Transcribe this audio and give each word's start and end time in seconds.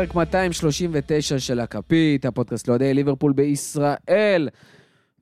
פרק 0.00 0.14
239 0.14 1.38
של 1.38 1.60
הכפית, 1.60 2.24
הפודקאסט 2.26 2.68
לאוהדי 2.68 2.94
ליברפול 2.94 3.32
בישראל. 3.32 4.48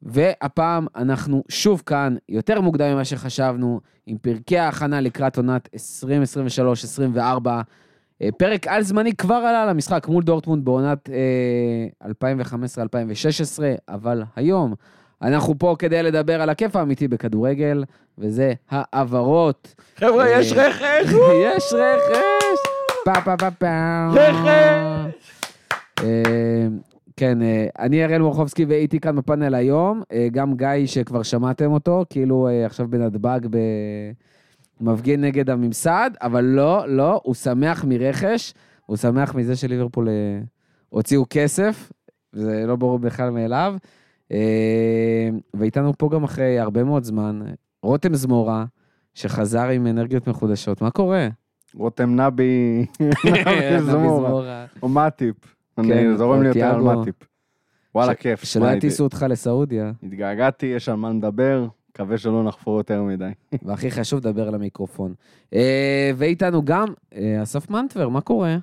והפעם 0.02 0.86
אנחנו 0.96 1.44
שוב 1.48 1.82
כאן, 1.86 2.16
יותר 2.28 2.60
מוקדם 2.60 2.92
ממה 2.92 3.04
שחשבנו, 3.04 3.80
עם 4.06 4.18
פרקי 4.18 4.58
ההכנה 4.58 5.00
לקראת 5.00 5.36
עונת 5.36 5.68
2023-2024. 7.16 7.18
אה, 8.22 8.28
פרק 8.36 8.66
על 8.66 8.82
זמני 8.82 9.14
כבר 9.14 9.34
עלה 9.34 9.66
למשחק 9.66 10.08
מול 10.08 10.22
דורטמונד 10.22 10.64
בעונת 10.64 11.10
אה, 11.10 12.08
2015-2016, 12.10 13.62
אבל 13.88 14.22
היום 14.36 14.74
אנחנו 15.22 15.58
פה 15.58 15.76
כדי 15.78 16.02
לדבר 16.02 16.42
על 16.42 16.50
הכיף 16.50 16.76
האמיתי 16.76 17.08
בכדורגל, 17.08 17.84
וזה 18.18 18.52
העברות. 18.70 19.74
חבר'ה, 19.96 20.26
אה, 20.26 20.30
יש 20.40 20.52
רכש! 20.52 21.12
יש 21.44 21.72
רכש! 21.72 22.77
פה 23.04 23.50
פה. 23.58 24.08
רכש! 24.12 25.32
אה, 26.02 26.68
כן, 27.18 27.42
אה, 27.42 27.66
אני 27.78 28.04
אראל 28.04 28.22
מורחובסקי 28.22 28.64
ואיתי 28.64 29.00
כאן 29.00 29.16
בפאנל 29.16 29.54
היום, 29.54 30.02
אה, 30.12 30.28
גם 30.32 30.56
גיא 30.56 30.86
שכבר 30.86 31.22
שמעתם 31.22 31.72
אותו, 31.72 32.04
כאילו 32.10 32.48
אה, 32.48 32.66
עכשיו 32.66 32.88
בנתב"ג 32.88 33.40
מפגין 34.80 35.20
נגד 35.20 35.50
הממסד, 35.50 36.10
אבל 36.22 36.44
לא, 36.44 36.88
לא, 36.88 37.20
הוא 37.24 37.34
שמח 37.34 37.84
מרכש, 37.84 38.54
הוא 38.86 38.96
שמח 38.96 39.34
מזה 39.34 39.56
שליברפול 39.56 40.08
הוציאו 40.88 41.24
כסף, 41.30 41.92
זה 42.32 42.64
לא 42.66 42.76
ברור 42.76 42.98
בכלל 42.98 43.30
מאליו. 43.30 43.74
ואיתנו 45.54 45.92
פה 45.98 46.08
גם 46.12 46.24
אחרי 46.24 46.58
הרבה 46.58 46.84
מאוד 46.84 47.04
זמן, 47.04 47.40
רותם 47.82 48.14
זמורה, 48.14 48.64
שחזר 49.14 49.68
עם 49.68 49.86
אנרגיות 49.86 50.26
מחודשות, 50.26 50.82
מה 50.82 50.90
קורה? 50.90 51.28
רותם 51.74 52.14
נבי, 52.20 52.86
נבי 53.00 53.82
זמורה. 53.82 54.66
או 54.82 54.88
מאטיפ. 54.88 55.36
כן, 55.76 55.92
אני 55.92 56.16
זורם 56.16 56.42
לי 56.42 56.48
יותר 56.48 56.74
על. 56.74 56.80
מאטיפ. 56.80 57.14
וואלה, 57.94 58.14
כיף. 58.14 58.44
שלא 58.44 58.66
יטיסו 58.70 59.04
אותך 59.04 59.26
לסעודיה. 59.28 59.92
התגעגעתי, 60.02 60.66
יש 60.66 60.88
על 60.88 60.96
מה 60.96 61.10
לדבר, 61.10 61.66
מקווה 61.90 62.18
שלא 62.18 62.44
נחפור 62.44 62.78
יותר 62.78 63.02
מדי. 63.02 63.30
והכי 63.64 63.90
חשוב, 63.90 64.20
דבר 64.20 64.50
למיקרופון. 64.50 65.14
אה, 65.54 66.10
ואיתנו 66.16 66.64
גם 66.64 66.86
אה, 67.14 67.42
אסף 67.42 67.70
מנטבר, 67.70 68.08
מה 68.08 68.20
קורה? 68.20 68.56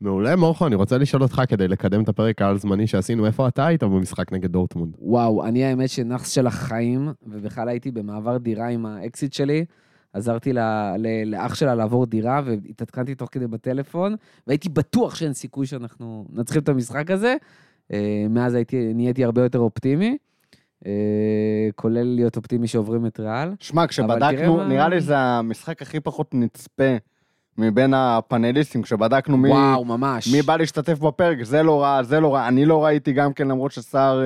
מעולה, 0.00 0.36
מורכו, 0.36 0.66
אני 0.66 0.74
רוצה 0.74 0.98
לשאול 0.98 1.22
אותך 1.22 1.42
כדי 1.48 1.68
לקדם 1.68 2.02
את 2.02 2.08
הפרק 2.08 2.42
העל 2.42 2.58
זמני 2.58 2.86
שעשינו, 2.86 3.26
איפה 3.26 3.48
אתה 3.48 3.66
היית 3.66 3.82
במשחק 3.82 4.32
נגד 4.32 4.50
דורטמונד? 4.50 4.94
וואו, 4.98 5.46
אני 5.46 5.64
האמת 5.64 5.88
שנאחס 5.88 6.30
של 6.30 6.46
החיים, 6.46 7.12
ובכלל 7.26 7.68
הייתי 7.68 7.90
במעבר 7.90 8.36
דירה 8.36 8.68
עם 8.68 8.86
האקסיט 8.86 9.32
שלי. 9.32 9.64
עזרתי 10.14 10.52
לה, 10.52 10.94
ל, 10.98 11.06
לאח 11.26 11.54
שלה 11.54 11.74
לעבור 11.74 12.06
דירה, 12.06 12.40
והתעדכנתי 12.44 13.14
תוך 13.14 13.28
כדי 13.32 13.46
בטלפון, 13.46 14.14
והייתי 14.46 14.68
בטוח 14.68 15.14
שאין 15.14 15.32
סיכוי 15.32 15.66
שאנחנו 15.66 16.26
נצחים 16.32 16.62
את 16.62 16.68
המשחק 16.68 17.10
הזה. 17.10 17.36
אה, 17.92 18.26
מאז 18.30 18.54
הייתי, 18.54 18.92
נהייתי 18.94 19.24
הרבה 19.24 19.42
יותר 19.42 19.58
אופטימי, 19.58 20.16
אה, 20.86 20.90
כולל 21.76 22.02
להיות 22.02 22.36
אופטימי 22.36 22.66
שעוברים 22.68 23.06
את 23.06 23.20
ריאל. 23.20 23.48
שמע, 23.60 23.86
כשבדקנו, 23.86 24.56
מה- 24.56 24.66
נראה 24.68 24.88
לי 24.88 25.00
זה 25.00 25.18
המשחק 25.18 25.82
הכי 25.82 26.00
פחות 26.00 26.34
נצפה 26.34 26.96
מבין 27.58 27.94
הפאנליסטים, 27.94 28.82
כשבדקנו 28.82 29.36
מי... 29.36 29.48
וואו, 29.48 29.84
ממש. 29.84 30.34
מי 30.34 30.42
בא 30.42 30.56
להשתתף 30.56 30.98
בפרק, 30.98 31.42
זה 31.42 31.62
לא 31.62 31.82
רע, 31.82 32.02
זה 32.02 32.20
לא 32.20 32.34
רע. 32.34 32.48
אני 32.48 32.64
לא 32.64 32.84
ראיתי 32.84 33.12
גם 33.12 33.32
כן, 33.32 33.48
למרות 33.48 33.72
שסער 33.72 34.22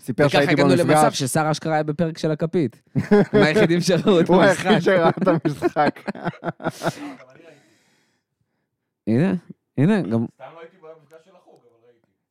סיפר 0.00 0.22
וככה 0.26 0.32
שהייתי 0.36 0.52
הגענו 0.52 0.68
למצב 0.70 0.84
במפגש. 1.04 1.22
ששר 1.22 1.50
אשכרה 1.50 1.74
היה 1.74 1.82
בפרק 1.82 2.18
של 2.18 2.30
הכפית. 2.30 2.82
הם 3.10 3.42
היחידים 3.42 3.80
שראו 3.80 4.20
את 4.20 4.28
הוא 4.30 4.42
המשחק. 4.42 4.66
היחיד 4.66 4.80
שראה 4.82 5.08
את 5.08 5.28
המשחק. 5.28 6.00
הנה, 9.06 9.34
הנה, 9.78 10.00
גם... 10.02 10.24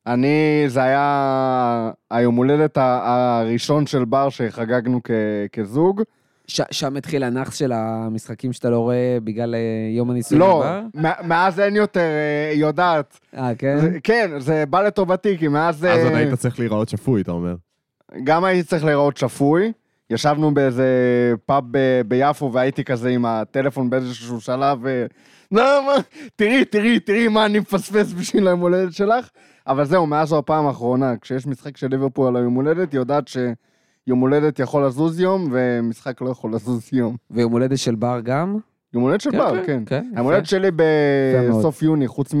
אני, 0.06 0.64
זה 0.66 0.82
היה 0.82 1.90
היום 2.10 2.36
הולדת 2.36 2.78
הראשון 2.80 3.86
של 3.86 4.04
בר 4.04 4.28
שחגגנו 4.28 5.00
כ- 5.04 5.10
כזוג. 5.52 6.02
ש- 6.50 6.60
שם 6.70 6.96
התחיל 6.96 7.22
הנאחס 7.22 7.54
של 7.56 7.72
המשחקים 7.72 8.52
שאתה 8.52 8.70
לא 8.70 8.78
רואה 8.78 9.18
בגלל 9.24 9.54
אה, 9.54 9.60
יום 9.96 10.10
הניסוי 10.10 10.38
לא, 10.38 10.64
מאז 11.24 11.60
אין 11.60 11.76
יותר, 11.76 12.00
אה, 12.00 12.50
היא 12.52 12.60
יודעת. 12.60 13.18
אה, 13.36 13.54
כן? 13.58 13.78
זה- 13.80 13.98
כן, 14.04 14.30
זה 14.38 14.64
בא 14.70 14.82
לטובתי, 14.82 15.38
כי 15.38 15.48
מאז... 15.48 15.84
אז 15.84 16.04
עוד 16.04 16.12
אה, 16.12 16.18
היית 16.18 16.34
צריך 16.34 16.58
להיראות 16.58 16.88
שפוי, 16.88 17.20
אתה 17.22 17.30
אומר. 17.32 17.54
גם 18.24 18.44
הייתי 18.44 18.68
צריך 18.68 18.84
להיראות 18.84 19.16
שפוי. 19.16 19.72
ישבנו 20.10 20.54
באיזה 20.54 20.86
פאב 21.46 21.64
ב- 21.70 22.00
ביפו 22.08 22.52
והייתי 22.52 22.84
כזה 22.84 23.08
עם 23.08 23.24
הטלפון 23.24 23.90
באיזשהו 23.90 24.40
שלב, 24.40 24.78
ו... 24.82 25.06
לא, 25.52 25.86
מה, 25.86 25.92
תראי, 26.36 26.64
תראי, 26.64 27.00
תראי 27.00 27.28
מה 27.28 27.46
אני 27.46 27.58
מפספס 27.58 28.12
בשביל 28.12 28.46
היום 28.48 28.60
הולדת 28.60 28.92
שלך. 28.92 29.28
אבל 29.66 29.84
זהו, 29.84 30.06
מאז 30.06 30.28
זו 30.28 30.38
הפעם 30.38 30.66
האחרונה. 30.66 31.16
כשיש 31.20 31.46
משחק 31.46 31.76
של 31.76 31.86
ליברפול 31.90 32.28
על 32.28 32.36
היום 32.36 32.54
הולדת, 32.54 32.92
היא 32.92 33.00
יודעת 33.00 33.28
שיום 34.04 34.20
הולדת 34.20 34.58
יכול 34.58 34.86
לזוז 34.86 35.20
יום, 35.20 35.48
ומשחק 35.52 36.20
לא 36.20 36.30
יכול 36.30 36.54
לזוז 36.54 36.88
יום. 36.92 37.16
ויום 37.30 37.52
הולדת 37.52 37.78
של 37.78 37.94
בר 37.94 38.20
גם? 38.20 38.56
יום 38.94 39.02
הולדת 39.02 39.20
של 39.20 39.30
בר, 39.30 39.64
כן. 39.66 39.82
כן, 39.86 40.04
היום 40.14 40.26
הולדת 40.26 40.46
שלי. 40.46 40.70
בסוף 41.50 41.82
יוני, 41.82 42.08
חוץ 42.08 42.34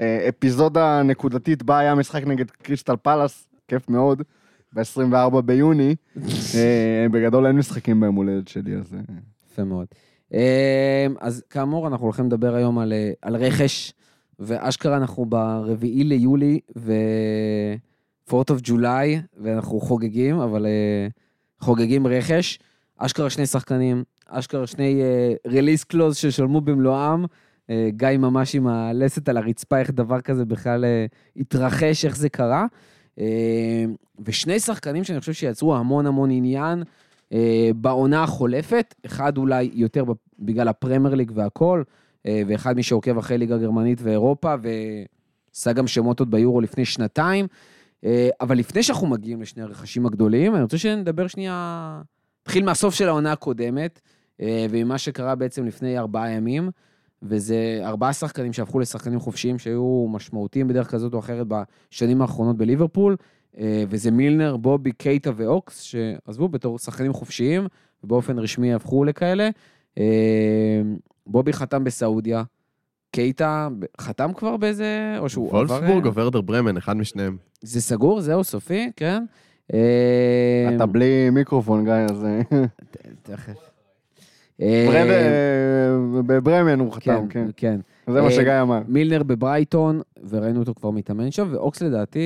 מאפיזודה 0.00 1.02
נקודתית, 1.02 1.62
בה 1.62 1.78
היה 1.78 1.94
משחק 1.94 2.26
נגד 2.26 2.50
קריסטל 2.50 2.96
פלאס, 2.96 3.46
כיף 3.68 3.88
מאוד, 3.88 4.22
ב-24 4.72 5.40
ביוני. 5.40 5.94
אה, 6.54 7.06
בגדול 7.10 7.46
אין 7.46 7.56
משחקים 7.56 8.00
ביום 8.00 8.14
הולדת 8.14 8.48
שלי, 8.48 8.76
אז... 8.76 8.94
אה, 8.94 9.00
יפה 9.52 9.64
מאוד. 9.64 9.86
אה, 10.34 11.06
אז 11.20 11.42
כאמור, 11.50 11.86
אנחנו 11.86 12.04
הולכים 12.04 12.26
לדבר 12.26 12.54
היום 12.54 12.78
על, 12.78 12.92
אה, 12.92 13.12
על 13.22 13.36
רכש, 13.36 13.92
ואשכרה 14.38 14.96
אנחנו 14.96 15.26
ברביעי 15.26 16.04
ליולי 16.04 16.60
ו-4th 18.32 18.54
of 18.54 18.68
July, 18.68 19.38
ואנחנו 19.42 19.80
חוגגים, 19.80 20.40
אבל 20.40 20.66
אה, 20.66 21.08
חוגגים 21.60 22.06
רכש. 22.06 22.58
אשכרה 22.98 23.30
שני 23.30 23.46
שחקנים, 23.46 24.04
אשכרה 24.28 24.66
שני 24.66 25.02
רליס 25.46 25.84
קלוז 25.84 26.16
ששלמו 26.16 26.60
במלואם. 26.60 27.24
אה, 27.70 27.88
גיא 27.90 28.16
ממש 28.18 28.54
עם 28.54 28.66
הלסת 28.66 29.28
על 29.28 29.36
הרצפה, 29.36 29.78
איך 29.78 29.90
דבר 29.90 30.20
כזה 30.20 30.44
בכלל 30.44 30.84
אה, 30.84 31.06
התרחש, 31.36 32.04
איך 32.04 32.16
זה 32.16 32.28
קרה. 32.28 32.66
אה, 33.18 33.84
ושני 34.24 34.60
שחקנים 34.60 35.04
שאני 35.04 35.20
חושב 35.20 35.32
שיצרו 35.32 35.76
המון 35.76 36.06
המון 36.06 36.30
עניין 36.30 36.82
אה, 37.32 37.70
בעונה 37.76 38.22
החולפת, 38.22 38.94
אחד 39.06 39.38
אולי 39.38 39.70
יותר 39.74 40.04
בגלל 40.38 40.68
הפרמייר 40.68 41.14
ליג 41.14 41.32
והכל, 41.34 41.82
אה, 42.26 42.42
ואחד 42.46 42.76
מי 42.76 42.82
שעוקב 42.82 43.18
אחרי 43.18 43.38
ליגה 43.38 43.58
גרמנית 43.58 43.98
ואירופה, 44.02 44.54
ועשה 44.62 45.72
גם 45.72 45.86
שמות 45.86 46.20
עוד 46.20 46.30
ביורו 46.30 46.60
לפני 46.60 46.84
שנתיים. 46.84 47.44
אה, 47.44 47.56
אבל 48.40 48.58
לפני 48.58 48.82
שאנחנו 48.82 49.06
מגיעים 49.06 49.42
לשני 49.42 49.62
הרכשים 49.62 50.06
הגדולים, 50.06 50.54
אני 50.54 50.62
רוצה 50.62 50.78
שנדבר 50.78 51.26
שנייה, 51.26 52.02
נתחיל 52.46 52.64
מהסוף 52.64 52.94
של 52.94 53.08
העונה 53.08 53.32
הקודמת, 53.32 54.00
אה, 54.40 54.66
וממה 54.70 54.98
שקרה 54.98 55.34
בעצם 55.34 55.66
לפני 55.66 55.98
ארבעה 55.98 56.30
ימים. 56.30 56.70
וזה 57.22 57.80
ארבעה 57.82 58.12
שחקנים 58.12 58.52
שהפכו 58.52 58.80
לשחקנים 58.80 59.20
חופשיים 59.20 59.58
שהיו 59.58 60.06
משמעותיים 60.08 60.68
בדרך 60.68 60.90
כזאת 60.90 61.14
או 61.14 61.18
אחרת 61.18 61.46
בשנים 61.46 62.22
האחרונות 62.22 62.56
בליברפול, 62.56 63.16
אה, 63.58 63.84
וזה 63.88 64.10
מילנר, 64.10 64.56
בובי, 64.56 64.92
קייטה 64.92 65.30
ואוקס, 65.36 65.80
שעזבו 65.80 66.48
בתור 66.48 66.78
שחקנים 66.78 67.12
חופשיים, 67.12 67.66
ובאופן 68.04 68.38
רשמי 68.38 68.74
הפכו 68.74 69.04
לכאלה. 69.04 69.50
אה, 69.98 70.82
בובי 71.26 71.52
חתם 71.52 71.84
בסעודיה, 71.84 72.42
קייטה 73.10 73.68
חתם 74.00 74.30
כבר 74.36 74.56
באיזה, 74.56 75.16
או 75.18 75.28
שהוא 75.28 75.48
עבר... 75.48 75.58
וולפסבורג 75.58 76.04
אה, 76.04 76.10
או 76.10 76.14
ורדר 76.14 76.40
ברמן, 76.40 76.76
אחד 76.76 76.96
משניהם. 76.96 77.36
זה 77.62 77.80
סגור, 77.80 78.20
זהו, 78.20 78.44
סופי, 78.44 78.90
כן. 78.96 79.24
אה, 79.74 80.70
אתה 80.76 80.86
בלי 80.86 81.30
מיקרופון, 81.30 81.84
גיא, 81.84 81.92
אז... 81.92 82.24
אה, 82.24 82.40
תכף. 83.22 83.70
אה, 84.62 84.86
ברמן, 84.88 85.10
אה, 85.10 86.22
בברמן 86.26 86.80
הוא 86.80 86.92
חתם, 86.92 87.28
כן. 87.28 87.48
כן. 87.56 87.80
זה 88.06 88.20
מה 88.20 88.26
אה, 88.26 88.32
שגיא 88.32 88.62
אמר. 88.62 88.80
מילנר 88.88 89.22
בברייטון, 89.22 90.00
וראינו 90.28 90.60
אותו 90.60 90.74
כבר 90.74 90.90
מתאמן 90.90 91.30
שם, 91.30 91.48
ואוקס 91.50 91.82
לדעתי, 91.82 92.20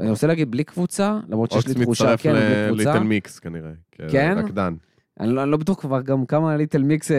אני 0.00 0.10
רוצה 0.10 0.26
להגיד 0.26 0.50
בלי 0.50 0.64
קבוצה, 0.64 1.18
למרות 1.28 1.50
שיש 1.50 1.66
לי 1.66 1.72
אוקס 1.72 1.82
תחושה, 1.82 2.04
מצטרף 2.04 2.22
כן, 2.22 2.32
בלי 2.32 2.40
קבוצה. 2.68 2.90
לליטל 2.90 3.04
מיקס 3.04 3.38
כנראה. 3.38 3.70
כן? 4.08 4.34
רקדן. 4.38 4.74
אני 5.20 5.32
לא, 5.32 5.42
אני 5.42 5.50
לא 5.50 5.56
בטוח 5.56 5.80
כבר 5.80 6.02
גם 6.02 6.26
כמה 6.26 6.56
ליטל 6.56 6.82
מיקס 6.82 7.10
אה, 7.10 7.16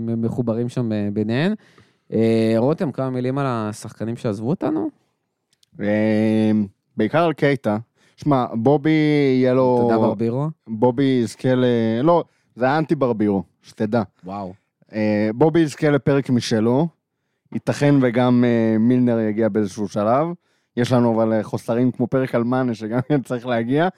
מחוברים 0.00 0.68
שם 0.68 0.92
אה, 0.92 1.08
ביניהן. 1.12 1.54
אה, 2.12 2.54
רותם, 2.56 2.92
כמה 2.92 3.10
מילים 3.10 3.38
על 3.38 3.46
השחקנים 3.48 4.16
שעזבו 4.16 4.50
אותנו? 4.50 4.90
בעיקר 6.96 7.24
על 7.24 7.32
קייטה. 7.32 7.76
שמע, 8.16 8.46
בובי 8.54 8.90
יהיה 9.40 9.54
לו... 9.54 9.78
תודה 9.82 9.98
ברבירו. 9.98 10.46
בובי 10.66 11.20
יזכה 11.22 11.54
ל... 11.54 11.64
לא, 12.02 12.24
זה 12.54 12.64
היה 12.64 12.78
אנטי 12.78 12.94
ברבירו, 12.94 13.42
שתדע. 13.62 14.02
וואו. 14.24 14.54
אה, 14.92 15.30
בובי 15.34 15.60
יזכה 15.60 15.90
לפרק 15.90 16.30
משלו, 16.30 16.88
ייתכן 17.52 17.94
וגם 18.02 18.44
מילנר 18.78 19.18
יגיע 19.18 19.48
באיזשהו 19.48 19.88
שלב. 19.88 20.26
יש 20.76 20.92
לנו 20.92 21.14
אבל 21.14 21.42
חוסרים 21.42 21.90
כמו 21.90 22.06
פרק 22.06 22.34
על 22.34 22.44
מאנה 22.44 22.74
שגם 22.74 23.00
צריך 23.24 23.46
להגיע. 23.46 23.88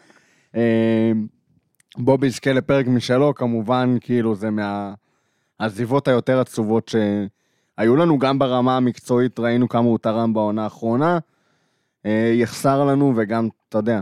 בובי 1.97 2.27
יזכה 2.27 2.53
לפרק 2.53 2.87
משלו, 2.87 3.35
כמובן, 3.35 3.97
כאילו 4.01 4.35
זה 4.35 4.49
מהעזיבות 4.51 6.09
היותר 6.09 6.41
עצובות 6.41 6.95
היו 7.79 7.97
לנו 7.97 8.19
גם 8.19 8.39
ברמה 8.39 8.77
המקצועית, 8.77 9.39
ראינו 9.39 9.69
כמה 9.69 9.85
הוא 9.85 9.99
תרם 9.99 10.35
בעונה 10.35 10.65
האחרונה. 10.65 11.19
אה, 12.07 12.33
יחסר 12.35 12.85
לנו, 12.85 13.13
וגם, 13.17 13.49
אתה 13.69 13.79
יודע, 13.79 14.01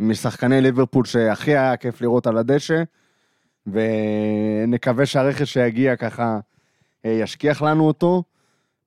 משחקני 0.00 0.60
ליברפול 0.60 1.04
שהכי 1.04 1.50
היה 1.50 1.76
כיף 1.76 2.00
לראות 2.00 2.26
על 2.26 2.38
הדשא, 2.38 2.82
ונקווה 3.66 5.06
שהרכש 5.06 5.52
שיגיע 5.52 5.96
ככה 5.96 6.38
אה, 7.04 7.10
ישכיח 7.10 7.62
לנו 7.62 7.86
אותו. 7.86 8.22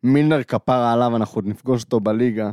מילנר 0.03 0.43
כפרה 0.43 0.93
עליו, 0.93 1.15
אנחנו 1.15 1.37
עוד 1.37 1.47
נפגוש 1.47 1.83
אותו 1.83 1.99
בליגה. 1.99 2.51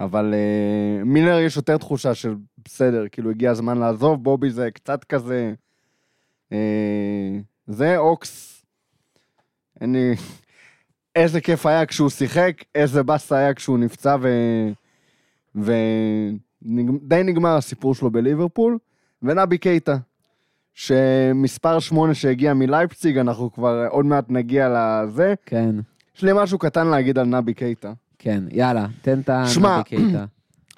אבל 0.00 0.34
uh, 0.34 1.04
מילנר 1.04 1.38
יש 1.38 1.56
יותר 1.56 1.76
תחושה 1.78 2.14
של 2.14 2.34
בסדר, 2.64 3.04
כאילו 3.12 3.30
הגיע 3.30 3.50
הזמן 3.50 3.78
לעזוב, 3.78 4.24
בובי 4.24 4.50
זה 4.50 4.70
קצת 4.70 5.04
כזה... 5.04 5.54
Uh, 6.50 6.54
זה 7.66 7.96
אוקס. 7.98 8.64
לי... 9.80 10.14
איזה 11.16 11.40
כיף 11.40 11.66
היה 11.66 11.86
כשהוא 11.86 12.10
שיחק, 12.10 12.52
איזה 12.74 13.02
באסה 13.02 13.36
היה 13.36 13.54
כשהוא 13.54 13.78
נפצע 13.78 14.16
ו... 14.20 14.28
ודי 15.54 17.22
נגמר 17.24 17.56
הסיפור 17.56 17.94
שלו 17.94 18.10
בליברפול. 18.10 18.78
ונבי 19.22 19.58
קייטה, 19.58 19.96
שמספר 20.74 21.78
8 21.78 22.14
שהגיע 22.14 22.54
מלייפציג, 22.54 23.18
אנחנו 23.18 23.52
כבר 23.52 23.86
עוד 23.90 24.06
מעט 24.06 24.24
נגיע 24.28 24.68
לזה. 24.68 25.34
כן, 25.46 25.74
יש 26.16 26.22
לי 26.22 26.32
משהו 26.34 26.58
קטן 26.58 26.86
להגיד 26.86 27.18
על 27.18 27.26
נבי 27.26 27.54
קייטה. 27.54 27.92
כן, 28.24 28.44
יאללה, 28.50 28.86
תן 29.02 29.20
את 29.20 29.30
שמע, 29.46 29.74
הנבי 29.74 29.84
קייטה. 29.84 30.24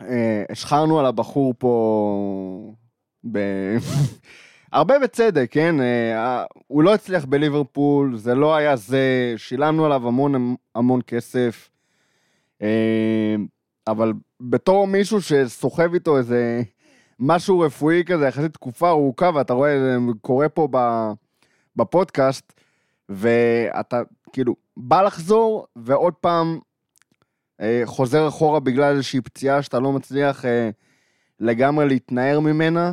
אה, 0.08 0.44
השחרנו 0.50 1.00
על 1.00 1.06
הבחור 1.06 1.54
פה... 1.58 2.74
ב... 3.32 3.38
הרבה 4.72 4.98
בצדק, 4.98 5.48
כן? 5.50 5.80
אה, 5.80 6.44
הוא 6.66 6.82
לא 6.82 6.94
הצליח 6.94 7.24
בליברפול, 7.24 8.16
זה 8.16 8.34
לא 8.34 8.56
היה 8.56 8.76
זה, 8.76 9.34
שילמנו 9.36 9.86
עליו 9.86 10.08
המון 10.08 10.56
המון 10.74 11.00
כסף, 11.06 11.70
אה, 12.62 13.36
אבל 13.86 14.12
בתור 14.40 14.86
מישהו 14.86 15.22
שסוחב 15.22 15.94
איתו 15.94 16.18
איזה 16.18 16.62
משהו 17.20 17.60
רפואי 17.60 18.02
כזה, 18.06 18.26
יחסית 18.26 18.52
תקופה 18.52 18.88
ארוכה, 18.88 19.30
ואתה 19.34 19.52
רואה, 19.52 19.78
זה 19.78 19.96
קורה 20.20 20.48
פה 20.48 20.68
בפודקאסט, 21.76 22.52
ואתה 23.08 24.02
כאילו 24.32 24.56
בא 24.76 25.02
לחזור, 25.02 25.66
ועוד 25.76 26.14
פעם 26.14 26.58
חוזר 27.84 28.28
אחורה 28.28 28.60
בגלל 28.60 28.92
איזושהי 28.92 29.20
פציעה 29.20 29.62
שאתה 29.62 29.80
לא 29.80 29.92
מצליח 29.92 30.44
אה, 30.44 30.70
לגמרי 31.40 31.88
להתנער 31.88 32.40
ממנה. 32.40 32.92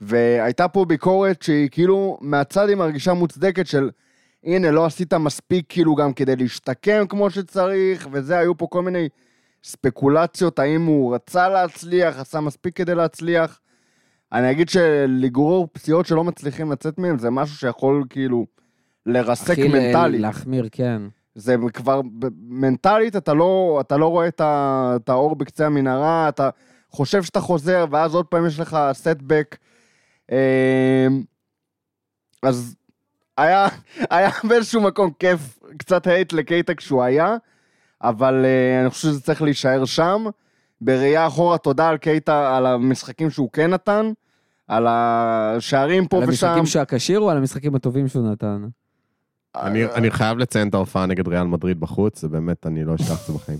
והייתה 0.00 0.68
פה 0.68 0.84
ביקורת 0.84 1.42
שהיא 1.42 1.68
כאילו 1.70 2.18
מהצד 2.20 2.68
היא 2.68 2.76
מרגישה 2.76 3.12
מוצדקת 3.12 3.66
של 3.66 3.90
הנה 4.44 4.70
לא 4.70 4.86
עשית 4.86 5.14
מספיק 5.14 5.64
כאילו 5.68 5.94
גם 5.94 6.12
כדי 6.12 6.36
להשתקם 6.36 7.06
כמו 7.08 7.30
שצריך 7.30 8.08
וזה 8.12 8.38
היו 8.38 8.56
פה 8.56 8.66
כל 8.66 8.82
מיני 8.82 9.08
ספקולציות 9.64 10.58
האם 10.58 10.86
הוא 10.86 11.14
רצה 11.14 11.48
להצליח, 11.48 12.18
עשה 12.18 12.40
מספיק 12.40 12.76
כדי 12.76 12.94
להצליח. 12.94 13.60
אני 14.32 14.50
אגיד 14.50 14.68
שלגרור 14.68 15.68
פציעות 15.72 16.06
שלא 16.06 16.24
מצליחים 16.24 16.72
לצאת 16.72 16.98
מהם 16.98 17.18
זה 17.18 17.30
משהו 17.30 17.56
שיכול 17.56 18.04
כאילו 18.10 18.46
לרסק 19.06 19.50
הכי 19.50 19.68
מנטלית. 19.68 20.20
להחמיר, 20.20 20.68
כן. 20.72 21.02
זה 21.34 21.56
כבר, 21.72 22.00
מנטלית 22.48 23.16
אתה 23.16 23.34
לא, 23.34 23.78
אתה 23.80 23.96
לא 23.96 24.06
רואה 24.06 24.28
את, 24.28 24.40
ה, 24.40 24.92
את 24.96 25.08
האור 25.08 25.36
בקצה 25.36 25.66
המנהרה, 25.66 26.28
אתה 26.28 26.50
חושב 26.90 27.22
שאתה 27.22 27.40
חוזר, 27.40 27.84
ואז 27.90 28.14
עוד 28.14 28.26
פעם 28.26 28.46
יש 28.46 28.60
לך 28.60 28.78
סטבק. 28.92 29.56
אז 32.42 32.76
היה, 33.38 33.66
היה 34.10 34.30
באיזשהו 34.48 34.80
מקום 34.80 35.10
כיף, 35.18 35.58
קצת 35.78 36.06
הייט 36.06 36.32
לקייטה 36.32 36.74
כשהוא 36.74 37.02
היה, 37.02 37.36
אבל 38.02 38.44
אה, 38.44 38.80
אני 38.80 38.90
חושב 38.90 39.08
שזה 39.08 39.20
צריך 39.20 39.42
להישאר 39.42 39.84
שם. 39.84 40.24
בראייה 40.80 41.26
אחורה, 41.26 41.58
תודה 41.58 41.88
על 41.88 41.96
קייטה, 41.96 42.56
על 42.56 42.66
המשחקים 42.66 43.30
שהוא 43.30 43.50
כן 43.52 43.70
נתן, 43.70 44.12
על 44.68 44.86
השערים 44.88 46.06
פה 46.06 46.16
על 46.16 46.22
ושם. 46.22 46.46
המשחקים 46.46 46.66
שהכשיר 46.66 47.20
או 47.20 47.30
על 47.30 47.36
המשחקים 47.36 47.74
הטובים 47.74 48.08
שהוא 48.08 48.30
נתן? 48.30 48.64
אני, 49.56 49.84
אני 49.84 50.10
חייב 50.10 50.38
לציין 50.38 50.68
את 50.68 50.74
ההופעה 50.74 51.06
נגד 51.06 51.28
ריאל 51.28 51.46
מדריד 51.46 51.80
בחוץ, 51.80 52.20
זה 52.20 52.28
באמת, 52.28 52.66
אני 52.66 52.84
לא 52.84 52.94
אשכח 52.94 53.22
את 53.22 53.26
זה 53.26 53.32
בחיים. 53.32 53.58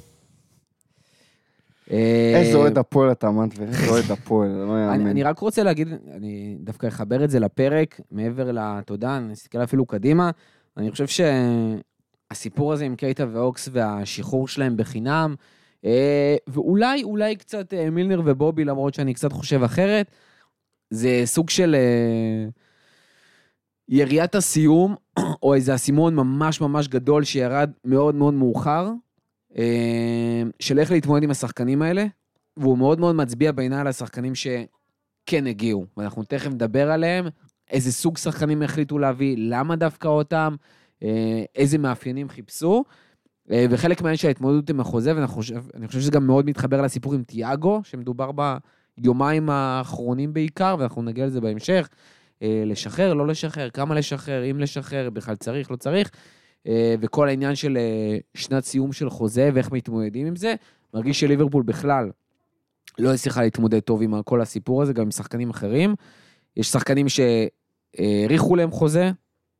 איזה 1.90 2.56
אוהד 2.56 2.78
הפועל 2.78 3.12
אתה, 3.12 3.30
מנטבר, 3.30 3.64
איזה 3.64 3.90
אוהד 3.90 4.10
הפועל, 4.10 4.50
זה 4.52 4.64
לא 4.64 4.76
אני, 4.76 4.92
יאמן. 4.92 5.06
אני 5.06 5.22
רק 5.22 5.38
רוצה 5.38 5.62
להגיד, 5.62 5.88
אני 6.14 6.56
דווקא 6.60 6.86
אחבר 6.86 7.24
את 7.24 7.30
זה 7.30 7.40
לפרק, 7.40 8.00
מעבר 8.10 8.52
לתודה, 8.52 9.16
אני 9.16 9.32
אסתכל 9.32 9.62
אפילו 9.62 9.86
קדימה. 9.86 10.30
אני 10.76 10.90
חושב 10.90 11.06
שהסיפור 12.30 12.72
הזה 12.72 12.84
עם 12.84 12.96
קייטה 12.96 13.26
ואוקס 13.32 13.68
והשחרור 13.72 14.48
שלהם 14.48 14.76
בחינם, 14.76 15.34
אה, 15.84 16.36
ואולי, 16.46 17.02
אולי 17.02 17.36
קצת 17.36 17.74
אה, 17.74 17.90
מילנר 17.90 18.22
ובובי, 18.24 18.64
למרות 18.64 18.94
שאני 18.94 19.14
קצת 19.14 19.32
חושב 19.32 19.62
אחרת, 19.62 20.10
זה 20.90 21.22
סוג 21.24 21.50
של 21.50 21.74
אה, 21.78 22.48
יריית 23.88 24.34
הסיום, 24.34 24.94
או 25.42 25.54
איזה 25.54 25.74
אסימון 25.74 26.14
ממש 26.14 26.60
ממש 26.60 26.88
גדול 26.88 27.24
שירד 27.24 27.70
מאוד 27.84 28.14
מאוד 28.14 28.34
מאוחר, 28.34 28.90
אה, 29.56 30.42
של 30.60 30.78
איך 30.78 30.90
להתמודד 30.90 31.22
עם 31.22 31.30
השחקנים 31.30 31.82
האלה, 31.82 32.06
והוא 32.56 32.78
מאוד 32.78 33.00
מאוד 33.00 33.14
מצביע 33.14 33.52
בעיניי 33.52 33.80
על 33.80 33.86
השחקנים 33.86 34.32
שכן 34.34 35.46
הגיעו, 35.46 35.86
ואנחנו 35.96 36.24
תכף 36.24 36.50
נדבר 36.50 36.90
עליהם, 36.90 37.26
איזה 37.70 37.92
סוג 37.92 38.18
שחקנים 38.18 38.62
החליטו 38.62 38.98
להביא, 38.98 39.36
למה 39.38 39.76
דווקא 39.76 40.08
אותם, 40.08 40.54
אה, 41.02 41.44
איזה 41.54 41.78
מאפיינים 41.78 42.28
חיפשו, 42.28 42.84
אה, 43.50 43.66
וחלק 43.70 44.00
מהעניין 44.00 44.16
של 44.16 44.28
ההתמודדות 44.28 44.70
עם 44.70 44.80
החוזה, 44.80 45.16
ואני 45.16 45.26
חושב, 45.26 45.62
חושב 45.86 46.00
שזה 46.00 46.10
גם 46.10 46.26
מאוד 46.26 46.46
מתחבר 46.46 46.82
לסיפור 46.82 47.14
עם 47.14 47.22
תיאגו, 47.22 47.80
שמדובר 47.84 48.30
ביומיים 48.98 49.50
האחרונים 49.50 50.32
בעיקר, 50.32 50.76
ואנחנו 50.78 51.02
נגיע 51.02 51.26
לזה 51.26 51.40
בהמשך, 51.40 51.88
לשחרר, 52.66 53.14
לא 53.14 53.26
לשחרר, 53.26 53.70
כמה 53.70 53.94
לשחרר, 53.94 54.50
אם 54.50 54.58
לשחרר, 54.58 55.10
בכלל 55.10 55.36
צריך, 55.36 55.70
לא 55.70 55.76
צריך, 55.76 56.10
אה, 56.66 56.94
וכל 57.00 57.28
העניין 57.28 57.54
של 57.54 57.76
אה, 57.76 58.18
שנת 58.34 58.64
סיום 58.64 58.92
של 58.92 59.10
חוזה 59.10 59.50
ואיך 59.54 59.72
מתמודדים 59.72 60.26
עם 60.26 60.36
זה. 60.36 60.54
מרגיש 60.94 61.20
שליברפול 61.20 61.62
בכלל 61.62 62.10
לא 62.98 63.14
הצליחה 63.14 63.42
להתמודד 63.42 63.80
טוב 63.80 64.02
עם 64.02 64.22
כל 64.22 64.40
הסיפור 64.40 64.82
הזה, 64.82 64.92
גם 64.92 65.02
עם 65.02 65.10
שחקנים 65.10 65.50
אחרים. 65.50 65.94
יש 66.56 66.66
שחקנים 66.68 67.06
שהאריכו 67.08 68.56
להם 68.56 68.70
חוזה 68.70 69.10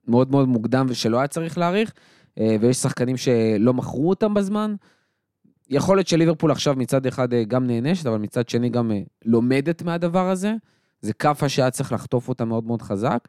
מאוד 0.09 0.31
מאוד 0.31 0.49
מוקדם 0.49 0.87
ושלא 0.89 1.19
היה 1.19 1.27
צריך 1.27 1.59
להאריך, 1.59 1.93
אה, 2.39 2.57
ויש 2.61 2.77
שחקנים 2.77 3.17
שלא 3.17 3.75
מכרו 3.75 4.11
אותם 4.11 4.35
בזמן. 4.35 4.75
יכול 5.71 5.97
להיות 5.97 6.09
שליברפול 6.09 6.51
עכשיו 6.51 6.75
מצד 6.77 7.07
אחד 7.07 7.35
אה, 7.35 7.45
גם 7.45 7.67
נענשת, 7.67 8.07
אבל 8.07 8.19
מצד 8.19 8.49
שני 8.49 8.69
גם 8.69 8.93
אה, 8.93 9.01
לומדת 9.25 9.83
מהדבר 9.83 10.31
הזה. 10.31 10.55
זה 11.02 11.12
כאפה 11.12 11.49
שהיה 11.49 11.71
צריך 11.71 11.92
לחטוף 11.92 12.28
אותה 12.28 12.44
מאוד 12.44 12.64
מאוד 12.64 12.82
חזק, 12.82 13.28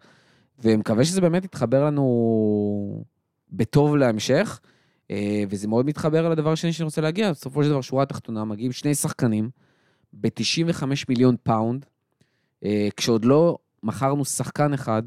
ומקווה 0.63 1.05
שזה 1.05 1.21
באמת 1.21 1.45
יתחבר 1.45 1.85
לנו 1.85 3.03
בטוב 3.51 3.95
להמשך. 3.95 4.59
אה, 5.11 5.43
וזה 5.49 5.67
מאוד 5.67 5.85
מתחבר 5.85 6.29
לדבר 6.29 6.51
השני 6.51 6.73
שאני 6.73 6.85
רוצה 6.85 7.01
להגיע, 7.01 7.31
בסופו 7.31 7.63
של 7.63 7.69
דבר, 7.69 7.81
שורה 7.81 8.03
התחתונה, 8.03 8.45
מגיעים 8.45 8.71
שני 8.71 8.95
שחקנים 8.95 9.49
ב-95 10.13 10.83
מיליון 11.09 11.35
פאונד, 11.43 11.85
אה, 12.65 12.87
כשעוד 12.97 13.25
לא 13.25 13.57
מכרנו 13.83 14.25
שחקן 14.25 14.73
אחד, 14.73 15.03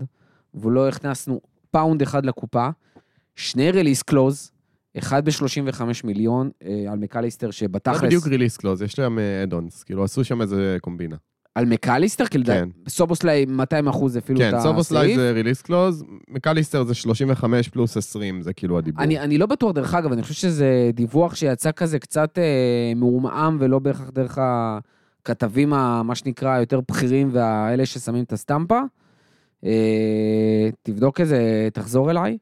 ולא 0.55 0.89
הכנסנו 0.89 1.41
פאונד 1.71 2.03
אחד 2.03 2.27
לקופה, 2.27 2.69
שני 3.35 3.71
release 3.71 4.03
clause, 4.03 4.51
אחד 4.99 5.25
ב-35 5.25 5.83
מיליון 6.05 6.51
אה, 6.63 6.85
על 6.93 6.99
מקליסטר 6.99 7.47
לא 7.47 7.53
שבתכלס... 7.53 8.03
בדיוק 8.03 8.27
release 8.27 8.57
clause, 8.57 8.83
יש 8.83 8.99
להם 8.99 9.19
add-ons, 9.43 9.83
כאילו 9.83 10.05
עשו 10.05 10.25
שם 10.25 10.43
איזה 10.43 10.77
קומבינה. 10.81 11.17
על 11.57 11.65
מקליסטר? 11.67 12.27
כאילו, 12.27 12.45
כן. 12.45 12.69
סובוסליי 12.89 13.45
200 13.49 13.89
אחוז 13.89 14.19
אפילו 14.19 14.39
את 14.39 14.45
כן, 14.45 14.49
הסעיף. 14.55 14.63
סובוסליי 14.63 15.17
זה 15.17 15.31
release 15.31 15.63
clause, 15.63 16.05
מקליסטר 16.29 16.85
זה 16.85 16.95
35 16.95 17.69
פלוס 17.69 17.97
20, 17.97 18.43
זה 18.43 18.53
כאילו 18.53 18.79
הדיבור. 18.79 19.03
אני, 19.03 19.19
אני 19.19 19.39
לא 19.39 19.47
בטוח, 19.47 19.73
דרך 19.73 19.95
אגב, 19.95 20.13
אני 20.13 20.23
חושב 20.23 20.35
שזה 20.35 20.91
דיווח 20.95 21.35
שיצא 21.35 21.71
כזה 21.73 21.99
קצת 21.99 22.39
אה, 22.39 22.43
מעומעם 22.97 23.57
ולא 23.61 23.79
בהכרח 23.79 24.11
דרך 24.11 24.39
הכתבים, 24.41 25.73
ה- 25.73 26.03
מה 26.03 26.15
שנקרא, 26.15 26.51
היותר 26.51 26.81
בכירים 26.91 27.29
והאלה 27.33 27.87
ששמים 27.87 28.25
את 28.25 28.33
הסטמפה. 28.33 28.81
אה, 29.65 29.71
תבדוק 30.83 31.21
את 31.21 31.27
זה, 31.29 31.69
תחזור 31.73 32.11
אליי. 32.11 32.39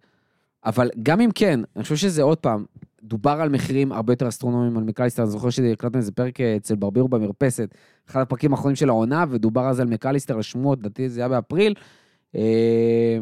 אבל 0.67 0.91
גם 1.03 1.21
אם 1.21 1.31
כן, 1.35 1.61
אני 1.77 1.83
חושב 1.83 1.97
שזה 1.97 2.23
עוד 2.23 2.39
פעם, 2.39 2.65
דובר 3.05 3.31
על 3.31 3.49
מחירים 3.49 3.93
הרבה 3.93 4.13
יותר 4.13 4.29
אסטרונומיים 4.29 4.77
על 4.77 4.85
מקליסטר, 4.85 5.23
אני 5.23 5.31
זוכר 5.31 5.51
שהקלטנו 5.51 5.99
איזה 5.99 6.13
פרק 6.13 6.41
אה, 6.41 6.57
אצל 6.57 6.75
ברבירו 6.75 7.09
במרפסת, 7.09 7.75
אחד 8.11 8.21
הפרקים 8.21 8.53
האחרונים 8.53 8.77
של 8.77 8.89
העונה, 8.89 9.25
ודובר 9.31 9.69
אז 9.69 9.81
על 9.81 9.87
מקליסטר 9.87 10.37
לשמועות, 10.37 10.79
לדעתי 10.79 11.09
זה 11.09 11.21
היה 11.21 11.29
באפריל, 11.29 11.75
אה, 12.35 13.19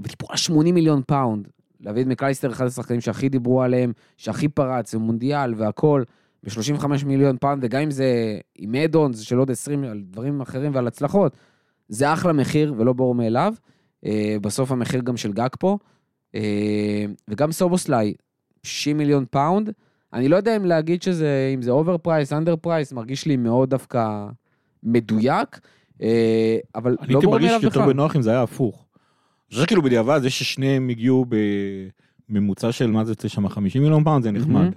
ודיברו 0.00 0.28
על 0.30 0.36
80 0.36 0.74
מיליון 0.74 1.02
פאונד. 1.06 1.48
להביא 1.80 2.02
את 2.02 2.06
מקליסטר, 2.06 2.52
אחד 2.52 2.66
השחקנים 2.66 3.00
שהכי 3.00 3.28
דיברו 3.28 3.62
עליהם, 3.62 3.92
שהכי 4.16 4.48
פרץ, 4.48 4.94
ומונדיאל 4.94 5.54
והכל, 5.56 6.02
ב-35 6.42 6.86
מיליון 7.06 7.36
פאונד, 7.40 7.64
וגם 7.64 7.82
אם 7.82 7.90
זה 7.90 8.38
עם 8.54 8.74
add-ons 8.74 9.20
של 9.20 9.38
עוד 9.38 9.50
20 9.50 9.84
על 9.84 10.02
דברים 10.10 10.40
אחרים 10.40 10.74
ועל 10.74 10.86
הצלחות, 10.86 11.36
זה 11.88 12.12
אחלה 12.12 12.32
מחיר 12.32 12.74
ולא 12.76 12.92
ברור 12.92 13.14
מאליו. 13.14 13.54
אה, 14.06 14.36
בסוף 14.40 14.72
המחיר 14.72 15.00
גם 15.00 15.16
של 15.16 15.32
גאקפו. 15.32 15.78
וגם 17.28 17.52
סובוסליי, 17.52 18.14
60 18.64 18.98
מיליון 18.98 19.24
פאונד. 19.30 19.70
אני 20.12 20.28
לא 20.28 20.36
יודע 20.36 20.56
אם 20.56 20.64
להגיד 20.64 21.02
שזה, 21.02 21.50
אם 21.54 21.62
זה 21.62 21.70
over 21.70 21.98
price, 21.98 22.32
under 22.32 22.56
price, 22.56 22.92
מרגיש 22.92 23.26
לי 23.26 23.36
מאוד 23.36 23.70
דווקא 23.70 24.26
מדויק, 24.82 25.60
אה, 26.02 26.56
אבל 26.74 26.96
אני 27.00 27.12
לא 27.12 27.18
הייתי 27.18 27.26
ברור 27.26 27.34
מרגיש 27.34 27.50
מאליו 27.50 27.64
יותר 27.64 27.80
בכלל. 27.80 27.92
בנוח 27.92 28.16
אם 28.16 28.22
זה 28.22 28.30
היה 28.30 28.42
הפוך. 28.42 28.76
אני 28.76 29.54
חושב 29.54 29.62
שכאילו 29.62 29.82
בדיעבד 29.82 30.20
זה 30.22 30.30
ששניהם 30.30 30.88
הגיעו 30.88 31.26
בממוצע 32.28 32.72
של 32.72 32.90
מה 32.90 33.04
זה 33.04 33.12
יוצא 33.12 33.28
שם 33.28 33.48
50 33.48 33.82
מיליון 33.82 34.04
פאונד 34.04 34.24
זה 34.24 34.30
נחמד. 34.30 34.70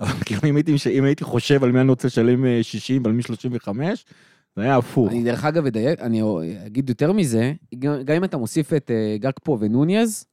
אבל 0.00 0.12
כאילו 0.24 0.40
אם 0.44 0.56
הייתי, 0.56 0.74
אם 0.90 1.04
הייתי 1.04 1.24
חושב 1.24 1.64
על 1.64 1.72
מי 1.72 1.80
אני 1.80 1.90
רוצה 1.90 2.06
לשלם 2.08 2.44
אה, 2.44 2.58
60 2.62 3.02
ועל 3.04 3.12
מי 3.12 3.22
35, 3.22 4.04
זה 4.56 4.62
היה 4.62 4.76
הפוך. 4.76 5.10
אני 5.10 5.24
דרך 5.24 5.44
אגב 5.44 5.66
אדייק, 5.66 6.00
אני 6.00 6.22
אגיד 6.66 6.88
יותר 6.88 7.12
מזה, 7.12 7.52
גם 7.78 8.16
אם 8.16 8.24
אתה 8.24 8.36
מוסיף 8.36 8.72
את 8.72 8.90
אה, 8.90 9.16
גאקפו 9.18 9.58
ונוניז, 9.60 10.26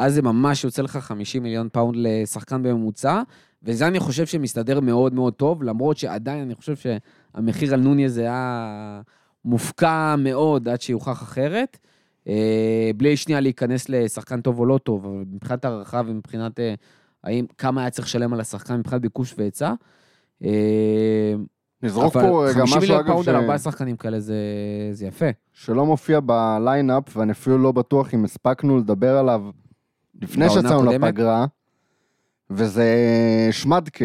אז 0.00 0.14
זה 0.14 0.22
ממש 0.22 0.64
יוצא 0.64 0.82
לך 0.82 0.96
50 0.96 1.42
מיליון 1.42 1.68
פאונד 1.72 1.96
לשחקן 1.98 2.62
בממוצע, 2.62 3.22
וזה 3.62 3.86
אני 3.86 4.00
חושב 4.00 4.26
שמסתדר 4.26 4.80
מאוד 4.80 5.14
מאוד 5.14 5.32
טוב, 5.32 5.62
למרות 5.62 5.96
שעדיין 5.96 6.42
אני 6.42 6.54
חושב 6.54 6.74
שהמחיר 6.76 7.74
על 7.74 7.80
נוניז 7.80 8.18
היה 8.18 9.00
מופקע 9.44 10.14
מאוד 10.18 10.68
עד 10.68 10.80
שיוכח 10.80 11.22
אחרת. 11.22 11.78
אה, 12.28 12.90
בלי 12.96 13.16
שנייה 13.16 13.40
להיכנס 13.40 13.88
לשחקן 13.88 14.40
טוב 14.40 14.58
או 14.58 14.66
לא 14.66 14.78
טוב, 14.78 15.06
אבל 15.06 15.24
מבחינת 15.32 15.64
הערכה 15.64 16.02
ומבחינת 16.06 16.60
אה, 16.60 16.74
האם, 17.24 17.46
כמה 17.58 17.80
היה 17.80 17.90
צריך 17.90 18.06
לשלם 18.06 18.32
על 18.32 18.40
השחקן 18.40 18.76
מבחינת 18.76 19.02
ביקוש 19.02 19.34
והיצע. 19.38 19.72
אה, 20.44 21.34
נזרוק 21.82 22.12
פה 22.12 22.46
50 22.54 22.62
משהו, 22.62 22.80
מיליון 22.80 22.98
אגב, 22.98 23.08
פאונד 23.08 23.24
ש... 23.24 23.28
על 23.28 23.36
ארבעה 23.36 23.58
שחקנים 23.58 23.96
כאלה 23.96 24.20
זה, 24.20 24.36
זה 24.92 25.06
יפה. 25.06 25.28
שלא 25.52 25.86
מופיע 25.86 26.20
ב 26.20 26.32
lineup, 26.32 27.16
ואני 27.16 27.32
אפילו 27.32 27.58
לא 27.58 27.72
בטוח 27.72 28.14
אם 28.14 28.24
הספקנו 28.24 28.78
לדבר 28.78 29.16
עליו 29.16 29.42
לפני 30.20 30.50
שיצאנו? 30.50 30.92
לפגרה, 30.92 31.46
וזה 32.50 32.86
שמטקה. 33.50 34.04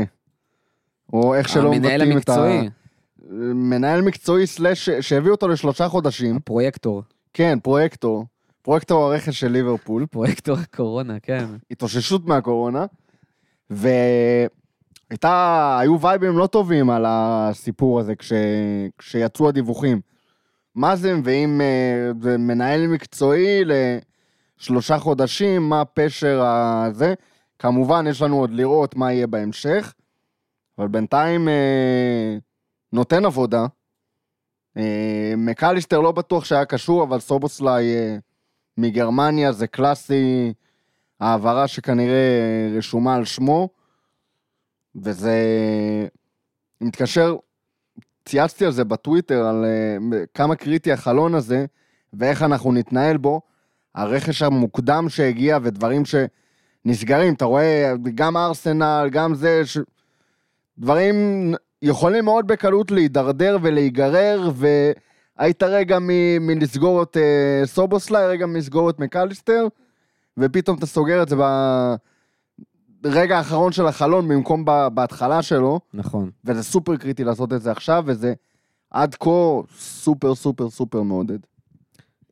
או 1.14 1.36
איך 1.36 1.50
שלא 1.50 1.74
המנהל 1.74 2.02
מבטאים 2.02 2.18
את 2.18 2.30
ה... 2.30 2.34
המקצועי, 2.34 2.70
מנהל 3.54 4.02
מקצועי 4.02 4.48
slash 4.48 4.90
שהביא 4.90 5.32
אותו 5.32 5.48
לשלושה 5.48 5.88
חודשים. 5.88 6.36
הפרויקטור, 6.36 7.04
כן, 7.34 7.60
פרויקטור. 7.64 8.26
פרויקטור 8.62 9.04
הרכש 9.04 9.40
של 9.40 9.48
ליברפול. 9.48 10.06
פרויקטור 10.06 10.58
הקורונה, 10.58 11.20
כן. 11.20 11.46
התאוששות 11.72 12.26
מהקורונה. 12.26 12.86
והייתה, 13.70 14.48
היו 15.80 16.02
vibe־ים 16.02 16.38
לא 16.38 16.48
טובים 16.48 16.90
על 16.90 17.06
הסיפור 17.08 18.00
הזה 18.00 18.16
כש, 18.16 18.34
כשיצאו 18.98 19.50
הדיווחים. 19.50 20.02
מה 20.76 20.96
זה 20.96 21.16
מביאים 21.16 21.62
אה, 21.62 22.12
זה 22.22 22.38
מנהל 22.38 22.88
מקצועי 22.88 23.64
לשלושה 24.60 25.00
חודשים, 25.00 25.70
מה 25.70 25.86
פשר 25.86 26.42
הזה. 26.44 27.14
כמובן, 27.60 28.06
יש 28.10 28.22
לנו 28.22 28.40
עוד 28.40 28.52
לראות 28.52 28.96
מה 28.96 29.14
יהיה 29.14 29.28
בהמשך, 29.28 29.94
אבל 30.78 30.88
בינתיים 30.88 31.50
אה, 31.50 32.38
נותן 32.94 33.26
עבודה. 33.26 33.66
אה, 34.78 35.34
מקליסטר 35.38 36.00
לא 36.00 36.12
בטוח 36.12 36.46
שהיה 36.46 36.66
קשור, 36.66 37.04
אבל 37.04 37.20
סובוסליי 37.20 37.96
אה, 37.96 38.18
מגרמניה 38.78 39.52
זה 39.52 39.68
קלאסי 39.68 40.54
העברה 41.20 41.68
שכנראה 41.68 42.70
רשומה 42.78 43.16
על 43.16 43.26
שמו, 43.26 43.70
וזה 44.96 45.38
מתקשר, 46.82 47.36
צייצתי 48.26 48.66
על 48.66 48.72
זה 48.72 48.84
בטוויטר, 48.84 49.46
על 49.46 49.66
אה, 49.66 50.26
כמה 50.34 50.56
קריטי 50.56 50.92
החלון 50.92 51.36
הזה, 51.36 51.66
ואיך 52.14 52.44
אנחנו 52.44 52.72
נתנהל 52.72 53.18
בו. 53.18 53.42
הרכש 53.96 54.42
המוקדם 54.42 55.10
שהגיע 55.10 55.58
ודברים 55.64 56.04
שנסגרים, 56.06 57.34
אתה 57.34 57.46
רואה, 57.46 57.94
גם 58.16 58.38
ארסנל, 58.38 59.10
גם 59.12 59.36
זה, 59.36 59.66
ש... 59.66 59.78
דברים 60.78 61.16
יכולים 61.82 62.26
מאוד 62.26 62.48
בקלות 62.48 62.92
להידרדר 62.92 63.58
ולהיגרר, 63.62 64.52
והיית 65.38 65.64
רגע 65.64 66.00
מ- 66.02 66.48
מלסגור 66.48 67.04
את 67.04 67.18
אה, 67.18 67.66
סובוסליי, 67.66 68.28
רגע 68.28 68.46
מלסגור 68.46 68.90
את 68.90 69.00
מקליסטר, 69.00 69.68
ופתאום 70.38 70.78
אתה 70.78 70.86
סוגר 70.86 71.24
את 71.24 71.30
זה 71.30 71.36
ברגע 73.02 73.38
האחרון 73.38 73.72
של 73.72 73.88
החלון 73.88 74.28
במקום 74.28 74.66
ב- 74.66 74.88
בהתחלה 74.94 75.42
שלו, 75.42 75.80
נכון. 75.94 76.30
וזה 76.46 76.64
סופר 76.64 76.98
קריטי 76.98 77.24
לעשות 77.24 77.54
את 77.54 77.62
זה 77.62 77.72
עכשיו, 77.72 78.04
וזה 78.06 78.34
עד 78.92 79.16
כה 79.16 79.30
סופר 79.78 80.36
סופר 80.36 80.70
סופר 80.70 81.02
מעודד. 81.02 81.40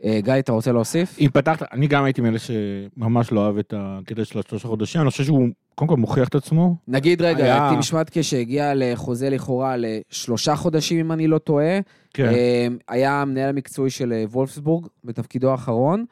אה, 0.03 0.19
גיא, 0.23 0.33
אתה 0.39 0.51
רוצה 0.51 0.71
להוסיף? 0.71 1.17
אם 1.19 1.27
פתחת, 1.33 1.73
אני 1.73 1.87
גם 1.87 2.03
הייתי 2.03 2.21
מאלה 2.21 2.37
שממש 2.39 3.31
לא 3.31 3.39
אוהב 3.39 3.57
את 3.57 3.73
הקטע 3.77 4.25
של 4.25 4.39
השלושה 4.39 4.67
חודשים, 4.67 5.01
אני 5.01 5.09
חושב 5.09 5.23
שהוא 5.23 5.47
קודם 5.75 5.89
כל 5.89 5.97
מוכיח 5.97 6.27
את 6.27 6.35
עצמו. 6.35 6.75
נגיד 6.87 7.21
רגע, 7.21 7.43
היה- 7.43 7.69
טים 7.71 7.81
שמטקה 7.81 8.23
שהגיע 8.23 8.71
לחוזה 8.75 9.29
לכאורה 9.29 9.75
לשלושה 9.77 10.55
חודשים, 10.55 10.99
אם 10.99 11.11
אני 11.11 11.27
לא 11.27 11.37
טועה. 11.37 11.79
כן. 12.13 12.25
אה, 12.25 12.67
היה 12.87 13.21
המנהל 13.21 13.49
המקצועי 13.49 13.89
של 13.89 14.13
אה, 14.13 14.23
וולפסבורג 14.31 14.87
בתפקידו 15.03 15.51
האחרון, 15.51 16.05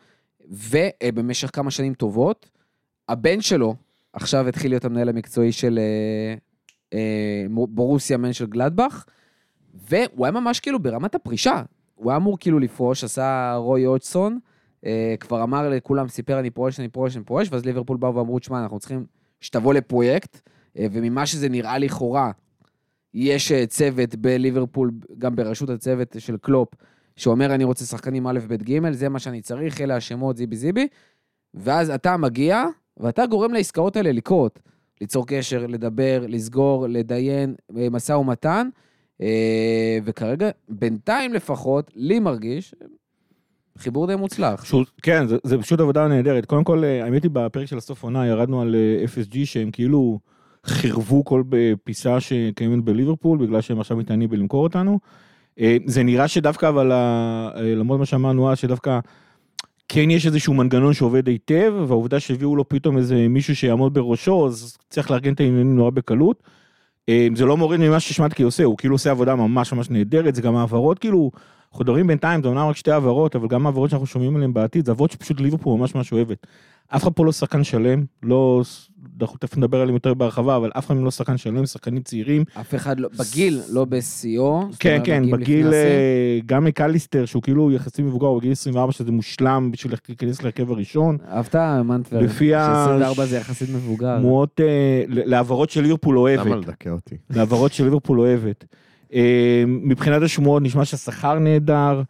ובמשך 0.50 1.50
כמה 1.54 1.72
שנים 1.72 1.94
טובות, 1.94 2.50
הבן 3.10 3.42
שלו 3.42 3.76
עכשיו 4.14 4.48
התחיל 4.48 4.72
להיות 4.72 4.86
המנהל 4.86 5.10
המקצועי 5.10 5.52
של 5.52 5.80
בורוסיה 7.70 8.18
מן 8.18 8.34
של 8.34 8.46
גלדבך, 8.46 9.06
והוא 9.90 10.26
היה 10.26 10.32
ממש 10.32 10.60
כאילו 10.60 10.80
ברמת 10.80 11.16
הפרישה. 11.16 11.62
הוא 11.96 12.12
היה 12.12 12.18
אמור 12.18 12.38
כאילו 12.40 12.60
לפרוש, 12.60 13.04
עשה 13.04 13.54
רוי 13.58 13.86
אודסון, 13.86 14.40
אה, 14.86 15.16
כבר 15.20 15.44
אמר 15.44 15.70
לכולם, 15.70 16.08
סיפר 16.08 16.40
אני 16.40 16.50
פורש, 16.50 16.80
אני 16.80 16.88
פורש, 16.88 17.18
אני 17.18 17.24
פורש, 17.24 17.48
ואז 17.52 17.66
ליברפול 17.66 17.98
באו 17.98 18.16
ואמרו, 18.16 18.40
תשמע, 18.40 18.62
אנחנו 18.62 18.80
צריכים 18.80 19.06
שתבוא 19.42 19.74
לפרויקט, 19.74 20.42
אה, 20.78 20.86
וממה 20.92 21.26
שזה 21.26 21.50
נראה 21.50 21.78
לכאורה, 21.78 22.32
יש 23.14 23.52
אה, 23.52 23.66
צוות 23.66 24.16
בליברפול, 24.16 24.92
גם 25.18 25.36
בראשות 25.36 25.70
הצוות 25.70 26.16
של 26.20 26.38
קלופ, 26.38 26.70
שאומר, 27.16 27.56
אני 27.56 27.64
רוצה 27.64 27.86
שחקנים 27.86 28.28
א', 28.28 28.40
ב', 28.48 28.54
ג', 28.54 28.92
זה 28.92 29.10
מה 29.10 29.20
שאני 29.20 29.42
צריך, 29.42 29.82
אלה 29.82 29.96
השמות, 29.96 30.38
זיבי 30.38 30.56
זיבי, 30.56 30.88
ואז 31.54 31.90
אתה 31.90 32.18
מגיע, 32.18 32.64
ואתה 32.98 33.26
גורם 33.26 33.54
לעסקאות 33.54 33.96
האלה 33.96 34.12
לקרות. 34.12 34.60
ליצור 35.02 35.28
קשר, 35.28 35.68
לדבר, 35.68 36.26
לסגור, 36.28 36.88
לדיין, 36.88 37.56
אה, 37.78 37.90
משא 37.90 38.14
ומתן, 38.14 38.70
וכרגע, 40.04 40.50
בינתיים 40.70 41.34
לפחות, 41.34 41.92
לי 41.96 42.20
מרגיש, 42.20 42.76
חיבור 43.78 44.08
די 44.08 44.16
מוצלח. 44.16 44.66
שהוא, 44.66 44.84
כן, 45.02 45.28
זה, 45.28 45.38
זה 45.44 45.58
פשוט 45.58 45.80
עבודה 45.80 46.08
נהדרת. 46.08 46.46
קודם 46.46 46.64
כל, 46.64 46.84
אה, 46.84 47.04
האמת 47.04 47.24
היא, 47.24 47.32
בפרק 47.34 47.66
של 47.66 47.78
הסוף 47.78 48.04
עונה 48.04 48.28
ירדנו 48.28 48.62
על 48.62 48.76
אה, 48.76 49.06
FSG, 49.06 49.38
שהם 49.46 49.72
כאילו 49.72 50.20
חירבו 50.66 51.26
כל 51.26 51.44
פיסה 51.84 52.20
שקיימת 52.20 52.84
בליברפול, 52.84 53.38
בגלל 53.38 53.62
שהם 53.62 53.80
עכשיו 53.80 53.98
מתעניינים 53.98 54.30
בלמכור 54.30 54.64
אותנו. 54.64 55.00
אה, 55.60 55.78
זה 55.86 56.04
נראה 56.04 56.28
שדווקא, 56.28 56.70
אבל 56.70 56.92
אה, 56.92 57.52
למרות 57.56 58.00
מה 58.00 58.06
שאמרנו 58.06 58.52
אז, 58.52 58.58
שדווקא 58.58 59.00
כן 59.88 60.12
יש 60.12 60.26
איזשהו 60.26 60.54
מנגנון 60.54 60.94
שעובד 60.94 61.28
היטב, 61.28 61.74
והעובדה 61.88 62.20
שהביאו 62.20 62.56
לו 62.56 62.70
פתאום 62.70 62.98
איזה 62.98 63.28
מישהו 63.28 63.56
שיעמוד 63.56 63.94
בראשו, 63.94 64.48
אז 64.48 64.78
צריך 64.90 65.12
לארגן 65.12 65.34
את 65.34 65.40
העניינים 65.40 65.76
נורא 65.76 65.90
בקלות. 65.90 66.44
אה, 67.12 67.28
זה 67.36 67.46
לא 67.46 67.58
מוריד 67.58 67.80
ממה 67.80 68.00
ששמטקי 68.00 68.44
עושה, 68.44 68.64
הוא 68.64 68.78
כאילו 68.78 68.96
עושה 68.96 69.12
עבודה 69.12 69.36
ממש 69.36 69.74
ממש 69.74 69.90
נהדרת, 69.90 70.36
זה 70.36 70.42
גם 70.42 70.56
העברות, 70.56 71.00
כאילו, 71.00 71.32
אנחנו 71.72 71.84
מדברים 71.84 72.08
בינתיים, 72.08 72.42
זה 72.42 72.48
אומנם 72.48 72.68
רק 72.68 72.76
שתי 72.78 72.92
העברות, 72.92 73.36
אבל 73.36 73.48
גם 73.48 73.66
העברות 73.66 73.90
שאנחנו 73.90 74.06
שומעים 74.06 74.36
עליהן 74.36 74.54
בעתיד, 74.54 74.86
זה 74.86 74.92
העברות 74.92 75.12
שפשוט 75.12 75.40
ליברפול 75.40 75.80
ממש 75.80 75.96
ממש 75.96 76.12
אוהבת. 76.12 76.48
אף 76.96 77.04
אחד 77.04 77.12
פה 77.14 77.26
לא 77.26 77.32
שחקן 77.32 77.64
שלם, 77.64 78.04
לא, 78.24 78.62
אנחנו 79.22 79.38
תכף 79.38 79.58
נדבר 79.58 79.82
עליהם 79.82 79.94
יותר 79.96 80.14
בהרחבה, 80.14 80.56
אבל 80.58 80.72
אף 80.78 80.86
אחד 80.86 80.96
מהם 80.96 81.06
לא 81.06 81.12
שחקן 81.12 81.38
שלם, 81.38 81.66
שחקנים 81.66 82.02
צעירים. 82.02 82.44
אף 82.60 82.76
אחד 82.76 83.00
לא, 83.00 83.10
בגיל, 83.20 83.62
לא 83.70 83.86
בשיאו. 83.86 84.62
כן, 84.80 85.02
כן, 85.04 85.32
בגיל. 85.32 85.74
אה, 85.74 86.40
גם 86.46 86.66
מקליסטר, 86.66 87.26
שהוא 87.26 87.42
כאילו 87.44 87.72
יחסית 87.72 88.06
מבוגר, 88.06 88.28
הוא 88.28 88.40
בגיל 88.40 88.52
24, 88.52 88.92
שזה 88.92 89.12
מושלם 89.12 89.70
בשביל 89.72 89.94
להיכנס 90.10 90.42
להרכב 90.44 90.72
הראשון. 90.72 91.18
אהבת, 91.32 91.56
מנטבר, 91.86 92.20
ה- 92.58 92.98
ש-24 93.14 93.26
זה 93.26 93.38
יחסית 93.38 93.70
מבוגר. 93.70 94.18
תמורות 94.18 94.62
אה, 94.64 95.04
להעברות 95.08 95.70
של 95.70 95.82
ליברפול 95.82 96.18
אוהבת. 96.18 96.46
למה 96.46 96.56
לדכא 96.56 96.90
אותי? 96.90 97.16
להעברות 97.30 97.74
של 97.74 97.84
ליברפול 97.84 98.20
אוהבת. 98.20 98.66
אה, 99.14 99.64
מבחינת 99.68 100.22
השמועות 100.22 100.64
נשמע 100.64 100.86
שהשכר 100.86 101.40
נהדר. 101.40 102.02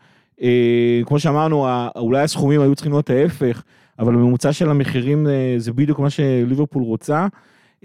כמו 1.06 1.20
שאמרנו, 1.20 1.68
אולי 1.96 2.22
הסכומים 2.22 2.62
היו 2.62 2.76
צריכים 2.76 2.92
להיות 2.94 3.10
ההפך, 3.10 3.64
אבל 4.02 4.14
הממוצע 4.14 4.54
של 4.54 4.70
המחירים 4.70 5.28
אה, 5.28 5.54
זה 5.58 5.74
בדיוק 5.74 6.00
מה 6.00 6.10
שליברפול 6.10 6.84
רוצה. 6.84 7.28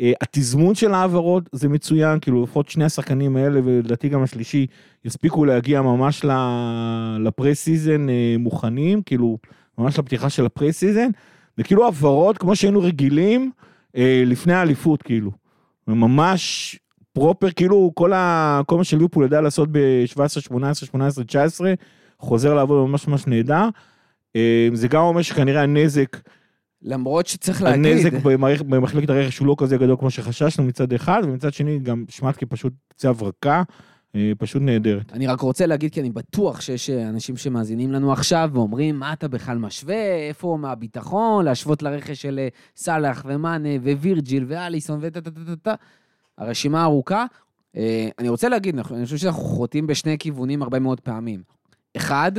אה, 0.00 0.12
התזמון 0.20 0.74
של 0.74 0.94
ההעברות 0.94 1.48
זה 1.52 1.68
מצוין, 1.68 2.20
כאילו 2.20 2.42
לפחות 2.42 2.68
שני 2.68 2.84
השחקנים 2.84 3.36
האלה, 3.36 3.60
ולדעתי 3.64 4.08
גם 4.08 4.22
השלישי, 4.22 4.66
יספיקו 5.04 5.44
להגיע 5.44 5.82
ממש 5.82 6.24
ל 7.20 7.54
pre-season 7.54 8.08
אה, 8.08 8.36
מוכנים, 8.38 9.02
כאילו 9.02 9.38
ממש 9.78 9.98
לפתיחה 9.98 10.30
של 10.30 10.46
ה 10.46 10.72
pre-season. 10.72 11.08
זה 11.56 11.64
כאילו 11.64 11.84
העברות 11.84 12.38
כמו 12.38 12.56
שהיינו 12.56 12.80
רגילים 12.80 13.50
לפני 14.26 14.54
האליפות, 14.54 15.02
כאילו. 15.02 15.30
ממש 15.88 16.76
proper, 17.12 17.50
כאילו 17.50 17.92
כל, 17.94 18.12
ה, 18.12 18.60
כל 18.66 18.76
מה 18.76 18.84
שליברפול 18.84 19.24
ידע 19.24 19.40
לעשות 19.40 19.68
ב-17, 19.72 20.28
18, 20.40 20.86
18, 20.86 21.24
19, 21.24 21.74
חוזר 22.18 22.54
לעבוד 22.54 22.88
ממש 22.88 23.08
ממש 23.08 23.26
נהדר. 23.26 23.68
אה, 24.36 24.68
זה 24.72 24.88
גם 24.88 25.02
אומר 25.02 25.22
שכנראה 25.22 25.62
הנזק 25.62 26.16
למרות 26.82 27.26
שצריך 27.26 27.62
להגיד... 27.62 27.86
הנזק 27.86 28.12
במחלקת 28.68 29.10
הרכש 29.10 29.38
הוא 29.38 29.46
לא 29.46 29.54
כזה 29.58 29.76
גדול 29.76 29.96
כמו 29.98 30.10
שחששנו 30.10 30.64
מצד 30.64 30.92
אחד, 30.92 31.22
ומצד 31.24 31.52
שני 31.52 31.78
גם 31.78 32.04
שמטקה 32.08 32.46
פשוט 32.46 32.72
יוצא 32.92 33.08
הברקה, 33.08 33.62
אה, 34.16 34.32
פשוט 34.38 34.62
נהדרת. 34.62 35.12
אני 35.12 35.26
רק 35.26 35.40
רוצה 35.40 35.66
להגיד, 35.66 35.92
כי 35.92 36.00
אני 36.00 36.10
בטוח 36.10 36.60
שיש 36.60 36.90
אה, 36.90 37.08
אנשים 37.08 37.36
שמאזינים 37.36 37.92
לנו 37.92 38.12
עכשיו 38.12 38.50
ואומרים, 38.52 38.98
מה 38.98 39.12
אתה 39.12 39.28
בכלל 39.28 39.58
משווה? 39.58 40.28
איפה 40.28 40.58
מהביטחון? 40.60 41.44
להשוות 41.44 41.82
לרכש 41.82 42.22
של 42.22 42.38
אה, 42.38 42.48
סאלח 42.76 43.22
ומאנה 43.28 43.68
ווירג'יל 43.82 44.44
ואליסון 44.48 44.98
וטה 45.02 45.20
טה 45.20 45.30
טה 45.30 45.40
טה 45.46 45.56
טה. 45.56 45.74
הרשימה 46.38 46.84
ארוכה. 46.84 47.24
אני 48.18 48.28
רוצה 48.28 48.48
להגיד, 48.48 48.78
אני 48.90 49.04
חושב 49.04 49.16
שאנחנו 49.16 49.42
חוטאים 49.42 49.86
בשני 49.86 50.18
כיוונים 50.18 50.62
הרבה 50.62 50.78
מאוד 50.78 51.00
פעמים. 51.00 51.42
אחד, 51.96 52.32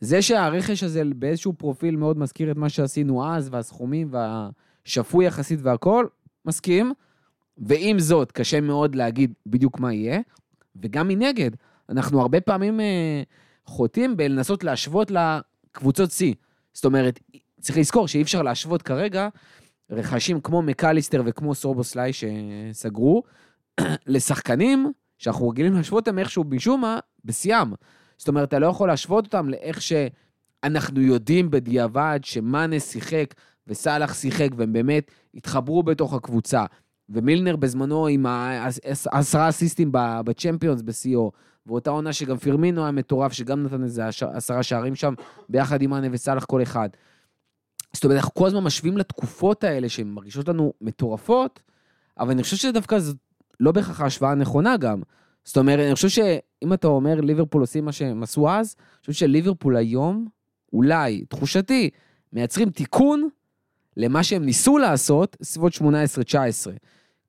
זה 0.00 0.22
שהרכש 0.22 0.82
הזה 0.82 1.02
באיזשהו 1.16 1.52
פרופיל 1.52 1.96
מאוד 1.96 2.18
מזכיר 2.18 2.50
את 2.50 2.56
מה 2.56 2.68
שעשינו 2.68 3.26
אז, 3.26 3.48
והסכומים 3.52 4.10
והשפוי 4.10 5.26
יחסית 5.26 5.60
והכל, 5.62 6.06
מסכים. 6.44 6.92
ועם 7.58 7.98
זאת, 7.98 8.32
קשה 8.32 8.60
מאוד 8.60 8.94
להגיד 8.94 9.32
בדיוק 9.46 9.80
מה 9.80 9.92
יהיה. 9.92 10.20
וגם 10.82 11.08
מנגד, 11.08 11.50
אנחנו 11.88 12.20
הרבה 12.20 12.40
פעמים 12.40 12.80
אה, 12.80 13.22
חוטאים 13.66 14.16
בלנסות 14.16 14.64
להשוות 14.64 15.10
לקבוצות 15.10 16.10
C. 16.10 16.22
זאת 16.72 16.84
אומרת, 16.84 17.20
צריך 17.60 17.78
לזכור 17.78 18.08
שאי 18.08 18.22
אפשר 18.22 18.42
להשוות 18.42 18.82
כרגע 18.82 19.28
רכשים 19.90 20.40
כמו 20.40 20.62
מקליסטר 20.62 21.22
וכמו 21.26 21.54
סורבוסליי 21.54 22.12
שסגרו, 22.12 23.22
לשחקנים 24.06 24.92
שאנחנו 25.18 25.48
רגילים 25.48 25.74
להשוות 25.74 26.08
אותם 26.08 26.18
איכשהו 26.18 26.44
משום 26.44 26.80
מה 26.80 26.98
בשיאם. 27.24 27.72
זאת 28.18 28.28
אומרת, 28.28 28.48
אתה 28.48 28.58
לא 28.58 28.66
יכול 28.66 28.88
להשוות 28.88 29.24
אותם 29.24 29.48
לאיך 29.48 29.80
שאנחנו 29.82 31.00
יודעים 31.00 31.50
בדיעבד 31.50 32.20
שמאנה 32.22 32.80
שיחק 32.80 33.34
וסאלח 33.66 34.14
שיחק 34.14 34.48
והם 34.56 34.72
באמת 34.72 35.10
התחברו 35.34 35.82
בתוך 35.82 36.14
הקבוצה. 36.14 36.64
ומילנר 37.08 37.56
בזמנו 37.56 38.06
עם 38.06 38.26
העשרה 38.26 39.48
אסיסטים 39.48 39.90
בצ'מפיונס 40.24 40.82
בשיאו, 40.82 41.32
ואותה 41.66 41.90
עונה 41.90 42.12
שגם 42.12 42.36
פירמינו 42.36 42.82
היה 42.82 42.90
מטורף, 42.90 43.32
שגם 43.32 43.62
נתן 43.62 43.82
איזה 43.82 44.06
עש- 44.06 44.22
עשרה 44.22 44.62
שערים 44.62 44.94
שם, 44.94 45.14
ביחד 45.48 45.82
עם 45.82 45.90
מאנה 45.90 46.06
וסאלח 46.12 46.44
כל 46.44 46.62
אחד. 46.62 46.88
זאת 47.92 48.04
אומרת, 48.04 48.16
אנחנו 48.16 48.34
כל 48.34 48.46
הזמן 48.46 48.64
משווים 48.64 48.98
לתקופות 48.98 49.64
האלה 49.64 49.88
שהן 49.88 50.08
מרגישות 50.08 50.48
לנו 50.48 50.72
מטורפות, 50.80 51.60
אבל 52.18 52.30
אני 52.30 52.42
חושב 52.42 52.56
שדווקא 52.56 52.98
זאת 52.98 53.16
לא 53.60 53.72
בהכרח 53.72 54.00
ההשוואה 54.00 54.30
הנכונה 54.32 54.76
גם. 54.76 55.02
זאת 55.48 55.56
אומרת, 55.56 55.86
אני 55.86 55.94
חושב 55.94 56.08
שאם 56.08 56.72
אתה 56.72 56.86
אומר 56.86 57.20
ליברפול 57.20 57.60
עושים 57.60 57.84
מה 57.84 57.92
שהם 57.92 58.22
עשו 58.22 58.50
אז, 58.50 58.76
אני 58.78 59.00
חושב 59.00 59.12
שליברפול 59.12 59.76
היום, 59.76 60.26
אולי, 60.72 61.24
תחושתי, 61.28 61.90
מייצרים 62.32 62.70
תיקון 62.70 63.28
למה 63.96 64.22
שהם 64.22 64.44
ניסו 64.44 64.78
לעשות 64.78 65.36
סביבות 65.42 65.72
18-19. 65.74 65.80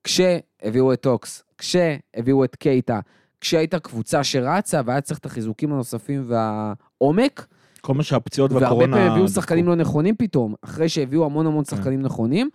כשהביאו 0.04 0.94
את 0.94 1.02
אוקס, 1.02 1.44
כשהביאו 1.58 2.44
את 2.44 2.56
קייטה, 2.56 3.00
כשהייתה 3.42 3.80
קבוצה 3.80 4.24
שרצה 4.24 4.82
והיה 4.86 5.02
צריך 5.02 5.20
את 5.20 5.26
החיזוקים 5.26 5.74
הנוספים 5.74 6.26
והעומק, 6.28 7.48
כל 7.82 7.94
מה 7.94 8.04
שהפציעות 8.04 8.52
והרבה 8.52 8.66
והקורונה... 8.66 8.98
פעמים 8.98 9.12
הביאו. 9.12 9.28
שחקנים 9.28 9.68
לא 9.68 9.76
נכונים 9.76 10.16
פתאום, 10.16 10.54
אחרי 10.62 10.90
שהביאו 10.90 11.26
המון 11.26 11.48
המון 11.48 11.64
כן. 11.64 11.76
שחקנים 11.76 12.02
נכונים, 12.02 12.50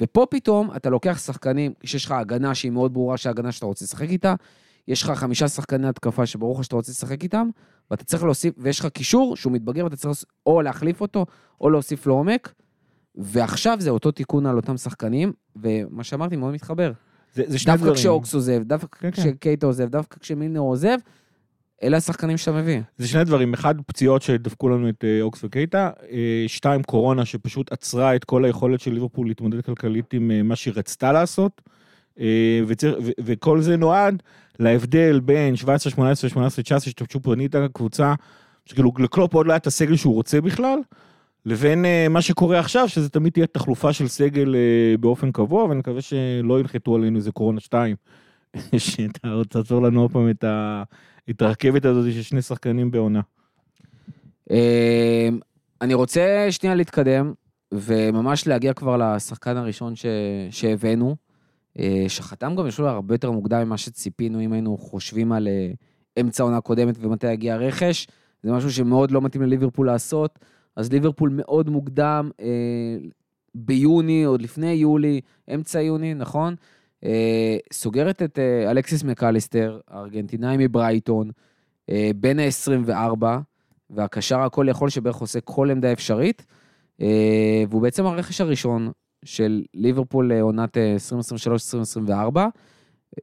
ופה 0.00 0.26
פתאום 0.30 0.70
אתה 0.76 0.90
לוקח 0.90 1.18
שחקנים, 1.18 1.72
שיש 1.84 2.04
לך 2.04 2.12
הגנה 2.12 2.54
שהיא 2.54 2.72
מאוד 2.72 2.92
ברורה 2.92 3.16
שההגנה 3.16 3.52
שאתה 3.52 3.66
רוצה 3.66 3.84
לשחק 3.84 4.08
איתה, 4.08 4.34
יש 4.88 5.02
לך 5.02 5.10
חמישה 5.10 5.48
שחקני 5.48 5.88
התקפה 5.88 6.26
שברור 6.26 6.58
לך 6.58 6.64
שאתה 6.64 6.76
רוצה 6.76 6.92
לשחק 6.92 7.22
איתם, 7.22 7.48
ואתה 7.90 8.04
צריך 8.04 8.22
להוסיף, 8.22 8.54
ויש 8.58 8.80
לך 8.80 8.86
קישור 8.86 9.36
שהוא 9.36 9.52
מתבגר 9.52 9.84
ואתה 9.84 9.96
צריך 9.96 10.24
או 10.46 10.62
להחליף 10.62 11.00
אותו, 11.00 11.26
או 11.60 11.70
להוסיף 11.70 12.06
לו 12.06 12.14
עומק, 12.14 12.52
ועכשיו 13.14 13.76
זה 13.80 13.90
אותו 13.90 14.10
תיקון 14.10 14.46
על 14.46 14.56
אותם 14.56 14.76
שחקנים, 14.76 15.32
ומה 15.56 16.04
שאמרתי 16.04 16.36
מאוד 16.36 16.54
מתחבר. 16.54 16.92
זה, 17.34 17.42
זה 17.46 17.58
שני 17.58 17.72
דווקא 17.72 17.84
דברים. 17.84 17.94
כשאוקס 17.94 18.34
עוזב, 18.34 18.62
דווקא 18.62 18.98
כן, 19.00 19.10
כן. 19.10 19.22
כשקייטה 19.22 19.66
עוזב, 19.66 19.88
דווקא 19.88 20.20
כשמילנר 20.20 20.60
עוזב, 20.60 20.96
אלה 21.82 21.96
השחקנים 21.96 22.36
שאתה 22.36 22.52
מביא. 22.52 22.80
זה 22.98 23.08
שני 23.08 23.24
דברים, 23.24 23.54
אחד, 23.54 23.74
פציעות 23.86 24.22
שדפקו 24.22 24.68
לנו 24.68 24.88
את 24.88 25.04
אה, 25.04 25.22
אוקס 25.22 25.44
וקייטה, 25.44 25.90
אה, 26.10 26.44
שתיים, 26.46 26.82
קורונה 26.82 27.24
שפשוט 27.24 27.72
עצרה 27.72 28.16
את 28.16 28.24
כל 28.24 28.44
היכולת 28.44 28.80
של 28.80 28.92
ליברפול 28.92 29.26
להתמודד 29.26 29.60
כלכלית 29.60 30.12
עם 30.12 30.30
אה, 30.30 30.42
מה 30.42 30.56
שהיא 30.56 30.74
רצתה 30.76 31.12
לעשות, 31.12 31.62
וצר- 32.66 32.98
ו- 33.02 33.10
וכל 33.24 33.60
זה 33.60 33.76
נועד 33.76 34.22
להבדל 34.58 35.20
בין 35.20 35.56
17, 35.56 35.92
18, 35.92 36.30
18, 36.30 36.62
19, 36.62 36.90
שאתה 36.90 37.04
פשוט 37.04 37.26
בנית 37.26 37.54
קבוצה, 37.72 38.14
שכאילו 38.64 38.92
לקלופ 38.98 39.34
עוד 39.34 39.46
לא 39.46 39.52
היה 39.52 39.56
את 39.56 39.66
הסגל 39.66 39.96
שהוא 39.96 40.14
רוצה 40.14 40.40
בכלל, 40.40 40.78
לבין 41.46 41.84
אה, 41.84 42.06
מה 42.10 42.22
שקורה 42.22 42.58
עכשיו, 42.58 42.88
שזה 42.88 43.08
תמיד 43.08 43.32
תהיה 43.32 43.46
תחלופה 43.46 43.92
של 43.92 44.08
סגל 44.08 44.54
אה, 44.54 44.96
באופן 45.00 45.32
קבוע, 45.32 45.64
ואני 45.64 45.78
מקווה 45.78 46.00
שלא 46.00 46.60
ינחתו 46.60 46.94
עלינו 46.94 47.16
איזה 47.16 47.32
קורונה 47.32 47.60
2, 47.60 47.96
שאתה 48.76 49.28
עוד 49.28 49.46
תעצור 49.46 49.82
לנו 49.82 50.00
עוד 50.00 50.12
פעם 50.12 50.30
את 50.30 50.44
ה... 50.44 50.82
את 51.30 51.42
הרכבת 51.42 51.84
הזאת 51.84 52.12
של 52.12 52.22
שני 52.22 52.42
שחקנים 52.42 52.90
בעונה. 52.90 53.20
אה, 54.50 55.28
אני 55.80 55.94
רוצה 55.94 56.46
שנייה 56.50 56.74
להתקדם, 56.74 57.32
וממש 57.72 58.46
להגיע 58.46 58.72
כבר 58.72 58.96
לשחקן 58.96 59.56
הראשון 59.56 59.96
ש... 59.96 60.06
שהבאנו, 60.50 61.08
אה, 61.08 61.14
שחתם 62.08 62.54
גם 62.56 62.66
בשלב 62.66 62.86
הרבה 62.86 63.14
יותר 63.14 63.30
מוקדם 63.30 63.62
ממה 63.66 63.76
שציפינו, 63.76 64.40
אם 64.40 64.52
היינו 64.52 64.78
חושבים 64.78 65.32
על 65.32 65.48
אה, 65.48 65.70
אמצע 66.20 66.42
עונה 66.42 66.60
קודמת 66.60 66.94
ומתי 67.00 67.32
יגיע 67.32 67.54
הרכש. 67.54 68.06
זה 68.42 68.52
משהו 68.52 68.72
שמאוד 68.72 69.10
לא 69.10 69.20
מתאים 69.20 69.42
לליברפול 69.42 69.86
לעשות, 69.86 70.38
אז 70.76 70.92
ליברפול 70.92 71.30
מאוד 71.32 71.70
מוקדם, 71.70 72.30
אה, 72.40 72.96
ביוני, 73.54 74.24
עוד 74.24 74.42
לפני 74.42 74.72
יולי, 74.72 75.20
אמצע 75.54 75.80
יוני, 75.80 76.14
נכון? 76.14 76.54
אה, 77.04 77.56
סוגרת 77.72 78.22
את 78.22 78.38
אה, 78.38 78.70
אלכסיס 78.70 79.04
מקליסטר, 79.04 79.80
הארגנטינאי 79.88 80.56
מברייטון, 80.58 81.30
אה, 81.90 82.10
בן 82.16 82.38
ה-24, 82.38 83.24
והקשר 83.90 84.40
הכל 84.40 84.66
יכול 84.70 84.90
שבערך 84.90 85.16
עושה 85.16 85.40
כל 85.40 85.70
עמדה 85.70 85.92
אפשרית, 85.92 86.46
אה, 87.00 87.64
והוא 87.70 87.82
בעצם 87.82 88.06
הרכש 88.06 88.40
הראשון 88.40 88.90
של 89.24 89.62
ליברפול 89.74 90.32
לעונת 90.34 90.76
אה, 90.76 90.96
2023-2024. 92.10 92.38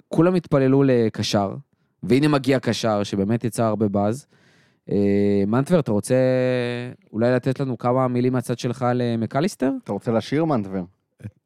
כולם 0.08 0.36
התפללו 0.36 0.84
לקשר, 0.84 1.56
והנה 2.04 2.28
מגיע 2.28 2.60
קשר 2.60 3.04
שבאמת 3.04 3.44
יצא 3.44 3.64
הרבה 3.64 3.88
באז. 3.88 4.28
אה, 4.92 5.44
מנטבר, 5.48 5.80
אתה 5.80 5.92
רוצה 5.92 6.16
אולי 7.14 7.32
לתת 7.32 7.60
לנו 7.60 7.78
כמה 7.78 8.08
מילים 8.08 8.34
מהצד 8.34 8.60
שלך 8.60 8.86
למקליסטר? 8.96 9.72
אתה 9.84 9.92
רוצה 9.92 10.12
לשיר 10.12 10.46
מנטבר? 10.46 10.84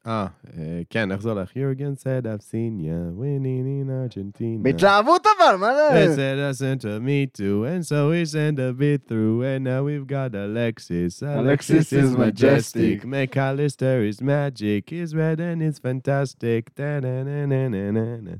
אה, 0.07 0.25
אה, 0.57 0.81
כן, 0.89 1.11
איך 1.11 1.21
זה 1.21 1.29
הולך? 1.29 1.49
You 1.49 1.79
again 1.79 1.95
said 2.03 2.25
I've 2.25 2.43
seen 2.51 2.79
ya 2.79 3.11
winning 3.21 3.65
in 3.81 3.89
Argentina. 4.03 4.63
בהתלהבות 4.63 5.25
אבל, 5.37 5.55
מה 5.55 5.67
They 5.89 6.07
זה? 6.07 6.15
said 6.15 6.39
I 6.39 6.59
sent 6.59 6.83
a 6.85 6.99
me 6.99 7.25
too, 7.37 7.63
and 7.63 7.85
so 7.85 8.09
we 8.09 8.25
sent 8.25 8.59
a 8.59 8.73
bit 8.73 9.07
through, 9.07 9.41
and 9.43 9.63
now 9.63 9.81
we've 9.83 10.07
got 10.07 10.35
Alexis. 10.35 11.21
Alexis 11.21 11.93
is 11.93 12.17
majestic. 12.17 13.03
McAllister 13.03 13.97
is 14.09 14.21
magic. 14.21 14.89
He's 14.89 15.15
red 15.15 15.39
and 15.39 15.63
it's 15.67 15.79
fantastic. 15.79 16.61
Da-na-na-na-na-na. 16.75 18.35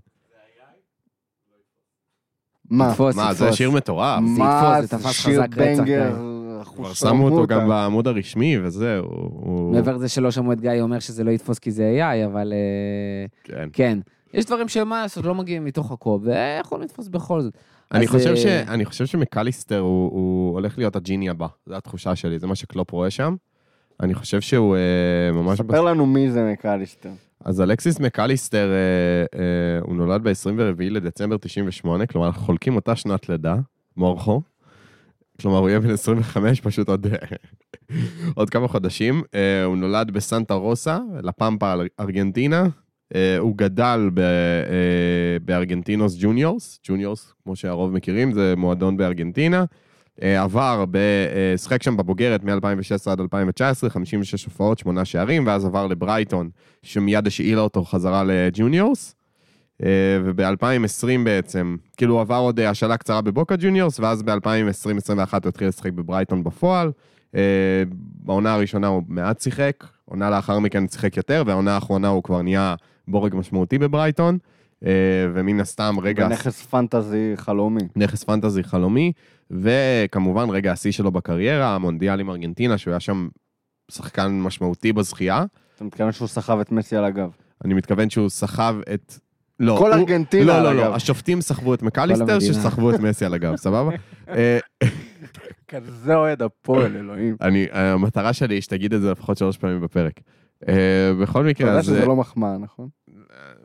מה? 2.70 2.90
תתפוס, 2.92 3.16
מה, 3.16 3.34
זה 3.34 3.40
תתפוס. 3.46 3.58
שיר 3.58 3.72
מטורף. 3.72 4.20
מה 4.38 4.82
זה 4.82 4.88
תפס 4.98 5.12
שיר 5.12 5.44
חזק 5.44 5.58
רצח, 5.58 5.84
בנגר? 6.65 6.77
כבר 6.77 6.93
שמו 6.93 7.29
אותו 7.29 7.47
גם 7.47 7.69
בעמוד 7.69 8.09
הרשמי, 8.09 8.59
וזהו. 8.63 9.05
מעבר 9.73 9.97
לזה 9.97 10.09
שלא 10.09 10.31
שמעו 10.31 10.53
את 10.53 10.61
גיא 10.61 10.81
אומר 10.81 10.99
שזה 10.99 11.25
לא 11.25 11.31
יתפוס 11.31 11.59
כי 11.59 11.71
זה 11.71 11.99
AI, 11.99 12.27
אבל 12.27 12.53
אה, 12.53 13.27
כן. 13.45 13.69
כן. 13.73 13.99
יש 14.35 14.45
דברים 14.45 14.69
שמה 14.69 15.03
לעשות, 15.03 15.25
לא 15.25 15.35
מגיעים 15.35 15.65
מתוך 15.65 15.93
הקוב, 15.93 16.27
ויכולים 16.27 16.85
לתפוס 16.85 17.09
בכל 17.09 17.41
זאת. 17.41 17.55
אני 17.93 18.05
אז, 18.05 18.11
חושב, 18.11 18.31
אה, 18.31 18.37
ש... 18.37 18.47
אני 18.47 18.85
חושב 18.85 19.07
שמקליסטר 19.07 19.79
הוא, 19.79 20.13
הוא 20.13 20.53
הולך 20.53 20.79
להיות 20.79 20.97
הג'יני 20.97 21.31
הבא, 21.31 21.47
זו 21.67 21.75
התחושה 21.75 22.17
שלי, 22.17 22.39
זה 22.39 22.47
מה 22.47 22.55
שקלופ 22.55 22.91
רואה 22.91 23.11
שם. 23.11 23.35
אני 24.03 24.15
חושב 24.15 24.41
שהוא 24.41 24.77
אה, 24.77 25.33
ממש... 25.33 25.59
ספר 25.59 25.81
לנו 25.81 26.07
מי 26.07 26.31
זה 26.31 26.53
מקליסטר. 26.53 27.11
אז 27.45 27.61
אלכסיס 27.61 28.01
מקליסטר, 28.01 28.71
אה, 28.73 29.41
אה, 29.41 29.81
הוא 29.83 29.95
נולד 29.95 30.23
ב-24 30.23 30.81
לדצמבר 30.81 31.37
98, 31.37 32.07
כלומר, 32.07 32.27
אנחנו 32.27 32.43
חולקים 32.43 32.77
אותה 32.77 32.97
שנת 32.97 33.29
לידה, 33.29 33.57
מורכו. 33.97 34.43
כלומר, 35.41 35.59
הוא 35.59 35.69
יהיה 35.69 35.81
בן 35.81 35.91
25 35.91 36.61
פשוט 36.61 36.89
עוד, 36.89 37.07
עוד 38.35 38.51
כמה 38.51 38.69
חודשים. 38.69 39.23
אה, 39.35 39.65
הוא 39.65 39.77
נולד 39.77 40.11
בסנטה 40.11 40.55
רוסה, 40.55 40.99
לה 41.23 41.38
פמפה, 41.38 41.75
ארגנטינה. 42.01 42.67
אה, 43.15 43.39
הוא 43.39 43.57
גדל 43.57 44.11
ב, 44.15 44.21
אה, 44.21 45.39
בארגנטינוס 45.45 46.17
ג'וניורס, 46.21 46.81
ג'וניורס, 46.89 47.33
כמו 47.45 47.57
שהרוב 47.57 47.93
מכירים, 47.93 48.33
זה 48.33 48.55
מועדון 48.57 48.97
בארגנטינה. 48.97 49.65
אה, 50.23 50.43
עבר, 50.43 50.85
ב- 50.91 51.57
שיחק 51.57 51.83
שם 51.83 51.97
בבוגרת 51.97 52.45
מ-2016 52.45 53.11
עד 53.11 53.21
2019, 53.21 53.91
56 53.91 54.45
הופעות, 54.45 54.79
8 54.79 55.05
שערים, 55.05 55.47
ואז 55.47 55.65
עבר 55.65 55.87
לברייטון, 55.87 56.51
שמיד 56.83 57.27
השאילה 57.27 57.61
אותו 57.61 57.85
חזרה 57.85 58.25
לג'וניורס. 58.25 59.15
אה, 59.85 60.19
וב-2020 60.25 61.25
בעצם, 61.25 61.77
כאילו 61.97 62.15
הוא 62.15 62.21
עבר 62.21 62.37
עוד 62.37 62.61
אה, 62.61 62.71
השאלה 62.71 62.97
קצרה 62.97 63.21
בבוקה 63.21 63.55
ג'וניורס, 63.59 64.01
ואז 64.01 64.23
ב-2020-2021 64.23 65.33
הוא 65.43 65.49
התחיל 65.49 65.69
לשחק 65.69 65.93
בברייטון 65.93 66.45
בפועל. 66.45 66.93
אה, 67.35 67.83
בעונה 68.25 68.55
הראשונה 68.55 68.87
הוא 68.87 69.03
מעט 69.09 69.41
שיחק, 69.41 69.85
עונה 70.05 70.31
לאחר 70.31 70.59
מכן 70.59 70.89
שיחק 70.89 71.17
יותר, 71.17 71.43
והעונה 71.47 71.75
האחרונה 71.75 72.09
הוא 72.09 72.23
כבר 72.23 72.43
נהיה 72.43 72.75
בורג 73.09 73.35
משמעותי 73.35 73.79
בברייטון, 73.79 74.39
ומן 75.35 75.61
הסתם 75.61 75.97
רגע... 76.03 76.27
ונכס 76.27 76.63
פנטזי 76.63 77.33
חלומי. 77.37 77.81
נכס 77.97 78.25
פנטזי 78.25 78.63
חלומי, 78.63 79.13
וכמובן 79.51 80.51
רגע 80.51 80.73
השיא 80.73 80.93
שלו 80.93 81.11
בקריירה, 81.11 81.75
המונדיאל 81.75 82.21
עם 82.21 82.31
ארגנטינה, 82.31 82.79
שהוא 82.79 82.91
היה 82.93 83.01
שם 83.01 83.29
שחקן 83.91 84.41
משמעותי 84.41 84.93
בזכייה. 84.93 85.45
אתה 85.77 85.85
מתכוון 85.85 86.13
שהוא 86.13 86.29
סחב 86.29 86.59
את 86.61 86.73
מסי 86.73 86.97
על 86.97 87.05
הגב. 87.05 87.31
אני 87.65 87.75
מתכוון 87.75 88.11
שהוא 88.11 88.29
סחב 88.29 88.77
את... 88.95 89.15
לא, 89.61 89.77
כל 89.79 89.93
הוא- 89.93 90.01
ארגנטינה 90.01 90.45
לא, 90.45 90.57
על 90.57 90.63
לא, 90.63 90.69
הגב. 90.69 90.79
לא, 90.91 90.95
השופטים 90.95 91.41
סחבו 91.41 91.75
את 91.75 91.83
מקליסטר. 91.83 92.41
שסחבו 92.41 92.91
את 92.95 93.01
מסי 93.01 93.25
על 93.25 93.35
הגב, 93.35 93.57
סבבה? 93.57 93.91
אה, 94.29 94.59
כזה 95.69 96.15
אוהד 96.15 96.43
הפועל, 96.43 96.97
אלוהים. 96.97 97.37
אני, 97.41 97.67
המטרה 97.73 98.33
שלי 98.33 98.55
היא 98.55 98.63
שתגיד 98.63 98.95
את 98.95 99.01
זה 99.01 99.11
לפחות 99.11 99.37
שלוש 99.39 99.57
פעמים 99.57 99.81
בפרק. 99.81 100.21
אה, 100.69 100.75
בכל 101.23 101.41
אתה 101.41 101.49
מקרה, 101.49 101.67
יודע 101.69 101.79
אז... 101.79 101.85
שזה 101.85 102.01
אה, 102.01 102.07
לא 102.07 102.17
מחמאה, 102.17 102.59
נכון? 102.59 102.89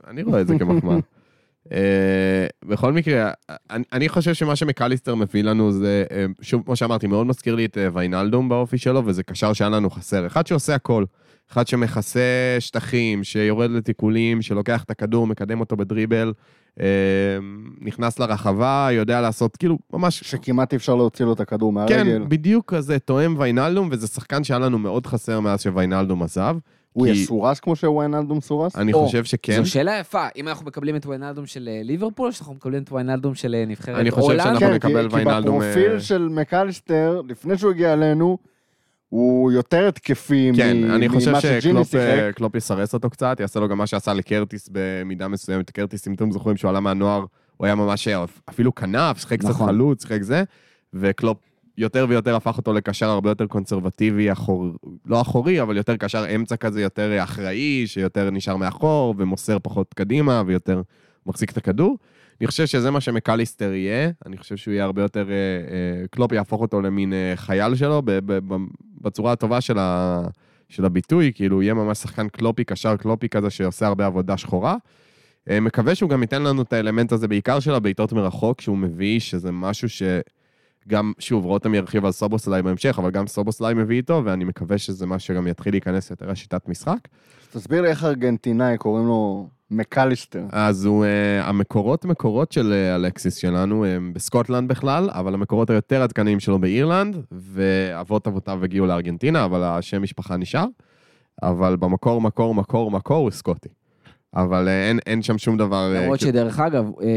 אני 0.08 0.24
רואה 0.24 0.42
את 0.42 0.48
זה 0.48 0.60
כמחמאה. 0.60 0.98
אה, 1.74 2.48
בכל 2.66 2.94
מקרה, 2.94 3.32
אני, 3.70 3.84
אני 3.94 4.10
חושב 4.10 4.34
שמה 4.34 4.56
שמקליסטר 4.56 5.16
מביא 5.16 5.44
לנו 5.44 5.72
זה, 5.72 6.04
שוב, 6.42 6.64
כמו 6.66 6.76
שאמרתי, 6.76 7.08
מאוד 7.08 7.28
מזכיר 7.28 7.56
לי 7.56 7.66
את 7.66 7.78
ויינלדום 7.94 8.50
באופי 8.50 8.78
שלו, 8.78 9.02
וזה 9.06 9.24
קשר 9.24 9.54
שהיה 9.54 9.70
לנו 9.70 9.90
חסר. 9.90 10.28
אחד 10.28 10.48
שעושה 10.48 10.76
הכל, 10.76 11.06
אחד 11.54 11.68
שמכסה 11.68 12.20
שטחים, 12.60 13.24
שיורד 13.24 13.72
לתיקולים, 13.72 14.42
שלוקח 14.42 14.84
את 14.84 14.92
הכדור, 14.92 15.28
מקדם 15.28 15.60
אותו 15.60 15.76
בדריבל, 15.76 16.34
אה, 16.80 16.86
נכנס 17.82 18.20
לרחבה, 18.20 18.88
יודע 18.92 19.22
לעשות, 19.22 19.58
כאילו, 19.58 19.78
ממש... 19.94 20.20
שכמעט 20.20 20.74
אי 20.74 20.78
אפשר 20.78 20.96
להוציא 20.96 21.26
לו 21.26 21.34
את 21.34 21.40
הכדור 21.40 21.74
מהרגל. 21.74 21.96
כן, 22.04 22.30
בדיוק 22.30 22.74
כזה 22.74 23.00
תואם 23.00 23.36
ויינלדום, 23.38 23.90
וזה 23.92 24.08
שחקן 24.08 24.44
שהיה 24.44 24.60
לנו 24.60 24.78
מאוד 24.80 25.06
חסר 25.08 25.40
מאז 25.40 25.62
שוויינלדום 25.62 26.24
עזב. 26.24 26.56
הוא 26.94 27.06
כי- 27.06 27.12
יסורס 27.12 27.60
כמו 27.60 27.76
שוויינלדום 27.76 28.42
סורס? 28.42 28.76
אני 28.76 28.94
או, 28.94 29.06
חושב 29.06 29.24
שכן. 29.24 29.64
זו 29.64 29.72
שאלה 29.72 29.98
יפה, 30.00 30.28
אם 30.36 30.48
אנחנו 30.48 30.66
מקבלים 30.66 30.96
את 30.96 31.06
ויינלדום 31.06 31.46
של 31.46 31.70
אה, 31.72 31.82
ליברפול, 31.84 32.28
או 32.28 32.34
שאנחנו 32.34 32.54
מקבלים 32.54 32.84
את 32.84 32.92
ויינלדום 32.92 33.36
של 33.36 33.56
אה, 33.56 33.66
נבחרת 33.68 33.96
אני 34.00 34.12
חושב 34.12 34.24
הולנד? 34.28 34.44
שאנחנו 34.44 34.60
כן, 34.68 34.74
נקבל 34.74 35.10
כי- 35.10 35.16
כי 35.18 35.24
בפרופיל 35.26 35.92
אה, 35.92 36.00
של 36.00 36.28
מקליסטר, 36.32 37.22
לפני 37.30 37.58
שהוא 37.58 37.72
הגיע 37.72 37.94
אלינו, 37.94 38.38
הוא 39.14 39.52
יותר 39.52 39.88
התקפי 39.88 40.52
כן, 40.56 40.78
מ- 40.88 40.92
אני 40.92 41.10
חושב 41.10 41.30
ממה 41.30 41.42
שג'ימי 41.42 41.60
שקלופ 41.60 41.88
שיחק. 41.88 42.42
אה, 42.42 42.58
יסרס 42.58 42.94
אותו 42.94 43.10
קצת, 43.10 43.40
יעשה 43.40 43.60
לו 43.60 43.68
גם 43.68 43.78
מה 43.78 43.88
שעשה 43.88 44.14
לקרטיס 44.14 44.70
במידה 44.72 45.28
מסוימת. 45.28 45.70
קרטיס, 45.72 46.08
אם 46.08 46.14
אתם 46.14 46.32
זוכרים 46.32 46.58
שהוא 46.58 46.70
עלה 46.70 46.80
מהנוער, 46.80 47.26
הוא 47.58 47.66
היה 47.66 47.76
ממש 47.76 48.08
אה, 48.08 48.26
אפילו 48.50 48.76
כנף, 48.76 49.20
שיחק 49.20 49.40
קצת 49.40 49.50
נכון. 49.50 49.68
חלוץ, 49.68 50.02
שיחק 50.02 50.22
זה, 50.22 50.44
וקלופ 50.94 51.38
יותר 51.78 52.06
ויותר 52.10 52.36
הפך 52.36 52.58
אותו 52.58 52.74
לקשר 52.74 53.10
הרבה 53.10 53.30
יותר 53.32 53.48
קונסרבטיבי, 53.48 54.32
אחור, 54.32 54.66
לא 55.06 55.22
אחורי, 55.22 55.62
אבל 55.62 55.78
יותר 55.78 55.98
קשר 55.98 56.36
אמצע 56.36 56.56
כזה, 56.56 56.82
יותר 56.82 57.12
אה, 57.12 57.24
אחראי, 57.24 57.88
שיותר 57.88 58.30
נשאר 58.30 58.58
מאחור 58.58 59.16
ומוסר 59.18 59.58
פחות 59.64 59.94
קדימה 59.94 60.44
ויותר 60.46 60.82
מחזיק 61.26 61.52
את 61.52 61.58
הכדור. 61.58 61.98
אני 62.42 62.48
חושב 62.48 62.66
שזה 62.66 62.92
מה 62.92 63.02
שמקליסטר 63.02 63.74
יהיה, 63.74 64.10
אני 64.26 64.38
חושב 64.38 64.58
שהוא 64.58 64.72
יהיה 64.72 64.84
הרבה 64.84 65.02
יותר, 65.02 65.28
קלופ 66.12 66.32
יהפוך 66.32 66.62
אותו 66.62 66.82
למין 66.82 67.14
חייל 67.36 67.76
שלו, 67.76 68.02
בצורה 69.04 69.32
הטובה 69.32 69.62
של, 69.62 69.78
ה, 69.78 70.22
של 70.70 70.86
הביטוי, 70.86 71.32
כאילו 71.36 71.62
יהיה 71.62 71.74
ממש 71.74 71.98
שחקן 71.98 72.30
קלופי, 72.30 72.64
קשר 72.64 72.98
קלופי 72.98 73.30
כזה 73.30 73.50
שעושה 73.50 73.88
הרבה 73.88 74.06
עבודה 74.06 74.38
שחורה. 74.38 74.76
אה, 75.50 75.60
מקווה 75.60 75.96
שהוא 75.96 76.10
גם 76.10 76.22
ייתן 76.22 76.44
לנו 76.44 76.62
את 76.62 76.74
האלמנט 76.74 77.12
הזה, 77.12 77.28
בעיקר 77.28 77.60
של 77.60 77.74
הבעיטות 77.74 78.14
מרחוק, 78.14 78.62
שהוא 78.62 78.78
מביא, 78.78 79.20
שזה 79.20 79.52
משהו 79.52 79.90
שגם, 80.88 81.14
שוב, 81.20 81.46
רותם 81.46 81.74
ירחיב 81.76 82.06
על 82.06 82.12
סובוסליי 82.12 82.62
בהמשך, 82.62 83.00
אבל 83.00 83.12
גם 83.12 83.28
סובוסליי 83.28 83.74
מביא 83.74 83.98
איתו, 83.98 84.22
ואני 84.26 84.44
מקווה 84.44 84.78
שזה 84.78 85.06
משהו 85.06 85.28
שגם 85.28 85.48
יתחיל 85.48 85.74
להיכנס 85.74 86.10
יותר 86.10 86.32
לשיטת 86.32 86.70
משחק. 86.70 86.98
תסביר 87.54 87.82
לי 87.82 87.88
איך 87.88 88.04
ארגנטינאי 88.04 88.78
קוראים 88.78 89.08
לו 89.08 89.48
מקליסטר. 89.72 90.44
אז 90.52 90.86
הוא, 90.86 91.06
uh, 91.06 91.44
המקורות 91.44 92.06
מקורות 92.06 92.52
של 92.52 92.74
uh, 92.74 92.96
אלקסיס 92.96 93.36
שלנו 93.36 93.86
הם 93.86 94.14
בסקוטלנד 94.14 94.70
בכלל, 94.70 95.10
אבל 95.14 95.34
המקורות 95.34 95.70
היותר 95.70 96.02
עדכניים 96.02 96.40
שלו 96.40 96.60
באירלנד, 96.60 97.18
ואבות 97.32 98.28
אבותיו 98.28 98.64
הגיעו 98.64 98.86
לארגנטינה, 98.86 99.46
אבל 99.46 99.64
השם 99.64 100.02
משפחה 100.02 100.38
נשאר. 100.38 100.66
אבל 101.44 101.76
במקור, 101.76 102.22
מקור, 102.22 102.56
מקור, 102.56 102.92
מקור 102.92 103.18
הוא 103.18 103.32
סקוטי. 103.32 103.70
אבל 104.36 104.68
uh, 104.68 104.70
אין, 104.70 105.00
אין 105.06 105.22
שם 105.22 105.38
שום 105.38 105.58
דבר... 105.58 105.92
uh, 105.94 105.98
למרות 105.98 106.20
כאילו- 106.20 106.32
שדרך 106.32 106.60
אגב, 106.60 106.92
אה, 107.02 107.08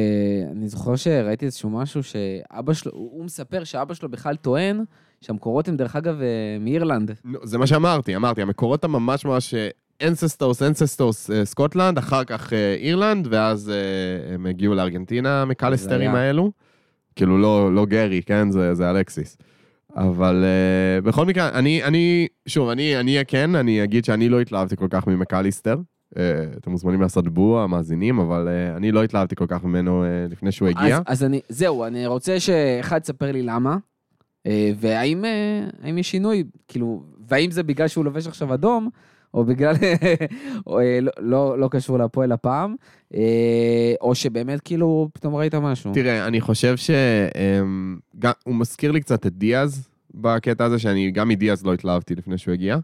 אני 0.52 0.68
זוכר 0.68 0.96
שראיתי 0.96 1.46
איזשהו 1.46 1.70
משהו 1.70 2.02
שאבא 2.02 2.72
שלו, 2.72 2.92
הוא 2.94 3.24
מספר 3.24 3.64
שאבא 3.64 3.94
שלו 3.94 4.08
בכלל 4.08 4.36
טוען 4.36 4.84
שהמקורות 5.20 5.68
הם 5.68 5.76
דרך 5.76 5.96
אגב 5.96 6.20
אה, 6.20 6.26
מאירלנד. 6.60 7.10
זה 7.42 7.58
מה 7.58 7.66
שאמרתי, 7.66 8.16
אמרתי, 8.16 8.42
המקורות 8.42 8.84
הממש 8.84 9.24
ממש 9.24 9.54
אנססטוס, 10.02 10.62
אנססטוס, 10.62 11.30
סקוטלנד, 11.44 11.98
אחר 11.98 12.24
כך 12.24 12.52
אה, 12.52 12.74
אירלנד, 12.74 13.28
ואז 13.30 13.70
אה, 13.70 14.34
הם 14.34 14.46
הגיעו 14.46 14.74
לארגנטינה, 14.74 15.44
מקלסטרים. 15.44 16.14
האלו. 16.14 16.52
כאילו 17.16 17.38
לא, 17.38 17.74
לא 17.74 17.86
גרי, 17.86 18.22
כן? 18.22 18.50
זה, 18.50 18.74
זה 18.74 18.90
אלקסיס. 18.90 19.36
אבל 19.96 20.44
אה, 20.44 21.04
בכל 21.06 21.26
מקרה, 21.26 21.48
אני, 21.48 21.84
אני, 21.84 22.26
שוב, 22.48 22.68
אני 22.68 22.96
אהיה 22.96 23.24
כן, 23.24 23.54
אני 23.54 23.84
אגיד 23.84 24.04
שאני 24.04 24.28
לא 24.28 24.40
התלהבתי 24.40 24.76
כל 24.76 24.86
כך 24.90 25.06
ממקליסטר. 25.06 25.76
אה, 26.14 26.18
אתם 26.56 26.70
מוזמנים 26.70 27.00
לעשות 27.00 27.28
בועה, 27.28 27.64
המאזינים, 27.64 28.18
אבל 28.18 28.48
אה, 28.48 28.76
אני 28.76 28.92
לא 28.92 29.04
התלהבתי 29.04 29.36
כל 29.36 29.46
כך 29.48 29.64
ממנו 29.64 30.04
אה, 30.04 30.32
לפני 30.32 30.52
שהוא 30.52 30.68
הגיע. 30.68 30.96
אז, 30.96 31.02
אז 31.06 31.24
אני, 31.24 31.40
זהו, 31.48 31.84
אני 31.84 32.06
רוצה 32.06 32.40
שאחד 32.40 33.00
יספר 33.02 33.32
לי 33.32 33.42
למה, 33.42 33.76
אה, 34.46 34.72
והאם 34.76 35.24
אה, 35.24 35.68
האם 35.82 35.98
יש 35.98 36.10
שינוי, 36.10 36.44
כאילו, 36.68 37.02
והאם 37.28 37.50
זה 37.50 37.62
בגלל 37.62 37.88
שהוא 37.88 38.04
לובש 38.04 38.26
עכשיו 38.26 38.54
אדום, 38.54 38.88
או 39.34 39.44
בגלל, 39.44 39.74
או, 40.66 40.80
אה, 40.80 40.98
לא, 41.00 41.12
לא, 41.18 41.58
לא 41.58 41.68
קשור 41.68 41.98
להפועל 41.98 42.32
הפעם, 42.32 42.74
אה, 43.14 43.94
או 44.00 44.14
שבאמת 44.14 44.60
כאילו 44.60 45.08
פתאום 45.12 45.34
ראית 45.34 45.54
משהו. 45.54 45.92
תראה, 45.94 46.26
אני 46.26 46.40
חושב 46.40 46.76
שהוא 46.76 48.54
מזכיר 48.54 48.92
לי 48.92 49.00
קצת 49.00 49.26
את 49.26 49.32
דיאז 49.38 49.88
בקטע 50.14 50.64
הזה, 50.64 50.78
שאני 50.78 51.10
גם 51.10 51.28
מדיאז 51.28 51.66
לא 51.66 51.74
התלהבתי 51.74 52.14
לפני 52.14 52.38
שהוא 52.38 52.52
הגיע. 52.54 52.78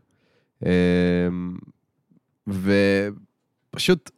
ופשוט, 2.48 4.10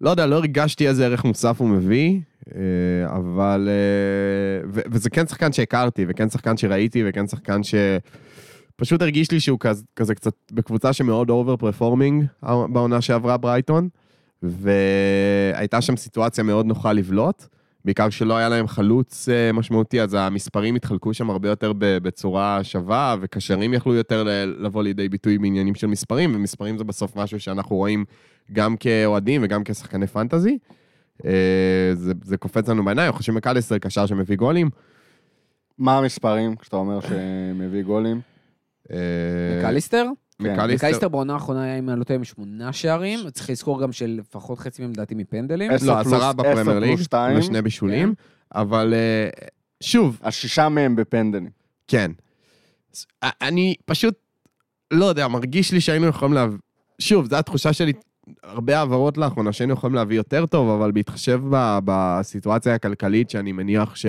לא 0.00 0.10
יודע, 0.10 0.26
לא 0.26 0.34
הרגשתי 0.34 0.88
איזה 0.88 1.04
ערך 1.04 1.24
מוסף 1.24 1.60
הוא 1.60 1.68
מביא, 1.68 2.20
אה, 2.54 3.16
אבל... 3.16 3.68
אה, 3.70 4.68
וזה 4.70 5.10
כן 5.10 5.26
שחקן 5.26 5.52
שהכרתי, 5.52 6.04
וכן 6.08 6.30
שחקן 6.30 6.56
שראיתי, 6.56 7.02
וכן 7.06 7.26
שחקן 7.26 7.62
ש... 7.62 7.74
פשוט 8.76 9.02
הרגיש 9.02 9.30
לי 9.30 9.40
שהוא 9.40 9.58
כזה, 9.60 9.82
כזה 9.96 10.14
קצת 10.14 10.34
בקבוצה 10.52 10.92
שמאוד 10.92 11.30
over 11.30 11.56
performing 11.56 12.24
בעונה 12.42 13.00
שעברה 13.00 13.36
ברייטון, 13.36 13.88
והייתה 14.42 15.80
שם 15.80 15.96
סיטואציה 15.96 16.44
מאוד 16.44 16.66
נוחה 16.66 16.92
לבלוט, 16.92 17.46
בעיקר 17.84 18.08
כשלא 18.08 18.36
היה 18.36 18.48
להם 18.48 18.66
חלוץ 18.66 19.28
אה, 19.28 19.52
משמעותי, 19.52 20.00
אז 20.00 20.14
המספרים 20.14 20.74
התחלקו 20.74 21.14
שם 21.14 21.30
הרבה 21.30 21.48
יותר 21.48 21.72
ב- 21.72 21.98
בצורה 21.98 22.64
שווה, 22.64 23.16
וקשרים 23.20 23.74
יכלו 23.74 23.94
יותר 23.94 24.24
ל- 24.24 24.54
לבוא 24.58 24.82
לידי 24.82 25.08
ביטוי 25.08 25.38
בעניינים 25.38 25.74
של 25.74 25.86
מספרים, 25.86 26.34
ומספרים 26.34 26.78
זה 26.78 26.84
בסוף 26.84 27.16
משהו 27.16 27.40
שאנחנו 27.40 27.76
רואים 27.76 28.04
גם 28.52 28.76
כאוהדים 28.76 29.40
וגם 29.44 29.64
כשחקני 29.64 30.06
פנטזי. 30.06 30.58
אה, 31.24 31.90
זה, 31.92 32.12
זה 32.24 32.36
קופץ 32.36 32.68
לנו 32.68 32.84
בעיניים, 32.84 33.06
אנחנו 33.06 33.18
חושבים 33.18 33.36
מקליסטר 33.36 33.78
קשר 33.78 34.06
שמביא 34.06 34.36
גולים. 34.36 34.70
מה 35.78 35.98
המספרים 35.98 36.56
כשאתה 36.56 36.76
אומר 36.76 37.00
שמביא 37.00 37.82
גולים? 37.82 38.20
אה, 38.92 38.96
מקליסטר? 39.58 40.04
כן. 40.42 40.70
מקליסטר, 40.70 41.08
בעונה 41.08 41.34
האחרונה 41.34 41.62
היה, 41.62 41.78
אם 41.78 41.90
אני 41.90 41.98
לא 41.98 42.04
טועה, 42.04 42.16
עם 42.16 42.24
שמונה 42.24 42.72
שערים, 42.72 43.30
צריך 43.30 43.50
לזכור 43.50 43.82
גם 43.82 43.92
שלפחות 43.92 44.58
חצי 44.58 44.82
מהם 44.82 44.90
לדעתי 44.90 45.14
מפנדלים. 45.14 45.70
לא, 45.82 45.98
עשרה 45.98 46.32
בפרמייר 46.32 46.78
ליג. 46.78 46.98
ושני 47.38 47.62
בישולים, 47.62 48.14
אבל 48.54 48.94
אה, 48.94 49.28
שוב, 49.80 50.20
השישה 50.22 50.68
מהם 50.68 50.96
בפנדלים. 50.96 51.50
כן. 51.88 52.10
אני 53.22 53.74
פשוט, 53.84 54.14
לא 54.90 55.04
יודע, 55.04 55.28
מרגיש 55.28 55.72
לי 55.72 55.80
שהיינו 55.80 56.06
יכולים 56.06 56.34
להביא... 56.34 56.58
שוב, 56.98 57.26
זו 57.30 57.36
התחושה 57.36 57.72
שלי, 57.72 57.92
הרבה 58.42 58.78
העברות 58.78 59.18
לאחרונה, 59.18 59.52
שהיינו 59.52 59.72
יכולים 59.72 59.94
להביא 59.94 60.16
יותר 60.16 60.46
טוב, 60.46 60.68
אבל 60.68 60.92
בהתחשב 60.92 61.40
בסיטואציה 61.84 62.74
הכלכלית, 62.74 63.30
שאני 63.30 63.52
מניח 63.52 63.96
ש... 63.96 64.06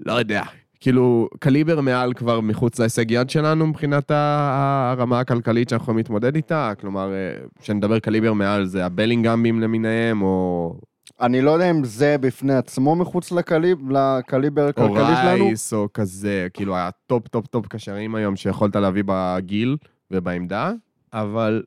לא 0.00 0.12
יודע, 0.12 0.42
כאילו, 0.84 1.28
קליבר 1.38 1.80
מעל 1.80 2.12
כבר 2.12 2.40
מחוץ 2.40 2.78
להישג 2.78 3.10
יד 3.10 3.30
שלנו 3.30 3.66
מבחינת 3.66 4.10
הרמה 4.10 5.20
הכלכלית 5.20 5.68
שאנחנו 5.68 5.84
יכולים 5.84 5.96
להתמודד 5.98 6.36
איתה, 6.36 6.72
כלומר, 6.80 7.12
אה, 7.12 7.46
כשנדבר 7.60 7.98
קליבר 7.98 8.32
מעל 8.32 8.66
זה 8.66 8.86
הבלינגאמים 8.86 9.60
למיניהם, 9.60 10.22
או, 10.22 10.74
אני 11.20 11.40
לא 11.40 11.50
יודע 11.50 11.70
אם 11.70 11.84
זה 11.84 12.16
בפני 12.20 12.54
עצמו 12.54 12.96
מחוץ 12.96 13.32
לקליב, 13.32 13.90
לקליבר 13.90 14.62
או 14.64 14.68
הכלכלי 14.68 15.16
שלנו. 15.16 15.44
רייס, 15.44 15.72
או 15.72 15.88
כזה, 15.94 16.46
כאילו, 16.54 16.76
הטופ 16.76 17.28
טופ 17.28 17.46
טופ 17.46 17.66
קשרים 17.66 18.14
היום 18.14 18.36
שיכולת 18.36 18.76
להביא 18.76 19.02
בגיל 19.06 19.76
ובעמדה, 20.10 20.72
אבל 21.12 21.62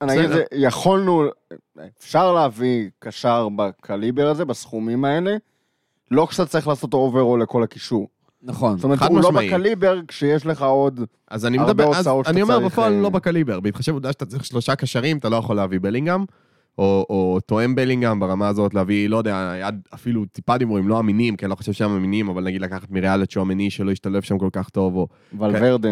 אני 0.00 0.18
אגיד. 0.18 0.30
זה, 0.30 0.44
יכולנו, 0.52 1.24
אפשר 1.98 2.32
להביא 2.32 2.88
קשר 2.98 3.48
בקליבר 3.56 4.28
הזה, 4.28 4.44
בסכומים 4.44 5.04
האלה, 5.04 5.36
לא 6.10 6.26
כשאתה 6.30 6.46
צריך 6.46 6.68
לעשות 6.68 6.94
אוברול 6.94 7.42
לכל 7.42 7.62
הקישור. 7.62 8.08
נכון. 8.42 8.76
זאת 8.76 8.84
אומרת, 8.84 8.98
חד 8.98 9.08
הוא 9.10 9.20
לא 9.20 9.28
משמעי. 9.30 9.48
בקליבר 9.48 10.00
כשיש 10.08 10.46
לך 10.46 10.62
עוד... 10.62 11.00
אז 11.30 11.46
אני 11.46 11.58
הרבה 11.58 11.72
מדבר, 11.72 11.84
אז 11.90 11.96
הוצאות 11.96 12.24
שאתה 12.24 12.34
אני 12.34 12.42
אומר 12.42 12.58
צריך, 12.58 12.72
בפועל 12.72 12.92
אה, 12.92 13.00
לא 13.00 13.08
בקליבר, 13.10 13.60
בהתחשב 13.60 13.92
בעובדה 13.92 14.12
שאתה 14.12 14.26
צריך 14.26 14.44
שלושה 14.44 14.74
קשרים, 14.76 15.18
אתה 15.18 15.28
לא 15.28 15.36
יכול 15.36 15.56
להביא 15.56 15.78
בלינגהם, 15.82 16.24
או, 16.78 17.06
או 17.10 17.38
תואם 17.46 17.74
בלינגהם 17.74 18.20
ברמה 18.20 18.48
הזאת, 18.48 18.74
להביא, 18.74 19.08
לא 19.08 19.16
יודע, 19.16 19.54
יד 19.60 19.74
אפילו 19.94 20.24
טיפה 20.24 20.58
דיבורים, 20.58 20.88
לא 20.88 21.00
אמינים, 21.00 21.36
כי 21.36 21.44
אני 21.44 21.50
לא 21.50 21.54
חושב 21.56 21.72
שהם 21.72 21.90
אמינים, 21.90 22.28
אבל 22.28 22.44
נגיד 22.44 22.60
לקחת 22.60 22.90
מריאלת 22.90 23.30
שומני 23.30 23.70
שלא 23.70 23.90
השתלב 23.90 24.22
שם 24.22 24.38
כל 24.38 24.48
כך 24.52 24.68
טוב, 24.68 24.96
או 24.96 25.06
ולוורדה. 25.38 25.88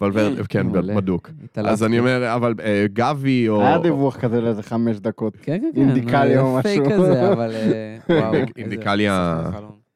ולוור, 0.00 0.44
כן, 0.48 0.66
מעולה. 0.66 0.94
בדוק. 0.94 1.30
התעלפתי. 1.44 1.72
אז 1.72 1.84
אני 1.84 1.98
אומר, 1.98 2.34
אבל 2.34 2.54
אה, 2.62 2.86
גבי, 2.92 3.48
או... 3.48 3.60
היה 3.62 3.78
דיווח 3.78 4.16
כזה 4.16 4.40
לאיזה 4.40 4.62
חמש 4.62 4.96
דקות. 4.96 5.36
כן, 5.42 5.58
כן, 5.60 5.70
כן. 5.74 5.80
אינדיקאילה 5.80 6.40
או 6.40 6.58
פייק 6.62 6.80
משהו. 6.80 6.92
כזה, 6.92 7.32
אבל... 7.32 7.52
אה, 7.54 7.96
וואו. 8.20 8.34
איזה 8.34 8.46
אינדיקאילה- 8.56 9.50
חלום. 9.52 9.87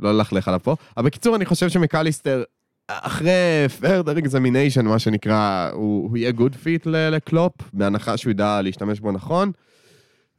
לא 0.00 0.14
ללכלך 0.14 0.48
עליו 0.48 0.60
פה. 0.62 0.76
אבל 0.96 1.06
בקיצור, 1.06 1.36
אני 1.36 1.44
חושב 1.44 1.68
שמקליסטר, 1.68 2.42
אחרי 2.88 3.66
further 3.80 4.24
examination, 4.24 4.82
מה 4.82 4.98
שנקרא, 4.98 5.70
הוא, 5.72 6.08
הוא 6.08 6.16
יהיה 6.16 6.32
fit 6.32 6.88
ל- 6.88 7.10
לקלופ, 7.10 7.52
בהנחה 7.72 8.16
שהוא 8.16 8.30
ידע 8.30 8.62
להשתמש 8.62 9.00
בו 9.00 9.12
נכון, 9.12 9.52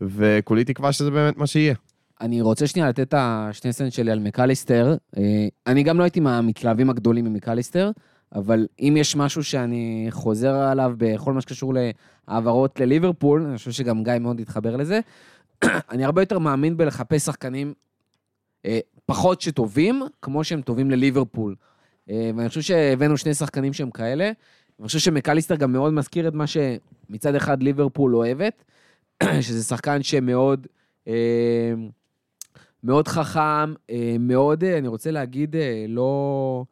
וכולי 0.01 0.63
תקווה 0.63 0.91
שזה 0.91 1.11
באמת 1.11 1.37
מה 1.37 1.47
שיהיה. 1.47 1.75
אני 2.21 2.41
רוצה 2.41 2.67
שנייה 2.67 2.89
לתת 2.89 2.99
את 2.99 3.13
השני 3.17 3.73
סנט 3.73 3.93
שלי 3.93 4.11
על 4.11 4.19
מקליסטר. 4.19 4.95
אה, 5.17 5.47
אני 5.67 5.83
גם 5.83 5.97
לא 5.97 6.03
הייתי 6.03 6.19
מהמתלהבים 6.19 6.89
הגדולים 6.89 7.25
ממקליסטר, 7.25 7.91
אבל 8.35 8.67
אם 8.79 8.95
יש 8.97 9.15
משהו 9.15 9.43
שאני 9.43 10.07
חוזר 10.09 10.53
עליו 10.53 10.93
בכל 10.97 11.33
מה 11.33 11.41
שקשור 11.41 11.73
להעברות 12.27 12.79
לליברפול, 12.79 13.45
אני 13.45 13.57
חושב 13.57 13.71
שגם 13.71 14.03
גיא 14.03 14.13
מאוד 14.19 14.39
התחבר 14.39 14.75
לזה, 14.75 14.99
אני 15.91 16.05
הרבה 16.05 16.21
יותר 16.21 16.39
מאמין 16.39 16.77
בלחפש 16.77 17.21
שחקנים 17.25 17.73
אה, 18.65 18.79
פחות 19.11 19.41
שטובים, 19.41 20.01
כמו 20.21 20.43
שהם 20.43 20.61
טובים 20.61 20.91
לליברפול. 20.91 21.55
אה, 22.09 22.31
ואני 22.35 22.49
חושב 22.49 22.61
שהבאנו 22.61 23.17
שני 23.17 23.33
שחקנים 23.33 23.73
שהם 23.73 23.91
כאלה. 23.91 24.31
אני 24.79 24.87
חושב 24.87 24.99
שמקליסטר 24.99 25.55
גם 25.55 25.71
מאוד 25.71 25.93
מזכיר 25.93 26.27
את 26.27 26.33
מה 26.33 26.45
שמצד 26.47 27.35
אחד 27.35 27.63
ליברפול 27.63 28.15
אוהבת, 28.15 28.63
שזה 29.41 29.63
שחקן 29.63 30.03
שמאוד... 30.03 30.67
אה, 31.07 31.73
מאוד 32.83 33.07
חכם, 33.07 33.73
אה, 33.89 34.15
מאוד, 34.19 34.63
אני 34.63 34.87
רוצה 34.87 35.11
להגיד, 35.11 35.55
לא, 35.87 36.65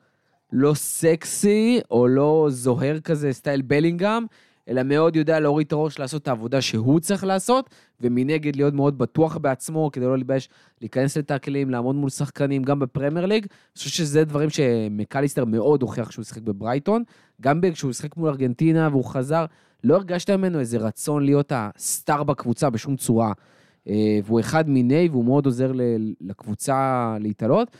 לא 0.52 0.74
סקסי 0.74 1.80
או 1.92 2.08
לא 2.08 2.48
זוהר 2.50 3.00
כזה 3.00 3.34
סטייל 3.34 3.62
בלינגהם, 3.62 4.26
אלא 4.70 4.84
מאוד 4.84 5.16
יודע 5.16 5.40
להוריד 5.40 5.68
את 5.68 5.72
הראש, 5.72 6.00
לעשות 6.00 6.22
את 6.22 6.28
העבודה 6.28 6.62
שהוא 6.62 7.00
צריך 7.00 7.24
לעשות, 7.24 7.70
ומנגד 8.02 8.56
להיות 8.56 8.74
מאוד 8.74 8.98
בטוח 8.98 9.38
בעצמו, 9.38 9.90
כדי 9.94 10.06
לא 10.06 10.18
להתבייש 10.18 10.50
להיכנס 10.82 11.18
לטאקלים, 11.18 11.70
לעמוד 11.70 11.96
מול 11.96 12.10
שחקנים, 12.10 12.64
גם 12.64 12.80
בפרמייר 12.80 13.26
ליג. 13.26 13.44
אני 13.44 13.78
חושב 13.78 13.90
שזה 13.90 14.24
דברים 14.24 14.50
שמקליסטר 14.50 15.46
מאוד 15.46 15.82
הוכיח 15.82 16.08
כשהוא 16.08 16.26
שיחק 16.26 16.42
בברייטון. 16.42 17.04
גם 17.42 17.62
כשהוא 17.74 17.94
שיחק 17.94 18.18
מול 18.18 18.30
ארגנטינה 18.30 18.90
והוא 18.92 19.06
חזר, 19.06 19.46
לא 19.84 19.96
הרגשת 19.96 20.30
ממנו 20.30 20.60
איזה 20.60 20.78
רצון 20.78 21.26
להיות 21.26 21.52
הסטאר 21.56 22.24
בקבוצה 22.24 22.70
בשום 22.70 22.96
צורה. 22.96 23.34
אה, 23.88 24.20
והוא 24.24 24.40
אחד 24.40 24.70
מיני, 24.70 25.10
והוא 25.12 25.26
מאוד 25.26 25.46
עוזר 25.46 25.72
לקבוצה 26.22 27.16
להתעלות. 27.20 27.78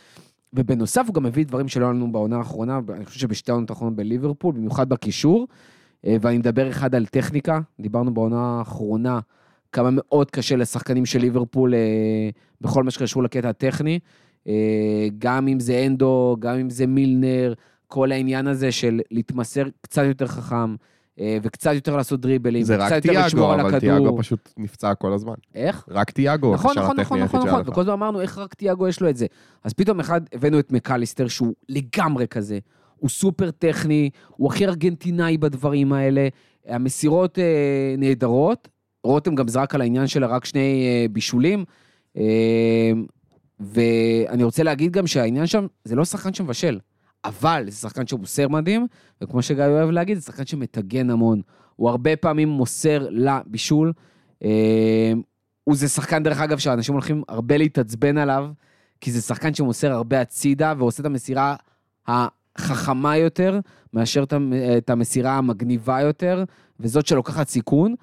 ובנוסף, 0.52 1.04
הוא 1.06 1.14
גם 1.14 1.22
מביא 1.22 1.46
דברים 1.46 1.68
שלא 1.68 1.84
היה 1.84 1.92
לנו 1.92 2.12
בעונה 2.12 2.36
האחרונה, 2.36 2.80
אני 2.88 3.04
חושב 3.04 3.20
שבשתי 3.20 3.50
העונות 3.50 3.70
האחרונות 3.70 3.96
בליברפול, 3.96 4.54
במיוחד 4.54 4.88
בקישור. 4.88 5.46
אה, 6.06 6.16
ואני 6.20 6.38
מדבר 6.38 6.70
אחד 6.70 6.94
על 6.94 7.06
טכניקה, 7.06 7.60
דיברנו 7.80 8.14
בעונה 8.14 8.40
האחרונה 8.40 9.20
כמה 9.72 9.88
מאוד 9.92 10.30
קשה 10.30 10.56
לשחקנים 10.56 11.06
של 11.06 11.18
ליברפול 11.18 11.74
אה, 11.74 11.80
בכל 12.60 12.84
מה 12.84 12.90
שקשור 12.90 13.22
לקטע 13.22 13.48
הטכני. 13.48 13.98
אה, 14.48 15.08
גם 15.18 15.48
אם 15.48 15.60
זה 15.60 15.84
אנדו, 15.86 16.36
גם 16.38 16.56
אם 16.56 16.70
זה 16.70 16.86
מילנר, 16.86 17.54
כל 17.86 18.12
העניין 18.12 18.46
הזה 18.46 18.72
של 18.72 19.00
להתמסר 19.10 19.64
קצת 19.80 20.02
יותר 20.04 20.26
חכם, 20.26 20.74
וקצת 21.42 21.70
יותר 21.74 21.96
לעשות 21.96 22.20
דריבלים, 22.20 22.62
זה 22.62 22.74
וקצת 22.76 22.92
רק 22.92 23.04
יותר 23.04 23.26
לשמור 23.26 23.46
תיאגו, 23.46 23.52
על 23.52 23.60
אבל 23.60 23.74
הכדור. 23.74 23.98
תיאגו 23.98 24.18
פשוט 24.18 24.52
נפצע 24.56 24.94
כל 24.94 25.12
הזמן. 25.12 25.34
איך? 25.54 25.84
רק 25.88 26.10
תיאגו, 26.10 26.54
נכון, 26.54 26.72
נכון, 26.78 27.00
נכון, 27.00 27.20
נכון, 27.20 27.40
נכון. 27.48 27.62
וכל 27.66 27.80
הזמן 27.80 27.92
אמרנו 27.92 28.20
איך 28.20 28.38
רק 28.38 28.54
תיאגו 28.54 28.88
יש 28.88 29.00
לו 29.00 29.10
את 29.10 29.16
זה. 29.16 29.26
אז 29.64 29.72
פתאום 29.72 30.00
אחד, 30.00 30.20
הבאנו 30.32 30.58
את 30.58 30.72
מקליסטר 30.72 31.28
שהוא 31.28 31.54
לגמרי 31.68 32.28
כזה, 32.28 32.58
הוא 33.00 33.10
סופר 33.10 33.50
טכני, 33.50 34.10
הוא 34.28 34.52
הכי 34.52 34.66
ארגנטינאי 34.66 35.38
בדברים 35.38 35.92
האלה, 35.92 36.28
המסירות 36.66 37.38
אה, 37.38 37.94
נהדרות, 37.98 38.68
רותם 39.04 39.34
גם 39.34 39.48
זרק 39.48 39.74
על 39.74 39.80
העניין 39.80 40.06
שלה 40.06 40.26
רק 40.26 40.44
שני 40.44 40.86
אה, 40.86 41.06
בישולים, 41.12 41.64
אה, 42.16 42.92
ואני 43.60 44.44
רוצה 44.44 44.62
להגיד 44.62 44.92
גם 44.92 45.06
שהעניין 45.06 45.46
שם, 45.46 45.66
זה 45.84 45.96
לא 45.96 46.04
שחקן 46.04 46.34
שמבשל, 46.34 46.78
אבל 47.24 47.64
זה 47.68 47.76
שחקן 47.76 48.06
שמוסר 48.06 48.48
מדהים, 48.48 48.86
וכמו 49.22 49.42
שגיא 49.42 49.64
אוהב 49.64 49.90
להגיד, 49.90 50.18
זה 50.18 50.24
שחקן 50.24 50.46
שמטגן 50.46 51.10
המון. 51.10 51.40
הוא 51.76 51.90
הרבה 51.90 52.16
פעמים 52.16 52.48
מוסר 52.48 53.06
לבישול. 53.10 53.92
אה, 54.44 55.12
זה 55.72 55.88
שחקן, 55.88 56.22
דרך 56.22 56.40
אגב, 56.40 56.58
שאנשים 56.58 56.94
הולכים 56.94 57.22
הרבה 57.28 57.56
להתעצבן 57.56 58.18
עליו, 58.18 58.50
כי 59.00 59.12
זה 59.12 59.22
שחקן 59.22 59.54
שמוסר 59.54 59.92
הרבה 59.92 60.20
הצידה 60.20 60.74
ועושה 60.78 61.00
את 61.00 61.06
המסירה 61.06 61.56
החכמה 62.60 63.16
יותר, 63.16 63.60
מאשר 63.94 64.24
את 64.78 64.90
המסירה 64.90 65.38
המגניבה 65.38 66.00
יותר, 66.00 66.44
וזאת 66.80 67.06
שלוקחת 67.06 67.48
סיכון. 67.48 67.94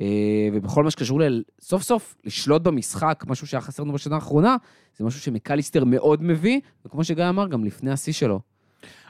אה, 0.00 0.48
ובכל 0.52 0.84
מה 0.84 0.90
שקשור 0.90 1.20
לסוף 1.20 1.82
סוף 1.82 2.16
לשלוט 2.24 2.62
במשחק, 2.62 3.24
משהו 3.28 3.46
שהיה 3.46 3.60
חסר 3.60 3.82
לנו 3.82 3.92
בשנה 3.92 4.14
האחרונה, 4.14 4.56
זה 4.96 5.04
משהו 5.04 5.20
שמקליסטר 5.20 5.84
מאוד 5.84 6.22
מביא, 6.22 6.60
וכמו 6.86 7.04
שגיא 7.04 7.28
אמר, 7.28 7.48
גם 7.48 7.64
לפני 7.64 7.90
השיא 7.90 8.12
שלו. 8.12 8.40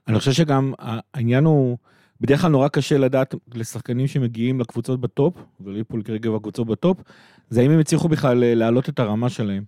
אני 0.09 0.19
חושב 0.19 0.33
שגם 0.33 0.73
העניין 1.15 1.45
הוא, 1.45 1.79
בדרך 2.21 2.41
כלל 2.41 2.51
נורא 2.51 2.69
קשה 2.69 2.99
לדעת 2.99 3.35
לשחקנים 3.55 4.07
שמגיעים 4.07 4.61
לקבוצות 4.61 5.01
ב 5.01 5.08
top, 5.08 5.35
וליפול 5.61 6.03
כרגע 6.03 6.31
בקבוצות 6.31 6.67
ב 6.67 6.74
top, 6.74 7.03
זה 7.51 7.61
האם 7.61 7.71
הם 7.71 7.79
הצליחו 7.79 8.09
בכלל 8.09 8.45
אה, 8.45 8.55
להעלות 8.55 8.89
את 8.89 8.99
הרמה 8.99 9.29
שלהם. 9.29 9.65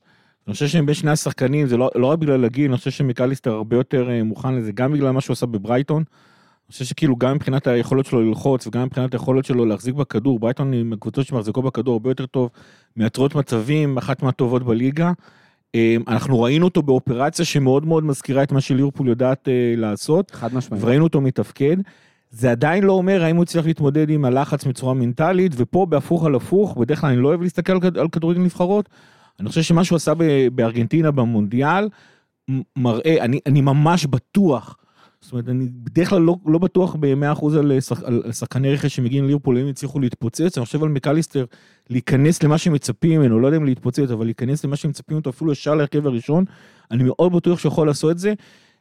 אני 0.47 0.53
חושב 0.53 0.67
שבין 0.67 0.95
שני 0.95 1.11
השחקנים, 1.11 1.67
זה 1.67 1.77
לא, 1.77 1.91
לא 1.95 2.07
רק 2.07 2.19
בגלל 2.19 2.45
הגיל, 2.45 2.71
אני 2.71 2.79
חושב 2.79 2.91
שמקליסטר 2.91 3.53
הרבה 3.53 3.77
יותר 3.77 4.11
אה, 4.11 4.23
מוכן 4.23 4.55
לזה, 4.55 4.73
גם 4.73 4.93
בגלל 4.93 5.11
מה 5.11 5.21
שהוא 5.21 5.35
עשה 5.35 5.47
בברייטון. 5.47 5.97
אני 6.67 6.73
חושב 6.73 6.85
שכאילו 6.85 7.17
גם 7.17 7.35
מבחינת 7.35 7.67
היכולת 7.67 8.07
שלו 8.07 8.23
ללחוץ 8.23 8.67
וגם 8.67 8.83
מבחינת 8.83 9.15
היכולת 9.15 9.45
שלו 9.45 9.65
להחזיק 9.65 9.95
בכדור, 9.95 10.39
ברייטון 10.39 10.73
עם 10.73 10.93
הקבוצות 10.93 11.27
שמחזיקות 11.27 11.65
בכדור 11.65 11.93
הרבה 11.93 12.11
יותר 12.11 12.27
טוב, 12.27 12.51
מייצרות 12.97 13.35
מצבים, 13.35 13.99
אחת 13.99 14.23
מהטובות 14.23 14.63
בליגה. 14.63 15.13
אה, 15.75 15.97
אנחנו 16.09 16.43
ראינו 16.43 16.65
אותו 16.65 16.83
באופרציה 16.83 17.45
שמאוד 17.45 17.87
מאוד 17.87 18.05
מזכירה 18.05 18.43
את 18.43 18.53
מה 18.53 18.61
שליברפול 18.61 19.09
יודעת 19.09 19.49
אה, 19.49 19.75
לעשות. 19.77 20.31
חד 20.31 20.55
משמעית. 20.55 20.85
וראינו 20.85 21.05
אותו 21.05 21.21
מתפקד. 21.21 21.77
זה 22.31 22.51
עדיין 22.51 22.85
לא 22.85 22.93
אומר 22.93 23.25
האם 23.25 23.37
הוא 23.37 23.43
הצליח 23.43 23.67
להתמודד 23.67 24.11
עם 24.11 24.25
הלחץ 24.25 24.65
בצורה 24.65 24.95
מנטלית, 24.95 25.53
ופה 25.57 25.87
בהפוך 25.87 26.25
על 26.25 26.35
הפוך, 26.35 26.77
בדרך 26.77 27.01
כלל 27.01 27.11
אני 27.11 27.19
לא 27.19 27.29
אוהב 27.29 27.43
להסתכל 27.43 27.73
על 27.73 28.09
כדורגל 28.13 28.41
נבחרות. 28.41 28.89
אני 29.41 29.49
חושב 29.49 29.63
שמה 29.63 29.85
שהוא 29.85 29.97
עשה 29.97 30.13
בארגנטינה 30.55 31.11
במונדיאל, 31.11 31.89
מראה, 32.77 33.25
אני, 33.25 33.41
אני 33.47 33.61
ממש 33.61 34.07
בטוח, 34.07 34.77
זאת 35.21 35.33
אומרת, 35.33 35.49
אני 35.49 35.69
בדרך 35.73 36.11
כלל 36.11 36.23
לא, 36.23 36.37
לא 36.47 36.59
בטוח 36.59 36.97
ב-100% 37.01 37.47
על, 37.59 37.81
שח, 37.81 38.03
על, 38.03 38.23
על 38.25 38.33
שחקני 38.33 38.73
רכש 38.73 38.97
שמגיעים 38.97 39.25
לליברפול, 39.25 39.59
אם 39.59 39.67
הצליחו 39.67 40.01
להתפוצץ, 40.01 40.59
אני 40.59 40.67
חושב 40.67 40.83
על 40.83 40.89
מקליסטר, 40.89 41.45
להיכנס 41.91 42.43
למה 42.43 42.59
שמצפים 42.59 43.21
ממנו, 43.21 43.41
לא 43.41 43.47
יודע 43.47 43.57
אם 43.57 43.65
להתפוצץ, 43.65 44.11
אבל 44.11 44.25
להיכנס 44.25 44.65
למה 44.65 44.77
שמצפים 44.77 45.17
אותו 45.17 45.31
אפילו 45.31 45.53
ישר 45.53 45.75
להרכב 45.75 46.07
הראשון, 46.07 46.45
אני 46.91 47.03
מאוד 47.07 47.33
בטוח 47.33 47.59
שהוא 47.59 47.73
יכול 47.73 47.87
לעשות 47.87 48.11
את 48.11 48.19
זה. 48.19 48.35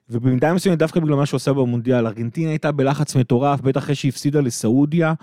ובמידה 0.09 0.53
מסוימת 0.53 0.79
דווקא 0.79 0.99
בגלל 0.99 1.15
מה 1.15 1.25
שהוא 1.25 1.37
עשה 1.37 1.53
במונדיאל, 1.53 2.07
ארגנטינה 2.07 2.49
הייתה 2.49 2.71
בלחץ 2.71 3.15
מטורף, 3.15 3.61
בטח 3.61 3.83
אחרי 3.83 3.95
שהפסידה 3.95 4.41
לסעודיה. 4.41 5.13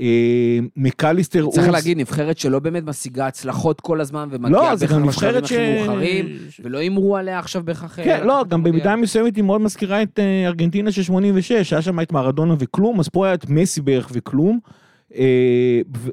אה, 0.00 0.58
מקליסטר 0.76 1.46
צריך 1.50 1.66
הוא- 1.66 1.72
להגיד, 1.72 1.98
נבחרת 1.98 2.38
שלא 2.38 2.58
באמת 2.58 2.84
משיגה 2.84 3.26
הצלחות 3.26 3.80
כל 3.80 4.00
הזמן, 4.00 4.28
לא, 4.30 4.36
ומגיעה 4.36 4.76
זה 4.76 4.86
בהכרח 4.86 5.06
בשלבים 5.06 5.44
הכי 5.44 5.54
ש... 5.54 5.58
מאוחרים, 5.86 6.26
ולא 6.62 6.78
הימרו 6.78 7.16
עליה 7.16 7.38
עכשיו 7.38 7.62
בהכרח... 7.64 7.98
אה, 7.98 8.04
כן, 8.04 8.26
לא, 8.26 8.44
גם 8.48 8.60
מונדיאל. 8.60 8.72
במידה 8.74 8.96
מסוימת 8.96 9.36
היא 9.36 9.44
מאוד 9.44 9.60
מזכירה 9.60 10.02
את 10.02 10.18
אה, 10.18 10.46
ארגנטינה 10.46 10.92
של 10.92 11.02
86, 11.02 11.72
היה 11.72 11.82
שם 11.82 12.00
את 12.00 12.12
מרדונה 12.12 12.54
וכלום, 12.58 13.00
אז 13.00 13.08
פה 13.08 13.26
היה 13.26 13.34
את 13.34 13.48
מסי 13.48 13.80
בערך 13.80 14.08
וכלום. 14.12 14.58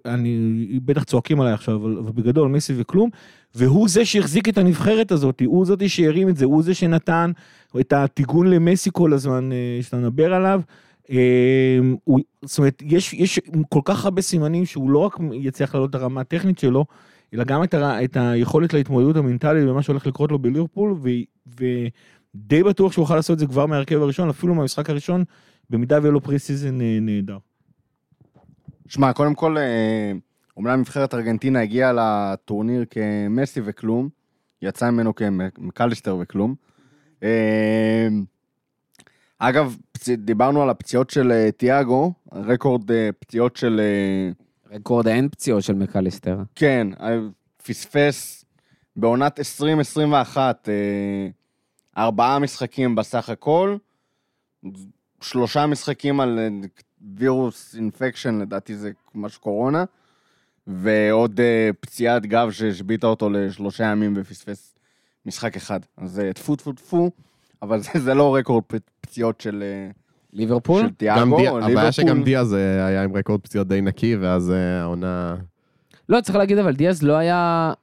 אני, 0.05 0.39
בטח 0.85 1.03
צועקים 1.03 1.41
עליי 1.41 1.53
עכשיו, 1.53 1.75
אבל, 1.75 2.11
בגדול 2.15 2.49
מסי 2.49 2.73
וכלום, 2.77 3.09
והוא 3.55 3.89
זה 3.89 4.05
שהחזיק 4.05 4.49
את 4.49 4.57
הנבחרת 4.57 5.11
הזאת, 5.11 5.41
הוא 5.45 5.65
זאת 5.65 5.89
שהרים 5.89 6.29
את 6.29 6.37
זה, 6.37 6.45
הוא 6.45 6.63
זה 6.63 6.73
שנתן 6.73 7.31
את 7.79 7.93
הטיגון 7.93 8.47
למסי 8.47 8.89
כל 8.93 9.13
הזמן 9.13 9.49
שאתה 9.81 9.97
מדבר 9.97 10.33
עליו. 10.33 10.61
אה, 11.11 11.79
הוא, 12.03 12.19
זאת 12.45 12.57
אומרת, 12.57 12.83
יש, 12.85 13.13
יש 13.13 13.39
כל 13.69 13.81
כך 13.85 14.05
הרבה 14.05 14.21
סימנים 14.21 14.65
שהוא 14.65 14.89
לא 14.89 14.99
רק 14.99 15.17
יצליח 15.33 15.75
לעלות 15.75 15.89
את 15.89 15.95
הרמה 15.95 16.21
הטכנית 16.21 16.59
שלו, 16.59 16.85
אלא 17.33 17.43
גם 17.43 17.63
את, 17.63 17.73
הר... 17.73 18.03
את 18.03 18.17
היכולת 18.17 18.73
להתמודדות 18.73 19.15
המנטלית 19.15 19.69
ומה 19.69 19.81
שהולך 19.81 20.07
לקרות 20.07 20.31
לו 20.31 20.39
בליברפול. 20.39 20.95
ודי 21.47 22.63
בטוח 22.63 22.91
שהוא 22.91 23.03
יוכל 23.03 23.15
לעשות 23.15 23.33
את 23.33 23.39
זה 23.39 23.47
כבר 23.47 23.65
מהרכב 23.65 24.01
הראשון, 24.01 24.29
אפילו 24.29 24.55
מהמשחק 24.55 24.89
הראשון, 24.89 25.23
במידה 25.69 25.99
ויהיה 26.01 26.11
לו 26.11 26.21
pre 26.21 26.39
season 26.39 26.81
אה, 26.81 26.97
נהדר. 27.01 27.37
שמע, 28.87 29.13
קודם 29.13 29.35
כל, 29.35 29.57
אה, 29.57 30.11
אומנם 30.57 30.79
נבחרת 30.79 31.13
ארגנטינה 31.13 31.61
הגיעה 31.61 31.93
לטורניר 31.93 32.85
כמסי 32.89 33.61
וכלום, 33.63 34.09
יצא 34.61 34.91
ממנו 34.91 35.13
כמקליסטר 35.15 36.17
וכלום, 36.21 36.55
אה, 37.23 38.07
אגב, 39.39 39.75
פצ- 39.97 40.15
דיברנו 40.17 40.61
על 40.61 40.69
הפציעות 40.69 41.09
של 41.09 41.31
אה, 41.31 41.51
תיאגו, 41.51 42.13
רקורד 42.33 42.91
אה, 42.91 43.09
פציעות 43.19 43.55
של... 43.57 43.79
אה, 43.83 44.31
רקורד 44.75 45.07
אין 45.07 45.29
פציעות 45.29 45.63
של 45.63 45.73
מקליסטר. 45.73 46.37
כן, 46.55 46.87
פספס 47.63 48.45
בעונת 48.95 49.39
2021 49.39 50.69
אה, 50.69 50.73
ארבעה 52.03 52.39
משחקים 52.39 52.95
בסך 52.95 53.29
הכל, 53.29 53.77
שלושה 55.21 55.65
משחקים 55.65 56.19
על 56.19 56.39
וירוס 57.15 57.75
אינפקשן, 57.75 58.39
לדעתי 58.41 58.75
זה 58.75 58.91
משהו 59.15 59.41
קורונה, 59.41 59.83
ועוד 60.67 61.39
פציעת 61.79 62.25
גב 62.25 62.51
שהשביתה 62.51 63.07
אותו 63.07 63.29
לשלושה 63.29 63.83
ימים 63.85 64.13
ופספס 64.17 64.75
משחק 65.25 65.55
אחד. 65.55 65.79
אז 65.97 66.21
טפו 66.35 66.55
טפו 66.55 66.73
טפו, 66.73 67.11
אבל 67.61 67.79
זה, 67.79 67.89
זה 67.99 68.13
לא 68.13 68.35
רקורד 68.35 68.63
פציעות 69.01 69.41
של, 69.41 69.63
אה, 69.63 69.89
ליברפול? 70.33 70.81
של 70.81 70.87
גם 70.87 70.93
תיאגו, 70.93 71.37
דיה- 71.37 71.51
הבעיה 71.71 71.91
שגם 71.91 72.05
ליברפול. 72.07 72.25
דיאז 72.25 72.53
אה, 72.53 72.85
היה 72.85 73.03
עם 73.03 73.15
רקורד 73.15 73.41
פציעות 73.41 73.67
די 73.67 73.81
נקי, 73.81 74.15
ואז 74.15 74.51
אה, 74.51 74.81
העונה... 74.81 75.35
לא, 76.09 76.21
צריך 76.21 76.35
להגיד, 76.37 76.57
אבל 76.57 76.73
דיאז 76.75 77.03
לא 77.03 77.13
היה... 77.13 77.73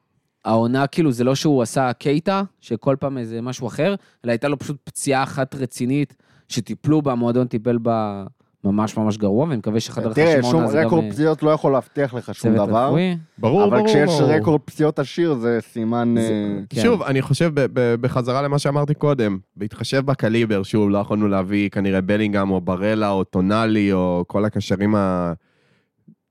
העונה, 0.44 0.86
כאילו, 0.86 1.12
זה 1.12 1.24
לא 1.24 1.34
שהוא 1.34 1.62
עשה 1.62 1.92
קייטה, 1.92 2.42
שכל 2.60 2.96
פעם 3.00 3.18
איזה 3.18 3.40
משהו 3.42 3.66
אחר, 3.66 3.94
אלא 4.24 4.30
הייתה 4.32 4.48
לו 4.48 4.58
פשוט 4.58 4.76
פציעה 4.84 5.22
אחת 5.22 5.54
רצינית, 5.54 6.16
שטיפלו 6.48 7.02
בה, 7.02 7.12
המועדון 7.12 7.46
טיפל 7.46 7.78
בה 7.78 8.24
ממש 8.64 8.96
ממש 8.96 9.16
גרוע, 9.16 9.44
ואני 9.44 9.56
מקווה 9.56 9.80
שחדר 9.80 10.12
תראה, 10.12 10.38
חשמונה 10.38 10.50
שום 10.50 10.66
זה 10.66 10.78
גם 10.78 10.86
רקורד 10.86 11.04
אה, 11.04 11.10
פציעות 11.10 11.42
לא 11.42 11.50
יכול 11.50 11.72
להבטיח 11.72 12.14
לך 12.14 12.34
שום 12.34 12.54
צוות 12.54 12.68
דבר. 12.68 12.86
רפואי. 12.86 13.16
ברור, 13.38 13.64
אבל 13.64 13.76
ברור. 13.76 13.86
כשיש 13.88 14.10
ברור. 14.20 14.32
רקורד 14.32 14.60
פציעות 14.64 14.98
עשיר 14.98 15.34
זה 15.34 15.58
סימן... 15.72 16.14
אה, 16.18 16.58
כן. 16.70 16.80
שוב, 16.82 17.02
אני 17.02 17.22
חושב, 17.22 17.50
ב- 17.54 17.66
ב- 17.72 17.94
בחזרה 18.00 18.42
למה 18.42 18.58
שאמרתי 18.58 18.94
קודם, 18.94 19.38
בהתחשב 19.56 20.06
בקליבר, 20.06 20.62
שוב, 20.62 20.90
לא 20.90 20.98
יכולנו 20.98 21.28
להביא 21.28 21.70
כנראה 21.70 22.00
בלינגהם 22.00 22.50
או 22.50 22.60
ברלה 22.60 23.10
או 23.10 23.24
טונאלי 23.24 23.92
או 23.92 24.24
כל 24.26 24.44
הקשרים 24.44 24.94
ה... 24.94 25.32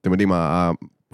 אתם 0.01 0.11
יודעים, 0.11 0.31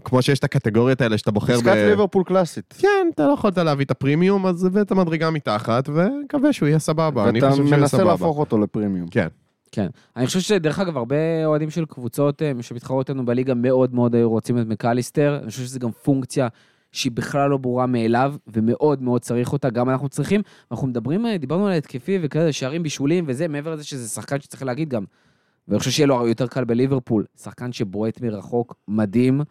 כמו 0.03 0.21
שיש 0.21 0.39
את 0.39 0.43
הקטגוריות 0.43 1.01
האלה 1.01 1.17
שאתה 1.17 1.31
בוחר 1.31 1.53
עסקת 1.53 1.75
ליברפול 1.75 2.23
קלאסית. 2.23 2.73
כן, 2.77 3.07
אתה 3.15 3.27
לא 3.27 3.31
יכולת 3.31 3.57
להביא 3.57 3.85
את 3.85 3.91
הפרימיום, 3.91 4.45
אז 4.45 4.65
הבאת 4.65 4.85
את 4.85 4.91
המדרגה 4.91 5.29
מתחת, 5.29 5.89
ומקווה 5.93 6.53
שהוא 6.53 6.67
יהיה 6.67 6.79
סבבה. 6.79 7.23
ואתה 7.25 7.49
מנסה. 7.77 8.03
להפוך 8.03 8.37
אותו 8.39 8.57
לפרימיום. 8.57 9.07
כן. 9.07 9.27
כן. 9.71 9.87
אני 10.15 10.25
חושב 10.25 10.39
שדרך 10.39 10.79
אגב, 10.79 10.97
הרבה 10.97 11.45
אוהדים 11.45 11.69
של 11.69 11.85
קבוצות 11.85 12.41
אה, 12.41 12.51
שמתחרות 12.61 13.09
לנו 13.09 13.25
בליגה 13.25 13.53
מאוד 13.53 13.93
מאוד 13.93 14.15
היו 14.15 14.29
רוצים 14.29 14.57
את 14.57 14.67
מקליסטר. 14.67 15.39
אני 15.41 15.49
חושב 15.49 15.63
שזה 15.63 15.79
גם 15.79 15.91
פונקציה 15.91 16.47
שהיא 16.91 17.11
בכלל 17.11 17.49
לא 17.49 17.57
ברורה 17.57 17.85
מאליו, 17.85 18.35
ומאוד 18.47 19.01
מאוד 19.01 19.21
צריך 19.21 19.53
אותה, 19.53 19.69
גם 19.69 19.89
אנחנו 19.89 20.09
צריכים. 20.09 20.41
אנחנו 20.71 20.87
מדברים, 20.87 21.25
אה, 21.25 21.37
דיברנו 21.37 21.67
על 21.67 21.73
התקפי 21.73 22.19
וכאלה, 22.21 22.53
שערים 22.53 22.83
בישולים 22.83 23.25
וזה, 23.27 23.47
מעבר 23.47 23.73
לזה 23.73 23.83
שזה 23.83 24.09
שחקן 24.09 24.39
שצריך 24.39 24.63
להגיד 24.63 24.89
גם. 24.89 25.03
ואני 25.67 25.79
חושב 25.79 25.91
שיהיה 25.91 26.07
לו 26.07 26.27
יותר 26.27 26.47
קל 26.47 26.63
בליברפול. 26.63 27.25
שחקן 27.41 27.71
שבועט 27.71 28.21
מרחוק, 28.21 28.75
מדהים. 28.87 29.41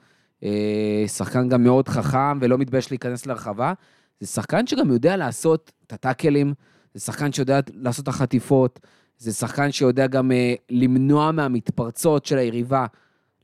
אה, 0.44 1.04
שחקן 1.06 1.48
גם 1.48 1.62
מאוד 1.62 1.88
חכם 1.88 2.38
ולא 2.40 2.58
מתבייש 2.58 2.90
להיכנס 2.90 3.26
לרחבה. 3.26 3.72
זה 4.20 4.26
שחקן 4.26 4.66
שגם 4.66 4.90
יודע 4.90 5.16
לעשות 5.16 5.72
את 5.86 5.92
הטאקלים, 5.92 6.54
זה 6.94 7.00
שחקן 7.00 7.32
שיודע 7.32 7.60
לעשות 7.74 8.02
את 8.02 8.08
החטיפות, 8.08 8.80
זה 9.18 9.32
שחקן 9.32 9.72
שיודע 9.72 10.06
גם 10.06 10.32
אה, 10.32 10.54
למנוע 10.70 11.32
מהמתפרצות 11.32 12.26
של 12.26 12.38
היריבה 12.38 12.86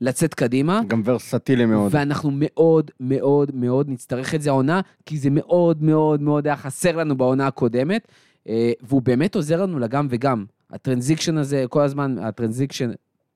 לצאת 0.01 0.33
קדימה. 0.33 0.81
גם 0.87 1.01
ורסטילי 1.05 1.65
מאוד. 1.65 1.91
ואנחנו 1.95 2.31
מאוד 2.33 2.91
מאוד 2.99 3.51
מאוד 3.55 3.89
נצטרך 3.89 4.35
את 4.35 4.41
זה 4.41 4.49
העונה, 4.49 4.81
כי 5.05 5.17
זה 5.17 5.29
מאוד 5.31 5.83
מאוד 5.83 6.21
מאוד 6.21 6.47
היה 6.47 6.55
חסר 6.57 6.95
לנו 6.95 7.17
בעונה 7.17 7.47
הקודמת, 7.47 8.07
אה, 8.49 8.71
והוא 8.81 9.01
באמת 9.01 9.35
עוזר 9.35 9.61
לנו 9.61 9.79
לגם 9.79 10.07
וגם. 10.09 10.45
ה 10.71 10.77
transition 10.77 11.37
הזה, 11.37 11.65
כל 11.69 11.81
הזמן, 11.81 12.15
ה 12.21 12.27
transition, 12.27 12.91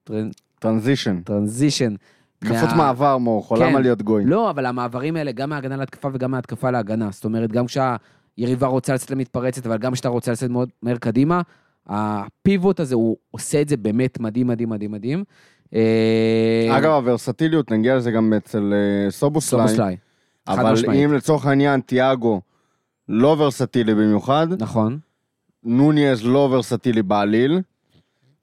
tran- 0.10 0.14
transition. 0.60 1.22
transition. 1.24 1.96
תקפות 2.40 2.70
מה- 2.70 2.76
מעבר, 2.78 3.18
מור, 3.18 3.48
למה 3.60 3.66
כן. 3.78 3.82
להיות 3.82 4.02
גוי? 4.02 4.26
לא, 4.26 4.50
אבל 4.50 4.66
המעברים 4.66 5.16
האלה, 5.16 5.32
גם 5.32 5.50
מהגנה 5.50 5.76
להתקפה 5.78 6.10
וגם 6.14 6.32
מהתקפה 6.32 6.72
להגנה. 6.72 7.10
זאת 7.12 7.26
אומרת, 7.26 7.52
גם 7.52 7.66
כשהיריבה 7.66 8.68
רוצה 8.68 8.94
לצאת 8.94 9.12
למתפרצת, 9.12 9.66
אבל 9.66 9.78
גם 9.78 9.94
כשאתה 9.94 10.10
רוצה 10.10 10.32
לצאת 10.32 10.50
מאוד 10.50 10.70
מהר 10.82 10.98
קדימה, 10.98 11.42
ה 11.90 12.05
pivot 12.05 12.80
הזה, 12.80 12.96
הוא 12.96 13.18
עושה 13.32 13.62
את 13.62 13.70
זה 13.70 13.78
באמת 13.78 14.20
מדהים, 14.20 14.48
מדהים, 14.48 14.70
מדהים, 14.70 14.92
מדהים. 14.92 15.24
אה, 15.76 16.78
אגב, 16.78 16.92
הוורסטיליות, 16.92 17.72
נגיע 17.72 17.96
לזה 17.96 18.12
גם 18.12 18.34
אצל 18.34 18.74
אה, 18.74 19.12
סובוסליי. 19.12 19.68
סובוסליי. 19.68 19.98
חד 20.50 20.60
אבל 20.60 20.72
משמעית. 20.72 21.06
אם 21.06 21.14
לצורך 21.14 21.46
העניין 21.46 21.82
תיאגו 21.82 22.42
לא 23.10 23.36
ורסטילי 23.40 23.96
במיוחד, 23.96 24.48
נכון. 24.62 25.00
נוניז 25.64 26.26
לא 26.26 26.50
ורסטילי 26.52 27.04
בעליל, 27.04 27.62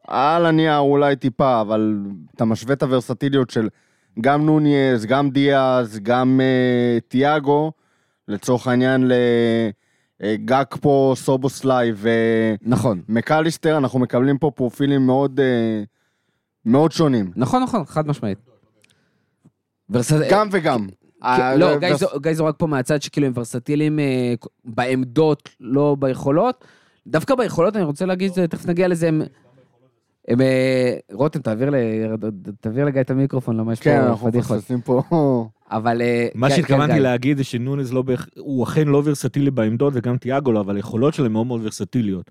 על 0.06 0.46
הנייר 0.46 0.78
אולי 0.78 1.16
טיפה, 1.16 1.60
אבל 1.60 1.98
אתה 2.34 2.44
משווה 2.44 2.74
את 2.74 2.82
הוורסטיליות 2.82 3.50
של 3.50 3.68
גם 4.20 4.46
נוניז, 4.46 5.06
גם 5.06 5.30
דיאז, 5.30 5.98
גם 6.02 6.40
uh, 6.40 7.00
תיאגו, 7.08 7.72
לצורך 8.28 8.66
העניין 8.66 9.10
לגקפו, 10.20 11.12
סובוסליי 11.16 11.92
נכון. 12.62 13.00
ומקליסטר, 13.08 13.76
אנחנו 13.78 13.98
מקבלים 13.98 14.38
פה 14.38 14.50
פרופילים 14.54 15.06
מאוד, 15.06 15.40
uh, 15.40 15.86
מאוד 16.64 16.92
שונים. 16.92 17.30
נכון, 17.36 17.62
נכון, 17.62 17.84
חד 17.84 18.06
משמעית. 18.06 18.38
ורס... 19.90 20.12
גם 20.30 20.48
וגם. 20.52 20.86
אה, 21.24 21.56
לא, 21.56 21.66
ורס- 21.66 21.78
גיא 21.80 21.94
זו- 21.94 22.20
גיא 22.20 22.32
זורק 22.34 22.54
פה 22.58 22.66
מהצד 22.66 23.02
שכאילו 23.02 23.26
הם 23.26 23.32
ורסטיליים 23.36 23.98
אה, 23.98 24.34
בעמדות, 24.64 25.48
לא 25.60 25.96
ביכולות. 25.98 26.64
דווקא 27.06 27.34
ביכולות, 27.34 27.76
אני 27.76 27.84
רוצה 27.84 28.06
להגיד, 28.06 28.46
תכף 28.46 28.66
נגיע 28.66 28.88
לזה, 28.88 29.08
הם... 29.08 29.22
הם... 30.28 30.40
אה, 30.40 30.96
רותם, 31.12 31.40
תעביר 31.40 31.70
ל- 31.70 31.76
תעביר 32.60 32.84
לגיא 32.84 33.00
את 33.00 33.10
המיקרופון, 33.10 33.56
למה 33.56 33.72
יש 33.72 33.80
כן, 33.80 34.00
פה 34.00 34.06
אנחנו 34.06 34.28
פדיחות. 34.28 34.56
מפספסים 34.56 34.80
פה. 34.80 35.02
אבל... 35.70 36.02
אה, 36.02 36.28
מה 36.34 36.48
כן, 36.48 36.54
כן, 36.54 36.62
שהתכוונתי. 36.62 37.00
להגיד 37.00 37.36
זה 37.36 37.44
שנונז 37.44 37.92
לא 37.92 38.02
בהכ... 38.02 38.26
הוא 38.38 38.64
אכן 38.64 38.88
לא 38.88 39.02
ורסטילי 39.04 39.50
בעמדות 39.50 39.92
וגם 39.96 40.16
תיאגו 40.16 40.52
לו, 40.52 40.60
אבל 40.60 40.76
היכולות 40.76 41.14
שלו 41.14 41.26
הן 41.26 41.32
מאוד 41.32 41.46
מאוד 41.46 41.60
ורסטיליות. 41.64 42.30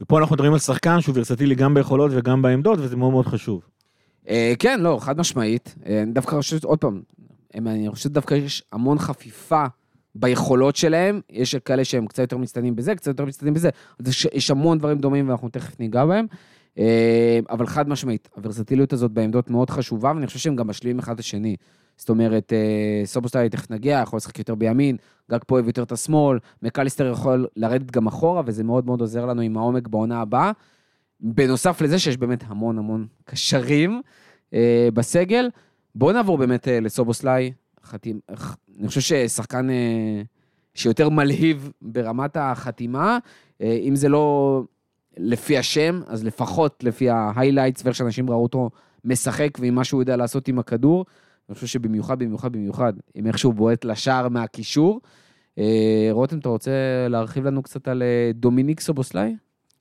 ופה 0.00 0.18
אנחנו 0.18 0.34
מדברים 0.34 0.52
על 0.52 0.58
שחקן 0.58 1.00
שהוא 1.00 1.14
ורסטילי 1.18 1.54
גם 1.54 1.74
ביכולות 1.74 2.10
וגם 2.14 2.42
בעמדות, 2.42 2.78
וזה 2.78 2.96
מאוד 2.96 3.12
מאוד 3.12 3.26
חשוב. 3.26 3.62
אה, 4.28 4.52
כן, 4.58 4.80
לא, 4.80 4.98
חד 5.00 5.18
משמעית. 5.18 5.74
אה, 5.86 6.02
אני 6.02 6.12
דווקא 6.12 6.36
חושב, 6.36 6.64
עוד 6.64 6.78
פעם, 6.78 7.00
אני 7.54 7.90
חושב 7.90 8.02
שדווקא 8.04 8.34
יש 8.34 8.62
המון 8.72 8.98
חפיפה 8.98 9.64
ביכולות 10.14 10.76
שלהם. 10.76 11.20
יש 11.30 11.54
כאלה 11.56 11.84
שהם 11.84 12.06
קצת 12.06 12.18
יותר 12.18 12.36
מצטיינים 12.36 12.76
בזה, 12.76 12.94
קצת 12.94 13.06
יותר 13.06 13.24
מצטיינים 13.24 13.54
בזה. 13.54 13.70
אז 14.00 14.08
יש, 14.08 14.26
יש 14.32 14.50
המון 14.50 14.78
דברים 14.78 14.98
דומים 14.98 15.28
ואנחנו 15.28 15.48
תכף 15.48 15.80
ניגע 15.80 16.04
בהם. 16.04 16.26
אה, 16.78 17.38
אבל 17.50 17.66
חד 17.66 17.88
משמעית, 17.88 18.28
הוורסטיליות 18.36 18.92
הזאת 18.92 19.10
בעמדות 19.10 19.50
מאוד 19.50 19.70
חשובה, 19.70 20.12
ואני 20.14 20.26
חושב 20.26 20.38
שהם 20.38 20.56
גם 20.56 20.66
משלימים 20.66 20.98
אחד 20.98 21.12
את 21.14 21.20
השני. 21.20 21.56
זאת 21.96 22.08
אומרת, 22.08 22.52
אה, 22.52 23.06
סובוסטאי 23.06 23.48
תכף 23.48 23.70
נגיע, 23.70 24.00
יכול 24.02 24.16
לשחק 24.16 24.38
יותר 24.38 24.54
בימין, 24.54 24.96
גג 25.30 25.38
פה 25.46 25.54
אוהב 25.54 25.66
יותר 25.66 25.82
את 25.82 25.92
השמאל, 25.92 26.38
מקליסטר 26.62 27.10
יכול 27.12 27.46
לרדת 27.56 27.90
גם 27.90 28.06
אחורה, 28.06 28.42
וזה 28.46 28.64
מאוד 28.64 28.86
מאוד 28.86 29.00
עוזר 29.00 29.26
לנו 29.26 29.40
עם 29.40 29.56
העומק 29.56 29.88
בעונה 29.88 30.20
הבאה. 30.20 30.52
בנוסף 31.20 31.80
לזה 31.80 31.98
שיש 31.98 32.16
באמת 32.16 32.44
המון 32.46 32.78
המון 32.78 33.06
קשרים 33.24 34.02
אה, 34.54 34.88
בסגל. 34.94 35.50
בואו 35.94 36.12
נעבור 36.12 36.38
באמת 36.38 36.68
אה, 36.68 36.80
לסובוסליי. 36.80 37.52
חתים, 37.84 38.20
אני 38.78 38.88
חושב 38.88 39.00
ששחקן 39.00 39.70
אה, 39.70 40.22
שיותר 40.74 41.08
מלהיב 41.08 41.72
ברמת 41.82 42.36
החתימה, 42.36 43.18
אה, 43.62 43.78
אם 43.82 43.96
זה 43.96 44.08
לא 44.08 44.62
לפי 45.18 45.58
השם, 45.58 46.00
אז 46.06 46.24
לפחות 46.24 46.84
לפי 46.84 47.10
ההיילייטס 47.10 47.84
ואיך 47.84 47.96
שאנשים 47.96 48.30
ראו 48.30 48.42
אותו 48.42 48.70
משחק 49.04 49.58
ועם 49.60 49.74
מה 49.74 49.84
שהוא 49.84 50.02
יודע 50.02 50.16
לעשות 50.16 50.48
עם 50.48 50.58
הכדור. 50.58 51.04
אני 51.48 51.54
חושב 51.54 51.66
שבמיוחד, 51.66 52.18
במיוחד, 52.18 52.52
במיוחד, 52.52 52.92
עם 53.14 53.26
איך 53.26 53.38
שהוא 53.38 53.54
בועט 53.54 53.84
לשער 53.84 54.28
מהקישור. 54.28 55.00
אה, 55.58 56.08
רותם, 56.10 56.38
אתה 56.38 56.48
רוצה 56.48 56.70
להרחיב 57.08 57.46
לנו 57.46 57.62
קצת 57.62 57.88
על 57.88 58.02
אה, 58.02 58.30
דומיניק 58.34 58.80
סובוסליי? 58.80 59.36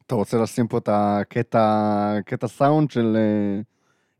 אתה 0.07 0.15
רוצה 0.15 0.37
לשים 0.37 0.67
פה 0.67 0.77
את 0.77 0.89
הקטע, 0.91 2.17
קטע 2.25 2.47
סאונד 2.47 2.91
של... 2.91 3.17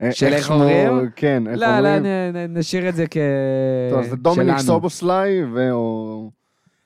אה, 0.01 0.11
של 0.11 0.34
איך 0.34 0.51
אומרים? 0.51 1.09
כן, 1.15 1.47
איך 1.47 1.59
לא, 1.59 1.68
לא, 1.68 1.76
אומרים? 1.76 2.03
נ- 2.03 2.36
נ- 2.38 2.57
נשאיר 2.57 2.89
את 2.89 2.95
זה 2.95 3.05
כ... 3.11 3.18
טוב, 3.91 4.03
זה 4.03 4.15
דומיניק. 4.15 4.57
סובוסליי, 4.57 5.45
ואו... 5.53 6.32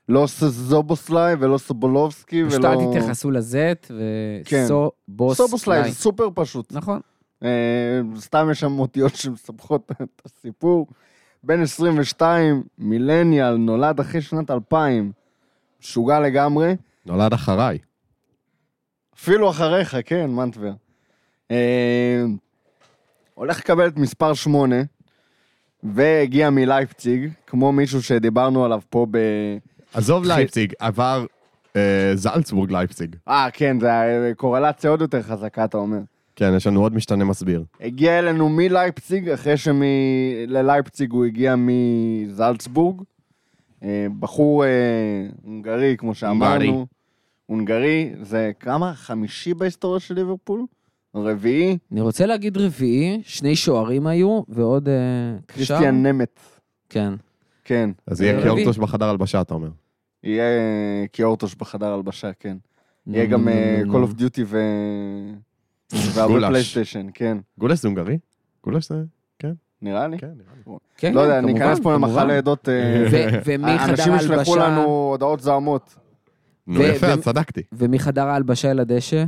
לא 0.09 0.27
סובוסליי 0.27 1.35
ולא 1.39 1.57
סובולובסקי 1.57 2.43
פשוט 2.47 2.59
ולא... 2.59 2.73
אל 2.73 2.87
תתייחסו 2.87 3.31
ל 3.32 3.51
Z, 3.51 3.91
כן. 4.45 4.63
וסובוסליי. 4.63 5.35
סובוסליי, 5.35 5.83
זה 5.83 5.95
סופר 5.95 6.27
פשוט. 6.35 6.71
נכון. 6.71 6.99
אה, 7.43 8.01
סתם 8.17 8.47
יש 8.51 8.59
שם 8.59 8.79
אותיות 8.79 9.15
שמסבכות 9.15 9.91
את 10.01 10.21
הסיפור. 10.25 10.87
בן 11.43 11.61
22, 11.61 12.63
מילניאל, 12.77 13.55
נולד 13.55 13.99
אחרי 13.99 14.21
שנת 14.21 14.51
2000, 14.51 15.11
משוגע 15.81 16.19
לגמרי. 16.19 16.75
נולד 17.05 17.33
אחריי. 17.33 17.77
אפילו 19.15 19.49
אחריך, 19.49 19.97
כן, 20.05 20.29
מנטבר. 20.29 20.71
אה, 21.51 22.23
הולך 23.33 23.59
לקבל 23.59 23.87
את 23.87 23.97
מספר 23.97 24.33
8, 24.33 24.75
והגיע 25.83 26.49
מלייפציג, 26.49 27.29
כמו 27.47 27.71
מישהו 27.71 28.03
שדיברנו 28.03 28.65
עליו 28.65 28.81
פה 28.89 29.07
ב... 29.11 29.17
עזוב 29.93 30.25
לייפציג, 30.25 30.73
עבר 30.79 31.25
אה, 31.75 32.11
זלצבורג 32.15 32.71
לייפציג. 32.71 33.15
אה, 33.27 33.47
כן, 33.53 33.79
זה 33.79 33.99
היה 33.99 34.33
קורלציה 34.35 34.89
עוד 34.89 35.01
יותר 35.01 35.21
חזקה, 35.21 35.65
אתה 35.65 35.77
אומר. 35.77 35.99
כן, 36.35 36.53
יש 36.55 36.67
לנו 36.67 36.81
עוד 36.81 36.95
משתנה 36.95 37.25
מסביר. 37.25 37.63
הגיע 37.81 38.19
אלינו 38.19 38.49
מלייפציג, 38.49 39.29
אחרי 39.29 39.53
שללייפציג 39.57 41.11
הוא 41.11 41.25
הגיע 41.25 41.55
מזלצבורג. 41.57 43.01
אה, 43.83 44.07
בחור 44.19 44.65
אה, 44.65 44.69
הונגרי, 45.43 45.95
כמו 45.97 46.15
שאמרנו. 46.15 46.87
הונגרי, 47.45 48.13
זה 48.21 48.51
כמה? 48.59 48.93
חמישי 48.93 49.53
בהיסטוריה 49.53 49.99
של 49.99 50.13
ליברפול? 50.13 50.65
רביעי? 51.15 51.77
אני 51.91 52.01
רוצה 52.01 52.25
להגיד 52.25 52.57
רביעי, 52.57 53.21
שני 53.23 53.55
שוערים 53.55 54.07
היו, 54.07 54.41
ועוד 54.47 54.89
אה, 54.89 54.93
קשר. 55.45 55.55
קריסטיאן 55.55 56.05
נמט. 56.05 56.39
כן. 56.89 57.13
כן. 57.63 57.89
אז 58.07 58.21
יהיה 58.21 58.37
אה, 58.37 58.43
קיורטוש 58.43 58.77
בחדר 58.77 59.09
הלבשה, 59.09 59.41
אתה 59.41 59.53
אומר. 59.53 59.69
יהיה 60.24 60.43
אה, 60.43 61.05
קיורטוש 61.11 61.55
בחדר 61.55 61.93
הלבשה, 61.93 62.32
כן. 62.39 62.57
יהיה 63.07 63.26
גם 63.26 63.47
אה, 63.47 63.82
Call 63.86 64.09
of 64.09 64.19
Duty 64.19 64.41
ו... 64.45 64.59
והרבה 65.91 66.34
גולש. 66.34 66.49
פלייסטיישן, 66.49 67.07
כן. 67.13 67.38
גולש 67.57 67.82
זה 67.82 67.88
הונגרי? 67.88 68.17
גולש 68.63 68.89
זה... 68.89 68.95
נראה 69.82 70.07
לי. 70.07 70.17
כן, 70.17 70.28
נראה 70.28 70.53
לי. 70.67 70.74
כן, 70.97 71.13
לא 71.13 71.22
יודע, 71.22 71.41
כן, 71.41 71.45
ניכנס 71.45 71.80
פה 71.80 71.93
למחל 71.93 72.32
ומחדר 73.45 73.89
אנשים 73.89 74.15
ישלחו 74.15 74.55
לנו 74.55 74.84
הודעות 74.84 75.39
זעמות. 75.39 75.95
נו, 76.67 76.84
יפה, 76.84 77.07
אז 77.07 77.19
צדקתי. 77.19 77.61
ומחדר 77.72 78.28
ההלבשה 78.28 78.72
אל 78.72 78.80
הדשא, 78.80 79.24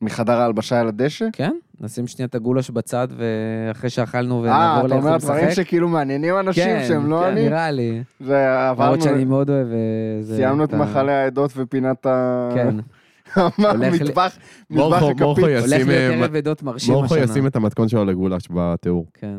מחדר 0.00 0.40
ההלבשה 0.40 0.80
אל 0.80 0.88
הדשא? 0.88 1.26
כן? 1.32 1.52
נשים 1.82 2.06
שנייה 2.06 2.26
את 2.26 2.34
הגולש 2.34 2.70
בצד, 2.70 3.08
ואחרי 3.16 3.90
שאכלנו 3.90 4.34
אה, 4.34 4.40
ונעבור 4.40 4.86
אתה 4.86 4.94
אומר 4.94 5.16
דברים. 5.16 5.50
שכאילו 5.50 5.88
מעניינים 5.88 6.38
אנשים 6.38 6.64
כן, 6.64 6.84
שהם 6.88 7.10
לא 7.10 7.20
כן, 7.20 7.26
אני? 7.32 7.44
נראה 7.44 7.70
לי. 7.70 8.02
זה 8.20 8.68
עברנו, 8.68 8.90
למרות 8.92 9.02
שאני 9.02 9.24
מאוד 9.24 9.50
אוהב... 9.50 9.66
אה, 9.66 9.72
זה- 10.22 10.36
סיימנו 10.36 10.64
את 10.64 10.74
מחנה 10.74 11.12
העדות 11.12 11.50
ופינת 11.56 12.06
ה... 12.06 12.48
כן. 12.54 12.76
המטבח, 13.36 14.36
מטבח 14.70 15.02
הכפית. 15.02 15.20
מורכו 15.20 15.40
הולך 15.40 15.64
ישים, 15.64 15.88
להיות 15.88 15.90
אה, 15.90 16.14
ערב 16.22 16.36
עדות 16.36 16.62
מרשים 16.62 16.94
מורכו 16.94 17.14
השנה. 17.14 17.24
ישים 17.24 17.46
את 17.46 17.56
המתכון 17.56 17.88
שלו 17.88 18.04
לגולש 18.04 18.48
בתיאור. 18.50 19.06
כן. 19.14 19.38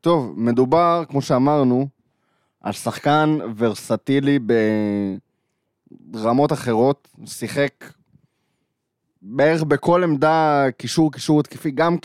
טוב, 0.00 0.34
מדובר, 0.36 1.02
כמו 1.08 1.22
שאמרנו, 1.22 1.88
על 2.60 2.72
שחקן 2.72 3.38
ורסטילי 3.56 4.38
ברמות 6.00 6.52
אחרות, 6.52 7.08
שיחק 7.26 7.70
בערך 9.26 9.62
בכל 9.62 10.04
עמדה 10.04 10.66
קישור, 10.78 11.12
קישור 11.12 11.40
התקפי, 11.40 11.70
גם 11.70 11.96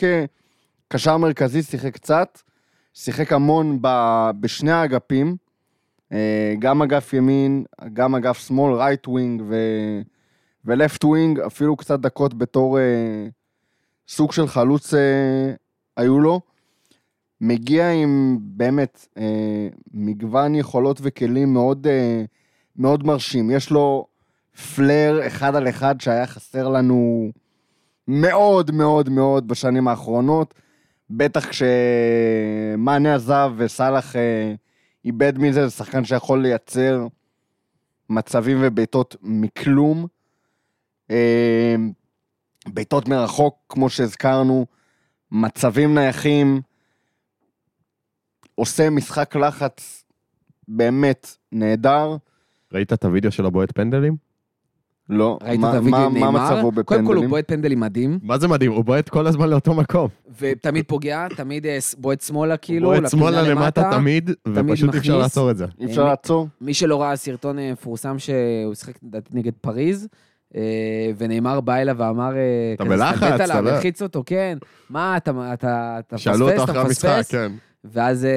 כקשר 0.87 1.17
מרכזי 1.17 1.63
שיחק 1.63 1.93
קצת, 1.93 2.39
שיחק 2.93 3.33
המון 3.33 3.77
ב, 3.81 3.87
בשני 4.39 4.71
האגפים, 4.71 5.35
אה, 6.11 6.53
גם 6.59 6.81
אגף 6.81 7.13
ימין, 7.13 7.63
גם 7.93 8.15
אגף 8.15 8.47
שמאל, 8.47 8.73
right 8.73 9.07
wing 9.07 9.41
ו... 9.47 9.55
ול 10.65 10.78
left 10.78 11.03
wing, 11.03 11.39
אפילו 11.39 11.75
קצת 11.75 11.99
דקות 11.99 12.33
בתור 12.33 12.79
אה, 12.79 13.27
סוג 14.07 14.31
של 14.31 14.47
חלוץ 14.47 14.93
אה, 14.93 15.53
היו 15.97 16.19
לו. 16.19 16.41
מגיע 17.41 17.91
עם 17.91 18.37
באמת 18.41 19.07
אה, 19.17 19.67
מגוון 19.93 20.55
יכולות 20.55 20.99
וכלים 21.01 21.53
מאוד, 21.53 21.87
אה, 21.87 22.23
מאוד 22.75 23.05
מרשים. 23.05 23.51
יש 23.51 23.69
לו 23.69 24.07
flair 24.75 25.27
אחד 25.27 25.55
על 25.55 25.69
אחד 25.69 26.01
שהיה 26.01 26.27
חסר 26.27 26.67
לנו 26.67 27.31
מאוד 28.07 28.71
מאוד 28.71 29.09
מאוד 29.09 29.47
בשנים 29.47 29.87
האחרונות. 29.87 30.53
בטח 31.09 31.45
כשמאנה 31.49 33.15
עזב 33.15 33.51
וסאלח 33.57 34.15
אה, 34.15 34.53
איבד 35.05 35.37
מזה, 35.37 35.67
זה 35.67 35.75
שחקן 35.75 36.05
שיכול 36.05 36.41
לייצר 36.41 37.07
מצבים 38.09 38.57
ובעיטות 38.61 39.15
מכלום. 39.21 40.07
אה, 41.11 41.75
בעיטות 42.67 43.07
מרחוק, 43.07 43.55
כמו 43.69 43.89
שהזכרנו, 43.89 44.65
מצבים 45.31 45.95
נייחים, 45.95 46.61
עושה 48.55 48.89
משחק 48.89 49.35
לחץ 49.35 50.03
באמת 50.67 51.35
נהדר. 51.51 52.17
ראית 52.73 52.93
את 52.93 53.05
הוידאו 53.05 53.31
של 53.31 53.45
הבועט 53.45 53.71
פנדלים? 53.71 54.28
לא, 55.09 55.37
ראית 55.43 55.59
מה- 55.59 55.69
את 55.71 55.75
עם 55.75 55.89
נאמר? 55.89 56.29
מה 56.31 56.51
מצבו 56.51 56.71
קודם 56.85 56.85
כל 56.85 56.95
הוא 56.95 57.03
בפנדלים? 57.05 57.29
בועט 57.29 57.47
פנדלים 57.47 57.79
מדהים, 57.79 58.19
מה 58.23 58.37
זה 58.37 58.47
מדהים, 58.47 58.71
הוא 58.71 58.83
בועט 58.85 59.09
כל 59.09 59.27
הזמן 59.27 59.49
לאותו 59.49 59.73
מקום. 59.73 60.07
ותמיד 60.39 60.85
פוגע, 60.87 61.27
תמיד 61.35 61.65
אה, 61.65 61.77
בועט 61.97 62.21
שמאלה 62.21 62.53
הוא 62.53 62.59
כאילו, 62.61 62.89
בועט 62.89 63.09
שמאלה 63.09 63.41
למטה 63.41 63.89
תמיד, 63.91 64.31
ופשוט 64.47 64.93
אי 64.93 64.99
אפשר. 64.99 65.17
לעצור 65.17 65.51
את 65.51 65.57
זה. 65.57 65.65
אי 65.79 65.85
אפשר 65.85 66.03
לעצור? 66.05 66.47
מי 66.61 66.73
שלא 66.73 67.01
ראה 67.01 67.15
סרטון 67.15 67.59
אה, 67.59 67.71
מפורסם 67.71 68.19
שהוא 68.19 68.73
שיחק 68.75 68.93
נגד 69.33 69.51
פריז, 69.61 70.07
אה, 70.55 70.61
ונאמר 71.17 71.61
בא 71.61 71.75
אליו 71.75 71.95
ואמר, 71.97 72.35
אה, 72.35 72.41
אתה 72.75 72.83
בלחץ, 72.83 73.23
אתה 73.41 73.61
לא- 73.61 73.69
הלחיץ 73.69 74.01
אותו, 74.01 74.23
כן, 74.25 74.57
מה, 74.89 75.17
אתה- 75.17 75.31
אתה 75.53 75.95
אתה 75.99 76.17
שאלו 76.17 76.35
אותו 76.49 76.55
מפספס, 76.55 76.69
אחרי 76.69 76.79
אתה 76.81 76.87
המשחק, 76.87 77.09
מפספס? 77.09 77.31
כן. 77.31 77.51
ואז 77.85 78.25
אה, 78.25 78.29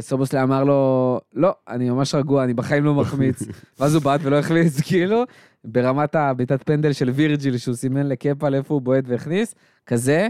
סובוסלי 0.00 0.42
אמר 0.42 0.64
לו, 0.64 1.20
לא, 1.34 1.54
אני 1.68 1.90
ממש 1.90 2.14
רגוע, 2.14 2.44
אני 2.44 2.54
בחיים 2.54 2.84
לא 2.84 2.94
מחמיץ. 2.94 3.42
ואז 3.80 3.94
הוא 3.94 4.02
בעט 4.02 4.20
ולא 4.24 4.36
החמיץ, 4.38 4.80
כאילו, 4.80 5.22
ברמת 5.64 6.14
הבעיטת 6.14 6.62
פנדל 6.62 6.92
של 6.92 7.10
וירג'יל, 7.10 7.58
שהוא 7.58 7.74
סימן 7.74 8.06
לקפה 8.06 8.48
לאיפה 8.48 8.74
הוא 8.74 8.82
בועט 8.82 9.04
והכניס, 9.06 9.54
כזה. 9.86 10.28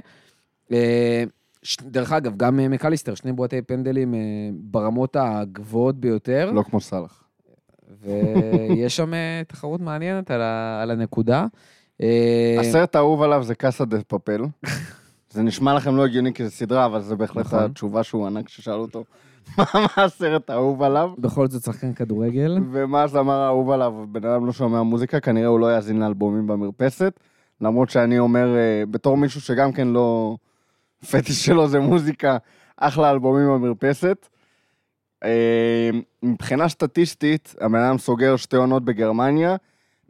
אה, 0.72 1.24
דרך 1.82 2.12
אגב, 2.12 2.36
גם 2.36 2.60
אה, 2.60 2.68
מקליסטר, 2.68 3.14
שני 3.14 3.32
בועטי 3.32 3.62
פנדלים 3.62 4.14
אה, 4.14 4.18
ברמות 4.52 5.16
הגבוהות 5.20 6.00
ביותר, 6.00 6.50
לא 6.50 6.62
כמו 6.62 6.80
סאלח. 6.80 7.24
ויש 8.02 8.96
שם 8.96 9.12
תחרות 9.48 9.80
מעניינת 9.80 10.30
על 10.30 10.40
ה- 10.42 10.82
על 10.82 10.90
הנקודה. 10.90 11.46
הסרט 12.60 12.96
האהוב 12.96 13.22
עליו 13.22 13.42
זה 13.44 13.54
קאסה 13.54 13.84
דה 13.84 14.02
פאפל. 14.02 14.42
זה 15.32 15.42
נשמע 15.42 15.74
לכם 15.74 15.96
לא 15.96 16.04
הגיוני 16.04 16.34
כי 16.34 16.44
זה 16.44 16.50
סדרה, 16.50 16.86
אבל 16.86 17.00
זה 17.02 17.16
בהחלט 17.16 17.46
נכון. 17.46 17.58
התשובה 17.58 18.02
שהוא 18.02 18.26
ענה 18.26 18.42
כששאלו 18.42 18.80
אותו 18.80 19.04
מה 19.58 19.86
הסרט 19.96 20.50
האהוב 20.50 20.82
עליו. 20.82 21.10
בכל 21.18 21.48
זאת 21.48 21.62
שחקן 21.62 21.92
כדורגל. 21.92 22.58
ומה 22.72 23.02
הזמר 23.02 23.40
האהוב 23.40 23.70
עליו, 23.70 23.94
בן 24.08 24.24
אדם 24.24 24.46
לא 24.46 24.52
שומע 24.52 24.82
מוזיקה, 24.82 25.20
כנראה 25.20 25.46
הוא 25.46 25.60
לא 25.60 25.74
יאזין 25.74 26.00
לאלבומים 26.00 26.46
במרפסת. 26.46 27.20
למרות 27.60 27.90
שאני 27.90 28.18
אומר, 28.18 28.56
אה, 28.56 28.82
בתור 28.90 29.16
מישהו 29.16 29.40
שגם 29.40 29.72
כן 29.72 29.88
לא... 29.88 30.36
פטיש 31.10 31.46
שלו 31.46 31.68
זה 31.68 31.80
מוזיקה, 31.80 32.36
אחלה 32.76 33.10
אלבומים 33.10 33.46
במרפסת. 33.46 34.28
אה, 35.24 35.90
מבחינה 36.22 36.68
סטטיסטית, 36.68 37.54
הבן 37.60 37.78
אדם 37.78 37.98
סוגר 37.98 38.36
שתי 38.36 38.56
עונות 38.56 38.84
בגרמניה, 38.84 39.56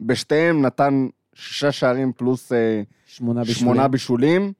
בשתיהם 0.01 0.61
נתן 0.61 1.07
שישה 1.33 1.71
שערים 1.71 2.11
פלוס 2.13 2.51
אה, 2.51 2.81
שמונה 3.05 3.41
בשביל. 3.41 3.55
שמונה 3.55 3.87
בישולים. 3.87 4.53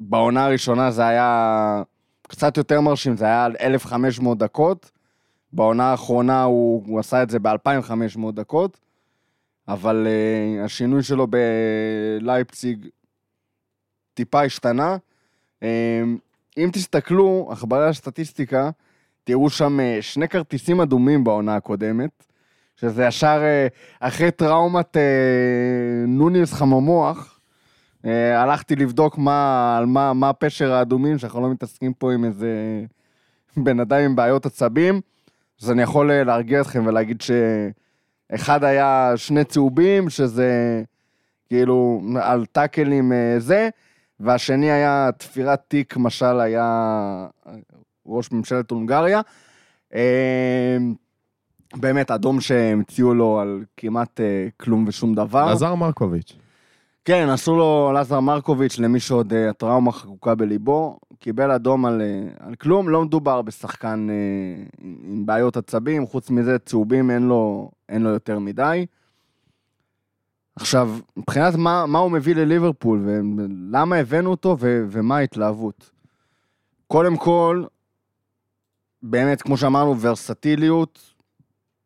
בעונה 0.00 0.44
הראשונה 0.44 0.90
זה 0.90 1.06
היה 1.06 1.82
קצת 2.28 2.56
יותר 2.56 2.80
מרשים, 2.80 3.16
זה 3.16 3.24
היה 3.24 3.44
על 3.44 3.56
1,500 3.60 4.38
דקות. 4.38 4.90
בעונה 5.52 5.90
האחרונה 5.90 6.42
הוא, 6.42 6.82
הוא 6.86 7.00
עשה 7.00 7.22
את 7.22 7.30
זה 7.30 7.38
ב-2,500 7.38 8.32
דקות, 8.32 8.80
אבל 9.68 10.06
uh, 10.06 10.64
השינוי 10.64 11.02
שלו 11.02 11.26
בלייפציג 12.20 12.86
טיפה 14.14 14.42
השתנה. 14.42 14.96
Uh, 15.60 15.64
אם 16.56 16.70
תסתכלו, 16.72 17.48
עכברי 17.50 17.88
הסטטיסטיקה, 17.88 18.70
תראו 19.24 19.50
שם 19.50 19.78
uh, 19.80 20.02
שני 20.02 20.28
כרטיסים 20.28 20.80
אדומים 20.80 21.24
בעונה 21.24 21.56
הקודמת, 21.56 22.26
שזה 22.76 23.04
ישר 23.04 23.40
uh, 23.40 23.74
אחרי 24.00 24.30
טראומת 24.30 24.96
uh, 24.96 25.00
נוניס 26.08 26.52
חממוח. 26.52 27.35
Uh, 28.06 28.08
הלכתי 28.36 28.76
לבדוק 28.76 29.18
מה, 29.18 29.80
מה, 29.86 30.12
מה 30.12 30.32
פשר 30.32 30.72
האדומים, 30.72 31.18
שאנחנו 31.18 31.40
לא 31.40 31.50
מתעסקים 31.50 31.92
פה 31.92 32.12
עם 32.12 32.24
איזה 32.24 32.50
בן 33.64 33.80
אדם 33.80 33.98
עם 33.98 34.16
בעיות 34.16 34.46
עצבים. 34.46 35.00
אז 35.62 35.70
אני 35.70 35.82
יכול 35.82 36.10
אה, 36.10 36.24
להרגיע 36.24 36.60
אתכם 36.60 36.86
ולהגיד 36.86 37.22
שאחד 38.30 38.64
היה 38.64 39.12
שני 39.16 39.44
צהובים, 39.44 40.10
שזה 40.10 40.82
כאילו 41.48 42.02
על 42.22 42.46
טאקלים 42.46 43.12
אה, 43.12 43.34
זה, 43.38 43.68
והשני 44.20 44.70
היה 44.70 45.10
תפירת 45.18 45.60
תיק, 45.68 45.96
משל 45.96 46.40
היה 46.40 46.64
אה, 47.46 47.52
ראש 48.06 48.32
ממשלת 48.32 48.70
הונגריה. 48.70 49.20
אה, 49.94 50.76
באמת, 51.76 52.10
אדום 52.10 52.40
שהמציאו 52.40 53.14
לו 53.14 53.40
על 53.40 53.64
כמעט 53.76 54.20
אה, 54.20 54.48
כלום 54.56 54.84
ושום 54.88 55.14
דבר. 55.14 55.48
עזר 55.48 55.74
מרקוביץ'. 55.74 56.45
כן, 57.06 57.28
עשו 57.28 57.56
לו 57.56 57.92
לזר 57.94 58.20
מרקוביץ', 58.20 58.78
למי 58.78 59.00
שעוד 59.00 59.32
אה, 59.32 59.50
הטראומה 59.50 59.92
חקוקה 59.92 60.34
בליבו, 60.34 60.98
קיבל 61.18 61.50
אדום 61.50 61.84
על, 61.86 62.02
אה, 62.02 62.46
על 62.46 62.54
כלום, 62.54 62.88
לא 62.88 63.04
מדובר 63.04 63.42
בשחקן 63.42 64.06
אה, 64.10 64.64
עם 64.82 65.26
בעיות 65.26 65.56
עצבים, 65.56 66.06
חוץ 66.06 66.30
מזה 66.30 66.58
צהובים 66.58 67.10
אין 67.10 67.22
לו, 67.22 67.70
אין 67.88 68.02
לו 68.02 68.10
יותר 68.10 68.38
מדי. 68.38 68.86
עכשיו, 70.56 70.90
מבחינת 71.16 71.54
מה, 71.54 71.86
מה 71.86 71.98
הוא 71.98 72.10
מביא 72.10 72.34
לליברפול, 72.34 73.04
ולמה 73.06 73.96
הבאנו 73.96 74.30
אותו, 74.30 74.56
ו, 74.60 74.84
ומה 74.90 75.16
ההתלהבות. 75.16 75.90
קודם 76.86 77.16
כל, 77.16 77.64
באמת, 79.02 79.42
כמו 79.42 79.56
שאמרנו, 79.56 80.00
ורסטיליות 80.00 81.14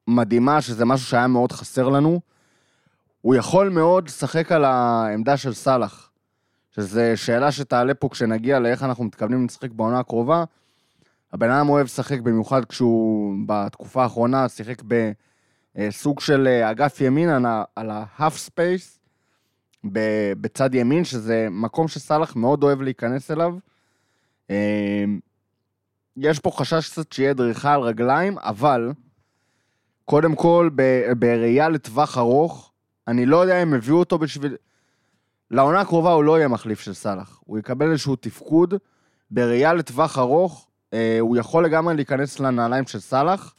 מדהימה, 0.09 0.61
שזה 0.61 0.85
משהו 0.85 1.07
שהיה 1.07 1.27
מאוד 1.27 1.53
חסר 1.53 1.89
לנו. 1.89 2.21
הוא 3.21 3.35
יכול 3.35 3.68
מאוד 3.68 4.09
לשחק 4.09 4.53
על 4.53 4.64
העמדה 4.64 5.37
של 5.37 5.55
סאלח, 5.55 6.11
שזו 6.71 7.01
שאלה 7.14 7.53
שתעלה 7.53 7.95
פה 7.95 8.09
כשנגיע 8.09 8.59
לאיך 8.59 8.83
אנחנו 8.83 9.05
מתכוונים 9.05 9.45
לשחק 9.45 9.71
בעונה 9.71 9.99
הקרובה. 9.99 10.45
הבן 11.33 11.51
אדם 11.51 11.68
אוהב 11.68 11.85
לשחק 11.85 12.21
במיוחד 12.21 12.64
כשהוא 12.64 13.35
בתקופה 13.47 14.03
האחרונה 14.03 14.49
שיחק 14.49 14.83
בסוג 15.77 16.21
של 16.21 16.47
אה, 16.47 16.71
אגף 16.71 17.01
ימין 17.01 17.29
על 17.77 17.91
ה-half 17.91 18.49
space 18.49 18.99
בצד 20.41 20.75
ימין, 20.75 21.05
שזה 21.05 21.49
מקום 21.51 21.89
שסאלח 21.89 22.37
מאוד 22.37 22.62
אוהב 22.62 22.83
להיכנס 22.83 23.31
אליו. 23.31 23.55
אה, 24.51 25.05
יש 26.16 26.39
פה 26.39 26.51
חשש 26.51 26.91
קצת 26.91 27.12
שיהיה 27.12 27.35
דריכה 27.35 27.75
על 27.75 27.81
רגליים, 27.81 28.39
אבל 28.39 28.93
קודם 30.05 30.35
כל, 30.35 30.71
בראייה 31.18 31.68
לטווח 31.68 32.18
ארוך, 32.18 32.70
אני 33.09 33.26
לא 33.26 33.36
יודע 33.36 33.62
אם 33.62 33.74
הביאו 33.74 33.98
אותו 33.98 34.18
בשביל... 34.18 34.57
לעונה 35.51 35.80
הקרובה 35.80 36.12
הוא 36.12 36.24
לא 36.24 36.38
יהיה 36.38 36.48
מחליף 36.48 36.80
של 36.80 36.94
סאלח. 36.94 37.40
הוא 37.44 37.59
יקבל 37.59 37.90
איזשהו 37.90 38.16
תפקוד. 38.16 38.74
בראייה 39.30 39.74
לטווח 39.74 40.18
ארוך, 40.18 40.68
אה, 40.92 41.16
הוא 41.20 41.36
יכול 41.36 41.64
לגמרי 41.64 41.94
להיכנס 41.94 42.40
לנעליים 42.40 42.86
של 42.86 43.01
סאלח. 43.01 43.55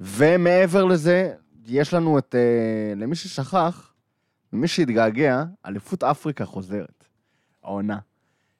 ומעבר 0.00 0.84
לזה, 0.84 1.32
יש 1.66 1.94
לנו 1.94 2.18
את... 2.18 2.34
אה, 2.34 2.94
למי 2.96 3.14
ששכח, 3.14 3.92
ומי 4.52 4.68
שהתגעגע, 4.68 5.44
אליפות 5.66 6.04
אפריקה 6.04 6.44
חוזרת. 6.44 7.04
העונה. 7.64 7.98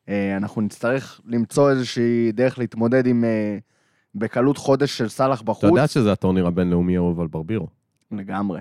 אה, 0.09 0.37
אנחנו 0.37 0.61
נצטרך 0.61 1.21
למצוא 1.25 1.71
איזושהי 1.71 2.33
דרך 2.33 2.59
להתמודד 2.59 3.07
עם... 3.07 3.25
אה, 3.25 3.59
בקלות 4.15 4.57
חודש 4.57 4.99
של 4.99 5.09
סאלח 5.09 5.43
בחוץ. 5.43 5.65
אתה 5.65 5.73
יודע 5.73 5.87
שזה 5.87 6.13
הטורניר 6.13 6.47
הבינלאומי 6.47 6.97
האהוב 6.97 7.21
על 7.21 7.27
ברבירו. 7.27 7.69
לגמרי. 8.13 8.61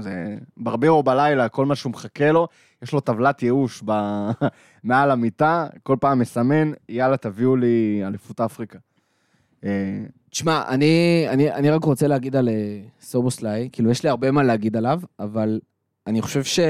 זה 0.00 0.36
ברבירו 0.56 1.02
בלילה, 1.02 1.48
כל 1.48 1.66
מה 1.66 1.74
שהוא 1.74 1.92
מחכה 1.92 2.32
לו, 2.32 2.48
יש 2.82 2.92
לו 2.92 3.00
טבלת 3.00 3.42
ייאוש 3.42 3.82
ב... 3.84 3.92
מעל 4.84 5.10
המיטה, 5.10 5.66
כל 5.82 5.96
פעם 6.00 6.18
מסמן, 6.18 6.72
יאללה, 6.88 7.16
תביאו 7.16 7.56
לי 7.56 8.02
אליפות 8.06 8.40
אפריקה. 8.40 8.78
אה, 9.64 9.70
תשמע, 10.30 10.62
אני, 10.68 11.24
אני, 11.28 11.52
אני 11.52 11.70
רק 11.70 11.84
רוצה 11.84 12.06
להגיד 12.06 12.36
על 12.36 12.48
אה, 12.48 12.80
סובוסליי, 13.00 13.68
כאילו, 13.72 13.90
יש 13.90 14.02
לי 14.02 14.08
הרבה 14.08 14.30
מה 14.30 14.42
להגיד 14.42 14.76
עליו, 14.76 15.00
אבל 15.18 15.60
אני 16.06 16.22
חושב 16.22 16.44
ש... 16.44 16.60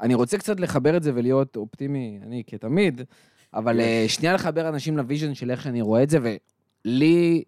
אני 0.00 0.14
רוצה 0.14 0.38
קצת 0.38 0.60
לחבר 0.60 0.96
את 0.96 1.02
זה 1.02 1.12
ולהיות 1.14 1.56
אופטימי, 1.56 2.18
אני 2.22 2.42
כתמיד, 2.46 3.00
אבל 3.54 3.80
אה, 3.80 4.04
שנייה 4.08 4.34
לחבר 4.34 4.68
אנשים 4.68 4.96
ל 4.96 5.01
vision 5.01 5.34
של 5.34 5.50
איך 5.50 5.62
שאני 5.62 5.82
רואה 5.82 6.02
את 6.02 6.10
זה, 6.10 6.18
ולי... 6.22 7.44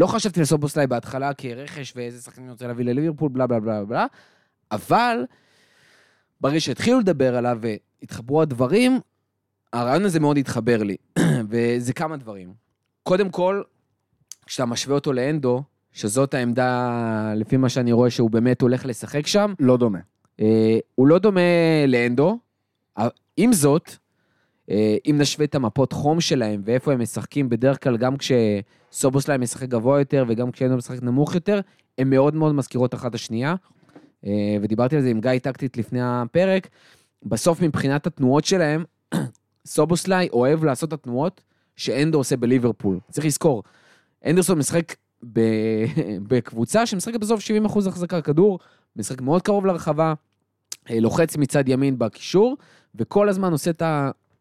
לא 0.00 0.06
חשבתי 0.06 0.40
על 0.40 0.46
סובוסליי 0.46 0.86
בהתחלה 0.86 1.34
כרכש 1.34 1.92
ואיזה 1.96 2.22
שחקנים 2.22 2.44
אני 2.46 2.52
רוצה 2.52 2.66
להביא 2.66 2.84
לליברפול, 2.84 3.28
בלה 3.28 3.46
בלה 3.46 3.60
בלה 3.60 3.84
בלה, 3.84 4.06
אבל 4.72 5.24
ברגע 6.40 6.60
שהתחילו 6.60 7.00
לדבר 7.00 7.36
עליו 7.36 7.58
והתחברו 7.60 8.42
הדברים, 8.42 9.00
הרעיון 9.72 10.04
הזה 10.04 10.20
מאוד 10.20 10.36
התחבר 10.36 10.82
לי, 10.82 10.96
וזה 11.50 11.92
כמה 11.92 12.16
דברים. 12.16 12.52
קודם 13.02 13.30
כל, 13.30 13.62
כשאתה 14.46 14.66
משווה 14.66 14.94
אותו 14.94 15.12
לאנדו, 15.12 15.62
שזאת 15.92 16.34
העמדה, 16.34 17.32
לפי 17.36 17.56
מה 17.56 17.68
שאני 17.68 17.92
רואה, 17.92 18.10
שהוא 18.10 18.30
באמת 18.30 18.62
הולך 18.62 18.86
לשחק 18.86 19.26
שם, 19.26 19.54
לא 19.58 19.76
דומה. 19.76 19.98
אה, 20.40 20.78
הוא 20.94 21.06
לא 21.08 21.18
דומה 21.18 21.40
לאנדו. 21.86 22.38
עם 23.36 23.52
זאת, 23.52 23.96
אם 25.06 25.16
נשווה 25.18 25.44
את 25.44 25.54
המפות 25.54 25.92
חום 25.92 26.20
שלהם 26.20 26.62
ואיפה 26.64 26.92
הם 26.92 27.00
משחקים, 27.00 27.48
בדרך 27.48 27.82
כלל 27.82 27.96
גם 27.96 28.14
כשסובוסליי 28.16 29.38
משחק 29.38 29.68
גבוה 29.68 29.98
יותר 29.98 30.24
וגם 30.28 30.50
כשאנדו 30.50 30.76
משחק 30.76 31.02
נמוך 31.02 31.34
יותר, 31.34 31.60
הן 31.98 32.10
מאוד 32.10 32.34
מאוד 32.34 32.54
מזכירות 32.54 32.94
אחת 32.94 33.14
השנייה. 33.14 33.54
אה, 34.26 34.56
ודיברתי 34.62 34.96
על 34.96 35.02
זה 35.02 35.08
עם 35.08 35.20
גיא 35.20 35.38
טקטית 35.42 35.76
לפני 35.76 35.98
הפרק. 36.02 36.68
בסוף 37.22 37.60
מבחינת 37.60 38.06
התנועות 38.06 38.44
שלהם, 38.44 38.84
סובוסליי 39.66 40.28
אוהב 40.32 40.64
לעשות 40.64 40.88
את 40.88 40.92
התנועות 40.92 41.40
שאנדו 41.76 42.18
עושה 42.18 42.36
בליברפול. 42.36 42.98
צריך 43.10 43.26
לזכור, 43.26 43.62
אנדרסון 44.26 44.58
משחק 44.58 44.94
ב... 45.32 45.40
בקבוצה 46.28 46.86
שמשחקת 46.86 47.20
בסוף 47.20 47.40
70% 47.66 47.88
החזקה 47.88 48.22
כדור, 48.22 48.58
משחק 48.96 49.20
מאוד 49.20 49.42
קרוב 49.42 49.66
לרחבה, 49.66 50.14
אה, 50.90 51.00
לוחץ 51.00 51.36
מצד 51.36 51.68
ימין 51.68 51.98
בקישור, 51.98 52.56
וכל 52.94 53.28
הזמן 53.28 53.52
עושה 53.52 53.70
את 53.70 53.82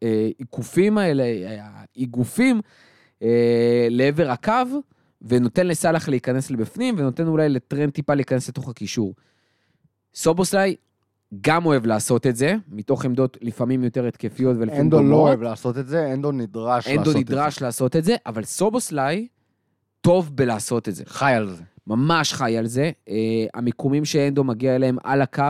העיקופים 0.01 0.97
האלה, 0.97 1.23
האיגופים, 1.95 2.61
אה, 3.23 3.87
לעבר 3.89 4.31
הקו, 4.31 4.81
ונותן 5.21 5.67
לסאלח 5.67 6.09
להיכנס 6.09 6.51
לבפנים, 6.51 6.95
ונותן 6.97 7.27
אולי 7.27 7.49
לטרנד 7.49 7.89
טיפה 7.89 8.13
להיכנס 8.13 8.49
לתוך 8.49 8.69
הקישור. 8.69 9.13
סובוסליי 10.13 10.75
גם 11.41 11.65
אוהב 11.65 11.85
לעשות 11.85 12.27
את 12.27 12.35
זה, 12.35 12.55
מתוך 12.67 13.05
עמדות 13.05 13.37
לפעמים 13.41 13.83
יותר 13.83 14.07
התקפיות 14.07 14.57
ולפעמים 14.57 14.81
אנדו 14.81 14.97
לא 14.97 15.03
דומות. 15.03 15.27
אוהב 15.27 15.41
לעשות 15.41 15.77
את 15.77 15.87
זה, 15.87 16.13
אנדו 16.13 16.31
נדרש 16.31 16.87
לעשות 16.87 16.99
אנדו 16.99 17.09
את 17.09 17.15
זה. 17.15 17.19
נדרש 17.19 17.61
לעשות 17.61 17.95
את 17.95 18.03
זה, 18.03 18.15
אבל 18.25 18.43
סובוסליי 18.43 19.27
טוב 20.01 20.35
בלעשות 20.35 20.89
את 20.89 20.95
זה. 20.95 21.03
חי 21.07 21.31
על 21.33 21.49
זה. 21.49 21.63
ממש 21.87 22.33
חי 22.33 22.57
על 22.57 22.67
זה. 22.67 22.91
Uh, 23.05 23.11
המיקומים 23.53 24.05
שאנדו 24.05 24.43
מגיע 24.43 24.75
אליהם 24.75 24.97
על 25.03 25.21
הקו, 25.21 25.43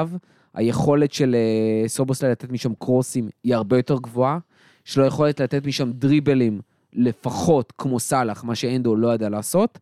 היכולת 0.53 1.13
של 1.13 1.35
uh, 1.35 1.87
סובוסליי 1.87 2.31
לתת 2.31 2.51
משם 2.51 2.73
קרוסים 2.79 3.29
היא 3.43 3.55
הרבה 3.55 3.77
יותר 3.77 3.97
גבוהה. 3.97 4.39
יש 4.87 4.97
לו 4.97 5.05
יכולת 5.05 5.39
לתת 5.39 5.65
משם 5.65 5.91
דריבלים 5.91 6.61
לפחות 6.93 7.73
כמו 7.77 7.99
סאלח, 7.99 8.43
מה 8.43 8.55
שאנדו 8.55 8.95
לא 8.95 9.13
ידע 9.13 9.29
לעשות. 9.29 9.79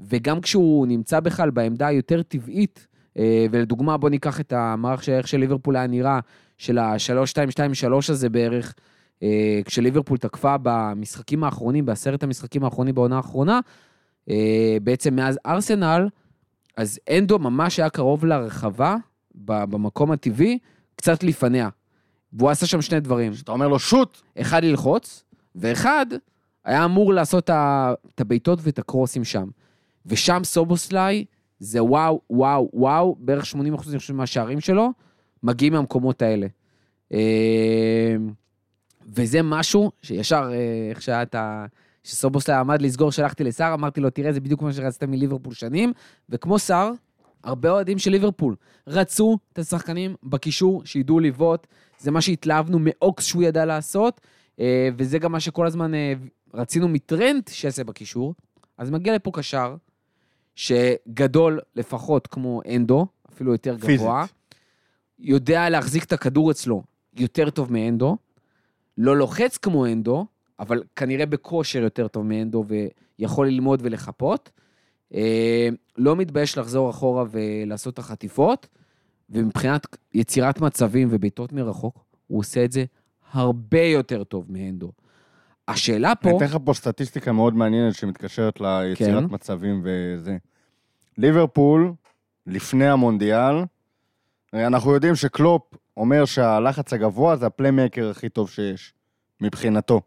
וגם 0.00 0.40
כשהוא 0.40 0.86
נמצא 0.86 1.20
בכלל 1.20 1.50
בעמדה 1.50 1.86
היותר 1.86 2.22
טבעית, 2.22 2.86
uh, 3.14 3.20
ולדוגמה 3.50 3.96
בוא 3.96 4.10
ניקח 4.10 4.40
את 4.40 4.52
המערך 4.52 5.02
של 5.02 5.12
איך 5.12 5.28
שליברפול 5.28 5.76
היה 5.76 5.86
נראה, 5.86 6.20
של 6.58 6.78
ה-3-2-2-3 6.78 7.94
הזה 8.08 8.28
בערך, 8.28 8.74
uh, 9.18 9.22
כשליברפול 9.64 10.18
תקפה 10.18 10.54
במשחקים 10.62 11.44
האחרונים, 11.44 11.86
בעשרת 11.86 12.22
המשחקים 12.22 12.64
האחרונים 12.64 12.94
בעונה 12.94 13.16
האחרונה, 13.16 13.60
אה, 14.30 14.76
בעצם 14.82 15.16
מאז 15.16 15.38
ארסנל, 15.46 16.08
אז 16.76 16.98
אנדו 17.10 17.38
ממש 17.38 17.80
היה 17.80 17.90
קרוב 17.90 18.24
לרחבה, 18.24 18.96
במקום 19.44 20.12
הטבעי, 20.12 20.58
קצת 20.96 21.22
לפניה. 21.22 21.68
והוא 22.32 22.50
עשה 22.50 22.66
שם 22.66 22.82
שני 22.82 23.00
דברים. 23.00 23.32
כשאתה 23.32 23.52
אומר 23.52 23.68
לו 23.68 23.78
שוט, 23.78 24.20
אחד 24.40 24.64
ללחוץ, 24.64 25.24
ואחד 25.54 26.06
היה 26.64 26.84
אמור 26.84 27.14
לעשות 27.14 27.50
את 27.50 28.20
הבעיטות 28.20 28.58
ואת 28.62 28.78
הקרוסים 28.78 29.24
שם. 29.24 29.48
ושם 30.06 30.40
סובוסליי, 30.44 31.24
זה 31.58 31.82
וואו, 31.84 32.20
וואו, 32.30 32.70
וואו, 32.72 33.16
בערך 33.18 33.44
80% 33.44 33.56
אני 33.90 33.98
חושב 33.98 34.14
מהשערים 34.14 34.60
שלו, 34.60 34.92
מגיעים 35.42 35.72
מהמקומות 35.72 36.22
האלה. 36.22 36.46
אה, 37.12 38.16
וזה 39.06 39.42
משהו 39.42 39.90
שישר, 40.02 40.50
אה, 40.52 40.90
איך 40.90 41.02
שהיה 41.02 41.22
את 41.22 41.34
ה... 41.34 41.66
שסובוסליי 42.04 42.56
עמד 42.58 42.82
לסגור, 42.82 43.12
שלחתי 43.12 43.44
לסער, 43.44 43.74
אמרתי 43.74 44.00
לו, 44.00 44.10
תראה, 44.10 44.32
זה 44.32 44.40
בדיוק 44.40 44.62
מה 44.62 44.72
שרצית 44.72 45.02
מליברפול 45.04 45.54
שנים, 45.54 45.92
וכמו 46.28 46.58
סער, 46.58 46.92
הרבה 47.44 47.70
אוהדים 47.70 47.98
של 47.98 48.10
ליברפול 48.10 48.56
רצו 48.86 49.38
את 49.52 49.58
השחקנים 49.58 50.14
בקישור 50.22 50.82
שידעו 50.84 51.20
לבעוט, 51.20 51.66
זה 51.98 52.10
מה 52.10 52.20
שהתלהבנו 52.20 52.78
מאוקס 52.80 53.24
שהוא 53.24 53.42
ידע 53.42 53.64
לעשות, 53.64 54.20
אה, 54.60 54.88
וזה 54.96 55.18
גם 55.18 55.32
מה 55.32 55.40
שכל 55.40 55.66
הזמן 55.66 55.94
אה, 55.94 56.12
רצינו 56.54 56.88
מטרנד 56.88 57.48
שיעשה 57.48 57.84
בקישור. 57.84 58.34
אז 58.78 58.90
מגיע 58.90 59.14
לפה 59.14 59.30
קשר, 59.34 59.76
שגדול 60.54 61.60
לפחות 61.76 62.26
כמו 62.26 62.60
אנדו, 62.76 63.06
אפילו 63.32 63.52
יותר 63.52 63.76
פיזית. 63.78 64.00
גבוה, 64.00 64.24
יודע 65.18 65.68
להחזיק 65.68 66.04
את 66.04 66.12
הכדור 66.12 66.50
אצלו 66.50 66.82
יותר 67.16 67.50
טוב 67.50 67.72
מאנדו, 67.72 68.16
לא 68.98 69.16
לוחץ 69.16 69.56
כמו 69.56 69.86
אנדו, 69.86 70.26
אבל 70.58 70.82
כנראה 70.96 71.26
בכושר 71.26 71.82
יותר 71.82 72.08
טוב 72.08 72.26
מאנדו 72.26 72.64
ויכול 73.18 73.46
ללמוד 73.48 73.80
ולחפות. 73.82 74.50
לא 76.00 76.16
מתבייש 76.16 76.58
לחזור 76.58 76.90
אחורה 76.90 77.24
ולעשות 77.30 77.94
את 77.94 77.98
החטיפות, 77.98 78.68
ומבחינת 79.30 79.86
יצירת 80.14 80.60
מצבים 80.60 81.08
ובעיטות 81.10 81.52
מרחוק, 81.52 82.04
הוא 82.26 82.38
עושה 82.38 82.64
את 82.64 82.72
זה 82.72 82.84
הרבה 83.32 83.82
יותר 83.82 84.24
טוב 84.24 84.46
מאנדו. 84.48 84.92
השאלה 85.68 86.14
פה... 86.14 86.28
אני 86.28 86.36
אתן 86.36 86.44
לך 86.44 86.56
פה 86.64 86.74
סטטיסטיקה 86.74 87.32
מאוד 87.32 87.54
מעניינת 87.54 87.94
שמתקשרת 87.94 88.60
ליצירת 88.60 89.28
כן. 89.28 89.34
מצבים 89.34 89.82
וזה. 89.84 90.36
ליברפול, 91.18 91.92
לפני 92.46 92.88
המונדיאל, 92.88 93.54
אנחנו 94.54 94.94
יודעים 94.94 95.14
שקלופ 95.14 95.62
אומר 95.96 96.24
שהלחץ 96.24 96.92
הגבוה 96.92 97.36
זה 97.36 97.46
הפליימקר 97.46 98.10
הכי 98.10 98.28
טוב 98.28 98.50
שיש, 98.50 98.94
מבחינתו. 99.40 100.00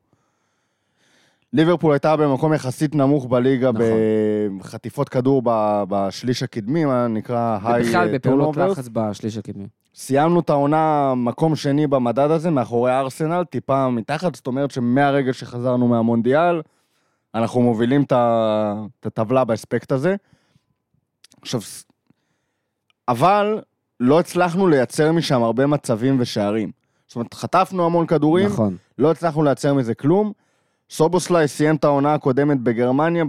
ליברפול 1.53 1.93
הייתה 1.93 2.15
במקום 2.15 2.53
יחסית 2.53 2.95
נמוך 2.95 3.25
בליגה 3.25 3.71
נכון. 3.71 3.83
בחטיפות 4.59 5.09
כדור 5.09 5.41
ב- 5.45 5.83
בשליש 5.89 6.43
הקדמי, 6.43 6.85
מה 6.85 7.07
נקרא 7.07 7.59
היי 7.63 7.83
ובכלל 7.83 8.15
בפעולות. 8.15 8.57
לחץ 8.57 8.89
בשליש 8.93 9.37
הקדמי. 9.37 9.67
סיימנו 9.95 10.39
את 10.39 10.49
העונה 10.49 11.13
מקום 11.15 11.55
שני 11.55 11.87
במדד 11.87 12.31
הזה, 12.31 12.51
מאחורי 12.51 12.91
ארסנל, 12.99 13.43
טיפה 13.43 13.89
מתחת, 13.89 14.35
זאת 14.35 14.47
אומרת 14.47 14.71
שמהרגע 14.71 15.33
שחזרנו 15.33 15.87
מהמונדיאל, 15.87 16.61
אנחנו 17.35 17.61
מובילים 17.61 18.03
את 18.03 18.13
הטבלה 19.05 19.43
באספקט 19.45 19.91
הזה. 19.91 20.15
עכשיו, 21.41 21.61
אבל 23.07 23.61
לא 23.99 24.19
הצלחנו 24.19 24.67
לייצר 24.67 25.11
משם 25.11 25.43
הרבה 25.43 25.67
מצבים 25.67 26.17
ושערים. 26.19 26.71
זאת 27.07 27.15
אומרת, 27.15 27.33
חטפנו 27.33 27.85
המון 27.85 28.05
כדורים, 28.05 28.45
נכון. 28.45 28.77
לא 28.97 29.11
הצלחנו 29.11 29.43
לייצר 29.43 29.73
מזה 29.73 29.95
כלום. 29.95 30.31
סובוסליי 30.93 31.47
סיים 31.47 31.75
את 31.75 31.83
העונה 31.83 32.13
הקודמת 32.13 32.59
בגרמניה 32.59 33.23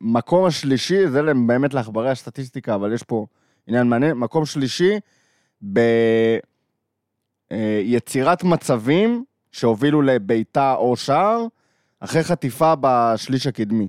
במקום 0.00 0.44
השלישי, 0.44 1.08
זה 1.08 1.22
באמת 1.46 1.74
לעכברי 1.74 2.10
הסטטיסטיקה, 2.10 2.74
אבל 2.74 2.92
יש 2.92 3.02
פה 3.02 3.26
עניין 3.66 3.88
מעניין, 3.88 4.16
מקום 4.16 4.46
שלישי 4.46 4.98
ביצירת 7.50 8.44
מצבים 8.44 9.24
שהובילו 9.52 10.02
לבעיטה 10.02 10.74
או 10.74 10.96
שער, 10.96 11.46
אחרי 12.00 12.24
חטיפה 12.24 12.74
בשליש 12.80 13.46
הקדמי. 13.46 13.88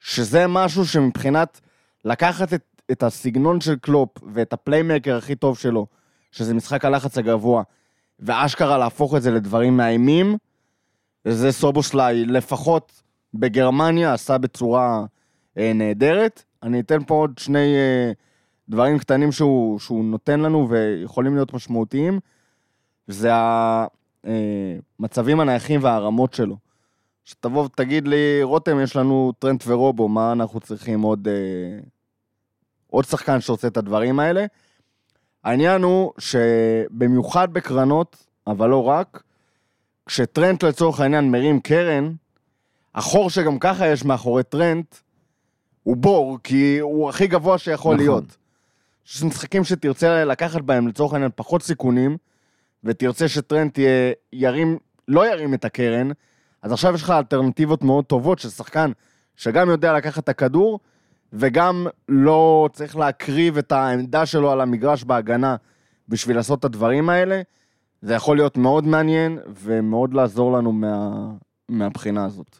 שזה 0.00 0.46
משהו 0.46 0.86
שמבחינת 0.86 1.60
לקחת 2.04 2.54
את, 2.54 2.82
את 2.90 3.02
הסגנון 3.02 3.60
של 3.60 3.76
קלופ 3.76 4.10
ואת 4.34 4.52
הפליימקר 4.52 5.16
הכי 5.16 5.34
טוב 5.34 5.58
שלו, 5.58 5.86
שזה 6.32 6.54
משחק 6.54 6.84
הלחץ 6.84 7.18
הגבוה, 7.18 7.62
ואשכרה 8.20 8.78
להפוך 8.78 9.14
את 9.14 9.22
זה 9.22 9.30
לדברים 9.30 9.76
מאיימים, 9.76 10.36
וזה 11.26 11.52
סובוסליי, 11.52 12.24
לפחות 12.24 13.02
בגרמניה, 13.34 14.12
עשה 14.12 14.38
בצורה 14.38 15.04
אה, 15.58 15.72
נהדרת. 15.74 16.42
אני 16.62 16.80
אתן 16.80 17.04
פה 17.04 17.14
עוד 17.14 17.38
שני 17.38 17.74
אה, 17.76 18.12
דברים 18.68 18.98
קטנים 18.98 19.32
שהוא, 19.32 19.78
שהוא 19.78 20.04
נותן 20.04 20.40
לנו 20.40 20.68
ויכולים 20.68 21.34
להיות 21.34 21.54
משמעותיים, 21.54 22.20
זה 23.06 23.30
המצבים 24.24 25.40
הנייחים 25.40 25.82
והרמות 25.82 26.34
שלו. 26.34 26.56
שתבוא 27.24 27.64
ותגיד 27.64 28.08
לי, 28.08 28.42
רותם, 28.42 28.80
יש 28.80 28.96
לנו 28.96 29.32
טרנט 29.38 29.64
ורובו, 29.66 30.08
מה 30.08 30.32
אנחנו 30.32 30.60
צריכים 30.60 31.00
עוד... 31.00 31.28
אה, 31.28 31.78
עוד 32.86 33.04
שחקן 33.04 33.40
שעושה 33.40 33.68
את 33.68 33.76
הדברים 33.76 34.20
האלה. 34.20 34.46
העניין 35.46 35.82
הוא 35.82 36.12
שבמיוחד 36.18 37.52
בקרנות, 37.52 38.26
אבל 38.46 38.68
לא 38.68 38.88
רק, 38.88 39.22
כשטרנט 40.06 40.64
לצורך 40.64 41.00
העניין 41.00 41.30
מרים 41.30 41.60
קרן, 41.60 42.12
החור 42.94 43.30
שגם 43.30 43.58
ככה 43.58 43.86
יש 43.86 44.04
מאחורי 44.04 44.42
טרנט, 44.42 44.96
הוא 45.82 45.96
בור, 45.96 46.38
כי 46.44 46.78
הוא 46.78 47.08
הכי 47.08 47.26
גבוה 47.26 47.58
שיכול 47.58 47.94
נכון. 47.94 48.06
להיות. 48.06 48.36
יש 49.06 49.22
משחקים 49.22 49.64
שתרצה 49.64 50.24
לקחת 50.24 50.60
בהם 50.60 50.88
לצורך 50.88 51.12
העניין 51.12 51.30
פחות 51.34 51.62
סיכונים, 51.62 52.16
ותרצה 52.84 53.28
שטרנט 53.28 53.78
יהיה, 53.78 54.12
ירים, 54.32 54.78
לא 55.08 55.32
ירים 55.32 55.54
את 55.54 55.64
הקרן, 55.64 56.10
אז 56.62 56.72
עכשיו 56.72 56.94
יש 56.94 57.02
לך 57.02 57.10
אלטרנטיבות 57.10 57.82
מאוד 57.82 58.04
טובות 58.04 58.38
של 58.38 58.48
שחקן 58.48 58.92
שגם 59.36 59.70
יודע 59.70 59.92
לקחת 59.92 60.24
את 60.24 60.28
הכדור, 60.28 60.80
וגם 61.32 61.86
לא 62.08 62.68
צריך 62.72 62.96
להקריב 62.96 63.58
את 63.58 63.72
העמדה 63.72 64.26
שלו 64.26 64.50
על 64.50 64.60
המגרש 64.60 65.04
בהגנה 65.04 65.56
בשביל 66.08 66.36
לעשות 66.36 66.58
את 66.58 66.64
הדברים 66.64 67.08
האלה. 67.08 67.42
זה 68.02 68.14
יכול 68.14 68.36
להיות 68.36 68.56
מאוד 68.56 68.84
מעניין 68.84 69.38
ומאוד 69.48 70.14
לעזור 70.14 70.52
לנו 70.52 70.72
מה, 70.72 71.30
מהבחינה 71.68 72.24
הזאת. 72.24 72.58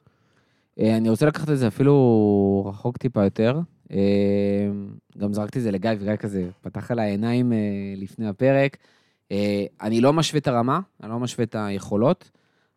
אה, 0.80 0.96
אני 0.96 1.08
רוצה 1.08 1.26
לקחת 1.26 1.50
את 1.50 1.58
זה 1.58 1.68
אפילו 1.68 2.64
רחוק 2.68 2.96
טיפה 2.96 3.24
יותר. 3.24 3.60
אה, 3.92 4.68
גם 5.18 5.32
זרקתי 5.32 5.58
את 5.58 5.62
זה 5.64 5.70
לגיא, 5.70 5.90
וגיא 6.00 6.16
כזה 6.16 6.48
פתח 6.60 6.90
על 6.90 6.98
העיניים 6.98 7.52
אה, 7.52 7.58
לפני 7.96 8.28
הפרק. 8.28 8.76
אני 9.80 10.00
לא 10.00 10.12
משווה 10.12 10.38
את 10.38 10.48
הרמה, 10.48 10.80
אני 11.02 11.10
לא 11.10 11.18
משווה 11.18 11.44
את 11.44 11.54
היכולות, 11.58 12.30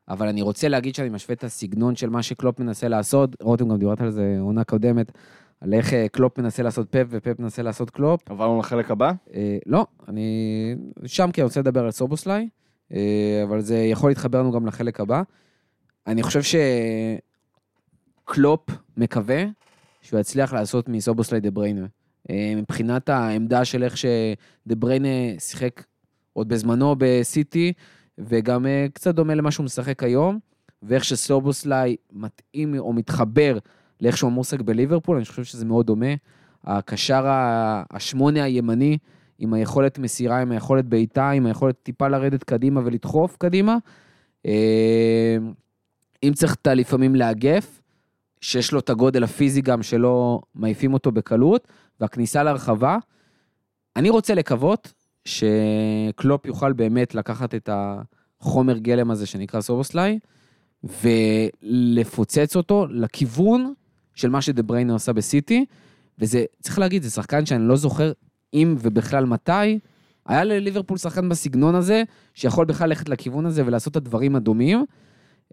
אבל 0.08 0.28
אני 0.28 0.42
רוצה 0.42 0.68
להגיד 0.68 0.96
שאני 0.96 1.10
משווה 1.10 1.34
את 1.34 1.44
הסגנון 1.44 1.96
של 1.96 2.10
מה 2.10 2.24
שקלופ 2.24 2.60
מנסה 2.60 2.88
לעשות. 2.88 3.36
רותם, 3.42 3.70
גם 3.70 3.78
דיברת 3.78 4.02
על 4.02 4.12
זה 4.12 4.38
עונה 4.40 4.64
קודמת, 4.64 5.12
על 5.62 5.74
איך 5.74 5.93
אה, 5.93 6.07
קלופ 6.12 6.38
מנסה 6.38 6.64
לעשות 6.64 6.91
פפ 6.91 7.08
ופפ 7.10 7.39
מנסה 7.39 7.62
לעשות 7.62 7.89
קלופ. 7.89 8.32
עברנו 8.32 8.60
לחלק 8.60 8.91
הבא? 8.91 9.12
אה, 9.34 9.57
לא, 9.66 9.86
אני 10.07 10.76
שם 11.05 11.32
כי 11.32 11.41
אני 11.41 11.45
רוצה 11.45 11.60
לדבר 11.60 11.86
על 11.86 11.91
סובוסליי, 11.91 12.49
אה, 12.93 13.41
אבל 13.43 13.62
זה 13.62 13.78
יכול 13.78 14.12
להתחבר 14.12 14.39
לנו 14.39 14.51
גם 14.51 14.66
לחלק 14.66 14.99
הבא. 14.99 15.22
אני 16.07 16.24
חושב 16.24 16.60
שקלופ 18.26 18.70
מקווה 18.97 19.43
שהוא 20.01 20.20
יצליח 20.20 20.53
לעשות 20.53 20.89
מסובוסליי 20.89 21.41
דה 21.41 21.51
בריינה. 21.51 21.86
אה, 22.30 22.53
מבחינת 22.55 23.10
העמדה 23.10 23.66
של 23.66 23.84
איך 23.84 23.97
שדה 23.97 24.76
בריינה 24.78 25.39
שיחק 25.39 25.84
עוד 26.34 26.49
בזמנו 26.49 26.95
בסיטי, 26.97 27.74
וגם 28.18 28.66
קצת 28.93 29.16
דומה 29.16 29.36
למה 29.36 29.51
שהוא 29.51 29.64
משחק 29.64 30.03
היום, 30.03 30.39
ואיך 30.84 31.03
שסובוסליי 31.05 31.95
מתאים 32.12 32.78
או 32.78 32.93
מתחבר 32.93 33.57
לאיך 34.02 34.18
שהוא 34.18 34.32
מושג 34.32 34.62
בליברפול, 34.62 35.18
אני 35.18 35.26
חושב 35.26 35.43
שזה 35.43 35.66
מאוד 35.66 35.86
דומה. 35.86 36.14
הקשר 36.64 37.24
השמונה 37.91 38.43
הימני, 38.43 38.97
עם 39.39 39.54
היכולת 39.54 40.00
מסירה, 40.00 40.41
עם 40.41 40.52
היכולת 40.52 40.86
בעיטה, 40.86 41.30
עם 41.30 41.45
היכולת 41.45 41.76
טיפה 41.84 42.08
לרדת 42.08 42.43
קדימה 42.43 42.82
ולדחוף 42.86 43.38
קדימה. 43.38 43.78
אה, 44.45 45.38
אם 46.24 46.34
צריך 46.34 46.56
אתה 46.56 46.74
לפעמים 46.74 47.16
לאגף, 47.16 47.82
שיש 48.41 48.72
לו 48.72 48.80
את 48.80 48.89
הגודל 48.89 49.24
הפיזי 49.24 49.62
גם 49.62 49.84
שלא 49.84 50.41
מעיפים 50.56 50.93
אותו 50.93 51.12
בקלות, 51.12 51.68
והכניסה 52.00 52.43
להרחבה. 52.43 52.97
אני 53.95 54.10
רוצה 54.10 54.34
לקוות 54.34 54.93
שקלופ 55.26 56.45
יוכל 56.45 56.74
באמת 56.74 57.16
לקחת 57.16 57.56
את 57.56 57.70
החומר 57.72 58.78
גלם 58.78 59.12
הזה 59.12 59.26
שנקרא 59.26 59.62
סובוסליי, 59.62 60.20
ולפוצץ 60.84 62.56
אותו 62.56 62.86
לכיוון 62.89 63.74
של 64.20 64.30
מה 64.30 64.41
שדה 64.41 64.63
בריינה 64.63 64.95
עשה 64.95 65.13
בסיטי, 65.13 65.65
וזה, 66.20 66.45
צריך 66.61 66.80
להגיד, 66.80 67.03
זה 67.03 67.09
שחקן 67.09 67.45
שאני 67.45 67.67
לא 67.67 67.76
זוכר 67.76 68.11
אם 68.53 68.76
ובכלל 68.80 69.26
מתי, 69.26 69.80
היה 70.28 70.43
לליברפול 70.43 70.97
שחקן 70.97 71.30
בסגנון 71.30 71.76
הזה, 71.76 72.03
שיכול 72.34 72.65
בכלל 72.65 72.89
ללכת 72.89 73.09
לכיוון 73.09 73.45
הזה 73.45 73.65
ולעשות 73.65 73.91
את 73.91 73.97
הדברים 73.97 74.36
הדומים. 74.36 74.86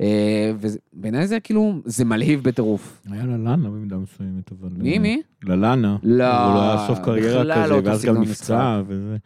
אה, 0.01 0.53
ובעיניי 0.61 1.27
זה 1.27 1.41
כאילו, 1.41 1.81
זה 1.85 2.05
מלהיב 2.05 2.43
בטירוף. 2.43 3.03
היה 3.11 3.25
ללאנה 3.25 3.57
במידה 3.57 3.97
מסוימת, 3.97 4.53
אבל... 4.53 4.69
מי, 4.79 4.99
מי? 4.99 5.23
ללאנה. 5.45 5.97
לא, 6.03 6.25
הוא 6.25 6.61
היה 6.61 6.85
סוף 6.87 6.99
קריירה 6.99 7.45
לא 7.45 7.55
כזה, 7.55 7.75
אותו 7.75 7.89
ואז 7.89 8.05
גם 8.05 8.23
נפצע 8.23 8.83
וזה. 8.87 9.17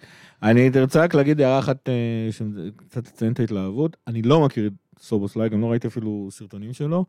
אני 0.43 0.71
רוצה 0.81 1.03
רק 1.03 1.15
להגיד 1.15 1.41
הערה 1.41 1.59
אחת, 1.59 1.89
אה, 1.89 2.29
שקצת 2.31 3.05
תציין 3.05 3.33
את 3.33 3.41
ההתלהבות. 3.41 3.97
אני 4.07 4.23
לא 4.23 4.45
מכיר 4.45 4.67
את 4.67 4.73
סובוסליי, 5.03 5.49
גם 5.49 5.61
לא 5.61 5.71
ראיתי 5.71 5.87
אפילו 5.87 6.29
סרטונים 6.31 6.73
שלו. 6.73 7.05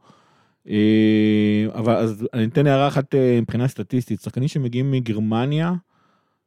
אה, 0.70 1.66
אבל 1.76 1.96
אז 1.96 2.28
אני 2.34 2.46
אתן 2.46 2.68
הערה 2.68 2.88
אחת 2.88 3.16
אה, 3.16 3.40
מבחינה 3.42 3.68
סטטיסטית. 3.68 4.22
שחקנים 4.22 4.48
שמגיעים 4.48 4.92
מגרמניה, 4.92 5.74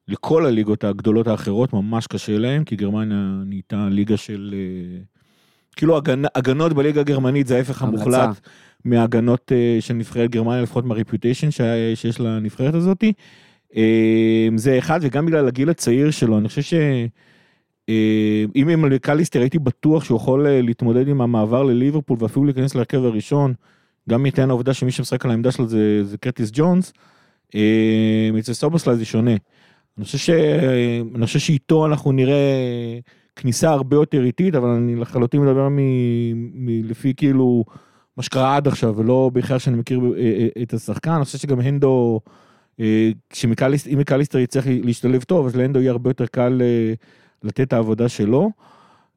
לכל 0.08 0.46
הליגות 0.46 0.84
הגדולות 0.84 1.26
האחרות 1.28 1.72
ממש 1.72 2.06
קשה 2.06 2.38
להם, 2.38 2.64
כי 2.64 2.76
גרמניה 2.76 3.42
נהייתה 3.46 3.88
ליגה 3.90 4.16
של... 4.16 4.54
אה, 4.56 4.98
כאילו 5.76 5.98
הגנ- 5.98 6.28
הגנות 6.34 6.72
בליגה 6.72 7.00
הגרמנית 7.00 7.46
זה 7.46 7.56
ההפך. 7.56 7.82
המוחלט 7.82 8.40
מהגנות 8.84 9.52
של 9.80 9.94
נבחרת 9.94 10.30
גרמניה, 10.30 10.62
לפחות 10.62 10.84
מהרפיוטיישן 10.84 11.50
שה- 11.50 11.64
שיש 11.96 12.20
לנבחרת 12.20 12.74
הזאתי. 12.74 13.12
אה, 13.76 14.48
זה 14.56 14.78
אחד, 14.78 15.00
וגם 15.02 15.26
בגלל 15.26 15.48
הגיל 15.48 15.70
הצעיר 15.70 16.10
שלו, 16.10 16.38
אני 16.38 16.48
חושב 16.48 16.62
ש... 16.62 16.74
אם 18.56 18.68
עם 18.68 18.84
לקליסטר 18.84 19.40
הייתי 19.40 19.58
בטוח 19.58 20.04
שהוא 20.04 20.16
יכול 20.16 20.48
להתמודד 20.48 21.08
עם 21.08 21.20
המעבר 21.20 21.62
לליברפול 21.62 22.16
ואפילו 22.20 22.44
להיכנס 22.44 22.74
להרכב 22.74 23.04
הראשון, 23.04 23.54
גם 24.10 24.22
מטען 24.22 24.50
העובדה 24.50 24.74
שמי 24.74 24.90
שמשחק 24.90 25.24
על 25.24 25.30
העמדה 25.30 25.52
שלו 25.52 25.68
זה, 25.68 26.04
זה 26.04 26.18
קרטיס 26.18 26.50
ג'ונס, 26.52 26.92
אה, 27.54 28.30
אצל 28.38 28.52
סובוסליי 28.52 28.96
זה 28.96 29.04
שונה. 29.04 29.34
אני 29.98 30.04
חושב, 30.04 30.18
ש... 30.18 30.30
אני 31.14 31.26
חושב 31.26 31.38
שאיתו 31.38 31.86
אנחנו 31.86 32.12
נראה 32.12 32.34
כניסה 33.36 33.70
הרבה 33.70 33.96
יותר 33.96 34.24
איטית, 34.24 34.54
אבל 34.54 34.68
אני 34.68 34.96
לחלוטין 34.96 35.40
מדבר 35.40 35.68
מ... 35.68 35.78
מ... 36.54 36.84
לפי 36.84 37.14
כאילו 37.16 37.64
מה 38.16 38.22
שקרה 38.22 38.56
עד 38.56 38.68
עכשיו, 38.68 38.96
ולא 38.96 39.30
בכלל 39.32 39.58
שאני 39.58 39.76
מכיר 39.76 40.00
אה, 40.00 40.20
אה, 40.20 40.62
את 40.62 40.74
השחקן. 40.74 41.10
אני 41.10 41.24
חושב 41.24 41.38
שגם 41.38 41.60
הנדו, 41.60 42.20
אם 42.80 43.98
מקליסטר 43.98 44.38
יצטרך 44.38 44.64
להשתלב 44.68 45.22
טוב, 45.22 45.46
אז 45.46 45.56
להנדו 45.56 45.80
יהיה 45.80 45.90
הרבה 45.90 46.10
יותר 46.10 46.26
קל 46.26 46.60
לתת 47.42 47.60
את 47.60 47.72
העבודה 47.72 48.08
שלו. 48.08 48.50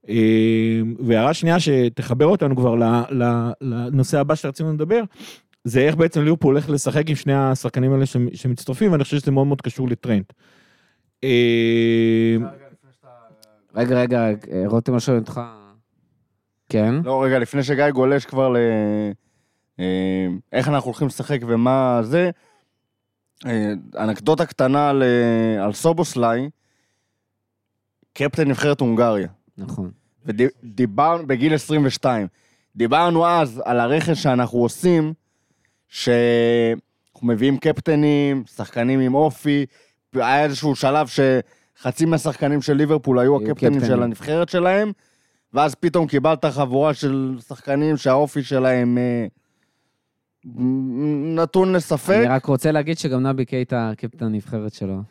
אה, 0.10 0.82
והערה 1.00 1.34
שנייה 1.34 1.60
שתחבר 1.60 2.26
אותנו 2.26 2.56
כבר 2.56 2.76
ל- 2.76 2.84
ל- 3.24 3.52
לנושא 3.62 4.20
הבא 4.20 4.36
שרצינו 4.36 4.74
לדבר, 4.74 5.04
זה 5.64 5.80
איך 5.80 5.96
בעצם 5.96 6.22
ליברפול 6.22 6.56
הולך 6.56 6.70
לשחק 6.70 7.10
עם 7.10 7.16
שני 7.16 7.34
השחקנים 7.34 7.94
האלה 7.94 8.06
שמ- 8.06 8.36
שמצטרפים, 8.36 8.92
ואני 8.92 9.04
חושב 9.04 9.18
שזה 9.18 9.32
מאוד 9.32 9.48
מאוד 9.48 9.62
קשור 9.62 9.88
לטרנד. 9.90 10.24
אה, 11.24 12.36
רגע, 13.76 14.02
רגע, 14.02 14.28
רותם 14.66 15.00
שואל 15.00 15.18
אותך. 15.18 15.42
כן? 16.70 16.96
לא, 17.04 17.24
רגע, 17.24 17.40
לפני 17.40 17.64
שגיא 17.64 17.90
גולש 17.90 18.26
כבר 18.26 18.50
ל... 18.50 18.58
אה, 19.80 20.28
איך 20.52 20.68
אנחנו 20.68 20.88
הולכים 20.88 21.08
לשחק 21.08 21.40
ומה 21.48 22.00
זה, 22.04 22.30
אה, 23.46 23.74
אנקדוטה 24.00 24.46
קטנה 24.46 24.90
על, 24.90 25.04
על 25.64 25.74
סובוסליי, 25.74 26.50
קפטן 28.14 28.48
נבחרת 28.48 28.80
הונגריה. 28.82 29.28
נכון. 29.58 29.92
ודיברנו, 30.26 31.28
בגיל 31.28 31.54
22, 31.54 32.28
דיברנו 32.76 33.28
אז 33.28 33.62
על 33.66 33.80
הרכש 33.80 34.24
שאנחנו 34.24 34.60
עושים, 34.60 35.14
אנחנו 35.98 37.28
מביאים 37.28 37.58
קפטנים, 37.58 38.44
שחקנים 38.56 39.00
עם 39.00 39.16
אופי, 39.16 39.66
היה 40.14 40.44
איזשהו 40.44 40.76
שלב 40.76 41.08
שחצי 41.08 42.06
מהשחקנים 42.06 42.62
של 42.62 42.74
ליברפול 42.74 43.20
היו 43.20 43.36
הקפטנים 43.36 43.74
של 43.74 43.80
קפטנים. 43.80 44.04
הנבחרת 44.04 44.50
שלהם, 44.50 44.92
ואז 45.54 45.76
פתאום 45.76 46.08
קיבלת 46.08 46.46
חבורה 46.46 46.94
של 46.94 47.38
שחקנים 47.48 47.98
שהאופי 47.98 48.44
שלהם 48.44 48.98
אה, 48.98 49.28
נתון 51.36 51.74
לספק. 51.74 52.16
אני 52.18 52.28
רק 52.28 52.46
רוצה 52.46 52.72
להגיד 52.72 52.98
שגם 52.98 53.28
נבי 53.28 53.46
קייטה 53.46 53.92
קפטן 53.98 54.26
הנבחרת 54.26 54.74
שלו. 54.74 55.02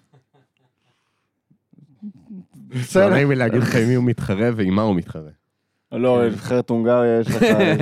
לא 2.70 2.80
בסדר. 2.80 3.10
נעים 3.10 3.30
לי 3.30 3.36
להגיד 3.36 3.62
לך 3.62 3.76
עם 3.76 3.88
מי 3.88 3.94
הוא 3.94 4.04
מתחרה 4.04 4.50
ועם 4.56 4.74
מה 4.74 4.82
הוא 4.82 4.96
מתחרה. 4.96 5.30
לא, 5.92 6.26
נבחרת 6.26 6.70
הונגריה 6.70 7.20
יש 7.20 7.28
לך 7.28 7.42
איזה... 7.42 7.76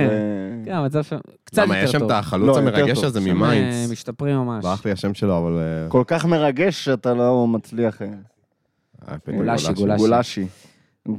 כן, 0.65 0.71
המצב 0.71 1.03
שם 1.03 1.17
קצת 1.43 1.63
למה, 1.63 1.75
יותר 1.75 1.85
יש 1.85 1.91
שם 1.91 1.99
טוב. 1.99 2.11
את 2.11 2.17
החלוץ 2.17 2.47
לא, 2.47 2.61
המרגש 2.61 2.95
טוב. 2.95 3.05
הזה 3.05 3.21
שם, 3.21 3.25
ממיינדס. 3.25 3.75
אה, 3.75 3.91
משתפרים 3.91 4.35
ממש. 4.35 4.63
ברח 4.63 4.85
לי 4.85 4.91
השם 4.91 5.13
שלו, 5.13 5.37
אבל... 5.37 5.57
אה, 5.57 5.89
כל 5.89 6.03
כך 6.07 6.25
מרגש 6.25 6.85
שאתה 6.85 7.13
לא 7.13 7.47
מצליח... 7.47 8.01
אה, 8.01 8.07
אה, 9.07 9.15
גולשי, 9.37 9.73
גולשי. 9.97 10.47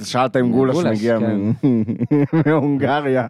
שאלת 0.03 0.37
אם 0.37 0.53
גולש 0.53 0.77
מגיע 0.77 1.19
כן. 1.21 1.41
מהונגריה. 2.51 3.27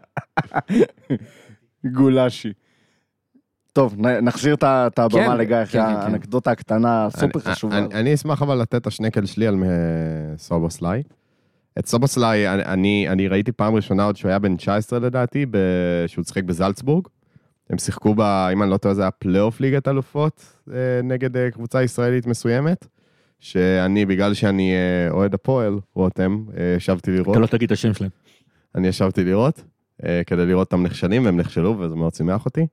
גולשי. 1.97 2.53
טוב, 3.76 3.96
נחזיר 4.00 4.54
את 4.62 4.98
הבמה 4.98 5.26
כן, 5.26 5.36
לגיא 5.36 5.56
כן, 5.64 5.64
כן, 5.64 5.94
כן. 5.94 6.00
האנקדוטה 6.00 6.50
הקטנה 6.50 7.06
הסופר 7.06 7.24
אני- 7.46 7.54
חשובה. 7.54 7.78
אני- 7.78 7.94
אני 7.94 8.14
אשמח 8.14 8.42
אבל 8.42 8.58
לתת 8.58 8.74
את 8.74 8.86
השנקל 8.86 9.26
שלי 9.26 9.46
על 9.46 9.54
אה, 9.64 9.68
סובוסליי. 10.38 11.02
את 11.78 11.86
סובוסליי, 11.86 12.48
אני- 12.54 12.62
אני 12.64 13.06
אני 13.08 13.28
ראיתי 13.28 13.52
פעם 13.52 13.74
ראשונה 13.74 14.04
עוד 14.04 14.16
שהוא 14.16 14.28
היה 14.28 14.38
בן 14.38 14.56
19 14.56 14.98
לדעתי, 14.98 15.46
ב- 15.50 15.56
שהוא 16.06 16.24
שיחק 16.24 16.44
בזלצבורג. 16.44 17.06
הם 17.70 17.78
שיחקו 17.78 18.14
ב... 18.14 18.20
אם 18.20 18.62
אני 18.62 18.70
לא 18.70 18.76
טועה, 18.76 18.94
זה 18.94 19.02
היה 19.02 19.10
פלייאוף 19.10 19.60
ליגת 19.60 19.88
אלופות 19.88 20.44
אה, 20.72 20.76
נגד 21.04 21.36
אה, 21.36 21.50
קבוצה 21.50 21.82
ישראלית 21.82 22.26
מסוימת. 22.26 22.86
שאני, 23.40 24.06
בגלל 24.06 24.34
שאני 24.34 24.72
אוהד 25.10 25.34
הפועל, 25.34 25.78
רותם, 25.94 26.44
ישבתי 26.76 27.10
לראות. 27.10 27.30
אתה 27.36 27.38
לא 27.38 27.46
תגיד 27.46 27.66
את 27.66 27.72
השם 27.72 27.94
שלהם. 27.94 28.10
אני 28.74 28.88
ישבתי 28.88 29.24
לראות, 29.24 29.62
כדי 30.26 30.46
לראות 30.46 30.66
אותם 30.72 30.82
נכשלים, 30.82 31.24
והם 31.24 31.36
נכשלו, 31.36 31.78
וזה 31.78 31.94
מאוד 31.94 32.14
שימח 32.14 32.44
אותי. 32.46 32.66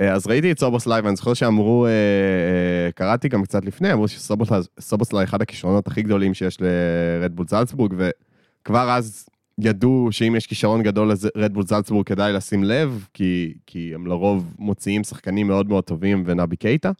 אה, 0.00 0.12
אז 0.12 0.26
ראיתי 0.26 0.52
את 0.52 0.58
סובוסליי, 0.58 1.00
ואני 1.00 1.16
זוכר 1.16 1.34
שאמרו, 1.34 1.86
אה, 1.86 1.90
אה, 1.90 2.92
קראתי 2.92 3.28
גם 3.28 3.42
קצת 3.42 3.64
לפני, 3.64 3.92
אמרו 3.92 4.08
שסובוסליי 4.08 5.24
אחד 5.24 5.42
הכישרונות 5.42 5.86
הכי 5.86 6.02
גדולים 6.02 6.34
שיש 6.34 6.58
לרדבול 6.60 7.46
זלצבורג, 7.48 7.94
וכבר 7.96 8.90
אז 8.90 9.26
ידעו 9.58 10.08
שאם 10.10 10.34
יש 10.36 10.46
כישרון 10.46 10.82
גדול 10.82 11.12
לרדבול 11.34 11.66
זלצבורג 11.66 12.06
כדאי 12.06 12.32
לשים 12.32 12.64
לב, 12.64 13.06
כי, 13.14 13.54
כי 13.66 13.94
הם 13.94 14.06
לרוב 14.06 14.54
מוציאים 14.58 15.04
שחקנים 15.04 15.46
מאוד 15.46 15.68
מאוד 15.68 15.84
טובים 15.84 16.22
ונבי 16.26 16.56
קייטה, 16.56 16.90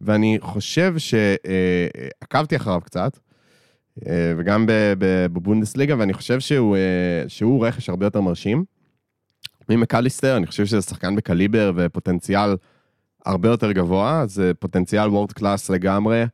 ואני 0.00 0.38
חושב 0.40 0.94
שעקבתי 0.98 2.56
אחריו 2.56 2.80
קצת, 2.80 3.18
וגם 4.36 4.64
בבונדסליגה, 4.98 5.98
ואני 5.98 6.12
חושב 6.12 6.40
שהוא, 6.40 6.76
שהוא 7.28 7.66
רכש 7.66 7.88
הרבה 7.88 8.06
יותר 8.06 8.20
מרשים. 8.20 8.64
ממקליסטר, 9.68 10.36
אני 10.36 10.46
חושב 10.46 10.66
שזה 10.66 10.82
שחקן 10.82 11.16
בקליבר 11.16 11.72
ופוטנציאל 11.76 12.56
הרבה 13.26 13.48
יותר 13.48 13.72
גבוה, 13.72 14.22
זה 14.26 14.52
פוטנציאל 14.58 15.08
וורד 15.08 15.32
קלאס 15.32 15.70
לגמרי. 15.70 16.24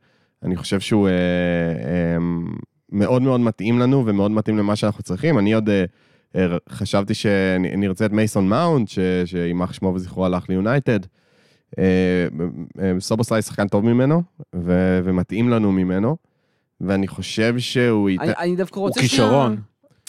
אני 0.43 0.55
חושב 0.55 0.79
שהוא 0.79 1.07
אה, 1.07 1.13
אה, 1.13 2.17
מאוד 2.91 3.21
מאוד 3.21 3.39
מתאים 3.39 3.79
לנו 3.79 4.03
ומאוד 4.05 4.31
מתאים 4.31 4.57
למה 4.57 4.75
שאנחנו 4.75 5.03
צריכים. 5.03 5.39
אני 5.39 5.53
עוד 5.53 5.69
אה, 5.69 5.83
אה, 6.35 6.47
חשבתי 6.69 7.13
שנרצה 7.13 8.05
את 8.05 8.11
מייסון 8.11 8.49
מאונט, 8.49 8.87
ש- 8.87 8.99
שיימח 9.25 9.73
שמו 9.73 9.87
וזכרו 9.95 10.25
הלך 10.25 10.49
ליונייטד. 10.49 10.99
אה, 11.79 11.83
אה, 12.81 12.91
סובוסליי 12.99 13.41
שחקן 13.41 13.67
טוב 13.67 13.85
ממנו, 13.85 14.23
ו- 14.55 14.99
ומתאים 15.03 15.49
לנו 15.49 15.71
ממנו, 15.71 16.17
ואני 16.81 17.07
חושב 17.07 17.55
שהוא. 17.59 18.09
אני- 18.09 18.33
אני 18.39 18.55
דווקא 18.55 18.79
הוא 18.79 18.87
רוצה 18.87 18.99
כישרון 19.01 19.57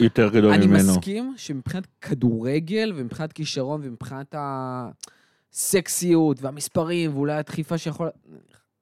יותר 0.01 0.29
גדול 0.29 0.53
אני 0.53 0.67
ממנו. 0.67 0.93
מסכים 0.93 1.35
שמבחינת 1.37 1.87
כדורגל 2.01 2.93
ומבחינת 2.97 3.33
כישרון 3.33 3.81
ומבחינת 3.85 4.35
הסקסיות 5.53 6.43
והמספרים 6.43 7.17
ואולי 7.17 7.33
הדחיפה 7.33 7.79
שיכול... 7.79 8.09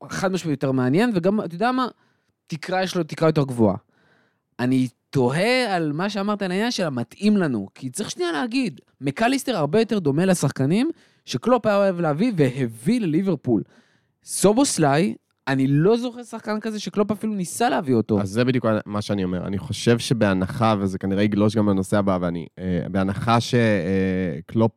חד 0.09 0.33
משמעית 0.33 0.63
יותר 0.63 0.73
מעניין, 0.73 1.11
וגם, 1.15 1.41
אתה 1.41 1.55
יודע 1.55 1.73
מה? 1.73 1.87
תקרה 2.47 2.83
יש 2.83 2.97
לו 2.97 3.05
תקרה 3.05 3.29
יותר 3.29 3.45
גבוהה. 3.45 3.77
אני 4.59 4.89
תוהה 5.11 5.77
על 5.77 5.93
מה 5.93 6.11
שאמרת 6.11 6.43
על 6.43 6.51
העניין 6.51 6.71
של 6.71 6.85
המתאים 6.85 7.37
לנו, 7.37 7.69
כי 7.75 7.91
צריך 7.91 8.11
שנייה 8.11 8.33
להגיד, 8.33 8.81
מקליסטר 9.01 9.57
הרבה 9.57 9.81
יותר 9.81 9.99
דומה 9.99 10.27
לשחקנים 10.27 10.91
שקלופ 11.25 11.67
היה 11.67 11.77
אוהב 11.77 12.01
להביא 12.01 12.33
והביא 12.37 13.01
לליברפול. 13.01 13.63
סובוסליי, 14.25 15.15
אני 15.49 15.67
לא 15.67 15.97
זוכר 15.97 16.23
שחקן 16.23 16.61
כזה 16.61 16.81
שקלופ 16.81 17.11
אפילו 17.11 17.35
ניסה 17.35 17.69
להביא 17.69 17.95
אותו. 17.95 18.21
אז 18.21 18.29
זה 18.29 18.45
בדיוק 18.45 18.67
מה 18.87 19.03
שאני 19.03 19.25
אומר. 19.25 19.47
אני 19.47 19.59
חושב 19.59 19.99
שבהנחה, 19.99 20.75
וזה 20.79 20.99
כנראה 20.99 21.23
יגלוש 21.23 21.57
גם 21.57 21.69
לנושא 21.69 21.99
הבא, 21.99 22.19
ואני, 22.21 22.47
אה, 22.59 22.85
בהנחה 22.91 23.39
שקלופ 23.41 24.73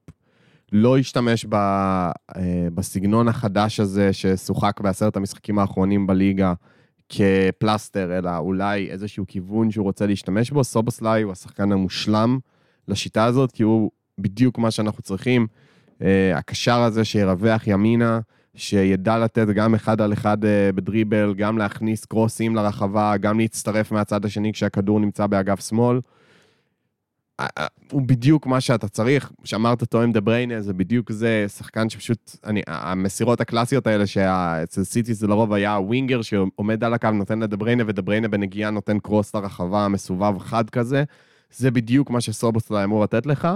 לא 0.72 1.00
ישתמש 1.00 1.46
ב, 1.50 1.54
אה, 1.56 2.12
בסגנון 2.74 3.28
החדש 3.28 3.80
הזה 3.80 4.14
ששוחק 4.14 4.82
בעשרת 4.82 5.18
המשחקים 5.18 5.60
האחרונים 5.60 6.08
בליגה 6.08 6.54
כפלסטר, 7.10 8.18
אלא 8.18 8.38
אולי 8.38 8.90
איזשהו 8.90 9.26
כיוון 9.28 9.72
שהוא 9.72 9.84
רוצה 9.84 10.06
להשתמש 10.06 10.52
בו, 10.52 10.64
סובוסליי 10.64 11.22
הוא 11.22 11.32
השחקן 11.32 11.72
המושלם 11.72 12.40
לשיטה 12.88 13.26
הזאת, 13.26 13.52
כי 13.52 13.64
הוא 13.64 13.92
בדיוק 14.18 14.58
מה 14.58 14.72
שאנחנו 14.72 15.04
צריכים. 15.04 15.48
אה, 16.02 16.38
הקשר 16.38 16.82
הזה 16.82 17.06
שירווח 17.06 17.68
ימינה, 17.68 18.20
שידע 18.56 19.18
לתת 19.18 19.48
גם 19.48 19.76
אחד 19.76 20.02
על 20.02 20.14
אחד 20.14 20.46
אה, 20.46 20.72
בדריבל, 20.76 21.34
גם 21.38 21.58
להכניס 21.58 22.06
קרוסים 22.06 22.56
לרחבה, 22.56 23.18
גם 23.18 23.40
להצטרף 23.40 23.92
מהצד 23.92 24.26
השני 24.26 24.54
כשהכדור 24.54 25.00
נמצא 25.00 25.28
באגף 25.28 25.68
שמאל. 25.70 26.00
הוא 27.92 28.02
בדיוק 28.02 28.48
מה 28.48 28.62
שאתה 28.62 28.88
צריך, 28.88 29.32
שאמרת 29.44 29.84
תואם 29.84 30.12
דה 30.12 30.22
בריינה, 30.22 30.62
זה 30.62 30.74
בדיוק 30.74 31.12
זה, 31.12 31.46
שחקן 31.48 31.90
שפשוט, 31.90 32.36
אני, 32.46 32.62
המסירות 32.68 33.42
הקלאסיות 33.42 33.88
האלה, 33.88 34.08
שאצל 34.08 34.84
סיטי 34.84 35.14
זה 35.14 35.28
לרוב 35.28 35.54
היה 35.54 35.74
הווינגר 35.74 36.22
שעומד 36.22 36.84
על 36.84 36.94
הקו, 36.94 37.12
נותן 37.12 37.40
לדה 37.40 37.58
בריינה, 37.58 37.84
ודה 37.88 38.02
בריינה 38.02 38.28
בנגיעה 38.28 38.72
נותן 38.72 39.00
קרוס 39.00 39.36
לרחבה, 39.36 39.88
מסובב 39.88 40.40
חד 40.40 40.70
כזה, 40.70 41.04
זה 41.52 41.72
בדיוק 41.72 42.10
מה 42.10 42.22
שסובוסליי 42.22 42.84
אמור 42.84 43.04
לתת 43.04 43.26
לך. 43.26 43.48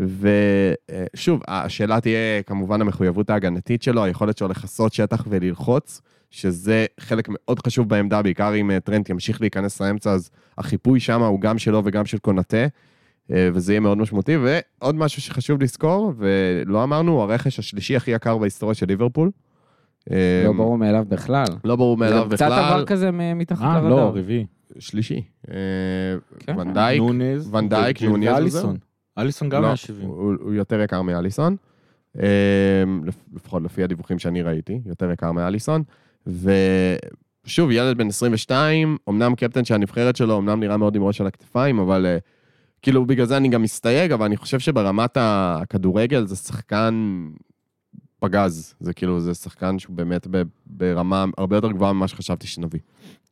ושוב, 0.00 1.40
השאלה 1.48 2.00
תהיה 2.00 2.42
כמובן 2.46 2.80
המחויבות 2.80 3.30
ההגנתית 3.30 3.82
שלו, 3.82 4.04
היכולת 4.04 4.38
שלו 4.38 4.48
לכסות 4.48 4.92
שטח 4.92 5.24
וללחוץ, 5.28 6.00
שזה 6.30 6.86
חלק 7.00 7.28
מאוד 7.30 7.58
חשוב 7.66 7.88
בעמדה, 7.88 8.22
בעיקר 8.22 8.54
אם 8.54 8.70
אה, 8.70 8.80
טרנט 8.80 9.10
ימשיך 9.10 9.40
להיכנס 9.40 9.80
לאמצע, 9.80 10.12
אז 10.12 10.30
החיפוי 10.58 11.00
שם 11.00 11.22
הוא 11.22 11.40
גם 11.40 11.58
שלו 11.58 11.82
וגם 11.84 12.06
של 12.06 12.18
קונאטה, 12.18 12.66
אה, 13.32 13.48
וזה 13.54 13.72
יהיה 13.72 13.80
מאוד 13.80 13.98
משמעותי. 13.98 14.36
ועוד 14.36 14.94
משהו 14.94 15.22
שחשוב 15.22 15.62
לזכור, 15.62 16.12
ולא 16.16 16.82
אמרנו, 16.84 17.12
הוא 17.12 17.22
הרכש 17.22 17.58
השלישי 17.58 17.96
הכי 17.96 18.10
יקר 18.10 18.38
בהיסטוריה 18.38 18.74
של 18.74 18.86
ליברפול. 18.86 19.30
אה, 20.12 20.42
לא 20.44 20.52
ברור 20.52 20.78
מאליו 20.78 21.04
בכלל. 21.08 21.46
לא 21.64 21.76
ברור 21.76 21.96
מאליו 21.96 22.26
זה 22.30 22.36
קצת 22.36 22.46
בכלל. 22.46 22.72
עבר 22.72 22.84
כזה 22.84 23.10
מתחת 23.10 23.62
אה, 23.62 23.74
לרדאר. 23.74 23.90
לא, 23.90 24.12
רביעי. 24.14 24.46
שלישי. 24.78 25.22
אה, 25.50 25.54
כן. 26.38 26.60
ונדייק. 26.60 27.02
ונדייק, 27.52 28.02
נוניז 28.02 28.32
ואליסון. 28.32 28.76
אליסון 29.18 29.48
גם 29.48 29.62
לא, 29.62 29.66
היה 29.66 29.76
70. 29.76 30.08
הוא, 30.08 30.34
הוא 30.40 30.52
יותר 30.54 30.80
יקר 30.80 31.02
מאליסון. 31.02 31.56
אמ, 32.16 32.22
לפ- 33.04 33.24
לפחות 33.34 33.62
לפי 33.62 33.82
הדיווחים 33.84 34.18
שאני 34.18 34.42
ראיתי, 34.42 34.80
יותר 34.86 35.10
יקר 35.10 35.32
מאליסון. 35.32 35.82
ושוב, 36.26 37.70
ילד 37.70 37.98
בן 37.98 38.08
22, 38.08 38.96
אמנם 39.08 39.34
קפטן 39.34 39.64
של 39.64 39.74
הנבחרת 39.74 40.16
שלו, 40.16 40.38
אמנם 40.38 40.60
נראה 40.60 40.76
מאוד 40.76 40.96
עם 40.96 41.02
ראש 41.02 41.20
על 41.20 41.26
הכתפיים, 41.26 41.78
אבל 41.78 42.06
אה, 42.06 42.18
כאילו 42.82 43.06
בגלל 43.06 43.26
זה 43.26 43.36
אני 43.36 43.48
גם 43.48 43.62
מסתייג, 43.62 44.12
אבל 44.12 44.24
אני 44.26 44.36
חושב 44.36 44.58
שברמת 44.58 45.16
הכדורגל 45.20 46.26
זה 46.26 46.36
שחקן 46.36 47.24
פגז. 48.20 48.74
זה 48.80 48.92
כאילו, 48.92 49.20
זה 49.20 49.34
שחקן 49.34 49.78
שהוא 49.78 49.96
באמת 49.96 50.26
ברמה 50.66 51.24
הרבה 51.38 51.56
יותר 51.56 51.72
גבוהה 51.72 51.92
ממה 51.92 52.08
שחשבתי 52.08 52.46
שנביא. 52.46 52.80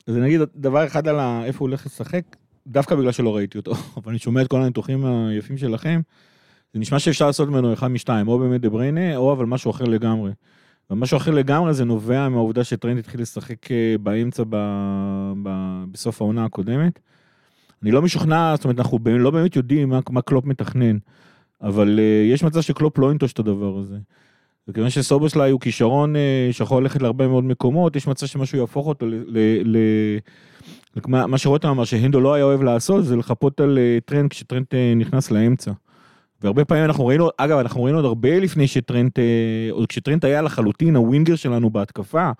אז 0.07 0.17
אני 0.17 0.27
אגיד 0.27 0.41
דבר 0.57 0.87
אחד 0.87 1.09
על 1.09 1.17
איפה 1.45 1.59
הוא 1.59 1.69
הולך 1.69 1.87
לשחק, 1.87 2.23
דווקא 2.67 2.95
בגלל 2.95 3.13
שלא 3.13 3.37
ראיתי 3.37 3.59
אותו, 3.59 3.73
אבל 3.97 4.11
אני 4.11 4.19
שומע 4.19 4.43
את 4.43 4.49
כל 4.49 4.63
הניתוחים 4.63 5.05
היפים 5.05 5.59
שלכם, 5.59 6.01
זה 6.75 6.81
נשמע 6.81 6.99
שאפשר 6.99 7.27
לעשות 7.27 7.49
ממנו 7.49 7.73
אחד 7.73 7.89
משתיים, 7.89 8.29
או 8.29 8.39
באמת 8.39 8.61
דה 8.61 8.71
בריינה, 8.71 9.17
או 9.17 9.33
אבל 9.33 9.47
משהו 9.47 9.71
אחר 9.71 9.85
לגמרי. 9.85 10.33
ומשהו 10.91 11.17
אחר 11.17 11.31
לגמרי 11.31 11.75
זה 11.75 11.85
נובע 11.85 12.29
מהעובדה 12.29 12.65
שטרנט 12.65 12.99
התחיל 12.99 13.21
לשחק 13.21 13.73
אה, 13.73 13.95
באמצע 14.03 14.43
ב... 14.49 14.57
ב... 15.43 15.49
בסוף 15.93 16.23
העונה 16.23 16.45
הקודמת. 16.45 17.01
אני 17.83 17.91
לא 17.91 18.03
משוכנע, 18.03 18.55
זאת 18.57 18.65
אומרת, 18.65 18.79
אנחנו 18.79 18.99
לא 19.05 19.31
באמת 19.31 19.57
יודעים 19.57 19.89
מה, 19.89 20.01
מה 20.11 20.23
קלופ 20.23 20.45
מתכנן, 20.45 20.99
אבל 21.63 21.99
אה, 21.99 22.33
יש 22.33 22.45
מצב 22.45 22.61
שקלופ 22.61 22.99
לא 22.99 23.11
ינטוש 23.11 23.33
את 23.33 23.39
הדבר 23.39 23.79
הזה. 23.79 23.97
וכיוון 24.69 24.91
שסובוסליי 24.91 25.51
הוא 25.51 25.61
כישרון 25.61 26.17
אה, 26.17 26.49
שיכול 26.53 26.83
ללכת 26.83 27.03
להרבה 27.03 27.29
מאוד 27.29 27.45
מקומות, 27.45 27.97
יש 27.97 28.07
מצב 28.07 28.27
שמשהו 28.27 28.59
יהפוך 28.59 28.87
אותו 28.87 29.07
ל... 29.07 29.15
ל, 29.27 29.39
ל 29.65 29.77
מה, 31.07 31.27
מה 31.27 31.39
שרותם 31.39 31.69
אמר 31.69 31.85
שהנדו 31.85 32.21
לא 32.21 32.35
היה 32.35 32.45
אוהב 32.45 32.63
לעשות, 32.63 33.05
זה 33.05 33.17
לחפות 33.17 33.61
על 33.61 33.79
אה, 33.79 33.99
טרנט 34.05 34.31
כשטרנט 34.31 34.65
אה, 34.75 34.93
נכנס 34.97 35.31
לאמצע. 35.31 35.73
והרבה 36.43 36.65
פעמים 36.65 36.85
אנחנו 36.85 37.07
ראינו, 37.07 37.29
אגב, 37.37 37.59
אנחנו 37.59 37.85
ראינו 37.85 37.99
עוד 37.99 38.05
הרבה 38.05 38.39
לפני 38.41 38.67
שטרנט, 38.67 39.19
אה, 39.19 39.69
עוד 39.71 39.87
כשטרנט 39.87 40.25
היה 40.25 40.43
לחלוטין 40.43 40.97
הווינגר 40.97 41.37
שלנו 41.37 41.71
בהתקפה, 41.71 42.31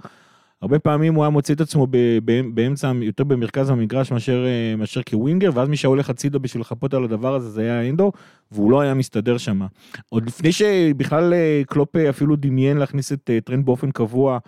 הרבה 0.63 0.79
פעמים 0.79 1.15
הוא 1.15 1.25
היה 1.25 1.31
מוצא 1.31 1.53
את 1.53 1.61
עצמו 1.61 1.87
ב- 1.91 2.19
ב- 2.25 2.55
באמצע, 2.55 2.93
יותר 3.03 3.25
במרכז 3.25 3.71
המגרש 3.71 4.13
מאשר, 4.13 4.47
מאשר 4.79 5.03
כווינגר, 5.03 5.51
ואז 5.55 5.69
מי 5.69 5.77
שהולך 5.77 6.11
הצידה 6.11 6.39
בשביל 6.39 6.61
לחפות 6.61 6.95
על 6.95 7.05
הדבר 7.05 7.35
הזה 7.35 7.51
זה 7.51 7.61
היה 7.61 7.89
הנדו, 7.89 8.13
והוא 8.53 8.71
לא 8.71 8.81
היה 8.81 8.95
מסתדר 8.95 9.39
שם. 9.39 9.61
עוד 10.09 10.27
לפני 10.27 10.53
שבכלל 10.53 11.35
קלופ 11.67 11.97
אפילו 11.97 12.37
דמיין 12.37 12.77
להכניס 12.77 13.13
את 13.13 13.31
טרנט 13.45 13.65
באופן 13.65 13.91
קבוע 13.91 14.39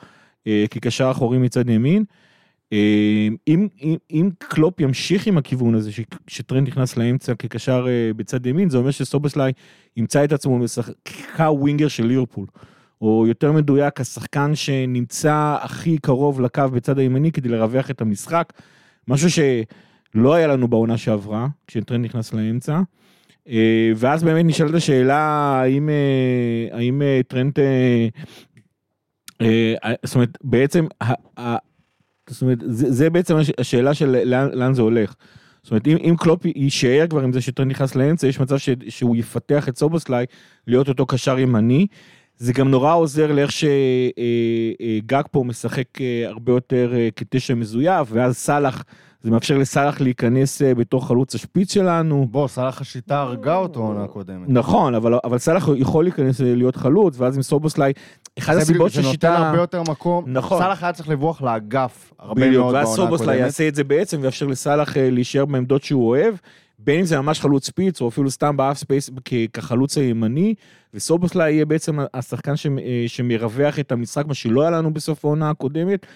כקשר 0.71 1.11
אחורי 1.11 1.39
מצד 1.39 1.71
ימין, 1.71 2.05
אם, 2.73 3.69
אם, 3.83 3.97
אם 4.11 4.31
קלופ 4.39 4.81
ימשיך 4.81 5.27
עם 5.27 5.39
הכיוון 5.39 5.75
הזה, 5.75 5.93
ש- 5.93 6.01
שטרנט 6.27 6.69
נכנס 6.69 6.97
לאמצע 6.97 7.35
כקשר 7.35 7.87
אה, 7.89 8.13
בצד 8.17 8.47
ימין, 8.47 8.71
זה 8.71 8.79
אומר 8.79 8.91
שסובוסליי 8.91 9.53
ימצא 9.97 10.25
את 10.25 10.33
עצמו 10.33 10.59
כווינגר 11.37 11.89
של 11.89 12.07
ליברפול. 12.07 12.47
או 13.01 13.25
יותר 13.27 13.53
מדויק, 13.53 14.01
השחקן 14.01 14.55
שנמצא 14.55 15.57
הכי 15.61 15.99
קרוב 15.99 16.41
לקו 16.41 16.69
בצד 16.73 16.99
הימני 16.99 17.33
כדי 17.33 17.49
לרווח 17.49 17.91
את 17.91 18.01
המשחק, 18.01 18.53
משהו 19.09 19.31
שלא 19.31 20.35
היה 20.35 20.47
לנו 20.47 20.69
בעונה 20.69 20.97
שעברה, 20.97 21.49
כשטרנט 21.67 22.05
נכנס 22.05 22.35
לאמצע. 22.35 22.81
אה, 23.49 23.93
ואז 23.97 24.25
באמת 24.25 24.45
נשאלת 24.45 24.75
השאלה 24.75 25.19
האם, 25.63 25.89
אה, 25.89 26.77
האם 26.79 27.03
טרנט, 27.29 27.53
זאת 30.05 30.15
אומרת, 30.15 30.39
בעצם, 30.45 30.87
זאת 32.31 32.43
אומרת, 32.43 32.59
זה, 32.67 32.93
זה 32.93 33.11
בעצם 33.11 33.37
הש- 33.37 33.51
השאלה 33.59 33.95
של 33.95 34.23
לאן, 34.25 34.49
לאן 34.53 34.75
זה 34.75 34.83
הולך. 34.83 35.15
זאת 35.63 35.71
אומרת, 35.71 35.87
אם, 35.87 35.97
אם 36.05 36.15
קלופ 36.19 36.45
יישאר 36.45 37.07
כבר 37.11 37.21
עם 37.21 37.33
זה 37.33 37.41
שטרנט 37.41 37.71
נכנס 37.71 37.95
לאמצע, 37.95 38.27
יש 38.27 38.41
מצב 38.41 38.59
ש, 38.59 38.69
שהוא 38.89 39.17
יפתח 39.17 39.69
את 39.69 39.77
סובוסליי 39.79 40.27
להיות 40.67 40.89
אותו 40.89 41.07
קשר 41.07 41.39
ימני. 41.39 41.87
זה 42.37 42.53
גם 42.53 42.71
נורא 42.71 42.95
עוזר 42.95 43.33
לאיך 43.33 43.51
שגאקפו 43.53 45.45
משחק 45.45 46.01
אה, 46.01 46.29
הרבה 46.29 46.53
יותר 46.53 46.93
אה, 46.95 47.09
כתשע 47.17 47.55
מזויף, 47.55 48.09
ואז 48.13 48.37
סאלח, 48.37 48.85
זה 49.23 49.31
מאפשר 49.31 49.59
לסאלח 49.59 50.01
להיכנס 50.01 50.63
אה, 50.63 50.75
בתור 50.75 51.07
חלוץ 51.07 51.35
השפיץ 51.35 51.73
שלנו. 51.75 52.27
בוא, 52.31 52.49
סלאח 52.49 52.81
השיטה 52.81 53.21
הרגה 53.21 53.57
אותו 53.57 53.81
עונה 53.81 54.07
קודמת. 54.07 54.49
נכון, 54.49 54.95
אבל, 54.95 55.15
אבל 55.25 55.39
סאלח 55.39 55.69
יכול 55.77 56.05
להיכנס 56.05 56.41
אה, 56.41 56.55
להיות 56.55 56.77
חלוץ, 56.77 57.15
ואז 57.19 57.37
עם 57.37 57.43
סובוסליי, 57.43 57.93
אחת 58.39 58.55
זה 58.55 58.61
הסיבות 58.61 58.91
בדיוק, 58.91 58.95
זה 58.95 59.01
נותן 59.01 59.11
ששיטה... 59.11 59.37
הרבה 59.37 59.59
יותר 59.59 59.83
מקום. 59.83 60.25
נכון. 60.27 60.59
סלאח 60.59 60.83
היה 60.83 60.93
צריך 60.93 61.09
לברוח 61.09 61.43
לאגף 61.43 62.13
הרבה 62.19 62.51
מאוד 62.51 62.75
ואז 62.75 62.85
בעונה 62.85 62.97
סובוסליי 62.97 63.29
הקודמת. 63.29 63.47
יעשה 63.47 63.69
את 63.69 63.75
זה 63.75 63.85
בעצם 63.85 64.19
ויאפשר 64.21 64.47
לסאלח 64.47 64.97
אה, 64.97 65.11
להישאר 65.11 65.45
בעמדות 65.45 65.83
שהוא 65.83 66.09
אוהב, 66.09 66.35
בין 66.79 66.99
אם 66.99 67.05
זה 67.05 67.21
ממש 67.21 67.41
חלוץ 67.41 67.67
ספיץ 67.67 68.01
או 68.01 68.09
אפילו 68.09 68.31
סתם 68.31 68.57
באף 68.57 68.79
ספייס 68.79 69.11
כחלוץ 69.53 69.99
הימני, 69.99 70.55
וסובוסליי 70.95 71.53
יהיה 71.53 71.65
בעצם 71.65 71.99
השחקן 72.15 72.55
שמרווח 73.07 73.79
את 73.79 73.93
המשחק, 73.93 74.27
מה 74.27 74.35
שלא 74.35 74.63
היה 74.63 74.71
לנו 74.71 74.95
בסוף 74.95 75.25
העונה 75.25 75.51
הקודמת. 75.51 76.07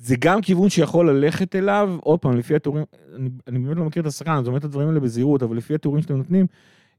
זה 0.00 0.16
גם 0.18 0.40
כיוון 0.40 0.68
שיכול 0.68 1.10
ללכת 1.10 1.56
אליו, 1.56 1.96
עוד 2.00 2.18
פעם, 2.18 2.36
לפי 2.36 2.54
התיאורים, 2.54 2.84
אני, 3.16 3.28
אני 3.48 3.58
באמת 3.58 3.76
לא 3.76 3.84
מכיר 3.84 4.02
את 4.02 4.06
השחקן, 4.06 4.30
אני 4.30 4.46
אומר 4.46 4.58
את 4.58 4.64
הדברים 4.64 4.88
האלה 4.88 5.00
בזהירות, 5.00 5.42
אבל 5.42 5.56
לפי 5.56 5.74
התיאורים 5.74 6.02
שאתם 6.02 6.16
נותנים, 6.16 6.46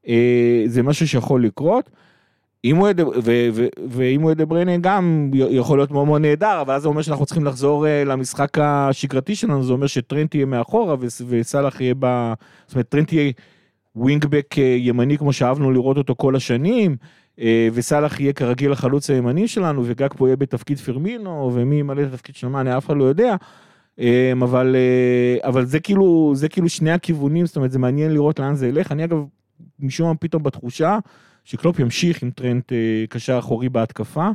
אה, 0.08 0.64
זה 0.66 0.84
משהו 0.84 1.08
שיכול 1.08 1.46
לקרות. 1.46 1.90
אם 2.66 2.76
הוא 2.76 2.90
ידע, 2.90 3.08
ו- 3.08 3.50
ו- 3.54 3.68
ואם 3.90 4.22
הוא 4.22 4.32
ידע 4.32 4.46
בריינה 4.46 4.78
גם 4.78 5.32
יכול 5.34 5.78
להיות 5.78 5.92
מאוד 5.92 6.08
מאוד 6.08 6.22
נהדר, 6.22 6.62
אבל 6.62 6.74
אז 6.74 6.82
זה 6.82 6.88
אומר 6.88 7.02
שאנחנו 7.02 7.26
צריכים 7.26 7.46
לחזור 7.46 7.88
אה, 7.88 8.04
למשחק 8.04 8.58
השגרתי 8.62 9.36
שלנו, 9.36 9.64
זה 9.64 9.74
אומר 9.74 9.88
שטרנט 9.88 10.36
יהיה 10.36 10.46
מאחורה 10.46 10.96
וסאלח 11.28 11.82
יהיה 11.82 11.94
ב... 12.00 12.34
זאת 12.68 12.76
אומרת, 12.76 12.90
טרנט 12.90 13.14
יהיה 13.14 13.32
ווינגבק 13.96 14.56
אה, 14.58 14.64
ימני 14.64 15.18
כמו 15.18 15.34
שאהבנו 15.34 15.72
לראות 15.72 15.98
אותו 15.98 16.16
כל 16.18 16.36
השנים, 16.36 16.96
וסאלח 17.74 18.20
יהיה 18.20 18.34
כרגיל 18.34 18.72
החלוץ 18.72 19.10
הימני 19.10 19.48
שלנו, 19.48 19.82
וגג 19.86 20.10
פה 20.18 20.28
יהיה 20.28 20.36
בתפקיד 20.36 20.78
פרמינו, 20.78 21.52
ומי 21.54 21.76
ימלא 21.76 22.02
את 22.02 22.08
התפקיד 22.08 22.36
של 22.36 22.48
מאנה, 22.48 22.78
אף 22.78 22.86
אחד 22.86 22.98
לא 22.98 23.04
יודע. 23.04 23.36
אה, 24.00 24.32
אבל, 24.42 24.76
אה, 24.76 25.50
אבל 25.50 25.66
זה 25.66 25.80
כאילו, 25.80 26.32
זה 26.36 26.50
כאילו 26.50 26.70
שני 26.70 26.92
הכיוונים, 26.92 27.46
זאת 27.46 27.56
אומרת, 27.56 27.72
זה 27.72 27.80
מעניין 27.80 28.14
לראות 28.14 28.40
לאן 28.40 28.56
זה 28.56 28.68
ילך. 28.68 28.92
אני 28.92 29.04
אגב, 29.04 29.18
משום 29.80 30.08
מה 30.10 30.16
פתאום 30.16 30.44
בתחושה, 30.44 31.00
שקלופ 31.44 31.80
ימשיך 31.80 32.24
עם 32.24 32.32
טרנט 32.32 32.74
אה, 32.74 33.04
קשר 33.10 33.40
אחורי 33.40 33.70
בהתקפה, 33.70 34.30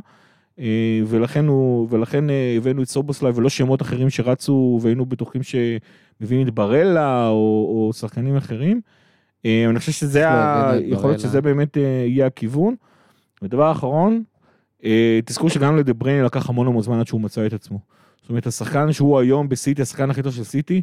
אה, 0.59 0.99
ולכן, 1.07 1.47
הוא, 1.47 1.87
ולכן 1.89 2.29
אה, 2.29 2.53
הבאנו 2.57 2.83
את 2.83 2.87
סובוסליי 2.89 3.31
ולא 3.35 3.49
שמות 3.49 3.81
אחרים 3.81 4.09
שרצו 4.09 4.79
והיינו 4.81 5.05
בטוחים 5.05 5.41
שמביאים 5.43 6.47
את 6.47 6.53
ברלה 6.53 7.27
או, 7.27 7.85
או 7.87 7.93
שחקנים 7.93 8.35
אחרים. 8.35 8.81
אה, 9.45 9.65
אני 9.69 9.79
חושב 9.79 9.91
שזה, 9.91 10.29
ה... 10.29 10.71
יכול 10.83 11.09
להיות. 11.09 11.19
שזה 11.19 11.41
באמת 11.41 11.77
אה, 11.77 11.81
יהיה 12.07 12.25
הכיוון. 12.25 12.75
ודבר 13.41 13.71
אחרון, 13.71 14.23
אה, 14.83 15.19
תזכרו 15.25 15.49
שגם 15.49 15.77
לדברייני 15.77 16.21
לקח 16.23 16.49
המון 16.49 16.67
המון 16.67 16.81
זמן 16.83 16.99
עד 16.99 17.07
שהוא 17.07 17.21
מצא 17.21 17.45
את 17.45 17.53
עצמו. 17.53 17.79
זאת 18.21 18.29
אומרת, 18.29 18.47
השחקן 18.47 18.91
שהוא 18.91 19.19
היום 19.19 19.49
בסיטי, 19.49 19.81
השחקן 19.81 20.09
הכי 20.09 20.23
טוב 20.23 20.33
של 20.33 20.43
סיטי, 20.43 20.81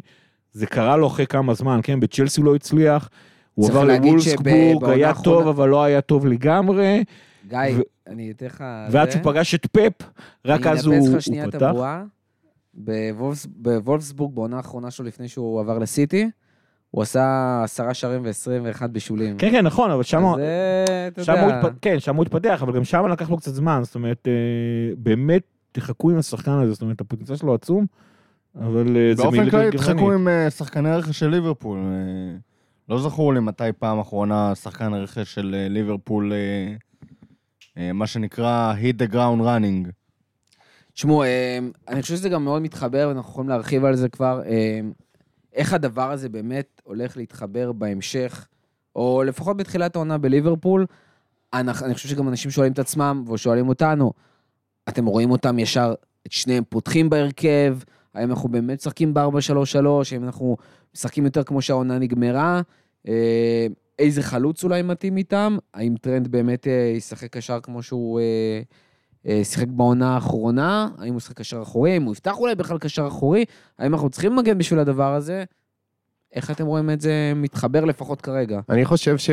זה 0.51 0.65
קרה 0.65 0.97
לו 0.97 1.07
אחרי 1.07 1.27
כמה 1.27 1.53
זמן, 1.53 1.79
כן? 1.83 1.99
בצ'לסי 1.99 2.41
הוא 2.41 2.45
לא 2.45 2.55
הצליח, 2.55 3.09
הוא 3.53 3.69
עבר 3.69 3.87
שבעונה 4.19 4.91
היה 4.93 5.13
טוב, 5.23 5.47
אבל 5.47 5.69
לא 5.69 5.83
היה 5.83 6.01
טוב 6.01 6.25
לגמרי, 6.25 7.03
גיא, 7.47 7.57
ו- 7.77 7.81
אני 8.07 8.31
אתן 8.31 8.45
לך... 8.45 8.63
ועד. 8.91 9.11
שהוא 9.11 9.23
פגש 9.23 9.55
את 9.55 9.65
פפ, 9.65 10.07
רק 10.45 10.67
אז 10.67 10.85
הוא 10.85 10.93
אני 10.93 10.99
אנפץ 10.99 11.09
הוא 11.09 11.17
לך 11.17 11.21
שנייה 11.23 11.45
את 11.45 11.55
פתח. 11.55 11.65
הבועה. 11.65 12.03
בוולפס- 12.73 13.47
בוולפסבורג, 13.55 14.35
בעונה 14.35 14.57
האחרונה 14.57 14.91
שלו 14.91 15.05
לפני 15.05 15.27
שהוא 15.27 15.59
עבר 15.59 15.79
לסיטי, 15.79 16.29
הוא 16.95 17.01
עשה 17.01 17.61
עשרה 17.63 17.93
שערים 17.93 18.21
ו-21 18.23 18.87
בישולים. 18.87 19.37
כן, 19.37 19.51
כן, 19.51 19.65
נכון, 19.65 19.91
אבל 19.91 20.03
שם... 20.03 20.23
זה, 20.35 20.85
אתה 21.07 21.23
שם 21.23 21.33
הוא 21.33 21.41
יודע, 21.41 21.59
התפ... 21.59 21.69
כן, 21.81 21.99
שם 21.99 22.15
הוא 22.15 22.25
התפתח, 22.25 22.59
אבל 22.63 22.73
גם 22.73 22.83
שם 22.83 23.07
לקח 23.07 23.29
לו 23.29 23.37
קצת 23.37 23.53
זמן, 23.53 23.81
זאת 23.83 23.95
אומרת, 23.95 24.27
אה, 24.27 24.33
באמת 24.97 25.41
תחכו 25.71 26.11
עם 26.11 26.17
השחקן 26.17 26.51
הזה, 26.51 26.73
זאת 26.73 26.81
אומרת, 26.81 27.01
הפוטנציאל 27.01 27.37
שלו 27.37 27.53
עצום, 27.53 27.85
אבל 28.55 28.97
אה, 28.97 29.15
זה 29.15 29.23
באופן 29.23 29.49
כללי. 29.49 29.71
תחכו 29.71 30.11
עם 30.11 30.27
אה, 30.27 30.49
שחקני 30.49 30.91
רכש 30.95 31.19
של 31.19 31.27
ליברפול. 31.27 31.77
אה, 31.77 32.37
לא 32.89 32.99
זכור 32.99 33.33
לי 33.33 33.39
מתי 33.39 33.63
פעם 33.79 33.99
אחרונה 33.99 34.55
שחקן 34.55 34.93
רכש 34.93 35.33
של 35.33 35.55
אה, 35.57 35.67
ליברפול, 35.69 36.33
אה, 36.33 36.75
אה, 37.77 37.93
מה 37.93 38.07
שנקרא 38.07 38.73
hit 38.81 39.07
the 39.07 39.13
ground 39.13 39.41
running. 39.41 39.91
תשמעו, 40.93 41.23
אה, 41.23 41.59
אני 41.87 42.01
חושב 42.01 42.15
שזה 42.15 42.29
גם 42.29 42.43
מאוד 42.43 42.61
מתחבר, 42.61 43.05
ואנחנו 43.07 43.31
יכולים 43.31 43.49
להרחיב 43.49 43.85
על 43.85 43.95
זה 43.95 44.09
כבר, 44.09 44.41
אה, 44.45 44.79
איך 45.55 45.73
הדבר 45.73 46.11
הזה 46.11 46.29
באמת 46.29 46.81
הולך 46.83 47.17
להתחבר 47.17 47.71
בהמשך, 47.71 48.47
או 48.95 49.23
לפחות 49.23 49.57
בתחילת 49.57 49.95
העונה 49.95 50.17
בליברפול. 50.17 50.85
אני, 51.53 51.71
אני 51.83 51.93
חושב 51.93 52.09
שגם 52.09 52.29
אנשים 52.29 52.51
שואלים 52.51 52.73
את 52.73 52.79
עצמם, 52.79 53.25
ושואלים 53.33 53.69
אותנו, 53.69 54.13
אתם 54.89 55.05
רואים 55.05 55.31
אותם 55.31 55.59
ישר, 55.59 55.93
את 56.27 56.31
שניהם 56.31 56.63
פותחים 56.69 57.09
בהרכב, 57.09 57.77
האם 58.13 58.29
אנחנו 58.29 58.49
באמת 58.49 58.79
משחקים 58.79 59.13
ב-4-3-3, 59.13 59.77
האם 60.11 60.23
אנחנו 60.23 60.57
משחקים 60.95 61.25
יותר 61.25 61.43
כמו 61.43 61.61
שהעונה 61.61 61.99
נגמרה, 61.99 62.61
אה, 63.07 63.67
איזה 63.99 64.23
חלוץ 64.23 64.63
אולי 64.63 64.81
מתאים 64.81 65.17
איתם, 65.17 65.57
האם 65.73 65.95
טרנד 66.01 66.27
באמת 66.27 66.67
אה, 66.67 66.93
ישחק 66.97 67.31
קשר 67.31 67.59
כמו 67.59 67.83
שהוא... 67.83 68.19
אה, 69.27 69.41
שיחק 69.43 69.67
בעונה 69.67 70.13
האחרונה, 70.13 70.89
האם 70.97 71.13
הוא 71.13 71.19
שיחק 71.19 71.37
קשר 71.37 71.61
אחורי, 71.61 71.91
האם 71.91 72.03
הוא 72.03 72.13
יפתח 72.13 72.37
אולי 72.37 72.55
בכלל 72.55 72.77
קשר 72.77 73.07
אחורי, 73.07 73.45
האם 73.79 73.93
אנחנו 73.93 74.09
צריכים 74.09 74.35
מגן 74.35 74.57
בשביל 74.57 74.79
הדבר 74.79 75.13
הזה? 75.13 75.43
איך 76.33 76.51
אתם 76.51 76.65
רואים 76.65 76.89
את 76.89 77.01
זה 77.01 77.33
מתחבר 77.35 77.85
לפחות 77.85 78.21
כרגע? 78.21 78.59
אני 78.69 78.85
חושב 78.85 79.17
ש... 79.17 79.29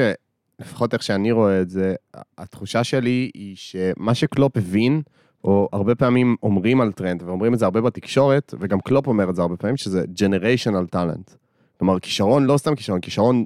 לפחות 0.61 0.95
איך 0.95 1.03
שאני 1.03 1.33
רואה 1.33 1.61
את 1.61 1.71
זה, 1.71 1.95
התחושה 2.39 2.85
שלי 2.85 3.31
היא 3.35 3.57
שמה 3.57 4.15
שקלופ 4.15 4.57
הבין, 4.57 5.03
או 5.45 5.69
הרבה 5.73 5.95
פעמים 5.95 6.37
אומרים 6.43 6.81
על 6.81 6.93
טרנט, 6.93 7.23
ואומרים 7.23 7.55
את 7.55 7.59
זה 7.59 7.65
הרבה 7.65 7.81
בתקשורת, 7.81 8.55
וגם 8.61 8.81
קלופ 8.81 9.07
אומר 9.07 9.31
את 9.31 9.37
זה 9.37 9.43
הרבה 9.43 9.57
פעמים, 9.57 9.77
שזה 9.77 10.05
generational 10.19 10.97
talent. 10.97 11.37
כלומר, 11.79 11.99
כישרון, 11.99 12.45
לא 12.45 12.57
סתם 12.57 12.75
כישרון, 12.75 13.01
כישרון 13.01 13.45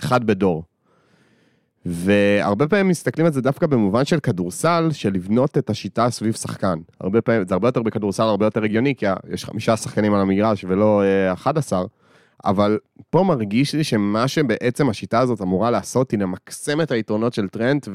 אחד 0.00 0.24
בדור. 0.24 0.64
והרבה 1.90 2.68
פעמים 2.68 2.88
מסתכלים 2.88 3.26
על 3.26 3.32
זה 3.32 3.40
דווקא 3.40 3.66
במובן 3.66 4.04
של 4.04 4.20
כדורסל, 4.20 4.88
של 4.92 5.12
לבנות 5.12 5.58
את 5.58 5.70
השיטה 5.70 6.10
סביב 6.10 6.34
שחקן. 6.34 6.78
הרבה 7.00 7.20
פעמים, 7.20 7.48
זה 7.48 7.54
הרבה 7.54 7.68
יותר 7.68 7.82
בכדורסל, 7.82 8.22
הרבה 8.22 8.46
יותר 8.46 8.64
הגיוני, 8.64 8.94
כי 8.94 9.06
יש 9.30 9.44
חמישה 9.44 9.76
שחקנים 9.76 10.14
על 10.14 10.20
המגרש 10.20 10.64
ולא 10.68 11.02
אה, 11.02 11.32
11, 11.32 11.84
אבל 12.44 12.78
פה 13.10 13.22
מרגיש 13.22 13.74
לי 13.74 13.84
שמה 13.84 14.28
שבעצם 14.28 14.88
השיטה 14.88 15.18
הזאת 15.18 15.42
אמורה 15.42 15.70
לעשות 15.70 16.10
היא 16.10 16.20
למקסם 16.20 16.80
את 16.80 16.90
היתרונות 16.90 17.34
של 17.34 17.48
טרנט 17.48 17.88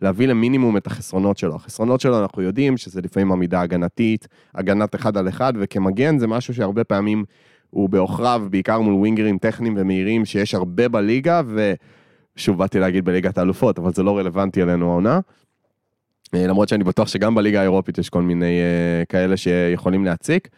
ולהביא 0.00 0.28
למינימום 0.28 0.76
את 0.76 0.86
החסרונות 0.86 1.38
שלו. 1.38 1.56
החסרונות 1.56 2.00
שלו 2.00 2.22
אנחנו 2.22 2.42
יודעים 2.42 2.76
שזה 2.76 3.00
לפעמים 3.00 3.32
עמידה 3.32 3.60
הגנתית, 3.60 4.28
הגנת 4.54 4.94
אחד 4.94 5.16
על 5.16 5.28
אחד, 5.28 5.52
וכמגן 5.60 6.18
זה 6.18 6.26
משהו 6.26 6.54
שהרבה 6.54 6.84
פעמים 6.84 7.24
הוא 7.70 7.88
בעוכריו, 7.88 8.42
בעיקר 8.50 8.80
מול 8.80 8.94
ווינגרים 8.94 9.38
טכניים 9.38 9.74
ומהירים 9.78 10.24
שיש 10.24 10.54
הרבה 10.54 10.88
בליגה, 10.88 11.42
ושוב 12.40 12.58
באתי 12.58 12.78
להגיד 12.78 13.04
בליגת 13.04 13.38
האלופות, 13.38 13.78
אבל 13.78 13.92
זה 13.92 14.02
לא 14.02 14.18
רלוונטי 14.18 14.62
אלינו 14.62 14.90
העונה. 14.90 15.20
אה, 16.34 16.46
למרות 16.46 16.68
שאני 16.68 16.84
בטוח 16.84 17.08
שגם 17.08 17.34
בליגה 17.34 17.60
האירופית 17.60 17.98
יש 17.98 18.08
כל 18.08 18.22
מיני 18.22 18.60
uh, 18.60 19.06
כאלה 19.06 19.36
שיכולים 19.36 20.04
להציק. 20.04 20.48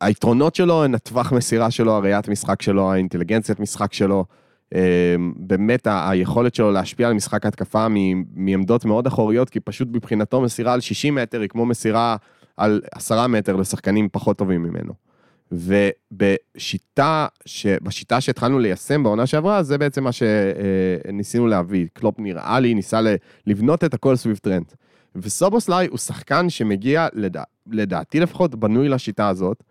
היתרונות 0.00 0.54
שלו 0.54 0.84
הן 0.84 0.94
הטווח 0.94 1.32
מסירה 1.32 1.70
שלו, 1.70 1.92
הראיית 1.92 2.28
משחק 2.28 2.62
שלו, 2.62 2.92
האינטליגנציית 2.92 3.60
משחק 3.60 3.92
שלו. 3.92 4.24
אה, 4.74 5.16
באמת 5.36 5.88
היכולת 5.90 6.54
שלו 6.54 6.72
להשפיע 6.72 7.08
על 7.08 7.14
משחק 7.14 7.46
התקפה 7.46 7.86
מעמדות 8.34 8.84
מאוד 8.84 9.06
אחוריות, 9.06 9.50
כי 9.50 9.60
פשוט 9.60 9.88
מבחינתו 9.92 10.40
מסירה 10.40 10.72
על 10.72 10.80
60 10.80 11.14
מטר 11.14 11.40
היא 11.40 11.48
כמו 11.48 11.66
מסירה 11.66 12.16
על 12.56 12.80
10 12.92 13.26
מטר 13.26 13.56
לשחקנים 13.56 14.08
פחות 14.12 14.38
טובים 14.38 14.62
ממנו. 14.62 14.92
ובשיטה, 15.54 17.26
ש... 17.46 17.66
בשיטה 17.66 18.20
שהתחלנו 18.20 18.58
ליישם 18.58 19.02
בעונה 19.02 19.26
שעברה, 19.26 19.62
זה 19.62 19.78
בעצם 19.78 20.04
מה 20.04 20.10
שניסינו 20.12 21.46
להביא. 21.46 21.86
קלופ 21.92 22.14
נראה 22.18 22.60
לי, 22.60 22.74
ניסה 22.74 23.00
לבנות 23.46 23.84
את 23.84 23.94
הכל 23.94 24.16
סביב 24.16 24.36
טרנט. 24.36 24.74
וסובוסליי 25.16 25.86
הוא 25.86 25.98
שחקן 25.98 26.50
שמגיע, 26.50 27.08
לדע... 27.12 27.42
לדעתי 27.70 28.20
לפחות, 28.20 28.54
בנוי 28.54 28.88
לשיטה 28.88 29.28
הזאת, 29.28 29.62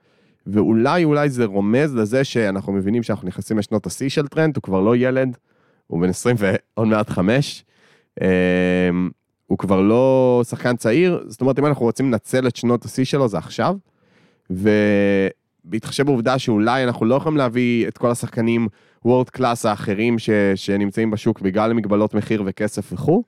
ואולי, 0.48 1.04
אולי 1.04 1.30
זה 1.30 1.46
רומז 1.46 1.96
לזה 1.96 2.24
שאנחנו 2.24 2.74
מבינים 2.74 3.04
שאנחנו 3.04 3.28
נכנסים 3.28 3.58
לשנות 3.58 3.86
השיא 3.86 4.10
של 4.10 4.28
טרנט, 4.28 4.56
הוא 4.56 4.62
כבר 4.62 4.82
לא 4.82 4.96
ילד, 4.96 5.38
הוא 5.88 6.02
בן 6.02 6.10
20 6.10 6.36
ועוד 6.40 6.88
מעט 6.88 7.10
5. 7.10 7.66
הוא 9.48 9.58
כבר 9.58 9.82
לא 9.82 10.42
שחקן 10.50 10.76
צעיר, 10.76 11.24
זאת 11.28 11.42
אומרת, 11.42 11.60
אם 11.60 11.66
אנחנו 11.66 11.86
רוצים 11.86 12.12
לנצל 12.12 12.48
את 12.48 12.56
שנות 12.56 12.86
השיא 12.86 13.06
שלו, 13.06 13.28
זה 13.28 13.38
עכשיו. 13.38 13.76
ובהתחשב 15.66 16.06
בעובדה 16.06 16.40
שאולי 16.40 16.84
אנחנו 16.84 17.06
לא 17.06 17.16
יכולים 17.16 17.38
להביא 17.38 17.88
את 17.88 17.98
כל 17.98 18.12
השחקנים 18.12 18.68
world 19.06 19.30
class 19.30 19.66
האחרים 19.66 20.20
ש... 20.20 20.30
שנמצאים 20.56 21.12
בשוק 21.12 21.42
בגלל 21.42 21.74
מגבלות 21.74 22.14
מחיר 22.14 22.44
וכסף 22.46 22.94
וכו', 22.94 23.24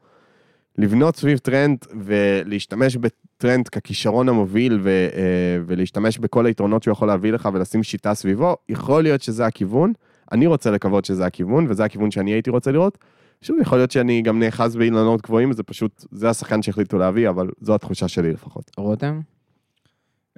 לבנות 0.77 1.15
סביב 1.15 1.37
טרנט 1.37 1.77
ולהשתמש 1.99 2.97
בטרנט 2.97 3.67
ככישרון 3.67 4.29
המוביל 4.29 4.79
ו... 4.83 4.89
אה, 4.89 5.57
ולהשתמש 5.65 6.17
בכל 6.17 6.45
היתרונות 6.45 6.83
שהוא 6.83 6.91
יכול 6.91 7.07
להביא 7.07 7.31
לך 7.31 7.49
ולשים 7.53 7.83
שיטה 7.83 8.13
סביבו, 8.13 8.55
יכול 8.69 9.03
להיות 9.03 9.21
שזה 9.21 9.45
הכיוון. 9.45 9.93
אני 10.31 10.47
רוצה 10.47 10.71
לקוות 10.71 11.05
שזה 11.05 11.25
הכיוון, 11.25 11.65
וזה 11.69 11.83
הכיוון 11.83 12.11
שאני 12.11 12.31
הייתי 12.31 12.49
רוצה 12.49 12.71
לראות. 12.71 12.97
שוב, 13.41 13.57
יכול 13.61 13.77
להיות 13.77 13.91
שאני 13.91 14.21
גם 14.21 14.39
נאחז 14.39 14.75
באילנות 14.75 15.21
גבוהים, 15.21 15.53
זה 15.53 15.63
פשוט, 15.63 16.05
זה 16.11 16.29
השחקן 16.29 16.61
שהחליטו 16.61 16.97
להביא, 16.97 17.29
אבל 17.29 17.49
זו 17.61 17.75
התחושה 17.75 18.07
שלי 18.07 18.33
לפחות. 18.33 18.71
רותם? 18.77 19.19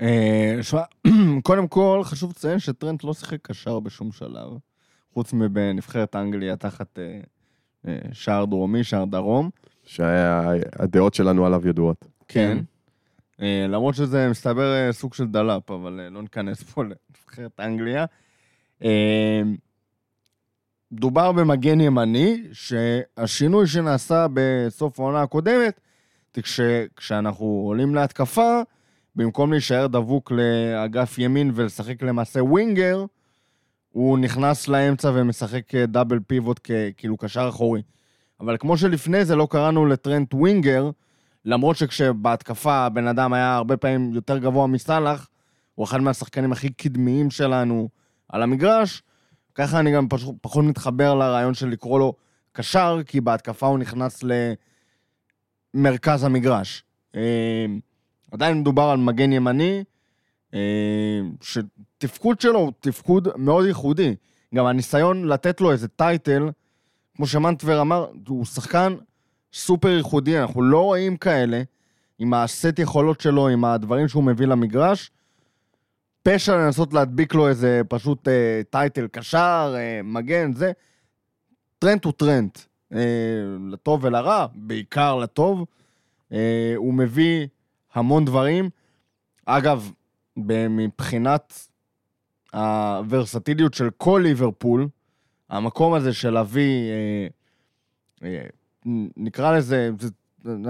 אה, 0.02 0.58
שמע, 0.62 0.82
קודם 1.44 1.68
כל, 1.68 2.02
חשוב 2.04 2.32
לציין 2.32 2.60
שטרנט 2.60 3.04
לא 3.04 3.14
שיחק 3.14 3.48
קשר 3.48 3.80
בשום 3.80 4.12
שלב, 4.12 4.50
חוץ 5.14 5.34
מבנבחרת 5.34 6.16
אנגליה 6.16 6.56
תחת 6.56 7.00
אה, 7.00 7.20
אה, 7.88 7.98
שער 8.12 8.46
דרומי, 8.46 8.84
שער 8.84 9.06
דרום. 9.06 9.50
שהדעות 9.84 11.14
שלנו 11.14 11.46
עליו 11.46 11.68
ידועות. 11.68 12.06
כן. 12.28 12.58
למרות 13.40 13.96
שזה 13.96 14.30
מסתבר 14.30 14.90
סוג 14.92 15.14
של 15.14 15.28
דלאפ, 15.28 15.72
אבל 15.72 16.08
לא 16.12 16.22
ניכנס 16.22 16.64
פה 16.64 16.84
לנבחרת 16.84 17.60
אנגליה. 17.60 18.06
דובר 20.92 21.32
במגן 21.32 21.82
ימני, 21.82 22.44
שהשינוי 22.54 23.68
שנעשה 23.68 24.28
בסוף 24.34 25.00
העונה 25.00 25.22
הקודמת, 25.22 25.80
כשאנחנו 26.96 27.46
עולים 27.46 27.96
להתקפה, 27.96 28.62
במקום 29.18 29.52
להישאר 29.52 29.88
דבוק 29.88 30.32
לאגף 30.32 31.18
ימין 31.18 31.52
ולשחק 31.56 32.04
למעשה 32.04 32.44
winger, 32.44 33.06
הוא 33.92 34.18
נכנס 34.18 34.68
לאמצע 34.68 35.12
ומשחק 35.14 35.76
אה, 35.76 35.86
דאבל 35.86 36.20
פיבוט 36.28 36.60
כאילו 36.98 37.18
קשר 37.18 37.50
אחורי. 37.50 37.82
אבל 38.40 38.58
כמו 38.58 38.78
שלפני 38.78 39.26
זה 39.26 39.36
לא 39.36 39.48
קראנו 39.52 39.86
לטרנט 39.86 40.34
ווינגר, 40.34 40.90
למרות 41.46 41.78
שכשבהתקפה 41.78 42.74
הבן 42.74 43.08
אדם 43.08 43.34
היה 43.34 43.56
הרבה 43.56 43.78
פעמים 43.78 44.14
יותר 44.14 44.38
גבוה 44.38 44.68
מסאלח, 44.68 45.30
הוא 45.76 45.86
אחד 45.86 46.02
מהשחקנים 46.02 46.52
הכי 46.52 46.70
קדמיים 46.70 47.32
שלנו 47.32 47.90
על 48.30 48.44
המגרש, 48.44 49.04
ככה 49.56 49.80
אני 49.80 49.94
גם 49.94 50.10
פשוט, 50.10 50.36
פחות 50.42 50.66
מתחבר 50.66 51.14
לרעיון 51.14 51.54
של 51.54 51.68
לקרוא 51.68 52.00
לו 52.00 52.14
קשר, 52.52 53.00
כי 53.06 53.22
בהתקפה 53.22 53.68
הוא 53.68 53.80
נכנס 53.80 54.24
למרכז 55.74 56.24
המגרש. 56.24 56.84
עדיין 58.32 58.60
מדובר 58.60 58.84
על 58.84 58.98
מגן 58.98 59.32
ימני, 59.32 59.84
אה, 60.54 60.60
שתפקוד 61.42 62.42
שלו 62.42 62.60
הוא 62.60 62.72
תפקוד 62.80 63.28
מאוד 63.36 63.66
ייחודי. 63.66 64.16
גם 64.56 64.66
הניסיון 64.66 65.28
לתת 65.28 65.62
לו 65.62 65.72
איזה 65.72 65.88
title, 65.88 66.50
כמו 67.16 67.28
שמנטבר 67.28 67.82
אמר, 67.82 68.08
הוא 68.28 68.46
שחקן 68.46 68.96
סופר 69.54 69.90
ייחודי, 69.90 70.40
אנחנו 70.40 70.62
לא 70.62 70.84
רואים 70.84 71.18
כאלה, 71.18 71.62
עם 72.20 72.34
הסט 72.34 72.80
יכולות 72.80 73.22
שלו, 73.22 73.48
עם 73.48 73.66
הדברים 73.66 74.08
שהוא 74.08 74.24
מביא 74.24 74.48
למגרש. 74.48 75.12
פשע 76.24 76.56
לנסות 76.56 76.94
להדביק 76.94 77.34
לו 77.34 77.48
איזה 77.48 77.82
פשוט 77.90 78.28
אה, 78.28 78.62
title 78.70 79.08
קשר, 79.08 79.76
אה, 79.78 80.02
מגן, 80.04 80.54
זה. 80.54 80.72
טרנט 81.80 82.06
הוא 82.06 82.14
טרנט. 82.18 82.60
אה, 82.94 83.00
לטוב 83.72 84.04
ולרע, 84.04 84.46
בעיקר 84.56 85.16
לטוב. 85.16 85.66
אה, 86.32 86.74
הוא 86.76 86.94
מביא 86.94 87.48
המון 87.98 88.26
דברים. 88.26 88.70
אגב, 89.46 89.92
מבחינת 90.70 91.68
הוורסטיליות 92.54 93.74
של 93.74 93.90
כל 93.98 94.22
ליברפול, 94.24 94.88
המקום 95.50 95.94
הזה 95.94 96.14
של 96.14 96.30
להביא, 96.30 96.92
אה, 96.92 97.28
אה, 98.24 98.48
נקרא 99.18 99.58
לזה, 99.58 99.90
זה, 100.00 100.10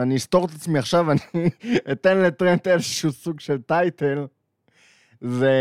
אני 0.01 0.15
אסתור 0.15 0.45
את 0.45 0.49
עצמי 0.51 0.79
עכשיו, 0.79 1.05
אני 1.11 1.49
אתן 1.91 2.17
לטרנט 2.17 2.67
איזשהו 2.67 3.11
סוג 3.11 3.39
של 3.39 3.61
title, 3.61 4.25
זה, 5.21 5.51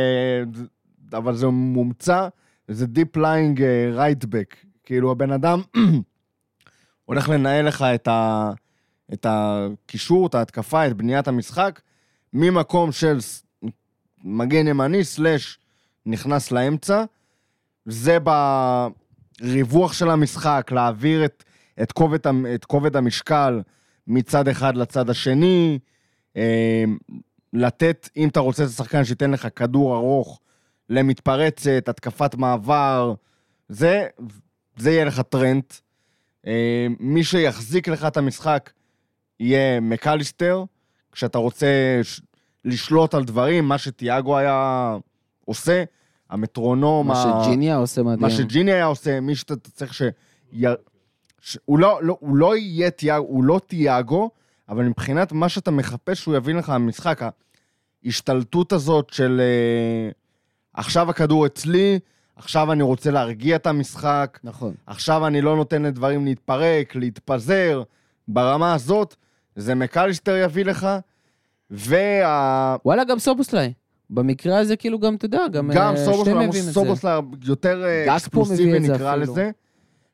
אבל 1.12 1.35
זה 1.35 1.47
מומצא, 1.47 2.29
זה 2.69 2.87
deep 2.87 3.16
lying 3.16 3.62
right 3.93 4.24
back. 4.24 4.57
כאילו 4.85 5.11
הבן 5.11 5.33
אדם 5.33 5.62
הולך 7.05 7.29
לנהל 7.29 7.69
לך 7.69 7.83
את, 7.83 8.09
ה, 8.09 8.51
את 9.13 9.27
הקישור, 9.29 10.27
את 10.27 10.35
ההתקפה, 10.35 10.87
את 10.87 10.93
בניית 10.93 11.29
המשחק, 11.29 11.81
ממקום 12.33 12.93
של 12.93 13.19
מגן 14.25 14.67
ימני 14.67 15.05
סלאש 15.05 15.59
נכנס 16.07 16.53
לאמצע. 16.53 17.05
זה 17.87 18.19
בריווח 19.41 19.93
של 19.93 20.11
המשחק, 20.11 20.71
להעביר 20.73 21.25
את, 21.25 21.45
את, 21.83 21.93
כובד, 21.93 22.27
את 22.55 22.65
כובד 22.65 22.97
המשקל 22.97 23.63
מצד 24.07 24.49
אחד 24.49 24.77
לצד 24.77 25.11
השני, 25.11 25.79
אה, 26.37 26.85
לתת, 27.53 28.09
אם 28.17 28.29
אתה 28.29 28.41
רוצה 28.41 28.65
את 28.65 28.69
השחקן 28.69 29.05
שייתן 29.05 29.31
לך 29.31 29.49
כדור 29.57 29.97
ארוך 29.97 30.41
למתפרצת, 30.91 31.89
התקפת 31.89 32.35
מעבר, 32.35 33.15
זה, 33.69 34.07
זה 34.77 34.91
יהיה 34.91 35.05
לך 35.05 35.21
טרנט. 35.21 35.75
אה, 36.47 36.87
מי 37.01 37.25
שיחזיק 37.25 37.89
לך 37.89 38.05
את 38.05 38.17
המשחק 38.17 38.71
יהיה 39.41 39.80
מקליסטר, 39.80 40.64
כשאתה 41.12 41.39
רוצה 41.39 42.01
לשלוט 42.64 43.14
על 43.14 43.24
דברים, 43.24 43.64
מה 43.64 43.78
שתיאגו 43.78 44.37
היה 44.39 44.97
עושה, 45.45 45.84
המטרונום, 46.30 47.09
מה 47.09 47.22
ה- 47.22 47.45
שג'יניה 47.45 47.76
עושה 47.76 48.03
מדהים. 48.03 48.20
מה 48.20 48.30
שג'יני 48.30 48.72
היה 48.72 48.84
עושה, 48.84 49.20
מי 49.20 49.34
שאתה 49.34 49.55
צריך 49.57 49.95
ש... 49.95 50.03
ש... 51.41 51.59
הוא, 51.64 51.78
לא, 51.78 51.99
לא, 52.03 52.16
הוא 52.20 52.37
לא 52.37 52.57
יהיה 52.57 52.91
תיאגו, 52.91 53.26
הוא 53.26 53.45
לא 53.45 53.61
תיאגו, 53.66 54.30
אבל 54.68 54.84
מבחינת 54.84 55.32
מה 55.32 55.49
שאתה 55.49 55.70
מחפש 55.70 56.20
שהוא 56.20 56.37
יביא 56.37 56.55
לך 56.55 56.70
במשחק, 56.70 57.20
ההשתלטות 58.05 58.72
הזאת 58.72 59.11
של 59.11 59.41
אה, 59.41 60.11
עכשיו 60.74 61.11
הכדור 61.11 61.47
אצלי, 61.47 61.99
עכשיו 62.37 62.72
אני 62.72 62.82
רוצה 62.82 63.11
להרגיע 63.11 63.57
את 63.57 63.66
המשחק, 63.66 64.39
נכון. 64.45 64.74
עכשיו 64.87 65.26
אני 65.26 65.41
לא 65.41 65.57
נותן 65.57 65.82
לדברים 65.82 66.24
להתפרק, 66.24 66.95
להתפזר, 66.95 67.82
ברמה 68.28 68.74
הזאת, 68.74 69.16
זה 69.57 69.75
מקליסטר 69.75 70.37
יביא 70.37 70.65
לך, 70.65 70.89
וה... 71.71 72.77
וואלה, 72.85 73.05
גם 73.05 73.19
סובוסליי. 73.19 73.73
במקרה 74.11 74.59
הזה, 74.59 74.77
כאילו, 74.77 74.99
גם, 74.99 75.15
אתה 75.15 75.25
יודע, 75.25 75.49
גם 75.53 75.71
גם 75.75 75.95
אה, 75.97 76.03
למרות 76.07 76.29
מביאים 76.29 76.49
את 76.49 76.53
זה. 76.53 76.71
שסובוסלר 76.71 77.21
יותר 77.45 77.85
אה, 77.85 78.17
זה 78.45 78.65
נקרא. 78.79 79.17
לזה. 79.17 79.51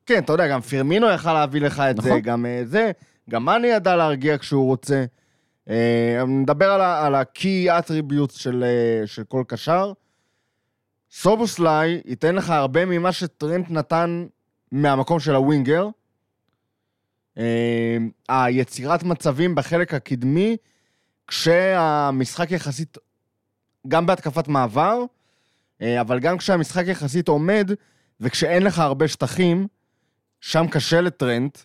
כן, 0.06 0.18
אתה 0.18 0.32
יודע, 0.32 0.48
גם 0.48 0.60
פירמינו 0.60 1.10
יכל 1.10 1.32
להביא 1.32 1.60
לך 1.60 1.82
את 1.90 1.96
זה, 2.02 2.08
נכון. 2.08 2.20
גם 2.20 2.46
אה, 2.46 2.62
זה, 2.64 2.90
גם 3.30 3.44
מאני 3.44 3.66
ידע 3.66 3.96
להרגיע 3.96 4.38
כשהוא 4.38 4.66
רוצה. 4.66 5.04
נדבר 6.26 6.70
על 6.80 7.14
ה-key 7.14 7.68
attributes 7.68 8.32
של 8.38 8.64
של 9.06 9.24
כל 9.24 9.42
קשר. 9.46 9.92
סובוסליי 11.10 12.00
ייתן 12.04 12.34
לך 12.34 12.50
הרבה 12.50 12.84
ממה 12.84 13.12
שטרנט 13.12 13.70
נתן 13.70 14.26
מהמקום 14.72 15.20
של 15.20 15.34
הווינגר. 15.34 15.88
אה, 17.38 17.96
היצירת 18.28 19.02
מצבים 19.02 19.54
בחלק 19.54 19.94
הקדמי, 19.94 20.56
כשהמשחק 21.26 22.50
יחסית, 22.50 22.98
גם 23.88 24.06
בהתקפת 24.06 24.48
מעבר, 24.48 25.04
אה, 25.82 26.00
אבל 26.00 26.20
גם 26.20 26.38
כשהמשחק 26.38 26.84
יחסית 26.86 27.28
עומד, 27.28 27.70
וכשאין 28.20 28.62
לך 28.62 28.78
הרבה 28.78 29.08
שטחים, 29.08 29.66
שם 30.40 30.66
קשה 30.70 31.00
לטרנט, 31.00 31.58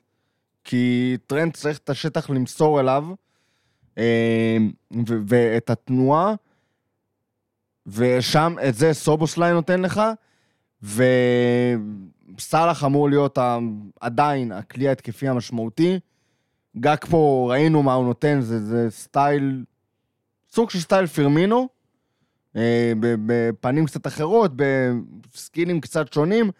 כי 0.63 1.17
טרנט 1.27 1.55
צריך 1.55 1.77
את 1.77 1.89
השטח 1.89 2.29
למסור 2.29 2.79
אליו, 2.79 3.05
ו- 5.07 5.21
ואת 5.27 5.69
התנועה, 5.69 6.33
ושם 7.87 8.55
את 8.67 8.75
זה 8.75 8.93
סובוסליי 8.93 9.53
נותן 9.53 9.81
לך, 9.81 10.01
וסאלח 10.83 12.83
אמור 12.83 13.09
להיות 13.09 13.37
עדיין 13.99 14.51
הכלי 14.51 14.87
ההתקפי 14.87 15.27
המשמעותי. 15.27 15.99
גקפו, 16.77 17.47
ראינו 17.51 17.83
מה 17.83 17.93
הוא 17.93 18.05
נותן, 18.05 18.41
זה, 18.41 18.65
זה 18.65 18.87
style, 18.89 19.63
סוג 20.49 20.69
של 20.69 20.79
style 20.79 21.05
פירמינו, 21.05 21.67
אה, 22.55 22.93
בפנים 22.99 23.85
קצת 23.85 24.07
אחרות, 24.07 24.51
בסקילים 24.55 25.81
קצת 25.81 26.13
שונים, 26.13 26.51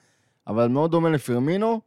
אבל 0.47 0.67
מאוד 0.67 0.91
דומה 0.91 1.09
לפירמינו. 1.09 1.81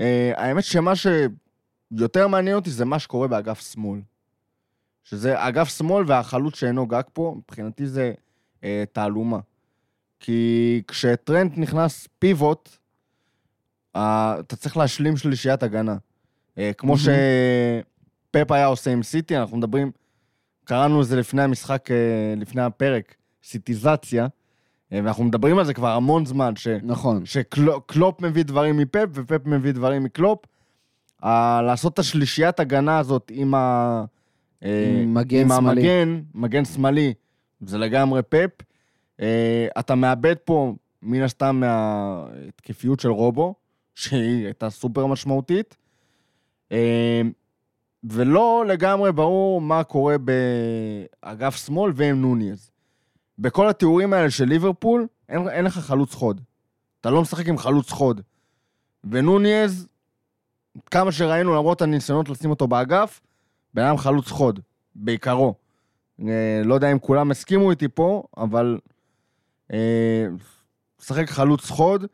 אה, 0.00 0.32
האמת 0.36 0.64
שמה 0.64 0.92
שיותר 0.96 2.28
מעניין 2.28 2.56
אותי 2.56 2.70
זה 2.70 2.84
מה 2.84 2.98
שקורה 2.98 3.28
באגף 3.28 3.72
שמאל. 3.72 4.00
שזה 5.02 5.48
אגף 5.48 5.68
שמאל 5.68 6.04
והחלוץ 6.06 6.56
שאינו 6.56 6.86
גג 6.86 7.02
פה, 7.12 7.34
מבחינתי 7.36 7.86
זה 7.86 8.12
אה, 8.64 8.84
תעלומה. 8.92 9.38
כי 10.20 10.82
כשטרנט 10.88 11.58
נכנס 11.58 12.08
פיבוט, 12.18 12.68
אתה 13.92 14.56
צריך 14.56 14.76
להשלים 14.76 15.16
שלישיית 15.16 15.62
הגנה. 15.62 15.96
אה, 16.58 16.70
כמו. 16.78 16.94
שפפ 16.98 18.52
היה 18.52 18.66
עושה 18.66 18.92
עם 18.92 19.02
סיטי, 19.02 19.36
אנחנו 19.36 19.56
מדברים, 19.56 19.90
קראנו 20.64 21.00
לזה 21.00 21.16
לפני 21.16 21.42
המשחק, 21.42 21.90
אה, 21.90 21.96
לפני 22.36 22.62
הפרק, 22.62 23.14
סיטיזציה, 23.44 24.26
אה, 24.92 25.00
ואנחנו 25.04 25.24
מדברים 25.24 25.58
על 25.58 25.64
זה 25.64 25.74
כבר 25.74 25.90
המון 25.90 26.26
זמן, 26.26 26.56
ש... 26.56 26.68
נכון. 26.82 27.26
שקלופ 27.26 28.20
מביא 28.22 28.44
דברים 28.44 28.76
מפפ 28.76 29.06
ופפ 29.14 29.46
מביא 29.46 29.72
דברים 29.72 30.04
מקלופ. 30.04 30.38
לעשות 31.62 31.94
את 31.94 31.98
השלישיית 31.98 32.60
הגנה 32.60 32.98
הזאת 32.98 33.30
עם, 33.34 33.54
ה, 33.54 34.04
עם 34.62 35.14
מגן 35.14 35.40
עם 35.40 35.48
שמאלי. 35.48 35.80
המגן, 35.80 36.20
מגן 36.34 36.64
שמאלי, 36.64 37.14
זה 37.60 37.78
לגמרי 37.78 38.22
פפ. 38.22 38.67
Uh, 39.20 39.22
אתה 39.78 39.94
מאבד 39.94 40.36
פה 40.44 40.74
מן 41.02 41.22
הסתם 41.22 41.60
מההתקפיות 41.60 43.00
של 43.00 43.08
רובו, 43.08 43.54
שהיא 43.94 44.44
הייתה 44.44 44.70
סופר 44.70 45.06
משמעותית. 45.06 45.76
Uh, 46.68 46.74
ולא 48.04 48.64
לגמרי 48.68 49.12
ברור 49.12 49.60
מה 49.60 49.84
קורה 49.84 50.16
באגף 50.18 51.56
שמאל 51.66 51.92
ועם 51.94 52.22
נוניז. 52.22 52.70
בכל 53.38 53.68
התיאורים 53.68 54.12
האלה 54.12 54.30
של 54.30 54.44
ליברפול, 54.44 55.06
אין, 55.28 55.48
אין 55.48 55.64
לך 55.64 55.78
חלוץ 55.78 56.14
חוד. 56.14 56.40
אתה 57.00 57.10
לא 57.10 57.22
משחק 57.22 57.48
עם 57.48 57.58
חלוץ 57.58 57.90
חוד. 57.90 58.20
ונוניז, 59.04 59.88
כמה 60.90 61.12
שראינו, 61.12 61.54
למרות 61.54 61.82
הניסיונות 61.82 62.28
לשים 62.28 62.50
אותו 62.50 62.66
באגף, 62.66 63.20
בן 63.74 63.84
אדם 63.84 63.96
חלוץ 63.96 64.30
חוד, 64.30 64.60
בעיקרו. 64.94 65.54
אה, 66.20 66.62
לא 66.64 66.74
יודע 66.74 66.92
אם 66.92 66.98
כולם 66.98 67.30
הסכימו 67.30 67.70
איתי 67.70 67.88
פה, 67.88 68.22
אבל... 68.36 68.78
אה, 69.72 70.26
משחק 71.00 71.30
חלוץ 71.30 71.70
חוד. 71.70 72.04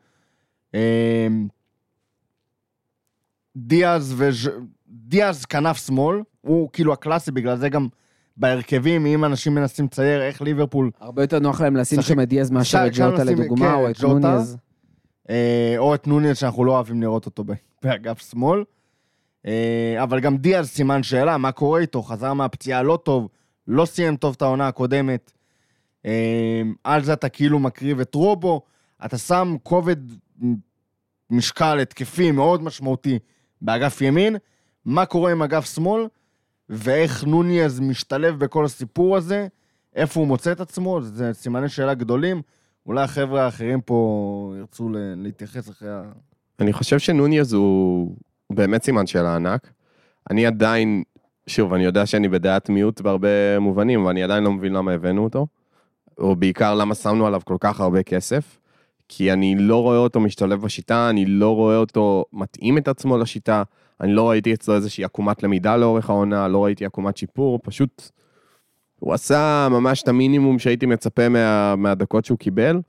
אה, 0.75 1.27
דיאז 3.57 4.15
וז'... 4.17 4.49
דיאז 4.87 5.45
כנף 5.45 5.85
שמאל, 5.85 6.21
הוא 6.41 6.69
כאילו 6.73 6.93
הקלאסי, 6.93 7.31
בגלל 7.31 7.57
זה 7.57 7.69
גם 7.69 7.87
בהרכבים, 8.37 9.05
אם 9.05 9.25
אנשים 9.25 9.55
מנסים 9.55 9.85
לצייר 9.85 10.21
איך 10.21 10.41
ליברפול 10.41 10.91
הרבה 10.99 11.23
יותר 11.23 11.39
נוח 11.39 11.61
להם 11.61 11.75
לשים 11.75 12.01
שם 12.01 12.19
את 12.19 12.27
דיאז 12.27 12.51
מאשר 12.51 12.87
את 12.87 12.91
ג'וטה 12.95 13.23
לדוגמה, 13.23 13.67
כן, 13.67 13.73
או 13.73 13.89
את 13.89 13.95
ג'וטה. 13.99 14.13
נוניז. 14.13 14.57
אה, 15.29 15.75
או 15.77 15.95
את 15.95 16.07
נוניס, 16.07 16.37
שאנחנו 16.37 16.65
לא 16.65 16.71
אוהבים 16.71 17.01
לראות 17.01 17.25
אותו 17.25 17.43
באגף 17.83 18.29
שמאל. 18.31 18.63
אה, 19.45 20.03
אבל 20.03 20.19
גם 20.19 20.37
דיאז 20.37 20.69
סימן 20.69 21.03
שאלה, 21.03 21.37
מה 21.37 21.51
קורה 21.51 21.79
איתו? 21.79 22.03
חזר 22.03 22.33
מהפציעה 22.33 22.83
לא 22.83 22.99
טוב, 23.03 23.27
לא 23.67 23.85
סיים 23.85 24.15
טוב 24.15 24.33
את 24.37 24.41
העונה 24.41 24.67
הקודמת. 24.67 25.31
אה, 26.05 26.61
על 26.83 27.03
זה 27.03 27.13
אתה 27.13 27.29
כאילו 27.29 27.59
מקריב 27.59 27.99
את 27.99 28.15
רובו, 28.15 28.61
אתה 29.05 29.17
שם 29.17 29.55
כובד 29.63 29.95
משקל 31.29 31.79
התקפי 31.79 32.31
מאוד 32.31 32.63
משמעותי 32.63 33.19
באגף 33.61 34.01
ימין. 34.01 34.35
מה 34.85 35.05
קורה 35.05 35.31
עם 35.31 35.41
אגף 35.41 35.73
שמאל, 35.75 36.07
ואיך 36.69 37.23
נוניז 37.23 37.79
משתלב 37.79 38.39
בכל 38.39 38.65
הסיפור 38.65 39.17
הזה, 39.17 39.47
איפה 39.95 40.19
הוא 40.19 40.27
מוצא 40.27 40.51
את 40.51 40.59
עצמו, 40.59 41.01
זה 41.01 41.33
סימני 41.33 41.69
שאלה 41.69 41.93
גדולים. 41.93 42.41
אולי 42.85 43.03
החבר'ה 43.03 43.45
האחרים 43.45 43.81
פה 43.81 44.53
ירצו 44.57 44.89
להתייחס 45.17 45.69
אחרי 45.69 45.89
ה... 45.89 46.01
אני 46.59 46.73
חושב 46.73 46.99
שנוניז 46.99 47.53
הוא 47.53 48.15
הוא 48.47 48.57
באמת 48.57 48.83
סימן 48.83 49.07
שאלה 49.07 49.35
ענק. 49.35 49.71
אני 50.29 50.45
עדיין, 50.45 51.03
שוב, 51.47 51.73
אני 51.73 51.83
יודע 51.83 52.05
שאני 52.05 52.27
בדעת 52.27 52.69
מיעוט 52.69 53.01
בהרבה 53.01 53.59
מובנים, 53.59 54.01
אבל 54.01 54.09
אני 54.09 54.23
עדיין 54.23 54.43
לא 54.43 54.51
מבין 54.51 54.73
למה 54.73 54.91
הבאנו 54.91 55.23
אותו. 55.23 55.47
או 56.17 56.35
בעיקר 56.35 56.75
למה 56.75 56.95
שמנו 56.95 57.27
עליו 57.27 57.41
כל 57.45 57.57
כך 57.59 57.79
הרבה 57.79 58.03
כסף. 58.03 58.57
כי 59.07 59.33
אני 59.33 59.55
לא 59.57 59.81
רואה 59.81 59.97
אותו 59.97 60.19
משתלב 60.19 60.61
בשיטה, 60.61 61.09
אני 61.09 61.25
לא 61.25 61.55
רואה 61.55 61.77
אותו 61.77 62.25
מתאים 62.33 62.77
את 62.77 62.87
עצמו 62.87 63.17
לשיטה, 63.17 63.63
אני 64.01 64.13
לא 64.13 64.29
ראיתי 64.29 64.53
אצלו 64.53 64.75
איזושהי 64.75 65.03
עקומת 65.03 65.43
למידה 65.43 65.77
לאורך 65.77 66.09
העונה, 66.09 66.47
לא 66.47 66.65
ראיתי 66.65 66.85
עקומת 66.85 67.17
שיפור, 67.17 67.59
פשוט 67.63 68.09
הוא 68.99 69.13
עשה 69.13 69.67
ממש 69.71 70.03
את 70.03 70.07
המינימום 70.07 70.59
שהייתי 70.59 70.85
מצפה 70.85 71.29
מה, 71.29 71.75
מהדקות 71.75 72.25
שהוא 72.25 72.37
קיבל. 72.37 72.79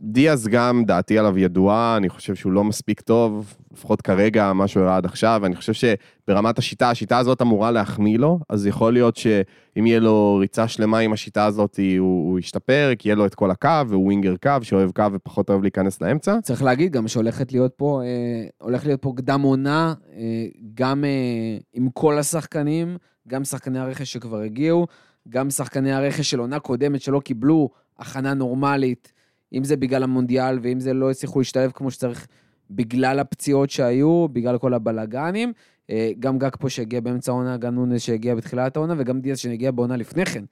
דיאז 0.00 0.48
גם, 0.48 0.84
דעתי 0.84 1.18
עליו 1.18 1.38
ידועה, 1.38 1.96
אני 1.96 2.08
חושב 2.08 2.34
שהוא 2.34 2.52
לא 2.52 2.64
מספיק 2.64 3.00
טוב, 3.00 3.54
לפחות 3.72 4.02
כרגע, 4.02 4.52
מה 4.52 4.68
שהוא 4.68 4.82
הראה 4.82 4.96
עד 4.96 5.04
עכשיו, 5.04 5.40
ואני 5.42 5.56
חושב 5.56 5.72
שברמת 5.72 6.58
השיטה, 6.58 6.90
השיטה 6.90 7.18
הזאת 7.18 7.42
אמורה 7.42 7.70
להחמיא 7.70 8.18
לו, 8.18 8.38
אז 8.48 8.66
יכול 8.66 8.92
להיות 8.92 9.16
שאם 9.16 9.86
יהיה 9.86 10.00
לו 10.00 10.36
ריצה 10.40 10.68
שלמה 10.68 10.98
עם 10.98 11.12
השיטה 11.12 11.44
הזאת, 11.44 11.80
הוא, 11.98 12.30
הוא 12.30 12.38
ישתפר, 12.38 12.92
כי 12.98 13.08
יהיה 13.08 13.16
לו 13.16 13.26
את 13.26 13.34
כל 13.34 13.50
הקו, 13.50 13.88
והוא 13.88 14.04
ווינגר 14.04 14.34
קו, 14.42 14.50
שאוהב 14.62 14.90
קו 14.90 15.12
ופחות 15.12 15.50
אוהב 15.50 15.62
להיכנס 15.62 16.00
לאמצע. 16.00 16.38
צריך 16.42 16.62
להגיד 16.62 16.92
גם 16.92 17.08
שהולכת 17.08 17.52
להיות 17.52 17.72
פה, 17.76 18.02
אה, 18.04 18.48
הולך 18.58 18.86
להיות 18.86 19.02
פה 19.02 19.12
קדם 19.16 19.42
עונה, 19.42 19.94
אה, 20.16 20.46
גם 20.74 21.04
אה, 21.04 21.58
עם 21.72 21.88
כל 21.90 22.18
השחקנים, 22.18 22.96
גם 23.28 23.44
שחקני 23.44 23.78
הרכש 23.78 24.12
שכבר 24.12 24.40
הגיעו, 24.40 24.86
גם 25.28 25.50
שחקני 25.50 25.92
הרכש 25.92 26.30
של 26.30 26.38
עונה 26.38 26.58
קודמת 26.58 27.00
שלא 27.00 27.20
קיבלו 27.20 27.70
הכנה 27.98 28.34
נורמלית, 28.34 29.12
אם 29.52 29.64
זה 29.64 29.76
בגלל 29.76 30.02
המונדיאל 30.02 30.58
ואם 30.62 30.80
זה 30.80 30.94
לא 30.94 31.10
הצליחו 31.10 31.38
להשתלב 31.38 31.70
כמו 31.74 31.90
שצריך 31.90 32.26
בגלל 32.70 33.18
הפציעות 33.18 33.70
שהיו, 33.70 34.28
בגלל 34.28 34.58
כל 34.58 34.74
הבלגנים. 34.74 35.52
אה, 35.90 36.10
גם 36.20 36.38
גג 36.38 36.56
פה 36.58 36.70
שהגיע 36.70 37.00
באמצע 37.00 37.32
העונה, 37.32 37.56
גם 37.56 37.74
נונס 37.74 38.02
שהגיע 38.02 38.34
בתחילת 38.34 38.76
העונה, 38.76 38.94
וגם 38.98 39.20
דיאז 39.20 39.38
שהגיע 39.38 39.70
בעונה 39.70 39.96
לפני 39.96 40.26
כן. 40.26 40.44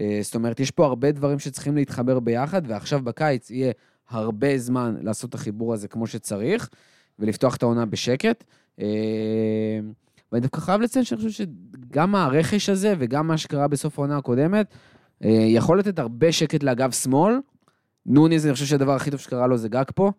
אה, 0.00 0.18
זאת 0.22 0.34
אומרת, 0.34 0.60
יש 0.60 0.70
פה 0.70 0.86
הרבה 0.86 1.12
דברים 1.12 1.38
שצריכים 1.38 1.76
להתחבר 1.76 2.20
ביחד, 2.20 2.62
ועכשיו 2.66 3.00
בקיץ 3.02 3.50
יהיה 3.50 3.72
הרבה 4.08 4.58
זמן 4.58 4.96
לעשות 5.02 5.30
את 5.30 5.34
החיבור 5.34 5.74
הזה 5.74 5.88
כמו 5.88 6.06
שצריך, 6.06 6.68
ולפתוח 7.18 7.56
את 7.56 7.62
העונה 7.62 7.86
בשקט. 7.86 8.44
אה, 8.80 8.86
ואני 10.32 10.40
דווקא 10.42 10.60
חייב 10.60 10.80
לציין 10.80 11.04
שאני 11.04 11.20
חושב 11.20 11.44
שגם 11.90 12.14
הרכש 12.14 12.68
הזה 12.68 12.94
וגם 12.98 13.26
מה 13.26 13.38
שקרה 13.38 13.68
בסוף 13.68 13.98
העונה 13.98 14.16
הקודמת, 14.16 14.74
יכול 15.48 15.78
לתת 15.78 15.98
הרבה 15.98 16.32
שקט 16.32 16.62
לאגף 16.62 17.02
שמאל. 17.02 17.34
נוניז, 18.08 18.46
אני 18.46 18.54
חושב 18.54 18.66
שהדבר 18.66 18.92
הכי 18.92 19.10
טוב 19.10 19.20
שקרה 19.20 19.46
לו 19.46 19.56
זה 19.56 19.68
גג 19.68 19.84
פה. 19.94 20.12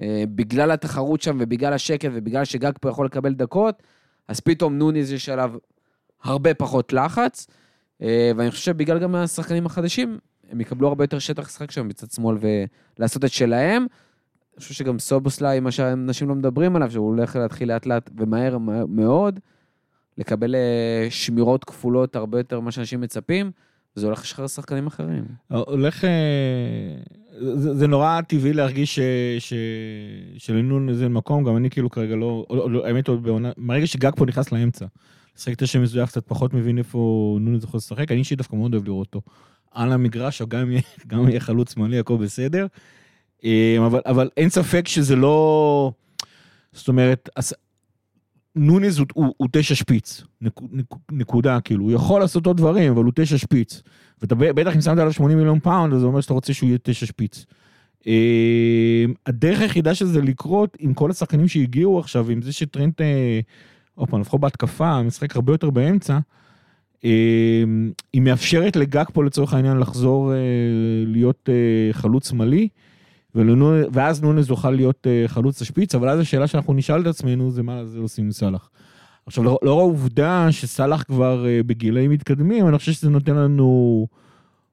אה, 0.00 0.24
בגלל 0.34 0.70
התחרות 0.70 1.22
שם 1.22 1.36
ובגלל 1.40 1.72
השקט 1.72 2.10
ובגלל 2.12 2.44
שגג 2.44 2.72
פה 2.80 2.88
יכול 2.88 3.06
לקבל 3.06 3.34
דקות, 3.34 3.82
אז 4.28 4.40
פתאום 4.40 4.78
נוניז 4.78 5.12
יש 5.12 5.28
עליו 5.28 5.52
הרבה 6.22 6.54
פחות 6.54 6.92
לחץ. 6.92 7.46
אה, 8.02 8.32
ואני 8.36 8.50
חושב 8.50 8.62
שבגלל 8.62 8.98
גם 8.98 9.14
השחקנים 9.14 9.66
החדשים, 9.66 10.18
הם 10.50 10.60
יקבלו 10.60 10.88
הרבה 10.88 11.04
יותר 11.04 11.18
שטח 11.18 11.46
לשחק 11.46 11.70
שם 11.70 11.88
בצד 11.88 12.10
שמאל 12.10 12.36
ולעשות 12.98 13.24
את 13.24 13.32
שלהם. 13.32 13.86
אני 14.52 14.60
חושב 14.60 14.74
שגם 14.74 14.98
סובוסליי, 14.98 15.60
מה 15.60 15.70
שאנשים 15.70 16.28
לא 16.28 16.34
מדברים 16.34 16.76
עליו, 16.76 16.90
שהוא 16.90 17.08
הולך 17.08 17.36
להתחיל 17.36 17.68
לאט 17.68 17.86
לאט 17.86 18.10
ומהר 18.16 18.58
מאוד, 18.88 19.40
לקבל 20.18 20.54
אה, 20.54 21.06
שמירות 21.10 21.64
כפולות 21.64 22.16
הרבה 22.16 22.38
יותר 22.38 22.60
ממה 22.60 22.70
שאנשים 22.70 23.00
מצפים, 23.00 23.50
וזה 23.96 24.06
הולך 24.06 24.22
לשחרר 24.22 24.46
שחקנים 24.46 24.86
אחרים. 24.86 25.24
הולך... 25.48 26.04
זה, 27.38 27.74
זה 27.74 27.86
נורא 27.86 28.20
טבעי 28.20 28.52
להרגיש 28.52 28.94
ש, 28.94 29.00
ש, 29.38 29.52
שלנוניז 30.38 30.88
אין 30.88 31.08
מקום, 31.08 31.44
גם 31.44 31.56
אני 31.56 31.70
כאילו 31.70 31.90
כרגע 31.90 32.16
לא, 32.16 32.46
לא, 32.50 32.70
לא 32.70 32.86
האמת 32.86 33.08
עוד 33.08 33.22
בעונה, 33.22 33.52
מהרגע 33.56 33.86
שגקפו 33.86 34.26
נכנס 34.26 34.52
לאמצע, 34.52 34.86
לשחק 35.36 35.54
תשע 35.54 35.78
מזויף 35.78 36.08
קצת 36.08 36.26
פחות 36.26 36.54
מבין 36.54 36.78
איפה 36.78 36.98
נוניז 37.40 37.58
יכול 37.62 37.78
לשחק, 37.78 38.10
אני 38.10 38.18
אישית 38.18 38.38
דווקא 38.38 38.56
מאוד 38.56 38.74
אוהב 38.74 38.84
לראות 38.84 39.06
אותו 39.14 39.20
על 39.72 39.92
המגרש, 39.92 40.42
או 40.42 40.48
גם 40.48 40.60
אם 41.12 41.28
יהיה, 41.28 41.40
חלוץ 41.40 41.74
שמאלי, 41.74 41.98
הכל 41.98 42.16
בסדר. 42.16 42.66
אה, 43.44 43.76
אבל, 43.86 44.00
אבל 44.06 44.30
אין 44.36 44.48
ספק 44.48 44.88
שזה 44.88 45.16
לא... 45.16 45.92
זאת 46.72 46.88
אומרת, 46.88 47.28
נוניז 48.56 48.98
הוא, 48.98 49.06
הוא, 49.14 49.34
הוא 49.36 49.48
תשע 49.52 49.74
שפיץ, 49.74 50.22
נק, 50.40 50.52
נק, 50.72 50.86
נקודה, 51.12 51.60
כאילו, 51.60 51.84
הוא 51.84 51.92
יכול 51.92 52.20
לעשות 52.20 52.46
עוד 52.46 52.56
דברים, 52.56 52.92
אבל 52.92 53.04
הוא 53.04 53.12
תשע 53.14 53.38
שפיץ. 53.38 53.82
ואתה 54.22 54.34
בטח 54.34 54.76
אם 54.76 54.80
שמת 54.80 54.98
עליו 54.98 55.12
80 55.12 55.38
מיליון 55.38 55.60
פאונד, 55.60 55.94
אז 55.94 56.00
זה 56.00 56.06
אומר 56.06 56.20
שאתה 56.20 56.34
רוצה 56.34 56.54
שהוא 56.54 56.68
יהיה 56.68 56.78
תשע 56.82 57.06
שפיץ. 57.06 57.44
אה, 58.06 59.04
הדרך 59.26 59.60
היחידה 59.60 59.94
של 59.94 60.06
זה 60.06 60.22
לקרות 60.22 60.76
עם 60.80 60.94
כל 60.94 61.10
השחקנים 61.10 61.48
שהגיעו 61.48 61.98
עכשיו, 61.98 62.30
עם 62.30 62.42
זה 62.42 62.52
שטרנט, 62.52 63.00
אה, 63.00 63.40
עוד 63.94 64.08
פעם, 64.08 64.20
לפחות 64.20 64.40
בהתקפה, 64.40 65.02
משחק 65.02 65.36
הרבה 65.36 65.52
יותר 65.52 65.70
באמצע, 65.70 66.18
אה, 67.04 67.64
היא 68.12 68.22
מאפשרת 68.22 68.76
לגג 68.76 69.04
פה 69.12 69.24
לצורך 69.24 69.54
העניין 69.54 69.78
לחזור 69.78 70.32
אה, 70.32 70.38
להיות 71.06 71.48
אה, 71.48 71.92
חלוץ 71.92 72.30
שמאלי. 72.30 72.68
ולנו- 73.34 73.80
ואז 73.92 74.22
נונס 74.22 74.48
יוכל 74.48 74.70
להיות 74.70 75.06
אה, 75.06 75.24
חלוץ 75.26 75.62
השפיץ, 75.62 75.94
אבל 75.94 76.08
אז 76.08 76.20
השאלה 76.20 76.46
שאנחנו 76.46 76.74
נשאל 76.74 77.00
את 77.00 77.06
עצמנו 77.06 77.50
זה 77.50 77.62
מה 77.62 77.84
זה 77.84 77.98
עושים 77.98 78.24
עם 78.24 78.32
סאלח. 78.32 78.70
עכשיו, 79.26 79.44
לאור 79.44 79.58
לאור 79.62 79.80
העובדה 79.80 80.46
שסאלח 80.50 81.02
כבר 81.02 81.46
אה, 81.46 81.60
בגילאים 81.66 82.10
מתקדמים, 82.10 82.68
אני 82.68 82.78
חושב 82.78 82.92
שזה 82.92 83.10
נותן 83.10 83.34
לנו, 83.34 84.06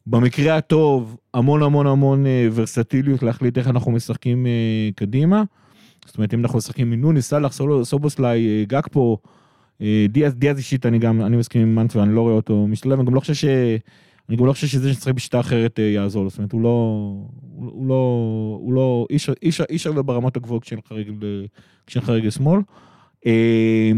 במקרה 0.07 0.57
הטוב, 0.57 1.17
המון 1.33 1.63
המון 1.63 1.87
המון 1.87 2.25
אה, 2.25 2.47
ורסטיליות 2.53 3.23
להחליט 3.23 3.57
איך 3.57 3.67
אנחנו 3.67 3.91
משחקים 3.91 4.45
אה, 4.45 4.89
קדימה. 4.95 5.43
זאת 6.05 6.17
אומרת, 6.17 6.33
אם 6.33 6.39
אנחנו 6.39 6.57
משחקים 6.57 6.91
עם 6.91 7.01
נוני, 7.01 7.21
סאלח, 7.21 7.53
סובוסליי, 7.83 8.47
אה, 8.47 8.63
גקפו, 8.67 9.17
דיאז, 10.09 10.33
דיאז 10.35 10.57
אישית, 10.57 10.85
אני 10.85 10.99
גם, 10.99 11.21
אני 11.21 11.37
מסכים 11.37 11.61
עם 11.61 11.75
מנט 11.75 11.95
ואני 11.95 12.15
לא 12.15 12.21
רואה 12.21 12.33
אותו 12.33 12.67
משתלב, 12.67 12.99
אני 12.99 13.07
גם 13.07 13.15
לא 13.15 13.19
חושב 13.19 13.33
ש... 13.33 13.45
אני 14.31 14.37
גם 14.37 14.45
לא 14.45 14.53
חושב 14.53 14.67
שזה 14.67 14.93
שצריך 14.93 15.15
בשיטה 15.15 15.39
אחרת 15.39 15.79
אה, 15.79 15.83
יעזור 15.83 16.23
לו, 16.23 16.29
זאת 16.29 16.37
אומרת, 16.39 16.51
הוא 16.51 16.61
לא, 16.61 16.69
הוא 17.55 17.87
לא, 17.87 17.95
הוא 18.61 18.73
לא, 18.73 19.05
אי 19.09 19.15
אפשר- 19.15 19.33
אי 19.69 19.75
אפשר- 19.75 19.91
ברמות 20.01 20.37
הגבוהות 20.37 20.63
כשאין 20.63 20.79
לך 20.85 20.91
רגל, 20.91 21.13
אה, 22.25 22.31
שמאל. 22.31 22.59
אה, 23.25 23.91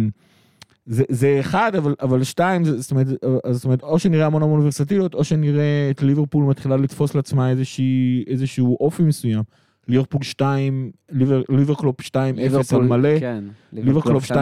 זה, 0.85 1.03
זה 1.10 1.38
אחד, 1.39 1.76
אבל, 1.77 1.95
אבל 2.01 2.23
שתיים, 2.23 2.64
זה- 2.64 2.81
זאת 2.81 2.91
אומרת, 2.91 3.07
זאת 3.51 3.65
אומרת, 3.65 3.84
או 3.84 3.99
שנראה 3.99 4.26
המון 4.26 4.43
המון 4.43 4.60
ורסטיליות, 4.60 5.14
או 5.14 5.23
שנראה 5.23 5.88
את 5.91 6.01
ליברפול 6.01 6.43
מתחילה 6.45 6.77
לתפוס 6.77 7.15
לעצמה 7.15 7.49
איזושהי, 7.49 8.23
איזשהו 8.27 8.77
אופי 8.80 9.03
מסוים. 9.03 9.43
ליברפול 9.88 10.23
2, 10.23 10.91
ליבר, 11.11 11.41
ליברקלופ 11.49 12.01
2-0 12.01 12.15
על 12.76 12.81
מלא. 12.88 13.19
כן. 13.19 13.43
ליברקלופ 13.73 14.23
2-0 14.23 14.35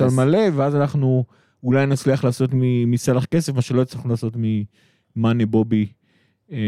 על 0.00 0.08
2.0. 0.08 0.16
מלא, 0.16 0.38
ואז 0.56 0.76
אנחנו 0.76 1.24
אולי 1.64 1.86
נצליח 1.86 2.24
לעשות 2.24 2.50
מ- 2.54 2.90
מסלח 2.90 3.24
כסף, 3.24 3.54
מה 3.54 3.62
שלא 3.62 3.82
הצלחנו 3.82 4.10
לעשות 4.10 4.36
ממאני 5.16 5.46
בובי. 5.46 5.86
אה, 6.52 6.58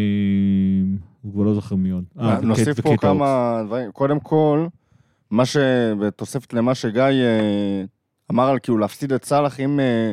הוא 1.23 1.33
כבר 1.33 1.43
לא 1.43 1.55
זוכר 1.55 1.77
מי 1.77 1.91
עוד. 1.91 2.05
אה, 2.21 2.41
נוסיף 2.41 2.81
פה. 2.81 2.97
כמה 2.97 3.63
דברים. 3.67 3.93
קודם 3.93 4.21
כל, 4.21 4.67
מה 5.31 5.47
ש... 5.47 5.57
בתוספת 6.01 6.53
למה 6.53 6.75
שגיא 6.75 7.03
אה, 7.03 7.85
אמר 8.31 8.49
על 8.49 8.59
כאילו 8.59 8.79
להפסיד 8.79 9.13
את 9.13 9.25
סאלח, 9.25 9.61
אם 9.61 9.81
אה, 9.81 10.13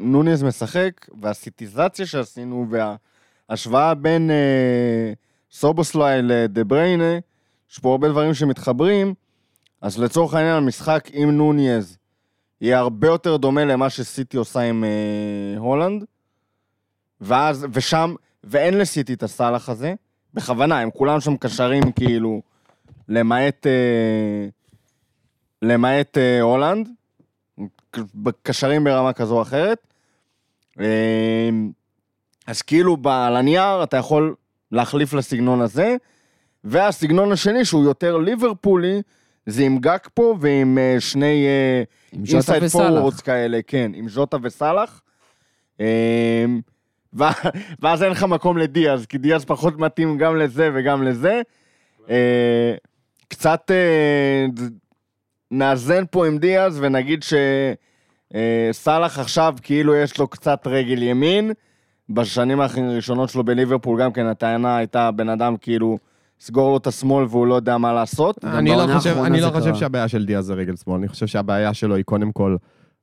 נוניז 0.00 0.42
משחק, 0.42 1.06
והסיטיזציה 1.22 2.06
שעשינו, 2.06 2.66
וההשוואה 2.70 3.94
בין 3.94 4.30
אה, 4.30 5.12
סובוסליי 5.50 6.22
לדה 6.22 6.64
בריינה, 6.64 7.18
יש 7.70 7.78
פה 7.78 7.90
הרבה 7.90 8.08
דברים 8.08 8.34
שמתחברים, 8.34 9.14
אז 9.80 9.98
לצורך 9.98 10.34
העניין 10.34 10.56
המשחק 10.56 11.08
עם 11.12 11.30
נוניז 11.30 11.98
יהיה 12.60 12.78
הרבה 12.78 13.08
יותר 13.08 13.36
דומה 13.36 13.64
למה 13.64 13.90
שסיטי 13.90 14.36
עושה 14.36 14.60
עם 14.60 14.84
אה, 14.84 15.58
הולנד, 15.58 16.04
ואז, 17.24 17.66
ושם, 17.72 18.14
ואין 18.44 18.78
לסיטי 18.78 19.14
את 19.14 19.22
הסאלח 19.22 19.68
הזה, 19.68 19.94
בכוונה, 20.34 20.80
הם 20.80 20.90
כולם 20.90 21.20
שם 21.20 21.36
קשרים 21.36 21.92
כאילו, 21.92 22.42
למעט, 23.08 23.66
אה, 23.66 24.46
למעט 25.62 26.18
אה, 26.18 26.40
הולנד, 26.40 26.88
קשרים 28.42 28.84
ברמה 28.84 29.12
כזו 29.12 29.36
או 29.36 29.42
אחרת. 29.42 29.86
אה, 30.80 31.50
אז 32.46 32.62
כאילו 32.62 32.96
על 33.04 33.36
הנייר 33.36 33.82
אתה 33.82 33.96
יכול 33.96 34.34
להחליף 34.72 35.12
לסגנון 35.12 35.60
הזה, 35.60 35.96
והסגנון 36.64 37.32
השני 37.32 37.64
שהוא 37.64 37.84
יותר 37.84 38.16
ליברפולי, 38.16 39.02
זה 39.46 39.62
עם 39.62 39.78
גקפו 39.78 40.36
ועם 40.40 40.78
אה, 40.78 40.96
שני 41.00 41.46
inside 42.12 42.62
וסאלח. 42.62 42.94
forwards 42.96 43.20
כאלה, 43.20 43.60
כן, 43.66 43.92
עם 43.94 44.08
ז'וטה 44.08 44.36
וסאלח. 44.42 45.02
אה, 45.80 46.44
ואז 47.82 48.02
אין 48.02 48.10
לך 48.10 48.22
מקום 48.22 48.58
לדיאז, 48.58 49.06
כי 49.06 49.18
דיאז 49.18 49.44
פחות 49.44 49.78
מתאים 49.78 50.18
גם 50.18 50.36
לזה 50.36 50.70
וגם 50.74 51.02
לזה. 51.02 51.42
אה, 52.10 52.74
קצת 53.28 53.70
אה, 53.70 54.46
נאזן 55.50 56.04
פה 56.10 56.26
עם 56.26 56.38
דיאז 56.38 56.78
ונגיד 56.82 57.24
שסאלח 58.72 59.18
עכשיו 59.18 59.54
כאילו 59.62 59.94
יש 59.94 60.18
לו 60.18 60.28
קצת 60.28 60.66
רגל 60.66 61.02
ימין. 61.02 61.52
בשנים 62.08 62.60
הראשונות 62.60 63.28
שלו 63.28 63.44
בליברפול 63.44 64.00
גם 64.00 64.12
כן 64.12 64.26
הטענה 64.26 64.76
הייתה 64.76 65.10
בן 65.10 65.28
אדם 65.28 65.56
כאילו 65.56 65.98
סגור 66.40 66.70
לו 66.70 66.76
את 66.76 66.86
השמאל 66.86 67.26
והוא 67.30 67.46
לא 67.46 67.54
יודע 67.54 67.78
מה 67.78 67.92
לעשות. 67.92 68.44
אני 68.44 68.70
לא 68.70 68.86
חושב, 68.96 69.18
אני 69.18 69.40
לא 69.40 69.50
חושב. 69.50 69.74
שהבעיה 69.74 70.08
של 70.08 70.24
דיאז 70.24 70.44
זה 70.44 70.54
רגל 70.54 70.76
שמאל, 70.76 70.98
אני 70.98 71.08
חושב 71.08 71.26
שהבעיה 71.26 71.74
שלו 71.74 71.94
היא 71.94 72.04
קודם 72.04 72.32
כל 72.32 72.56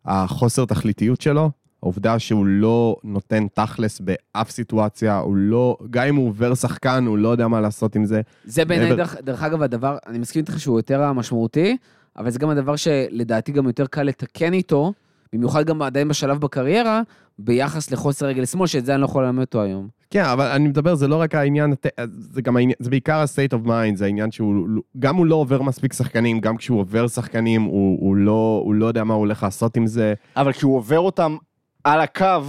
החוסר 0.06 0.66
תכליתיות 0.66 1.22
שלו, 1.22 1.52
העובדה 1.84 2.20
שהוא 2.20 2.46
לא 2.46 2.96
נותן 3.04 3.48
תכלס 3.54 4.02
באף 4.02 4.50
סיטואציה, 4.52 5.18
הוא 5.18 5.36
לא, 5.36 5.78
גם 5.90 6.08
אם 6.08 6.16
הוא 6.16 6.28
עובר 6.28 6.56
שחקן, 6.56 7.06
הוא 7.08 7.18
לא 7.18 7.30
יודע 7.30 7.48
מה 7.48 7.62
לעשות 7.62 7.96
עם 7.96 8.06
זה. 8.06 8.22
זה 8.46 8.66
בעיניי, 8.66 8.90
מעבר- 8.90 8.98
דרך, 9.04 9.16
דרך 9.24 9.44
אגב, 9.44 9.62
הדבר, 9.62 9.98
אני 10.08 10.20
מסכים 10.20 10.40
איתך 10.40 10.60
שהוא 10.60 10.80
יותר 10.80 11.02
המשמעותי, 11.04 11.78
אבל 12.18 12.30
זה 12.30 12.40
גם 12.40 12.50
הדבר 12.50 12.76
שלדעתי 12.76 13.52
גם 13.52 13.66
יותר 13.68 13.86
קל 13.86 14.04
לתקן 14.04 14.54
איתו, 14.54 14.94
במיוחד 15.34 15.66
גם 15.66 15.82
עדיין 15.82 16.08
בשלב 16.08 16.38
בקריירה, 16.40 17.02
ביחס 17.40 17.92
לחוסר 17.92 18.26
רגל 18.26 18.46
שמאל, 18.46 18.68
שאת 18.68 18.86
זה 18.86 18.94
אני 18.94 19.02
לא 19.02 19.06
יכול 19.06 19.24
ללמד 19.26 19.40
אותו 19.42 19.62
היום. 19.62 19.88
כן, 20.10 20.24
אבל 20.24 20.46
אני 20.46 20.68
מדבר, 20.68 20.96
זה 20.96 21.08
לא 21.08 21.16
רק 21.16 21.36
העניין, 21.36 21.74
זה 22.08 22.42
גם 22.42 22.58
העניין, 22.58 22.76
זה 22.80 22.90
בעיקר 22.90 23.16
ה-state 23.18 23.54
of 23.64 23.68
mind, 23.68 23.96
זה 23.96 24.06
העניין 24.06 24.32
שהוא, 24.32 24.68
גם 25.00 25.16
הוא 25.16 25.26
לא 25.26 25.36
עובר 25.36 25.62
מספיק 25.62 25.94
שחקנים, 25.94 26.40
גם 26.40 26.58
כשהוא 26.58 26.80
עובר 26.80 27.08
שחקנים, 27.08 27.62
הוא, 27.62 27.98
הוא, 28.02 28.16
לא, 28.16 28.62
הוא 28.66 28.74
לא 28.74 28.86
יודע 28.86 29.04
מה 29.04 29.14
הוא 29.14 29.20
הולך 29.20 29.44
לעשות 29.44 29.78
עם 29.78 29.88
זה. 29.88 30.14
אבל 30.38 30.52
כי 30.54 30.66
הוא 30.66 30.76
עובר 30.78 31.00
אותם 31.00 31.38
על 31.84 32.02
הקו, 32.02 32.42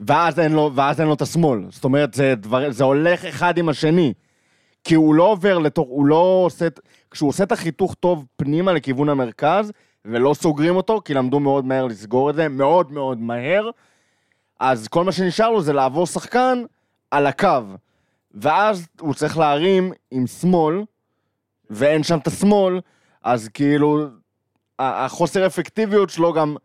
ואז 0.00 0.40
אין 0.40 0.52
לו, 0.52 0.70
ואז 0.74 1.00
אין 1.00 1.08
לו 1.08 1.14
את 1.14 1.22
השמאל. 1.22 1.60
זאת 1.70 1.84
אומרת, 1.84 2.14
זה, 2.14 2.34
דבר, 2.34 2.70
זה 2.70 2.84
הולך 2.84 3.24
אחד 3.24 3.58
עם 3.58 3.68
השני. 3.68 4.12
כי 4.84 4.94
הוא 4.94 5.14
לא 5.14 5.22
עובר 5.22 5.58
לתוך, 5.58 5.88
הוא 5.88 6.06
לא 6.06 6.42
עושה, 6.44 6.68
כשהוא 7.10 7.28
עושה 7.28 7.44
את 7.44 7.52
החיתוך 7.52 7.94
טוב 7.94 8.24
פנימה 8.36 8.72
לכיוון 8.72 9.08
המרכז, 9.08 9.72
ולא 10.04 10.34
סוגרים 10.34 10.76
אותו, 10.76 11.00
כי 11.04 11.14
למדו 11.14 11.40
מאוד 11.40 11.64
מהר 11.64 11.86
לסגור 11.86 12.30
את 12.30 12.34
זה, 12.34 12.48
מאוד 12.48 12.92
מאוד 12.92 13.18
מהר, 13.20 13.70
אז 14.60 14.88
כל 14.88 15.04
מה 15.04 15.12
שנשאר 15.12 15.50
לו 15.50 15.60
זה 15.60 15.72
לעבור 15.72 16.06
שחקן 16.06 16.62
על 17.10 17.26
הקו. 17.26 17.60
ואז 18.34 18.88
הוא 19.00 19.14
צריך 19.14 19.38
להרים 19.38 19.92
עם 20.10 20.26
שמאל, 20.26 20.82
ואין 21.70 22.02
שם 22.02 22.18
את 22.18 22.26
השמאל, 22.26 22.80
אז 23.22 23.48
כאילו, 23.48 24.06
החוסר 24.78 25.46
אפקטיביות 25.46 26.10
שלו 26.10 26.32
גם 26.32 26.56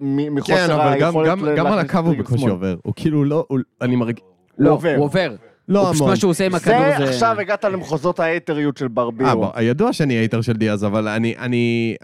מחוסר 0.00 0.54
כן, 0.54 0.70
אבל 0.70 0.98
גם, 1.00 1.14
גם, 1.26 1.44
ל- 1.44 1.56
גם 1.56 1.66
על 1.66 1.78
הקו 1.78 1.98
הוא 1.98 2.16
בקושי. 2.16 2.48
עובר. 2.48 2.76
הוא 2.82 2.92
כאילו 2.96 3.24
לא, 3.24 3.46
הוא, 3.48 3.58
אני 3.80 3.96
מרגיש... 3.96 4.24
לא, 4.58 4.70
עובר. 4.70 4.94
הוא 4.96 5.04
עובר. 5.04 5.34
לא 5.68 5.80
הוא 5.80 5.88
המון. 5.88 6.10
מה 6.10 6.16
שהוא 6.16 6.30
עושה 6.30 6.46
עם 6.46 6.54
הכדור 6.54 6.90
זה 6.98 7.04
זה... 7.04 7.10
עכשיו 7.10 7.36
הגעת 7.40 7.64
למחוזות 7.64 8.20
האתריות 8.20 8.76
של 8.76 8.84
אה, 8.84 8.88
ברבירו. 8.88 9.40
בוא, 9.40 9.60
ידוע 9.60 9.92
שאני 9.92 10.14
הייטר 10.14 10.40
של 10.40 10.52
דיאז, 10.52 10.84
אבל 10.84 11.08
אני, 11.08 11.34
אני... 11.38 11.96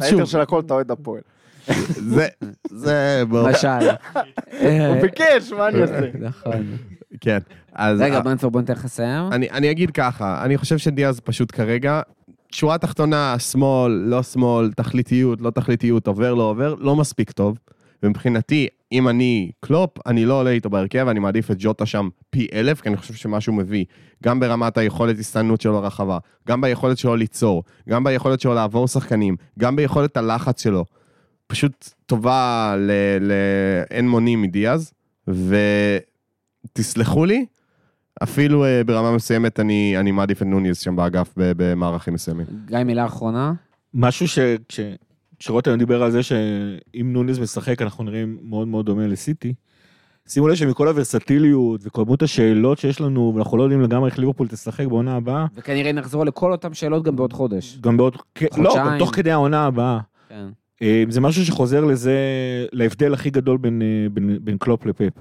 האתר 0.00 0.24
של 0.24 0.40
הכל 0.40 0.60
אתה 0.60 0.74
אוהד 0.74 0.90
הפועל. 0.90 1.20
זה, 1.88 2.26
זה, 2.70 3.22
בוא, 3.28 3.50
משל. 3.50 3.68
הוא 4.88 5.00
ביקש, 5.02 5.52
מה 5.52 5.68
אני 5.68 5.82
אעשה? 5.82 6.00
נכון. 6.20 6.76
כן. 7.20 7.38
אז... 7.72 8.00
רגע, 8.00 8.20
בוא 8.42 8.60
ניתן 8.60 8.72
לך 8.72 8.84
לסיים. 8.84 9.32
אני 9.32 9.70
אגיד 9.70 9.90
ככה, 9.90 10.44
אני 10.44 10.58
חושב 10.58 10.78
שדיאז 10.78 11.20
פשוט 11.20 11.52
כרגע, 11.54 12.00
שורה 12.54 12.78
תחתונה, 12.78 13.38
שמאל, 13.38 13.92
לא 13.92 14.22
שמאל, 14.22 14.72
תכליתיות, 14.72 15.40
לא 15.40 15.50
תכליתיות, 15.50 16.06
עובר, 16.06 16.34
לא 16.34 16.42
עובר, 16.42 16.74
לא 16.78 16.96
מספיק 16.96 17.30
טוב. 17.30 17.58
ומבחינתי, 18.02 18.68
אם 18.92 19.08
אני 19.08 19.50
קלופ, 19.60 19.90
אני 20.06 20.24
לא 20.24 20.40
עולה 20.40 20.50
איתו 20.50 20.70
בהרכב, 20.70 21.08
אני 21.08 21.20
מעדיף 21.20 21.50
את 21.50 21.56
ג'וטה 21.58 21.86
שם 21.86 22.08
פי 22.30 22.46
אלף, 22.52 22.80
כי 22.80 22.88
אני 22.88 22.96
חושב 22.96 23.14
שמה 23.14 23.40
שהוא 23.40 23.56
מביא, 23.56 23.84
גם 24.24 24.40
ברמת 24.40 24.78
היכולת 24.78 25.18
הסתננות 25.18 25.60
שלו 25.60 25.72
לרחבה, 25.72 26.18
גם 26.48 26.60
ביכולת 26.60 26.98
שלו 26.98 27.16
ליצור, 27.16 27.62
גם 27.88 28.04
ביכולת 28.04 28.40
שלו 28.40 28.54
לעבור 28.54 28.88
שחקנים, 28.88 29.36
גם 29.58 29.76
ביכולת 29.76 30.16
הלחץ 30.16 30.62
שלו. 30.62 30.84
פשוט 31.46 31.88
טובה 32.06 32.74
ל... 32.78 32.90
ל... 33.20 34.02
מונים 34.02 34.42
מדיאז, 34.42 34.92
ותסלחו 36.70 37.24
לי, 37.24 37.46
אפילו 38.22 38.64
uh, 38.64 38.84
ברמה 38.86 39.12
מסוימת 39.12 39.60
אני, 39.60 39.94
אני 39.98 40.10
מעדיף 40.12 40.42
את 40.42 40.46
נוניס 40.46 40.80
שם 40.80 40.96
באגף 40.96 41.32
במערכים 41.36 42.14
מסוימים. 42.14 42.46
גיא, 42.66 42.78
מילה 42.78 43.06
אחרונה. 43.06 43.52
משהו 43.94 44.28
ש... 44.28 44.38
כש- 44.68 44.80
שרותם 45.40 45.78
דיבר 45.78 46.02
על 46.02 46.10
זה 46.10 46.22
שאם 46.22 47.12
נוניס 47.12 47.38
משחק 47.38 47.82
אנחנו 47.82 48.04
נראים 48.04 48.38
מאוד 48.42 48.68
מאוד 48.68 48.86
דומה 48.86 49.06
לסיטי. 49.06 49.54
שימו 50.28 50.48
לב 50.48 50.54
שמכל 50.54 50.88
הוורסטיליות 50.88 51.80
וכמות 51.84 52.22
השאלות 52.22 52.78
שיש 52.78 53.00
לנו 53.00 53.32
ואנחנו 53.36 53.56
לא 53.56 53.62
יודעים 53.62 53.80
לגמרי 53.80 54.10
איך 54.10 54.18
ליברפול 54.18 54.48
תשחק 54.48 54.86
בעונה 54.86 55.16
הבאה, 55.16 55.46
וכנראה 55.54 55.92
נחזור 55.92 56.24
לכל 56.24 56.52
אותן 56.52 56.74
שאלות 56.74 57.04
גם 57.04 57.16
בעוד 57.16 57.32
חודש. 57.32 57.78
גם 57.80 57.96
בעוד, 57.96 58.16
לא, 58.42 58.48
חודשיים. 58.50 58.86
גם 58.86 58.98
תוך 58.98 59.14
כדי 59.14 59.30
העונה 59.30 59.64
הבאה. 59.64 59.98
כן. 60.28 60.46
אה, 60.82 61.04
זה 61.08 61.20
משהו 61.20 61.44
שחוזר 61.44 61.84
לזה, 61.84 62.16
להבדל 62.72 63.14
הכי 63.14 63.30
גדול 63.30 63.56
בין, 63.56 63.82
אה, 63.82 64.08
בין, 64.12 64.38
בין 64.42 64.58
קלופ 64.58 64.86
לפפ. 64.86 65.12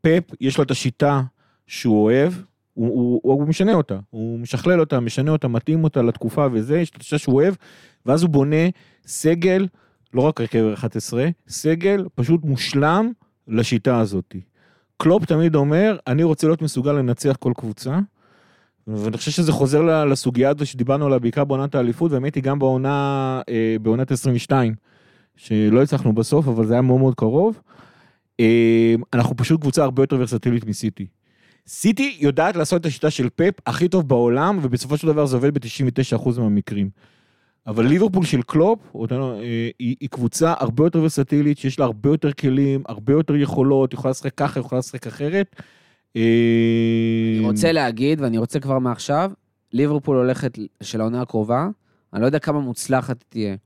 פפ, 0.00 0.22
יש 0.40 0.58
לו 0.58 0.64
את 0.64 0.70
השיטה 0.70 1.22
שהוא 1.70 2.04
אוהב, 2.04 2.32
הוא, 2.74 2.88
הוא, 2.88 3.20
הוא, 3.22 3.48
משנה 3.48 3.74
אותה, 3.74 3.98
הוא 4.10 4.38
משכלל 4.38 4.80
אותה, 4.80 5.00
משנה 5.00 5.30
אותה, 5.30 5.48
מתאים 5.48 5.84
אותה 5.84 6.02
לתקופה 6.02 6.46
וזה, 6.52 6.78
יש 6.80 6.90
השיטה 7.00 7.18
שהוא 7.18 7.34
אוהב, 7.34 7.54
ואז 8.06 8.22
הוא 8.22 8.30
בונה 8.30 8.68
סגל, 9.06 9.66
לא 10.14 10.20
רק 10.20 10.40
הרכב 10.40 10.70
11, 10.74 11.28
סגל 11.48 12.04
פשוט 12.14 12.44
מושלם 12.44 13.12
לשיטה 13.48 13.98
הזאת. 13.98 14.36
קלופ 14.96 15.24
תמיד 15.24 15.54
אומר, 15.54 15.96
אני 16.06 16.22
רוצה 16.22 16.46
להיות 16.46 16.62
מסוגל 16.62 16.92
לנצח 16.92 17.36
כל 17.38 17.52
קבוצה, 17.56 17.98
ואני 18.86 19.16
חושב 19.16 19.30
שזה 19.30 19.52
חוזר 19.52 20.04
לסוגיה 20.04 20.50
הזו 20.50 20.66
שדיברנו 20.66 21.06
עליה 21.06 21.18
בעיקר 21.18 21.44
בעונת 21.44 21.74
האליפות, 21.74 22.12
והאמת 22.12 22.34
היא 22.34 22.42
גם 22.42 22.58
בעונה, 22.58 23.40
אה, 23.48 23.76
בעונת 23.82 24.10
22, 24.10 24.74
שלא 25.36 25.82
הצלחנו 25.82 26.12
בסוף, 26.12 26.48
אבל 26.48 26.66
זה 26.66 26.72
היה 26.72 26.82
מאוד 26.82 27.00
מאוד 27.00 27.14
קרוב. 27.14 27.60
אה, 28.40 28.94
אנחנו 29.12 29.36
פשוט 29.36 29.60
קבוצה 29.60 29.84
הרבה 29.84 30.02
יותר 30.02 30.16
ורסטילית 30.16 30.66
מסיטי. 30.66 31.06
סיטי 31.72 32.16
יודעת 32.20 32.56
לעשות 32.56 32.80
את 32.80 32.86
השיטה 32.86 33.10
של 33.10 33.28
פפ 33.36 33.54
הכי 33.66 33.88
טוב 33.88 34.08
בעולם, 34.08 34.58
ובסופו 34.62 34.96
של 34.96 35.06
דבר 35.06 35.26
זה 35.26 35.36
עובד 35.36 35.54
ב-99% 35.54 36.40
מהמקרים. 36.40 36.90
אבל 37.66 37.86
ליברפול 37.86 38.24
של 38.24 38.42
קלופ, 38.42 38.78
אותנו, 38.94 39.34
אה, 39.34 39.68
היא, 39.78 39.96
היא 40.00 40.08
קבוצה 40.08 40.54
הרבה 40.58 40.84
יותר 40.84 41.02
ורסטילית, 41.02 41.58
שיש 41.58 41.78
לה 41.78 41.84
הרבה 41.84 42.10
יותר 42.10 42.32
כלים, 42.32 42.82
הרבה 42.88 43.12
יותר 43.12 43.36
יכולות, 43.36 43.94
יכולה 43.94 44.10
לשחק 44.10 44.34
ככה, 44.34 44.60
יכולה 44.60 44.78
לשחק 44.78 45.06
אחרת. 45.06 45.56
אה, 46.16 46.22
אני 47.38 47.46
רוצה 47.46 47.72
להגיד, 47.72 48.20
ואני 48.20 48.38
רוצה 48.38 48.60
כבר 48.60 48.78
מעכשיו, 48.78 49.32
ליברפול 49.72 50.16
הולכת 50.16 50.58
של 50.82 51.00
העונה 51.00 51.22
הקרובה, 51.22 51.68
אני 52.12 52.20
לא 52.20 52.26
יודע 52.26 52.38
כמה 52.38 52.60
מוצלחת 52.60 53.24
תהיה, 53.28 53.56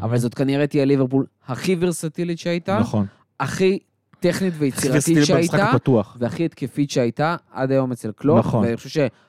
אבל 0.00 0.18
זאת 0.18 0.34
כנראה 0.34 0.66
תהיה 0.66 0.84
ליברפול 0.84 1.26
הכי 1.46 1.76
ורסטילית 1.80 2.38
שהייתה, 2.38 2.78
נכון. 2.78 3.06
הכי 3.40 3.78
טכנית 4.20 4.54
ויצירתית 4.58 5.24
שהייתה, 5.24 5.70
הפתוח. 5.70 6.16
והכי 6.20 6.44
התקפית 6.44 6.90
שהייתה 6.90 7.36
עד 7.52 7.70
היום 7.70 7.92
אצל 7.92 8.12
קלופ, 8.12 8.38
נכון. 8.38 8.64
ואני 8.64 8.76
חושב 8.76 8.88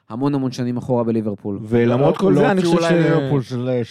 שהמון 0.09 0.35
המון 0.35 0.51
שנים 0.51 0.77
אחורה 0.77 1.03
בליברפול. 1.03 1.59
ולמרות 1.61 2.17
כל 2.17 2.31
לא 2.35 2.41
זה, 2.41 2.51
אני 2.51 2.61
הוציאו 2.61 2.75
חושב 2.77 2.93
אולי 2.93 3.03
ש... 3.03 3.05
ליברפול 3.07 3.41
של 3.41 3.69
אה, 3.69 3.81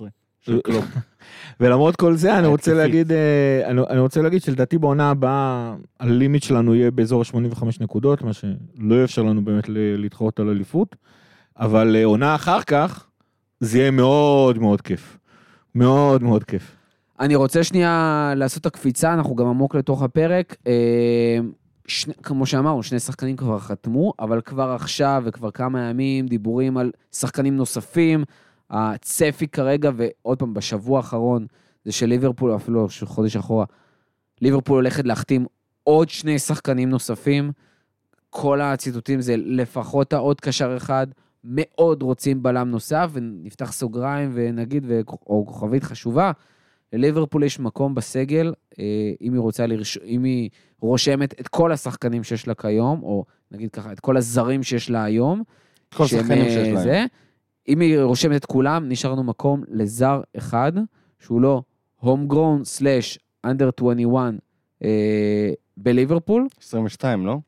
16-17. 0.00 0.04
של 0.40 0.60
קלופ. 0.64 0.84
ולמרות 1.60 1.96
כל 1.96 2.14
זה, 2.14 2.38
אני 2.38 2.46
רוצה. 2.46 2.74
להגיד, 2.74 3.12
אה, 3.12 3.62
אני 3.64 3.80
אני 3.90 3.98
רוצה 4.00 4.22
להגיד 4.22 4.42
שלדעתי 4.42 4.78
בעונה 4.78 5.10
הבאה, 5.10 5.74
ה 6.00 6.07
limit 6.07 6.42
שלנו 6.42 6.74
יהיה 6.74 6.90
באזור 6.90 7.22
ה-85 7.22 7.64
נקודות, 7.80 8.22
מה 8.22 8.32
שלא 8.32 8.94
יאפשר 9.02 9.22
לנו 9.22 9.44
באמת 9.44 9.68
ל- 9.68 9.96
להתחרות 9.96 10.40
על 10.40 10.48
אליפות, 10.48 10.96
אבל 11.58 11.96
אה, 11.96 12.04
עונה 12.04 12.34
אחר 12.34 12.62
כך, 12.62 13.06
זה 13.60 13.78
יהיה 13.78 13.90
מאוד 13.90 14.58
מאוד 14.58 14.80
כיף. 14.80 15.18
מאוד 15.74 16.22
מאוד 16.22 16.44
כיף. 16.44 16.77
אני 17.20 17.34
רוצה 17.34 17.64
שנייה 17.64 18.32
לעשות 18.36 18.60
את 18.60 18.66
הקפיצה, 18.66 19.14
אנחנו 19.14 19.36
גם 19.36 19.46
עמוק 19.46 19.74
לתוך 19.74 20.02
הפרק. 20.02 20.56
אה, 20.66 21.38
שני, 21.86 22.14
כמו 22.22 22.46
שאמרנו, 22.46 22.82
שני 22.82 22.98
שחקנים 22.98 23.36
כבר 23.36 23.58
חתמו, 23.58 24.12
אבל 24.18 24.40
כבר 24.40 24.70
עכשיו 24.70 25.22
וכבר 25.26 25.50
כמה 25.50 25.80
ימים 25.80 26.26
דיבורים 26.26 26.76
על 26.76 26.90
שחקנים 27.12 27.56
נוספים. 27.56 28.24
הצפי 28.70 29.48
כרגע, 29.48 29.90
ועוד 29.96 30.38
פעם, 30.38 30.54
בשבוע 30.54 30.96
האחרון, 30.98 31.46
זה 31.84 31.92
שליברפול, 31.92 32.56
אפילו 32.56 32.86
חודש 33.04 33.36
אחורה, 33.36 33.64
ליברפול 34.40 34.76
הולכת 34.76 35.04
להחתים 35.04 35.46
עוד 35.84 36.08
שני 36.08 36.38
שחקנים 36.38 36.90
נוספים. 36.90 37.52
כל 38.30 38.60
הציטוטים 38.60 39.20
זה 39.20 39.34
לפחות 39.36 40.12
העוד 40.12 40.40
קשר 40.40 40.76
אחד, 40.76 41.06
מאוד 41.44 42.02
רוצים 42.02 42.42
בלם 42.42 42.70
נוסף, 42.70 43.10
ונפתח 43.12 43.72
סוגריים 43.72 44.30
ונגיד, 44.34 44.86
או 45.26 45.44
כוכבית 45.46 45.84
חשובה, 45.84 46.32
לליברפול 46.92 47.44
יש 47.44 47.60
מקום 47.60 47.94
בסגל, 47.94 48.52
אה, 48.78 48.84
אם 49.20 49.32
היא 49.32 49.40
רוצה 49.40 49.66
לרש... 49.66 49.98
אם 50.04 50.24
היא 50.24 50.50
רושמת 50.80 51.40
את 51.40 51.48
כל 51.48 51.72
השחקנים 51.72 52.24
שיש 52.24 52.48
לה 52.48 52.54
כיום, 52.54 53.02
או 53.02 53.24
נגיד 53.50 53.70
ככה, 53.70 53.92
את 53.92 54.00
כל 54.00 54.16
הזרים 54.16 54.62
שיש 54.62 54.90
לה 54.90 55.04
היום. 55.04 55.42
כל 55.94 56.04
השחקנים 56.04 56.44
אה, 56.44 56.50
שיש 56.50 56.68
להם. 56.68 56.82
זה. 56.82 57.04
אם 57.68 57.80
היא 57.80 58.00
רושמת 58.00 58.36
את 58.36 58.44
כולם, 58.44 58.88
נשארנו 58.88 59.24
מקום 59.24 59.62
לזר 59.68 60.20
אחד, 60.36 60.72
שהוא 61.18 61.40
לא 61.40 61.62
הום 62.00 62.64
סלאש 62.64 63.18
אנדר 63.44 63.70
21 63.78 64.34
אה, 64.82 65.50
בליברפול. 65.76 66.46
22, 66.60 67.26
לא? 67.26 67.38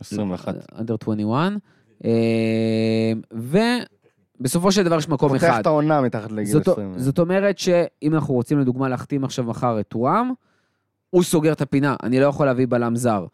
21. 0.00 0.54
אנדר 0.78 0.96
21. 1.02 1.52
אה, 2.04 3.12
ובסופו 4.40 4.72
של 4.72 4.82
דבר 4.82 4.98
יש 4.98 5.08
מקום 5.08 5.28
פותח 5.28 5.44
אחד. 5.44 5.60
את 5.60 5.66
העונה 5.66 6.00
מתחת 6.00 6.32
לגיל 6.32 6.52
זאת, 6.52 6.68
20. 6.68 6.98
זאת 6.98 7.18
אומרת 7.18 7.58
שאם 7.58 8.14
אנחנו 8.14 8.34
רוצים 8.34 8.58
לדוגמה 8.58 8.88
להחתים 8.88 9.24
עכשיו 9.24 9.44
מחר 9.44 9.80
את 9.80 9.88
טוראם, 9.88 10.32
הוא 11.10 11.22
סוגר 11.22 11.52
את 11.52 11.60
הפינה, 11.60 11.96
אני 12.02 12.20
לא 12.20 12.26
יכול 12.26 12.46
להביא 12.46 12.66
בלם 12.68 12.96
זר. 12.96 13.26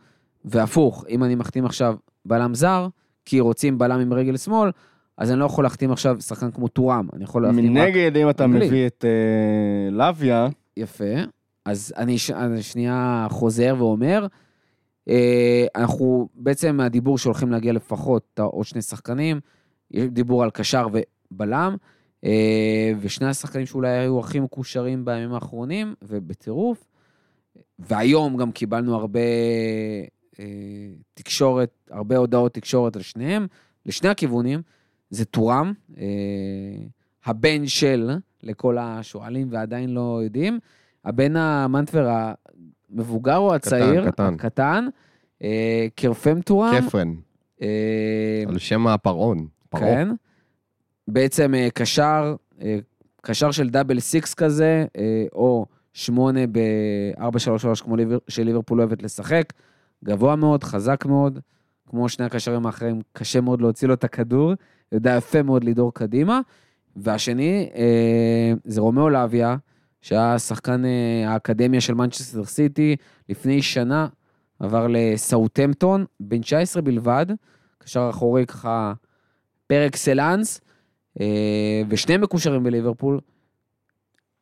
והפוך, 0.45 1.05
אם 1.09 1.25
אני 1.25 1.35
מחתים 1.35 1.65
עכשיו 1.65 1.97
בלם 2.25 2.55
זר, 2.55 2.89
כי 3.25 3.41
רוצים 3.41 3.79
בלם 3.79 4.01
עם 4.01 4.13
רגל 4.13 4.37
שמאל, 4.37 4.71
אז 5.19 5.31
אני 5.31 5.41
לא 5.41 5.45
יכול 5.45 5.65
להחתים 5.65 5.93
עכשיו 5.93 6.21
שחקן 6.21 6.51
כמו 6.51 6.69
טוראם, 6.69 7.09
אני 7.13 7.25
יכול 7.25 7.43
להחתים 7.43 7.79
רק... 7.79 7.85
מנגד, 7.85 8.17
אם 8.17 8.31
אתה. 8.31 8.47
מביא 8.47 8.87
את 8.87 9.05
אה, 9.05 9.91
לוויה, 9.91 10.49
יפה. 10.77 11.15
אז 11.65 11.95
אני, 11.97 12.19
ש... 12.19 12.31
אני 12.31 12.63
שנייה 12.63 13.27
חוזר 13.31 13.75
ואומר, 13.79 14.27
אה, 15.09 15.67
אנחנו 15.77 16.29
בעצם 16.35 16.77
מהדיבור 16.77 17.19
שהולכים 17.19 17.53
להגיע 17.53 17.73
לפחות 17.73 18.41
עוד 18.41 18.67
שני 18.67 18.83
שחקנים, 18.83 19.41
דיבור 19.93 20.43
על 20.43 20.51
קשר 20.51 20.87
ובלם, 21.31 21.77
אה, 22.25 22.93
ושני 23.01 23.27
השחקנים 23.27 23.67
שאולי 23.67 23.99
היו 23.99 24.21
הכי 24.21 24.41
מקושרים 24.41 25.05
בימים 25.05 25.33
האחרונים, 25.33 25.95
ובטירוף. 26.03 26.85
והיום 27.79 28.37
גם 28.37 28.53
קיבלנו 28.53 28.95
הרבה 28.95 29.21
אה, 30.41 30.45
תקשורת, 31.15 31.71
הרבה 31.91 32.17
הודעות 32.17 32.55
תקשורת 32.55 32.97
על 32.97 33.03
שניהם, 33.03 33.47
לשני 33.87 34.09
הכיוונים, 34.09 34.63
זה 35.11 35.25
טורם, 35.25 35.73
אה, 35.99 36.05
הבן 37.25 37.67
של, 37.67 38.11
לכל 38.43 38.79
השואלים 38.81 39.49
ועדיין 39.51 39.91
לא 39.91 40.21
יודעים, 40.25 40.59
הבן 41.05 41.37
המנטבר 41.37 42.09
המבוגר 42.91 43.37
או 43.37 43.55
הצעיר? 43.55 44.11
קטן. 44.11 44.35
הקטן, 44.35 44.89
אה, 45.43 45.87
קרפם 45.95 46.41
טורם. 46.41 46.75
כפרן, 46.81 47.15
על 48.49 48.59
שם 48.59 48.87
הפרעון. 48.87 49.47
כן. 49.81 50.09
בעצם 51.09 51.55
אה, 51.55 51.69
קשר, 51.75 52.37
אה, 52.63 52.79
קשר 53.23 53.51
של 53.51 53.71
דאבל 53.71 54.01
סיקס 54.01 54.35
כזה, 54.35 54.85
אה, 54.99 55.25
או 55.33 55.67
שמונה 55.93 56.47
ב-4-3-3 56.47 57.83
כמו 57.83 57.97
ליבר, 57.97 58.19
שליברפול 58.29 58.81
אוהבת 58.81 59.03
לשחק. 59.03 59.53
גבוה 60.05 60.37
מאוד, 60.37 60.65
חזק 60.65 61.05
מאוד, 61.07 61.39
כמו 61.89 62.09
שני 62.09 62.27
הקשרים 62.27 62.67
האחרים, 62.67 63.01
קשה 63.13 63.41
מאוד 63.41 63.61
להוציא 63.61 63.89
לו 63.89 63.95
את 63.95 64.05
הכדור, 64.05 64.53
יודע 64.93 65.15
יפה 65.17 65.43
מאוד 65.43 65.65
לדור 65.65 65.95
קדימה. 65.95 66.41
והשני 66.97 67.71
זה 68.65 68.81
רומאו 68.81 69.09
לאביה, 69.09 69.57
שהיה 70.03 70.39
שחקן 70.39 70.83
האקדמיה 71.27 71.81
של 71.81 71.95
מנצ'סטר 71.95 72.45
סיטי, 72.45 72.97
לפני 73.29 73.63
שנה 73.63 74.09
עבר 74.59 74.87
לסאוטמפטון, 74.89 76.05
בן 76.21 76.41
19 76.41 76.83
בלבד, 76.83 77.27
קשר 77.79 78.07
אחורי 78.11 78.47
ככה 78.47 78.93
par 79.67 79.87
excellence, 79.87 80.61
אה, 81.21 81.83
ושני 81.89 82.17
מקושרים 82.17 82.63
בליברפול. 82.63 83.21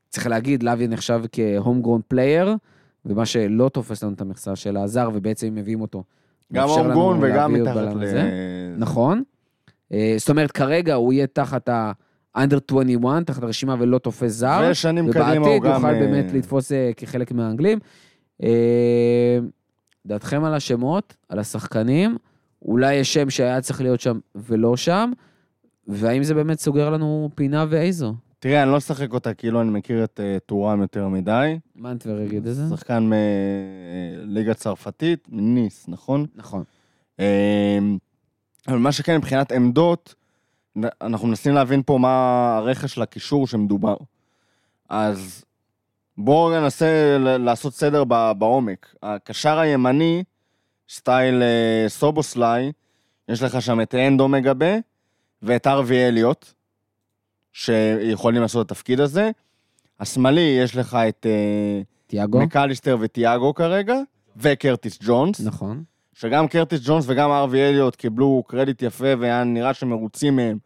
צריך 0.08 0.26
להגיד, 0.26 0.62
לאביה 0.62 0.88
נחשב 0.88 1.22
כ 1.32 1.82
homegrown 1.82 2.00
player, 2.08 2.56
ומה 3.04 3.26
שלא 3.26 3.68
תופס 3.68 4.04
לנו 4.04 4.12
את 4.12 4.20
המכסה 4.20 4.56
של 4.56 4.76
הזר, 4.76 5.10
ובעצם 5.14 5.46
אם 5.46 5.54
מביאים 5.54 5.80
אותו. 5.80 6.04
גם 6.52 6.68
לנו 6.68 6.78
הומגון 6.78 7.18
וגם 7.22 7.52
מתחת 7.52 7.76
ל... 7.76 8.02
הזה. 8.02 8.22
נכון. 8.78 9.22
אה, 9.92 10.14
זאת 10.18 10.30
אומרת, 10.30 10.50
כרגע 10.50 10.94
הוא 10.94 11.12
יהיה 11.12 11.26
תחת 11.26 11.68
ה-under 11.68 12.58
21, 12.70 13.26
תחת 13.26 13.42
הרשימה 13.42 13.76
ולא 13.78 13.98
תופס 13.98 14.32
זר. 14.32 14.68
ושנים 14.70 15.12
קדימה 15.12 15.30
הוא 15.30 15.38
ובעתיד 15.38 15.62
גם... 15.62 15.72
יוכל 15.74 15.86
אה, 15.86 16.00
באמת 16.00 16.32
לתפוס 16.32 16.72
אה, 16.72 16.90
כחלק 16.96 17.32
מהאנגלים. 17.32 17.78
דעתכם 20.06 20.44
על 20.44 20.54
השמות, 20.54 21.16
על 21.28 21.38
השחקנים, 21.38 22.16
אולי 22.64 22.94
יש 22.94 23.14
שם 23.14 23.30
שהיה 23.30 23.60
צריך 23.60 23.80
להיות 23.80 24.00
שם 24.00 24.18
ולא 24.34 24.76
שם, 24.76 25.12
והאם 25.86 26.22
זה 26.22 26.34
באמת 26.34 26.58
סוגר 26.58 26.90
לנו 26.90 27.30
פינה 27.34 27.66
ואיזו? 27.68 28.14
תראה, 28.38 28.62
אני 28.62 28.70
לא 28.70 28.78
אשחק 28.78 29.12
אותה 29.12 29.34
כאילו 29.34 29.60
אני 29.60 29.70
מכיר 29.70 30.04
את 30.04 30.20
אה, 30.22 30.38
טורם 30.46 30.80
יותר 30.80 31.08
מדי. 31.08 31.58
מנטבר 31.76 32.20
יגיד 32.20 32.46
את 32.46 32.54
זה? 32.54 32.76
שחקן 32.76 33.10
מליגה 34.26 34.54
צרפתית, 34.54 35.28
מניס, 35.30 35.84
נכון? 35.88 36.26
נכון. 36.34 36.64
אה, 37.20 37.78
אבל 38.68 38.78
מה 38.78 38.92
שכן, 38.92 39.16
מבחינת 39.16 39.52
עמדות, 39.52 40.14
אנחנו 41.00 41.28
מנסים 41.28 41.54
להבין 41.54 41.82
פה 41.86 41.98
מה 41.98 42.56
הרכש 42.56 42.98
לקישור 42.98 43.46
שמדובר. 43.46 43.96
אז 44.88 45.44
בואו 46.18 46.60
ננסה 46.60 47.16
לעשות 47.18 47.74
סדר 47.74 48.04
בעומק. 48.38 48.94
הקשר 49.02 49.58
הימני, 49.58 50.24
סטייל 50.96 51.42
אה, 51.42 51.84
סובוסליי, 51.88 52.72
יש 53.28 53.42
לך 53.42 53.62
שם 53.62 53.80
את 53.80 53.94
אנדו 53.94 54.28
מגבה 54.28 54.74
ואת 55.42 55.66
ארווי 55.66 56.08
אליוט, 56.08 56.52
שיכולים 57.52 58.42
לעשות 58.42 58.66
את 58.66 58.70
התפקיד 58.72 59.00
הזה. 59.00 59.30
השמאלי, 60.00 60.40
יש 60.62 60.76
לך 60.76 60.94
את 61.08 61.26
אה, 61.28 61.82
תיאגו? 62.06 62.40
מקליסטר 62.40 62.96
וטיאגו 63.00 63.54
כרגע, 63.54 63.96
וקרטיס 64.36 64.98
ג'ונס. 65.02 65.40
נכון. 65.40 65.82
שגם 66.12 66.48
קרטיס 66.48 66.80
ג'ונס 66.84 67.04
וגם 67.08 67.30
ארווי 67.30 67.68
אליוט 67.68 67.96
קיבלו 67.96 68.42
קרדיט 68.46 68.82
יפה 68.82 69.04
והיה 69.18 69.44
נראה 69.44 69.74
שמרוצים 69.74 70.36
מהם 70.36 70.58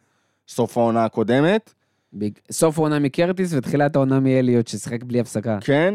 סוף 0.49 0.79
העונה 0.79 1.05
הקודמת. 1.05 1.75
ביג- 2.13 2.39
סוף 2.51 2.79
העונה 2.79 2.99
מקרטיס 2.99 3.53
ותחילת 3.57 3.97
העונה 3.97 4.21
מאליוט, 4.21 4.69
ששיחק 4.69 5.03
בלי 5.03 5.21
הפסקה. 5.21 5.59
כן. 5.61 5.95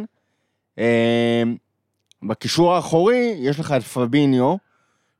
בקישור 2.24 2.76
האחורי 2.76 3.36
יש 3.40 3.60
לך 3.60 3.72
את 3.72 3.84
פביניו, 3.84 4.56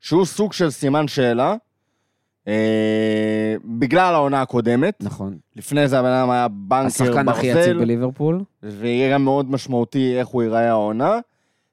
שהוא 0.00 0.24
סוג 0.24 0.52
של 0.52 0.70
סימן 0.70 1.08
שאלה, 1.08 1.54
אה, 2.48 3.54
בגלל 3.64 4.14
העונה 4.14 4.42
הקודמת. 4.42 4.96
נכון. 5.00 5.38
לפני 5.56 5.88
זה 5.88 5.98
הבן 5.98 6.08
אדם 6.08 6.30
היה 6.30 6.48
בנקר 6.48 6.86
השחקן 6.86 7.28
הכי 7.28 7.46
יציב 7.46 7.62
ברזל, 7.64 7.78
בליברפול. 7.78 8.44
ויהיה 8.62 9.14
גם 9.14 9.24
מאוד 9.24 9.50
משמעותי 9.50 10.18
איך 10.18 10.28
הוא 10.28 10.42
ייראה 10.42 10.68
העונה, 10.68 11.18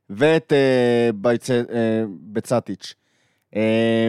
ואת 0.10 0.54
אה, 0.54 1.10
בייצ... 1.16 1.50
אה, 1.52 1.56
בצטיץ'. 2.22 2.94
אה, 3.56 4.08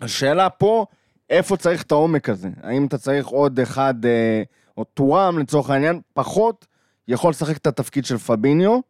השאלה 0.00 0.50
פה, 0.50 0.86
איפה 1.30 1.56
צריך 1.56 1.82
את 1.82 1.92
העומק 1.92 2.28
הזה? 2.28 2.48
האם 2.62 2.86
אתה 2.86 2.98
צריך 2.98 3.26
עוד 3.26 3.60
אחד, 3.60 4.06
אה, 4.06 4.42
או 4.76 4.84
טורם 4.84 5.38
לצורך 5.38 5.70
העניין, 5.70 6.00
פחות 6.12 6.66
יכול 7.08 7.30
לשחק 7.30 7.56
את 7.56 7.66
התפקיד 7.66 8.04
של 8.04 8.18
פביניו, 8.18 8.80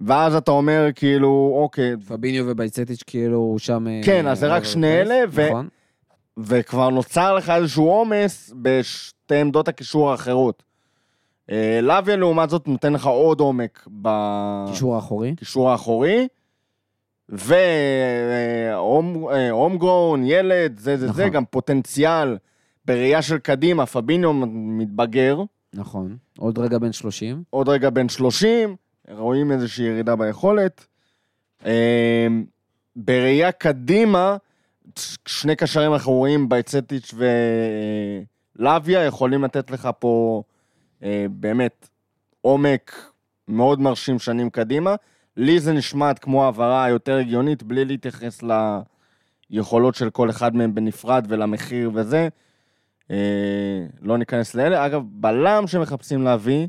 ואז 0.00 0.34
אתה 0.34 0.50
אומר 0.50 0.88
כאילו, 0.94 1.52
אוקיי, 1.62 1.96
פביניו 2.08 2.44
ובייצטיץ' 2.48 3.02
כאילו 3.06 3.56
שם... 3.58 3.86
אה, 3.88 4.00
כן, 4.04 4.26
אז 4.26 4.38
זה 4.38 4.46
רק 4.46 4.62
over 4.62 4.66
שני 4.66 4.86
place. 4.86 5.06
אלה, 5.06 5.20
ו- 5.28 5.48
נכון. 5.48 5.68
וכבר 6.38 6.90
נוצר 6.90 7.34
לך 7.34 7.50
איזשהו 7.50 7.88
עומס 7.88 8.52
בשתי 8.62 9.36
עמדות 9.36 9.68
הקישור 9.68 10.10
האחרות. 10.10 10.62
אה, 11.50 11.80
לאביה 11.82 12.16
לעומת 12.16 12.50
זאת 12.50 12.68
נותן 12.68 12.92
לך 12.92 13.06
עוד 13.06 13.40
עומק 13.40 13.88
קישור 14.70 14.94
האחורי. 14.94 15.32
בקישור 15.32 15.70
האחורי, 15.70 16.28
והומגרון, 19.28 20.24
ילד, 20.24 20.78
זה 20.78 20.96
זה 20.96 21.06
זה, 21.06 21.22
נכון. 21.22 21.28
גם 21.28 21.44
פוטנציאל 21.44 22.36
בראייה 22.84 23.22
של 23.22 23.38
קדימה, 23.38 23.86
פביניו 23.86 24.32
מתבגר, 24.46 25.42
נכון. 25.74 26.16
עוד 26.38 26.58
רגע 26.58 26.78
בן 26.78 26.92
30. 26.92 27.42
עוד 27.50 27.68
רגע 27.68 27.90
בן 27.90 28.08
30, 28.08 28.76
רואים 29.12 29.52
איזושהי 29.52 29.84
ירידה 29.84 30.16
ביכולת. 30.16 30.86
אה, 31.66 32.26
בראייה 32.96 33.52
קדימה, 33.52 34.36
שני 35.26 35.56
קשרים 35.56 35.92
אחוריים, 35.92 36.48
בייצטיץ' 36.48 37.14
ולאביה, 38.58 39.04
יכולים 39.04 39.44
לתת 39.44 39.70
לך 39.70 39.88
פה 39.98 40.42
אה, 41.02 41.26
באמת 41.30 41.88
עומק 42.40 43.12
מאוד 43.48 43.80
מרשים 43.80 44.18
שנים 44.18 44.50
קדימה. 44.50 44.94
לי 45.36 45.60
זה 45.60 45.72
נשמעת 45.72 46.18
כמו 46.18 46.44
העברה 46.44 46.88
יותר 46.88 47.16
הגיונית, 47.16 47.62
בלי 47.62 47.84
להתייחס 47.84 48.40
ליכולות 49.50 49.94
של 49.94 50.10
כל 50.10 50.30
אחד 50.30 50.56
מהם 50.56 50.74
בנפרד 50.74 51.26
ולמחיר 51.28 51.90
וזה. 51.94 52.28
אה, 53.10 53.86
לא 54.02 54.18
ניכנס 54.18 54.54
לאלה. 54.54 54.86
אגב, 54.86 55.02
בלם 55.04 55.66
שמחפשים 55.66 56.22
להביא, 56.22 56.66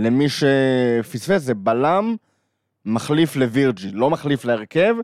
למי 0.00 0.26
שפספס, 0.28 1.42
זה 1.42 1.54
בלם 1.54 2.16
מחליף 2.86 3.36
לווירג'יל, 3.36 3.96
לא 3.96 4.10
מחליף 4.10 4.44
להרכב, 4.44 4.94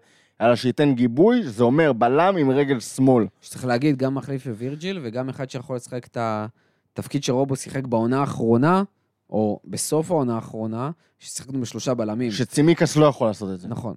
אלא 0.41 0.57
שייתן 0.57 0.95
גיבוי, 0.95 1.43
זה 1.43 1.65
אומר 1.65 1.93
בלם 1.93 2.37
עם 2.37 2.51
רגל 2.51 2.81
שמאל. 2.81 3.27
שצריך 3.41 3.65
להגיד, 3.65 3.97
גם 3.97 4.15
מחליף 4.15 4.47
לווירג'יל, 4.47 5.01
וגם 5.03 5.29
אחד 5.29 5.51
שיכול 5.51 5.77
לשחק 5.77 6.07
את 6.07 6.17
התפקיד 6.21 7.25
שרובו 7.25 7.57
שיחק 7.57 7.85
בעונה 7.87 8.21
האחרונה, 8.21 8.83
או 9.31 9.61
בסוף 9.65 10.11
העונה 10.11 10.35
האחרונה, 10.35 10.91
ששיחקנו 11.19 11.61
בשלושה 11.61 11.95
בלמים. 11.95 12.31
שצימיקס 12.31 12.97
לא 12.97 13.07
יכול 13.07 13.27
לעשות 13.27 13.55
את 13.55 13.61
זה. 13.61 13.69
נכון. 13.69 13.95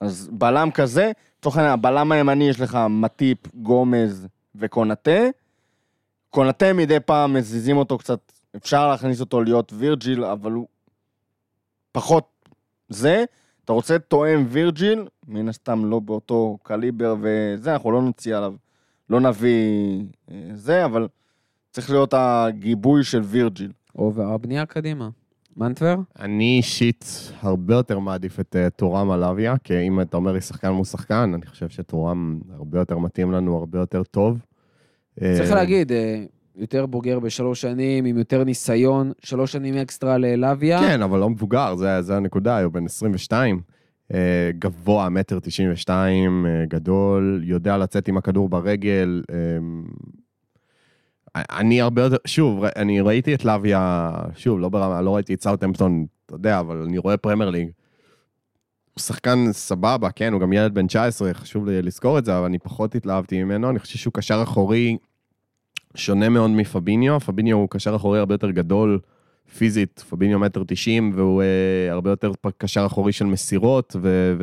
אז 0.00 0.28
בלם 0.32 0.70
כזה, 0.70 1.12
לצורך 1.38 1.56
העניין, 1.56 1.72
הבלם 1.72 2.12
הימני 2.12 2.48
יש 2.48 2.60
לך 2.60 2.78
מטיפ, 2.90 3.38
גומז 3.54 4.26
וקונאטה. 4.54 5.20
קונאטה 6.30 6.72
מדי 6.72 7.00
פעם 7.00 7.34
מזיזים 7.34 7.76
אותו 7.76 7.98
קצת, 7.98 8.32
אפשר 8.56 8.88
להכניס 8.88 9.20
אותו 9.20 9.42
להיות 9.42 9.72
וירג'יל, 9.76 10.24
אבל 10.24 10.52
הוא 10.52 10.66
פחות 11.92 12.24
זה. 12.88 13.24
אתה 13.64 13.72
רוצה 13.72 13.98
תואם 13.98 14.44
וירג'יל, 14.48 15.06
מן 15.28 15.48
הסתם 15.48 15.84
לא 15.84 15.98
באותו 15.98 16.58
קליבר 16.62 17.16
וזה, 17.20 17.72
אנחנו 17.72 17.90
לא 17.90 18.02
נוציא 18.02 18.36
עליו, 18.36 18.54
לא 19.10 19.20
נביא 19.20 20.04
אה, 20.30 20.50
זה, 20.54 20.84
אבל 20.84 21.08
צריך 21.70 21.90
להיות 21.90 22.14
הגיבוי 22.16 23.04
של 23.04 23.20
וירג'יל. 23.20 23.72
או 23.98 24.12
הבנייה 24.16 24.66
קדימה. 24.66 25.08
מנטבר? 25.56 25.96
אני 26.18 26.56
אישית 26.56 27.04
הרבה 27.40 27.74
יותר 27.74 27.98
מעדיף 27.98 28.40
את 28.40 28.56
אה, 28.56 28.70
טורם 28.70 29.10
על 29.10 29.24
לאביה, 29.24 29.54
כי 29.64 29.86
אם 29.86 30.00
אתה 30.00 30.16
אומר 30.16 30.32
לי 30.32 30.40
שחקן 30.40 30.70
מול 30.70 30.84
שחקן, 30.84 31.32
אני 31.34 31.46
חושב 31.46 31.68
שטורם 31.68 32.40
הרבה 32.54 32.78
יותר 32.78 32.98
מתאים 32.98 33.32
לנו, 33.32 33.56
הרבה 33.56 33.78
יותר 33.78 34.02
טוב. 34.02 34.38
צריך 35.18 35.50
אה, 35.50 35.54
להגיד, 35.54 35.92
יותר 36.56 36.86
בוגר 36.86 37.20
בשלוש 37.20 37.60
שנים, 37.60 38.04
עם 38.04 38.18
יותר 38.18 38.44
ניסיון, 38.44 39.12
שלוש 39.22 39.52
שנים 39.52 39.74
אקסטרה 39.74 40.18
ללאביה. 40.18 40.80
כן, 40.80 41.02
אבל 41.02 41.18
לא 41.18 41.30
מבוגר, 41.30 41.74
זה, 41.74 42.02
זה 42.02 42.16
הנקודה, 42.16 42.62
הוא 42.62 42.72
בן 42.72 42.84
22. 42.84 43.60
אה, 44.14 44.50
גבוה, 44.58 45.08
מטר 45.08 45.38
92, 45.40 46.46
אה, 46.46 46.64
גדול, 46.68 47.42
יודע 47.44 47.76
לצאת 47.76 48.08
עם 48.08 48.16
הכדור 48.16 48.48
ברגל. 48.48 49.22
אה, 49.30 49.36
אני 51.58 51.80
הרבה 51.80 52.02
יותר, 52.02 52.16
שוב, 52.26 52.64
אני 52.64 53.00
ראיתי 53.00 53.34
את 53.34 53.44
לאביה, 53.44 54.12
שוב, 54.36 54.60
לא 54.60 54.68
ברמה, 54.68 55.02
לא 55.02 55.14
ראיתי 55.14 55.34
את 55.34 55.42
סאוטהמפטון, 55.42 56.06
אתה 56.26 56.34
יודע, 56.34 56.60
אבל 56.60 56.82
אני 56.82 56.98
רואה 56.98 57.16
פרמייר 57.16 57.50
ליג. 57.50 57.68
הוא 58.94 59.00
שחקן 59.00 59.52
סבבה, 59.52 60.10
כן, 60.10 60.32
הוא 60.32 60.40
גם 60.40 60.52
ילד 60.52 60.74
בן 60.74 60.86
19, 60.86 61.34
חשוב 61.34 61.66
לי 61.66 61.82
לזכור 61.82 62.18
את 62.18 62.24
זה, 62.24 62.38
אבל 62.38 62.44
אני 62.44 62.58
פחות 62.58 62.94
התלהבתי 62.94 63.44
ממנו, 63.44 63.70
אני 63.70 63.78
חושב 63.78 63.98
שהוא 63.98 64.12
קשר 64.12 64.42
אחורי 64.42 64.96
שונה 65.96 66.28
מאוד 66.28 66.50
מפביניו, 66.50 67.20
פביניו 67.20 67.56
הוא 67.56 67.68
קשר 67.70 67.96
אחורי 67.96 68.18
הרבה 68.18 68.34
יותר 68.34 68.50
גדול 68.50 68.98
פיזית, 69.58 70.04
פביניו 70.10 70.38
מטר 70.38 70.62
90, 70.66 71.12
והוא 71.14 71.42
אה, 71.42 71.92
הרבה 71.92 72.10
יותר 72.10 72.30
קשר 72.58 72.86
אחורי 72.86 73.12
של 73.12 73.24
מסירות, 73.24 73.96
ו- 74.02 74.34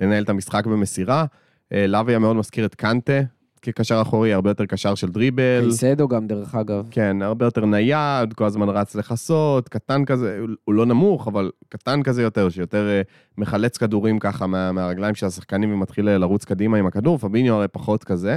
ולנהל 0.00 0.24
את 0.24 0.28
המשחק 0.28 0.66
במסירה. 0.66 1.24
אה, 1.72 1.86
לוויה 1.86 2.18
מאוד 2.18 2.36
מזכיר 2.36 2.64
את 2.66 2.74
קנטה 2.74 3.20
כקשר 3.62 4.02
אחורי, 4.02 4.32
הרבה 4.32 4.50
יותר 4.50 4.66
קשר 4.66 4.94
של 4.94 5.08
דריבל. 5.10 5.60
קייסדו 5.62 6.08
גם, 6.08 6.26
דרך 6.26 6.54
אגב. 6.54 6.88
כן, 6.90 7.22
הרבה 7.22 7.44
יותר 7.44 7.64
נייד, 7.66 8.32
כל 8.32 8.44
הזמן 8.44 8.68
רץ 8.68 8.94
לכסות, 8.94 9.68
קטן 9.68 10.04
כזה, 10.04 10.38
הוא- 10.64 10.74
לא 10.74 10.86
נמוך, 10.86 11.28
אבל 11.28 11.50
קטן 11.68 12.02
כזה 12.02 12.22
יותר, 12.22 12.48
שיותר 12.48 12.88
אה, 12.88 13.02
מחלץ 13.38 13.76
כדורים 13.78 14.18
ככה 14.18 14.46
מה, 14.46 14.72
מהרגליים 14.72 15.14
של 15.14 15.26
השחקנים 15.26 15.72
ומתחיל 15.74 16.08
אה, 16.08 16.18
לרוץ 16.18 16.44
קדימה 16.44 16.76
עם 16.78 16.86
הכדור, 16.86 17.18
פביניו 17.18 17.54
הרי 17.54 17.68
פחות 17.68 18.04
כזה. 18.04 18.36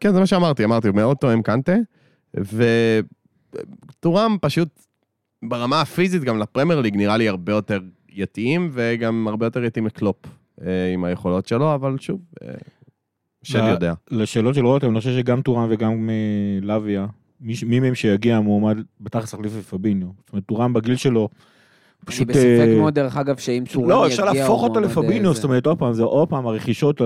כן, 0.00 0.12
זה 0.12 0.20
מה 0.20 0.26
שאמרתי, 0.26 0.64
אמרתי, 0.64 0.88
הוא 0.88 0.96
מאוד 0.96 1.16
תואם 1.16 1.42
קנטה, 1.42 1.72
וטורם 3.90 4.36
פשוט 4.40 4.68
ברמה 5.42 5.80
הפיזית, 5.80 6.24
גם 6.24 6.38
לפרמייר 6.38 6.80
ליג 6.80 6.96
נראה 6.96 7.16
לי 7.16 7.28
הרבה 7.28 7.52
יותר 7.52 7.80
יתאים, 8.12 8.70
וגם 8.72 9.28
הרבה 9.28 9.46
יותר 9.46 9.64
יתאים 9.64 9.86
לקלופ 9.86 10.16
אה, 10.66 10.92
עם 10.94 11.04
היכולות 11.04 11.46
שלו, 11.46 11.74
אבל 11.74 11.96
שוב, 11.98 12.20
אה, 12.42 12.54
שלי 13.42 13.62
ל- 13.62 13.68
יודע. 13.68 13.94
לשאלות 14.10 14.54
של 14.54 14.66
רותם, 14.66 14.90
אני 14.90 14.98
חושב 14.98 15.16
שגם 15.16 15.42
טורם 15.42 15.66
וגם 15.70 16.10
אה, 16.10 16.66
לאביה, 16.66 17.06
מי 17.40 17.54
מי 17.66 17.80
מהם 17.80 17.94
שיגיע 17.94 18.40
מועמד 18.40 18.78
בתכלס 19.00 19.34
להחליף 19.34 19.52
את 19.58 19.64
פביניו. 19.64 20.08
זאת 20.18 20.32
אומרת, 20.32 20.44
טורם 20.46 20.72
בגיל 20.72 20.96
שלו, 20.96 21.28
אני 21.30 22.06
פשוט... 22.06 22.28
בספק 22.28 22.40
אה, 22.68 22.74
מאוד, 22.78 22.94
דרך 22.94 23.16
אגב, 23.16 23.36
שאם 23.36 23.64
טורם 23.72 23.88
לא, 23.88 23.94
יגיע... 23.94 24.06
אפשר 24.06 24.28
הוא 24.28 24.34
להפוך 24.38 24.62
אותו 24.62 24.80
זה. 24.88 25.32
זאת 25.32 25.44
אומרת, 25.44 25.66
עוד 25.66 25.78
פעם, 25.78 25.92
זה 25.92 26.02
עוד 26.02 26.28
פעם 26.28 26.46
הרכישות 26.46 27.00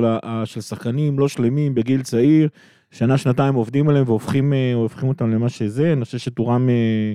של 0.44 0.60
שחקנים 0.60 1.18
לא 1.18 1.28
שלמים 1.28 1.74
בגיל 1.74 2.02
צעיר, 2.02 2.48
שנה, 2.92 3.18
שנתיים 3.18 3.54
עובדים 3.54 3.88
עליהם 3.88 4.04
והופכים 4.06 4.52
אה, 4.52 4.74
אותם 5.02 5.30
למה 5.30 5.48
שזה, 5.48 5.92
אני 5.92 6.04
חושב 6.04 6.18
שטורם... 6.18 6.68
אה, 6.68 7.12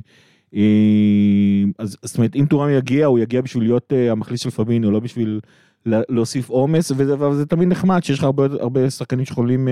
אה, 0.55 1.63
אז 1.79 1.97
זאת 2.03 2.17
אומרת, 2.17 2.35
אם 2.35 2.45
טורם 2.49 2.69
יגיע, 2.69 3.05
הוא 3.05 3.19
יגיע 3.19 3.41
בשביל 3.41 3.63
להיות 3.63 3.93
המחליף 4.09 4.41
של 4.41 4.49
פביניו, 4.49 4.91
לא 4.91 4.99
בשביל 4.99 5.39
לה- 5.85 6.01
להוסיף 6.09 6.49
עומס, 6.49 6.91
וזה 6.97 7.19
וזה 7.19 7.45
תמיד 7.45 7.67
נחמד 7.67 8.03
שיש 8.03 8.17
לך 8.17 8.23
הרבה, 8.23 8.45
הרבה 8.59 8.89
שחקנים 8.89 9.25
שיכולים, 9.25 9.67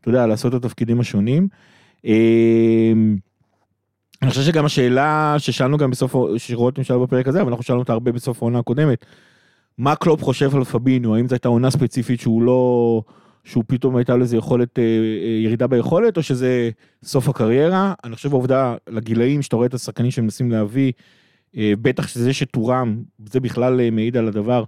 אתה 0.00 0.08
יודע, 0.08 0.26
לעשות 0.26 0.54
את 0.54 0.64
התפקידים 0.64 1.00
השונים. 1.00 1.48
אני 4.22 4.30
חושב 4.30 4.42
שגם 4.42 4.64
השאלה 4.64 5.34
ששאלנו 5.38 5.78
גם 5.78 5.90
בסוף, 5.90 6.14
שרותם 6.36 6.82
שאל 6.82 6.98
בפרק 6.98 7.28
הזה, 7.28 7.42
אבל 7.42 7.48
אנחנו 7.50 7.62
שאלנו 7.62 7.80
אותה 7.80 7.92
הרבה 7.92 8.12
בסוף 8.12 8.42
העונה 8.42 8.58
הקודמת, 8.58 9.06
מה 9.78 9.96
קלופ 9.96 10.22
חושב 10.22 10.56
על 10.56 10.64
פבינו, 10.64 11.14
האם 11.14 11.28
זו 11.28 11.34
הייתה 11.34 11.48
עונה 11.48 11.70
ספציפית 11.70 12.20
שהוא 12.20 12.42
לא, 12.42 13.02
שהוא 13.44 13.64
פתאום 13.66 13.96
הייתה 13.96 14.16
לו 14.16 14.22
איזה 14.22 14.36
יכולת, 14.36 14.78
אה, 14.78 14.82
אה, 14.84 14.88
ירידה 15.44 15.66
ביכולת, 15.66 16.16
או 16.16 16.22
שזה 16.22 16.70
סוף 17.04 17.28
הקריירה? 17.28 17.94
אני 18.04 18.14
חושב 18.16 18.32
העובדה, 18.32 18.74
לגילאים, 18.88 19.42
שאתה 19.42 19.56
רואה 19.56 19.66
את 19.66 19.74
השחקנים 19.74 20.10
שמנסים 20.10 20.50
להביא, 20.50 20.92
אה, 21.56 21.72
בטח 21.82 22.08
שזה 22.08 22.32
שתורם, 22.32 23.02
זה 23.32 23.40
בכלל 23.40 23.90
מעיד 23.90 24.16
על 24.16 24.28
הדבר, 24.28 24.64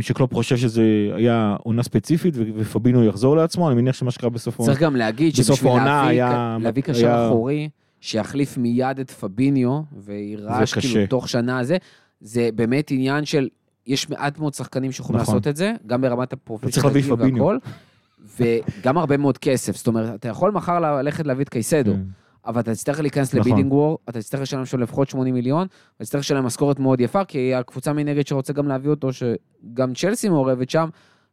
שקלופ 0.00 0.34
חושב 0.34 0.56
שזה 0.56 0.82
היה 1.14 1.56
עונה 1.62 1.82
ספציפית, 1.82 2.34
ופבינו 2.56 3.04
יחזור 3.04 3.36
לעצמו, 3.36 3.68
אני 3.70 3.82
מניח 3.82 3.94
שמה 3.94 4.10
שקרה 4.10 4.30
בסוף 4.30 4.60
העונה. 4.60 4.72
צריך 4.72 4.84
גם 4.84 4.96
להגיד 4.96 5.34
שבשביל 5.34 5.72
להביא, 5.72 6.08
היה- 6.08 6.56
להביא 6.60 6.82
קשר 6.82 7.06
היה- 7.06 7.28
אחורי, 7.28 7.68
שיחליף 8.00 8.58
מיד 8.58 8.98
את 9.00 9.10
פביניו, 9.10 9.80
ויירש 10.04 10.74
כאילו. 10.74 11.06
תוך 11.06 11.28
שנה 11.28 11.64
זה, 11.64 11.76
זה 12.20 12.48
באמת 12.54 12.90
עניין 12.90 13.24
של, 13.24 13.48
יש 13.86 14.10
מעט 14.10 14.38
מאוד 14.38 14.54
שחקנים 14.54 14.92
שיכולים 14.92 15.20
נכון. 15.22 15.34
לעשות 15.34 15.48
את 15.48 15.56
זה, 15.56 15.72
גם 15.86 16.00
ברמת 16.00 16.34
פביניו. 17.14 17.46
והכל, 17.46 17.58
וגם 18.38 18.98
הרבה 18.98 19.16
מאוד 19.16 19.38
כסף, 19.38 19.76
זאת 19.76 19.86
אומרת, 19.86 20.14
אתה 20.14 20.28
יכול 20.28 20.50
מחר 20.50 20.80
ללכת 20.80 21.26
להביא 21.26 21.44
את 21.44 21.48
קייסדו, 21.48 21.92
אבל 22.46 22.60
אתה 22.60 22.72
תצטרך 22.72 23.00
להיכנס 23.00 23.34
נכון. 23.34 23.40
לבידינג 23.40 23.72
וור, 23.72 23.98
אתה 24.08 24.20
תצטרך 24.20 24.40
לשלם 24.40 24.64
שם 24.64 24.78
לפחות 24.78 25.08
80 25.08 25.34
מיליון, 25.34 25.66
ואתה 25.92 26.04
תצטרך 26.04 26.20
לשלם 26.20 26.44
משכורת 26.44 26.78
מאוד 26.78 27.00
יפה, 27.00 27.24
כי 27.24 27.54
הקבוצה 27.54 27.92
מנגד 27.92 28.26
שרוצה 28.26 28.52
גם 28.52 28.68
להביא 28.68 28.90
אותו, 28.90 29.08
שגם 29.12 29.94
צ'לסי 29.94 30.28
מעורבת 30.28 30.70
שם, 30.70 30.88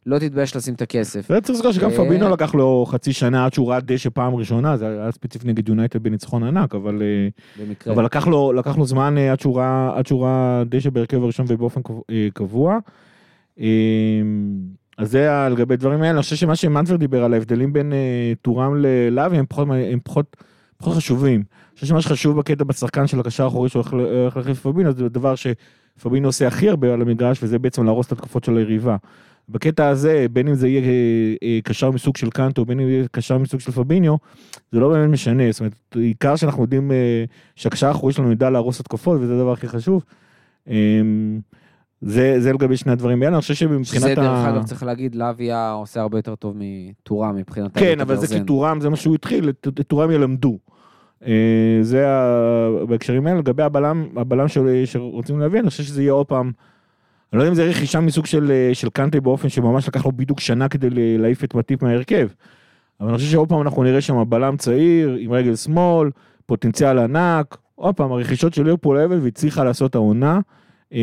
לא 0.06 0.20
תתבייש 0.20 0.56
לשים 0.56 0.74
את 0.74 0.82
הכסף. 0.82 1.28
זה 1.30 1.42
צריך 1.42 1.56
לזכור 1.56 1.72
שגם 1.72 1.90
אה, 1.92 1.96
פבינו 1.98 2.30
לקח 2.30 2.56
לו 2.56 2.86
חצי 2.88 3.14
שנה 3.14 3.46
עד 3.46 3.54
שהוא 3.54 3.70
ראה 3.72 3.80
דשא 3.80 4.10
פעם 4.14 4.36
ראשונה, 4.36 4.78
זה 4.78 4.88
היה 4.88 5.12
ספציפי 5.12 5.48
נגד 5.48 5.70
יונייטד 5.70 6.04
בניצחון 6.04 6.44
ענק, 6.44 6.76
אבל 6.76 7.02
אה, 7.02 7.28
במקרה. 7.66 7.94
אבל 7.94 8.06
לקח 8.06 8.28
לו, 8.28 8.54
לקח 8.54 8.78
לו 8.78 8.86
זמן 8.86 9.18
אה, 9.18 9.32
עד 9.32 9.40
שהוא 9.40 9.58
ראה, 9.58 9.98
עד 9.98 10.08
שהוא 10.08 10.24
ראה 10.24 10.64
דשא 10.70 10.90
בהרכב 10.90 11.24
הראשון 11.24 11.46
ובאופן 11.50 11.82
קב- 11.82 11.94
קבוע. 12.34 12.78
אז 14.98 15.12
זה 15.12 15.20
היה 15.20 15.50
לגבי 15.50 15.76
דברים 15.78 16.02
האלה, 16.02 16.12
אני 16.12 16.22
חושב 16.22 16.36
שמה 16.36 16.56
שמנפר 16.56 16.96
דיבר 16.96 17.24
על 17.24 17.34
ההבדלים 17.34 17.74
בין 17.74 17.94
טורם 18.42 18.76
ללאבי 18.78 19.38
הם 19.38 19.46
פחות, 19.50 19.68
הם 19.92 20.00
פחות, 20.04 20.38
פחות 20.78 20.94
חשובים. 20.98 21.36
אני 21.36 21.46
חושב 21.76 21.88
שמה 21.88 22.02
שחשוב 22.02 22.38
בקטע 22.38 22.64
בשחקן 22.64 23.08
של 23.08 23.20
הקשר 23.20 23.44
האחורי 23.44 23.70
שהולך 23.70 23.94
ל- 23.94 24.00
הולך 24.00 24.38
להחליף 24.38 24.62
פבינו, 24.62 24.92
זה 24.92 25.10
דבר 25.10 25.34
שפבינו 25.36 26.28
עושה 26.28 26.48
הכי 26.48 26.70
הרבה 26.70 26.94
על 26.94 27.02
המגרש, 27.02 27.44
וזה 27.44 27.60
בעצם 27.60 27.84
להרוס 27.86 28.08
את 28.08 28.12
התקופות 28.12 28.44
של 28.44 28.58
היריבה. 28.58 28.96
בקטע 29.50 29.88
הזה, 29.88 30.26
בין 30.34 30.48
אם 30.48 30.56
זה 30.56 30.68
יהיה 30.68 30.82
אה, 30.82 30.88
אה, 31.44 31.60
קשר 31.64 31.92
מסוג 31.92 32.18
של 32.18 32.30
קאנטו, 32.30 32.66
בין 32.66 32.80
אם 32.80 32.88
יהיה 32.90 33.06
קשר 33.12 33.38
מסוג 33.38 33.60
של 33.60 33.72
פביניו, 33.72 34.16
זה 34.72 34.80
לא 34.80 34.90
באמת 34.90 35.10
משנה, 35.10 35.44
זאת 35.52 35.60
אומרת, 35.60 35.74
עיקר 35.96 36.36
שאנחנו 36.36 36.64
יודעים 36.64 36.92
אה, 36.92 37.24
שהקשר 37.56 37.88
האחורי 37.88 38.14
שלנו 38.14 38.32
ידע 38.32 38.50
להרוס 38.50 38.80
התקפות, 38.80 39.20
וזה 39.22 39.36
הדבר 39.36 39.52
הכי 39.52 39.68
חשוב. 39.68 40.04
אה, 40.70 40.76
זה, 42.02 42.36
זה 42.40 42.54
לגבי 42.54 42.78
שני 42.78 42.92
הדברים 42.92 43.24
האלה, 43.24 43.34
אני 43.36 43.42
חושב 43.42 43.54
שמבחינת 43.54 43.86
שזה 43.86 44.16
דרך 44.16 44.46
אגב, 44.46 44.64
צריך 44.64 44.84
להגיד, 44.84 45.16
לאביה 45.16 45.72
עושה 45.72 46.02
הרבה 46.02 46.18
יותר 46.18 46.36
טוב 46.36 46.56
מטורם 46.60 47.36
מבחינת 47.36 47.78
כן, 47.78 48.00
אבל 48.00 48.16
זה. 48.16 48.40
כי 48.40 48.44
טורם, 48.46 48.82
זה 48.82 48.90
מה 48.90 48.96
שהוא 48.96 49.16
התחיל, 49.16 49.50
את 49.50 49.68
טורם 49.88 50.12
ילמדו. 50.12 50.58
זה 51.82 52.08
ה- 52.10 52.86
בהקשרים 52.88 53.28
האלה, 53.28 53.40
לגבי 53.40 53.64
הבלם, 53.64 54.08
הבלם 54.16 54.48
של- 54.48 54.82
שרוצים 54.86 55.40
להביא, 55.40 55.60
אני 55.60 55.70
חושב 55.70 55.84
שזה 55.84 56.02
יהיה 56.02 56.12
עוד 56.14 56.26
פעם, 56.26 56.52
אני 57.34 57.38
לא 57.40 57.44
יודע 57.44 57.50
אם 57.50 57.56
זה 57.56 57.66
רכישה 57.66 58.00
מסוג 58.00 58.26
של, 58.26 58.52
אה, 58.52 58.70
של 58.74 58.90
קנטה 58.90 59.22
באופן 59.22 59.50
שממש 59.50 59.88
לקח 59.88 60.06
לו 60.06 60.12
בדיוק 60.12 60.40
שנה 60.40 60.70
כדי 60.70 60.90
להעיף 61.18 61.44
את 61.44 61.56
מטיפ 61.56 61.84
מההרכב. 61.84 62.28
אבל 63.00 63.10
אני 63.10 63.18
חושב 63.18 63.32
שעוד 63.32 63.50
פעם 63.50 63.62
אנחנו 63.62 63.84
נראה 63.84 64.02
שם 64.02 64.24
בלם 64.30 64.58
צעיר, 64.58 65.18
עם 65.20 65.32
רגל 65.32 65.56
שמאל, 65.56 66.10
פוטנציאל 66.46 67.00
ענק, 67.00 67.58
עוד 67.76 67.96
פעם, 67.96 68.12
הרכישות 68.12 68.54
של 68.54 68.64
ליברפול 68.64 68.98
אבל 68.98 69.20
והצליחה 69.20 69.64
לעשות 69.64 69.96
העונה. 69.96 70.40
אה, 70.94 71.00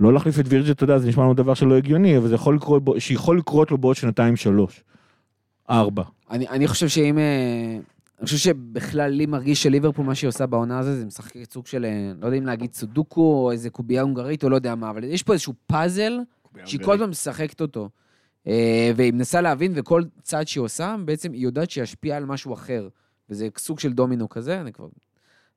לא 0.00 0.12
להחליף 0.12 0.40
את 0.40 0.44
וירג'ל, 0.48 0.70
אתה 0.70 0.84
יודע, 0.84 0.98
זה 0.98 1.08
נשמע 1.08 1.22
לנו 1.22 1.34
דבר 1.34 1.54
שלא 1.54 1.76
הגיוני, 1.76 2.18
אבל 2.18 2.28
זה 2.28 2.34
יכול 2.34 2.56
לקרות, 2.56 2.82
שיכול 2.98 3.38
לקרות 3.38 3.70
לו 3.70 3.78
בעוד 3.78 3.96
שנתיים 3.96 4.36
שלוש. 4.36 4.84
ארבע. 5.70 6.02
אני, 6.30 6.48
אני 6.48 6.68
חושב 6.68 6.88
שאם... 6.88 7.18
אה, 8.22 8.24
אני 8.24 8.26
חושב 8.26 8.38
שבכלל 8.38 9.10
לי 9.10 9.26
מרגיש 9.26 9.62
שליברפול, 9.62 10.06
מה 10.06 10.14
שהיא 10.14 10.28
עושה 10.28 10.46
בעונה 10.46 10.78
הזאת, 10.78 10.98
זה 10.98 11.06
משחקת 11.06 11.52
סוג 11.52 11.66
של, 11.66 11.84
אה, 11.84 12.12
לא 12.20 12.26
יודע 12.26 12.38
אם 12.38 12.46
להגיד 12.46 12.74
סודוקו, 12.74 13.44
או 13.44 13.52
איזה 13.52 13.70
קובייה 13.70 14.02
הונגרית, 14.02 14.44
או 14.44 14.48
לא 14.48 14.56
יודע 14.56 14.74
מה, 14.74 14.90
אבל 14.90 15.04
יש 15.04 15.22
פה 15.22 15.32
איזשהו 15.32 15.54
פאזל 15.66 16.18
שהיא 16.64 16.80
כל 16.84 16.94
הזמן 16.94 17.10
משחקת 17.10 17.60
אותו. 17.60 17.88
אה, 18.46 18.92
והיא 18.96 19.12
מנסה 19.12 19.40
להבין, 19.40 19.72
וכל 19.74 20.02
צעד 20.22 20.48
שהיא 20.48 20.62
עושה, 20.62 20.96
בעצם 21.04 21.32
היא 21.32 21.42
יודעת 21.42 21.70
שישפיע 21.70 22.16
על 22.16 22.24
משהו 22.24 22.54
אחר. 22.54 22.88
וזה 23.30 23.48
סוג 23.58 23.78
של 23.78 23.92
דומינו 23.92 24.28
כזה, 24.28 24.60
אני 24.60 24.72
כבר... 24.72 24.86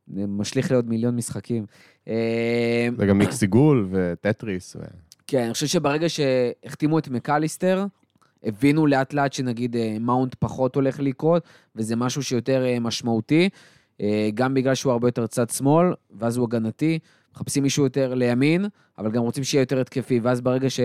משליך 0.08 0.72
לעוד 0.72 0.90
מיליון 0.90 1.16
משחקים. 1.16 1.66
אה, 2.08 2.88
זה 2.98 3.06
גם 3.06 3.18
מיקסי 3.18 3.48
גול 3.48 3.88
וטטריס. 3.92 4.76
ו... 4.76 4.80
כן, 5.28 5.44
אני 5.44 5.54
חושב 5.54 5.68
שברגע 5.68 6.10
שהחתימו 6.10 7.00
את 7.00 7.08
מקליסטר, 7.08 7.86
הבינו 8.46 8.88
לאט 8.88 9.14
לאט 9.14 9.34
שנגיד 9.34 9.76
אה, 9.76 9.98
מאונט 10.00 10.36
פחות 10.40 10.76
הולך 10.76 11.00
לקרות, 11.00 11.44
וזה 11.76 11.96
משהו 11.96 12.24
שיותר 12.24 12.66
אה, 12.66 12.80
משמעותי, 12.80 13.50
אה, 14.02 14.30
גם 14.34 14.54
בגלל 14.54 14.76
שהוא 14.76 14.92
הרבה 14.92 15.08
יותר 15.08 15.28
צד 15.28 15.50
שמאל, 15.50 15.94
ואז 16.12 16.38
הוא 16.38 16.48
הגנתי, 16.48 17.00
מחפשים 17.36 17.64
מישהו 17.64 17.84
יותר 17.84 18.14
לימין, 18.14 18.66
אבל 18.98 19.12
גם 19.12 19.24
רוצים 19.24 19.44
שיהיה 19.44 19.62
יותר 19.62 19.80
התקפי, 19.80 20.20
ואז 20.20 20.42
ברגע 20.42 20.70
ש... 20.70 20.80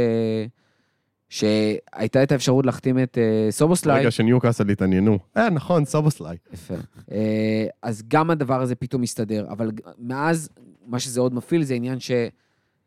שהייתה 1.31 2.23
את 2.23 2.33
האפשרות 2.33 2.67
להחתים 2.67 2.99
את 2.99 3.19
אה, 3.19 3.51
סובוסליי, 3.51 3.97
ברגע 3.97 4.11
שניוקאסל 4.11 4.69
התעניינו. 4.69 5.19
אה, 5.37 5.51
נכון, 5.51 5.85
סובוסליי. 5.85 6.37
יפה. 6.53 6.75
אה, 7.13 7.67
אז 7.83 8.03
גם 8.09 8.31
הדבר 8.31 8.61
הזה 8.61 8.75
פתאום 8.75 9.03
מסתדר, 9.03 9.47
אבל 9.49 9.71
מאז, 9.99 10.49
מה 10.87 10.99
שזה 10.99 11.21
עוד 11.21 11.35
מפעיל 11.35 11.63
זה 11.63 11.75
עניין 11.75 12.01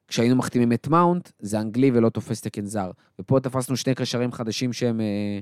שכשהיינו 0.07 0.35
מחתימים 0.35 0.73
את 0.73 0.87
מאונט, 0.87 1.31
זה 1.39 1.59
אנגלי 1.59 1.91
ולא 1.93 2.09
תופס 2.09 2.41
תקן 2.41 2.65
זר. 2.65 2.91
ופה 3.19 3.39
תפסנו 3.39 3.77
שני 3.77 3.95
קשרים 3.95 4.31
חדשים 4.31 4.73
שהם, 4.73 5.01
אה, 5.01 5.39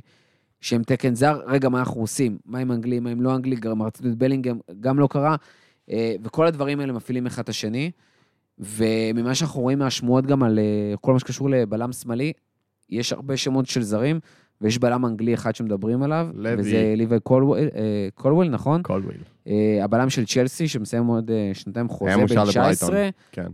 שהם 0.61 0.83
תקן 0.83 1.15
זר. 1.15 1.41
רגע, 1.47 1.69
מה 1.69 1.79
אנחנו 1.79 2.01
עושים? 2.01 2.37
מה 2.45 2.59
עם 2.59 2.71
אנגלי, 2.71 2.99
מה 2.99 3.09
עם 3.09 3.21
לא 3.21 3.35
אנגלי? 3.35 3.55
גם 3.55 3.81
רצינו 3.81 4.09
את 4.09 4.15
בלינגהם, 4.15 4.59
גם 4.79 4.99
לא 4.99 5.07
קרה. 5.07 5.35
אה, 5.89 6.15
וכל 6.23 6.47
הדברים 6.47 6.79
האלה 6.79 6.93
מפעילים 6.93 7.25
אחד 7.25 7.43
את 7.43 7.49
השני. 7.49 7.91
וממה 8.59 9.35
שאנחנו 9.35 9.61
רואים 9.61 9.79
מהשמועות 9.79 10.25
גם 10.25 10.43
על 10.43 10.59
אה, 10.59 10.97
כל 11.01 11.13
מה 11.13 11.19
שקשור 11.19 11.49
לבלם 11.49 11.91
שמאלי, 11.91 12.33
יש 12.89 13.13
הרבה 13.13 13.37
שמות 13.37 13.65
של 13.65 13.81
זרים, 13.81 14.19
ויש 14.61 14.77
בלם 14.77 15.05
אנגלי 15.05 15.33
אחד 15.33 15.55
שמדברים 15.55 16.03
עליו, 16.03 16.27
לוי. 16.33 16.55
וזה 16.57 16.93
לוי 16.97 17.19
קולוול, 17.19 17.57
אה, 17.57 18.07
קולוול, 18.15 18.49
נכון? 18.49 18.81
קולוויל. 18.81 19.17
אה, 19.47 19.79
הבלם 19.83 20.09
של 20.09 20.25
צ'לסי, 20.25 20.67
שמסיים 20.67 21.05
עוד 21.05 21.31
אה, 21.31 21.51
שנתיים 21.53 21.89
חוזה 21.89 22.15
בן 22.15 22.21
לברייטון. 22.21 22.49
19, 22.49 23.09
כן. 23.31 23.47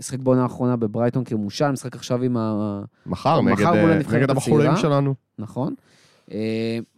משחק 0.00 0.18
בעונה 0.18 0.42
האחרונה 0.42 0.76
בברייטון 0.76 1.24
כמושאל, 1.24 1.70
משחק 1.70 1.96
עכשיו 1.96 2.22
עם 2.22 2.36
ה... 2.36 2.82
מחר, 3.06 3.40
מחר 3.40 3.74
נגד, 3.74 4.12
נגד 4.14 4.30
הבחורים. 4.30 4.76
שלנו. 4.76 5.14
נכון? 5.38 5.74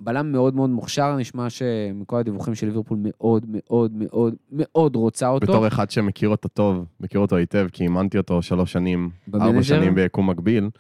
בלם 0.01 0.32
מאוד 0.32 0.55
מאוד 0.55 0.70
מוכשר, 0.70 1.16
נשמע 1.16 1.51
שמכל 1.51 2.16
הדיווחים 2.16 2.55
של 2.55 2.66
ליברפול 2.66 2.98
מאוד 3.01 3.46
מאוד 3.48 3.92
מאוד 3.94 4.34
מאוד 4.52 4.96
רוצה 4.96 5.28
אותו. 5.28 5.46
בתור 5.46 5.66
אחד 5.66 5.90
שמכיר 5.90 6.28
אותו 6.28 6.48
טוב, 6.48 6.84
מכיר 7.01 7.20
אותו 7.20 7.36
היטב, 7.36 7.66
כי 7.72 7.82
אימנתי 7.82 8.18
אותו 8.18 8.42
שלוש 8.42 8.72
שנים, 8.72 9.10
במנג'ר? 9.28 9.46
ארבע 9.46 9.62
שנים 9.62 9.94
ביקום 9.94 10.30
מקביל. 10.30 10.70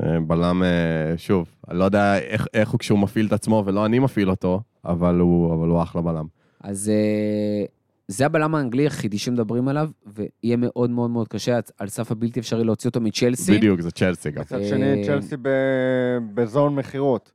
אה, 0.00 0.20
בלם, 0.20 0.62
אה, 0.62 1.14
שוב, 1.16 1.48
אני 1.70 1.78
לא 1.78 1.84
יודע 1.84 2.18
איך, 2.18 2.46
איך 2.54 2.70
הוא 2.70 2.78
כשהוא 2.78 2.98
מפעיל 2.98 3.26
את 3.26 3.32
עצמו 3.32 3.62
ולא 3.66 3.86
אני 3.86 3.98
מפעיל 3.98 4.30
אותו, 4.30 4.60
אבל 4.84 5.18
הוא, 5.18 5.54
אבל 5.54 5.68
הוא 5.68 5.82
אחלה 5.82 6.02
בלם. 6.02 6.26
אז 6.60 6.88
אה, 6.88 7.64
זה 8.08 8.26
הבלם 8.26 8.54
האנגלי 8.54 8.82
היחידי 8.82 9.18
שמדברים 9.18 9.68
עליו, 9.68 9.90
ויהיה 10.06 10.56
מאוד 10.56 10.90
מאוד 10.90 11.10
מאוד 11.10 11.28
קשה 11.28 11.58
על 11.78 11.88
סף 11.88 12.12
הבלתי 12.12 12.40
אפשרי 12.40 12.64
להוציא 12.64 12.88
אותו 12.88 13.00
מצ'לסי. 13.00 13.56
בדיוק, 13.56 13.80
זה 13.80 13.90
צ'לסי 13.90 14.30
גם. 14.30 14.42
מצד 14.42 14.64
שני, 14.68 15.06
צ'לסי 15.06 15.36
ב- 15.42 16.18
בזון 16.34 16.74
מכירות. 16.74 17.32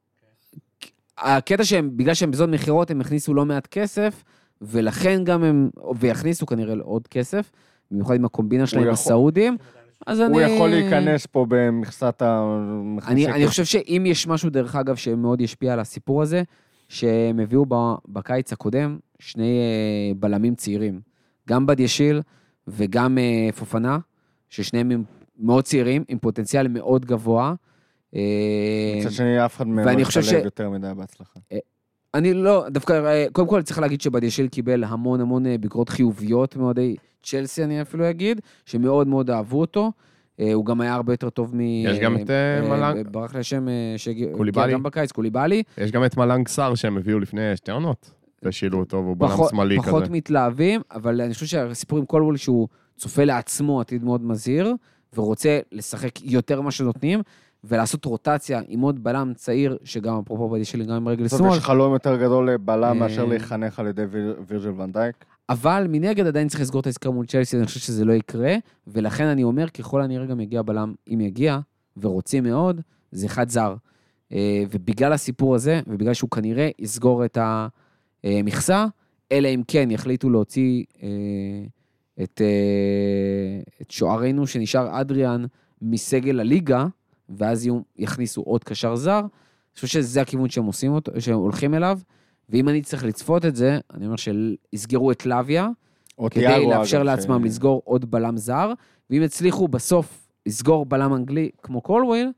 הקטע 1.17 1.63
שהם, 1.63 1.97
בגלל 1.97 2.13
שהם 2.13 2.31
בזאת 2.31 2.49
מכירות, 2.49 2.91
הם 2.91 3.01
הכניסו 3.01 3.34
לא 3.34 3.45
מעט 3.45 3.67
כסף, 3.67 4.23
ולכן 4.61 5.23
גם 5.23 5.43
הם, 5.43 5.69
ויכניסו 5.99 6.45
כנראה 6.45 6.75
עוד 6.81 7.07
כסף, 7.07 7.51
במיוחד 7.91 8.15
עם 8.15 8.25
הקומבינה 8.25 8.67
שלהם 8.67 8.84
עם 8.84 8.89
יכול. 8.89 8.93
הסעודים. 8.93 9.57
אז 10.06 10.22
אני... 10.22 10.34
הוא 10.34 10.41
יכול 10.41 10.69
להיכנס 10.69 11.26
פה 11.26 11.45
במכסת 11.49 12.22
ה... 12.22 12.60
אני, 13.07 13.28
אני 13.28 13.48
חושב 13.48 13.65
שאם 13.65 14.03
יש 14.07 14.28
משהו, 14.28 14.49
דרך 14.49 14.76
אגב, 14.76 14.95
שמאוד 14.95 15.41
ישפיע 15.41 15.74
על 15.74 15.80
הסיפור 15.80 16.22
הזה, 16.22 16.44
שהם 16.90 17.40
הביאו 17.40 17.65
בקיץ 18.07 18.53
הקודם 18.53 18.98
שני 19.19 19.60
אה, 19.60 20.14
בלמים 20.19 20.56
צעירים, 20.56 21.02
גם 21.49 21.65
בד 21.65 21.80
ישיל 21.80 22.22
וגם 22.68 23.18
אה, 23.18 23.49
פופנה, 23.52 23.98
ששניהם 24.49 24.91
הם 24.91 25.03
מאוד 25.40 25.64
צעירים, 25.64 26.03
עם 26.07 26.19
פוטנציאל 26.19 26.68
מאוד 26.68 27.06
גבוה. 27.06 27.53
אה, 28.15 28.22
מצד 28.99 29.11
שני, 29.11 29.45
אף 29.45 29.56
אחד 29.56 29.68
מהם 29.68 29.98
לא 29.99 30.06
ש- 30.10 30.32
יותר 30.32 30.69
מדי 30.69 30.88
בהצלחה. 30.98 31.40
אני 32.13 32.34
לא, 32.34 32.65
דווקא, 32.69 32.93
אה, 33.05 33.25
קודם 33.31 33.47
כל 33.47 33.61
צריך 33.61 33.79
להגיד 33.79 34.01
שבד 34.01 34.23
ישיל 34.23 34.47
קיבל 34.47 34.84
המון 34.84 35.21
המון 35.21 35.45
אה, 35.45 35.57
ביקורות 35.57 35.89
חיוביות 35.89 36.55
מאוהדי 36.55 36.95
צ'לסי, 37.23 37.63
אני 37.63 37.81
אפילו 37.81 38.09
אגיד, 38.09 38.41
שמאוד 38.65 39.07
מאוד 39.07 39.29
אהבו 39.29 39.61
אותו. 39.61 39.91
אה, 40.39 40.53
הוא 40.53 40.65
גם 40.65 40.81
היה 40.81 40.93
הרבה 40.93 41.13
יותר 41.13 41.29
טוב 41.29 41.55
מ... 41.55 41.59
יש 41.61 41.99
גם 41.99 42.15
את, 42.17 42.29
אה, 42.29 42.61
מלנג- 42.69 43.07
ברח 43.11 43.34
לי 43.34 43.39
השם 43.39 43.67
אה, 43.69 43.93
שהגיע 43.97 44.27
גם 44.71 44.84
בקיץ, 44.84 45.11
קוליבאלי. 45.11 45.63
יש 45.77 45.91
גם 45.91 46.05
את 46.05 46.17
מלנג 46.17 46.47
סאר 46.47 46.75
שהם 46.75 46.97
הביאו 46.97 47.19
לפני 47.19 47.55
שתי 47.55 47.71
עונות, 47.71 48.11
והשילו 48.43 48.79
אותו, 48.79 48.97
והוא 48.97 49.17
בלם 49.17 49.29
פחות, 49.29 49.49
שמאלי 49.49 49.77
פחות 49.77 50.03
כזה. 50.03 50.11
מתלהבים, 50.13 50.81
אבל 50.91 51.21
אני 51.21 51.34
חושב 51.34 51.45
שהסיפור 51.45 51.99
עם 51.99 52.05
קולוול 52.05 52.38
שהוא 52.38 52.67
צופה 52.97 53.23
לעצמו 53.23 53.81
עתיד 53.81 54.03
מאוד 54.03 54.21
מזהיר, 54.21 54.73
ורוצה 55.15 55.59
לשחק 55.71 56.21
יותר 56.23 56.61
ממה 56.61 56.71
שנותנים, 56.71 57.19
ולעשות 57.63 58.05
רוטציה 58.05 58.61
עם 58.67 58.81
עוד 58.81 59.03
בלם 59.03 59.34
צעיר, 59.35 59.77
שגם 59.84 60.19
אפרופו 60.19 60.49
בדי 60.49 60.65
שלי, 60.65 60.85
גם 60.85 60.93
עם 60.93 61.07
רגל 61.07 61.27
שמאל, 61.27 61.51
יש 61.57 61.59
חלום 61.63 61.93
יותר 61.93 62.17
גדול 62.17 62.51
לבלם 62.51 62.84
אה, 62.84 62.93
מאשר 62.93 63.25
להיחנך 63.25 63.79
על 63.79 63.88
ידי 63.88 64.03
ויר- 64.03 64.35
וירג'ל 64.47 64.81
ונדייק. 64.81 65.15
אבל 65.49 65.85
מנגד 65.89 66.27
עדיין 66.27 66.47
צריך 66.47 66.61
לסגור 66.61 66.81
את 66.81 66.85
העסקה 66.85 67.09
מול 67.09 67.25
צ'לסי, 67.25 67.57
אני 67.57 67.65
חושב 67.65 67.79
שזה 67.79 68.05
לא 68.05 68.13
יקרה, 68.13 68.55
ולכן 68.88 69.23
אני 69.25 69.43
אומר, 69.43 69.69
ככל 69.69 70.01
הנראה 70.01 70.25
גם 70.25 70.39
יגיע 70.39 70.61
בלם, 70.61 70.93
אם 71.13 71.21
יגיע, 71.21 71.59
ורוצים 71.97 72.43
מאוד, 72.43 72.81
זה 73.11 73.25
אחד 73.25 73.49
זר. 73.49 73.75
אה, 74.34 74.63
ובגלל 74.71 75.13
הסיפור 75.13 75.55
הזה, 75.55 75.79
ובגלל 75.88 76.13
שהוא 76.13 76.29
כנראה 76.29 76.69
יסגור 76.79 77.25
את 77.25 77.38
המכסה, 78.23 78.85
אלא 79.31 79.47
אם 79.47 79.61
כן 79.67 79.91
יחליטו 79.91 80.29
להוציא 80.29 80.84
אה, 81.03 81.07
את, 82.23 82.41
את 83.81 83.91
שוערנו 83.91 84.47
שנשאר 84.47 85.01
אדריאן 85.01 85.45
מסגל 85.81 86.39
הליגה, 86.39 86.85
ואז 87.30 87.66
יהיו, 87.66 87.80
יכניסו 87.98 88.41
עוד 88.41 88.64
קשר 88.64 88.95
זר, 88.95 89.20
אני 89.20 89.28
חושב 89.76 89.88
שזה 89.88 90.22
הכיוון 90.22 90.49
שהם 90.49 90.66
עושים 90.66 90.91
אותו, 90.91 91.12
שהם 91.22 91.36
הולכים 91.36 91.74
אליו, 91.74 91.99
ואם 92.49 92.70
אני 92.70 92.82
צריך 92.82 93.04
לצפות 93.04 93.45
את 93.45 93.56
זה, 93.56 93.80
אני 93.94 94.06
אומר 94.06 94.16
שיסגרו 94.16 95.12
את 95.12 95.26
לוויה, 95.26 95.70
כדי 96.32 96.66
לאפשר 96.70 97.04
לעצמם 97.04 97.41
ש- 97.44 97.45
לסגור 97.45 97.82
עוד 97.86 98.12
בלם 98.12 98.38
זר, 98.38 98.74
ואם 99.10 99.22
יצליחו 99.22 99.68
בסוף 99.68 100.28
לסגור 100.45 100.86
בלם 100.86 101.14
אנגלי 101.14 101.49
כמו 101.64 101.82
קולוויל, 101.82 102.32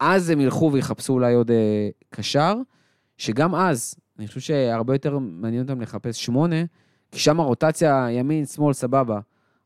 אז 0.00 0.30
הם 0.30 0.40
ילכו 0.40 0.70
ויחפשו 0.72 1.12
אולי 1.12 1.34
עוד 1.34 1.50
אה, 1.50 1.88
קשר, 2.10 2.54
שגם 3.16 3.54
אז, 3.54 3.94
אני 4.18 4.26
חושב 4.26 4.40
שהרבה 4.40 4.94
יותר 4.94 5.18
מעניין 5.18 5.62
אותם 5.62 5.80
לחפש 5.80 6.24
שמונה, 6.24 6.56
כי 7.12 7.18
שם 7.18 7.40
הרוטציה 7.40 8.06
ימין, 8.10 8.46
שמאל, 8.46 8.72
סבבה, 8.72 9.20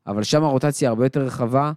אבל 0.06 0.22
שם 0.22 0.44
הרוטציה 0.44 0.88
הרבה 0.88 1.06
יותר 1.06 1.20
רחבה, 1.22 1.72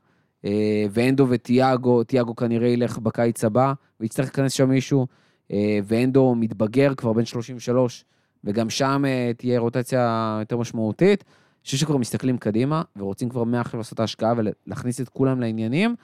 ואנדו 0.92 1.28
וטיאגו, 1.30 2.04
טיאגו 2.04 2.36
כנראה 2.36 2.68
ילך 2.68 2.98
בקיץ 2.98 3.44
הבא, 3.44 3.74
ויצטרך 4.00 4.26
להיכנס 4.26 4.52
שם 4.52 4.70
מישהו, 4.70 5.08
אה, 5.52 5.80
ואנדו 5.84 6.36
מתבגר 6.36 6.96
כבר 6.96 7.14
בן 7.14 7.26
33, 7.26 8.06
וגם 8.44 8.70
שם 8.70 9.04
אה, 9.08 9.32
תהיה 9.38 9.60
רוטציה 9.60 10.38
יותר 10.40 10.58
משמעותית. 10.58 11.24
אני 11.24 11.66
חושב 11.66 11.78
שכבר 11.78 11.98
מסתכלים 11.98 12.38
קדימה, 12.38 12.82
ורוצים 12.96 13.30
כבר 13.30 13.44
מעכשיו 13.44 13.78
לעשות 13.78 13.94
את 13.94 14.00
ההשקעה 14.00 14.34
ולהכניס 14.38 15.02
את 15.02 15.10
כולם 15.10 15.40
לעניינים. 15.40 15.96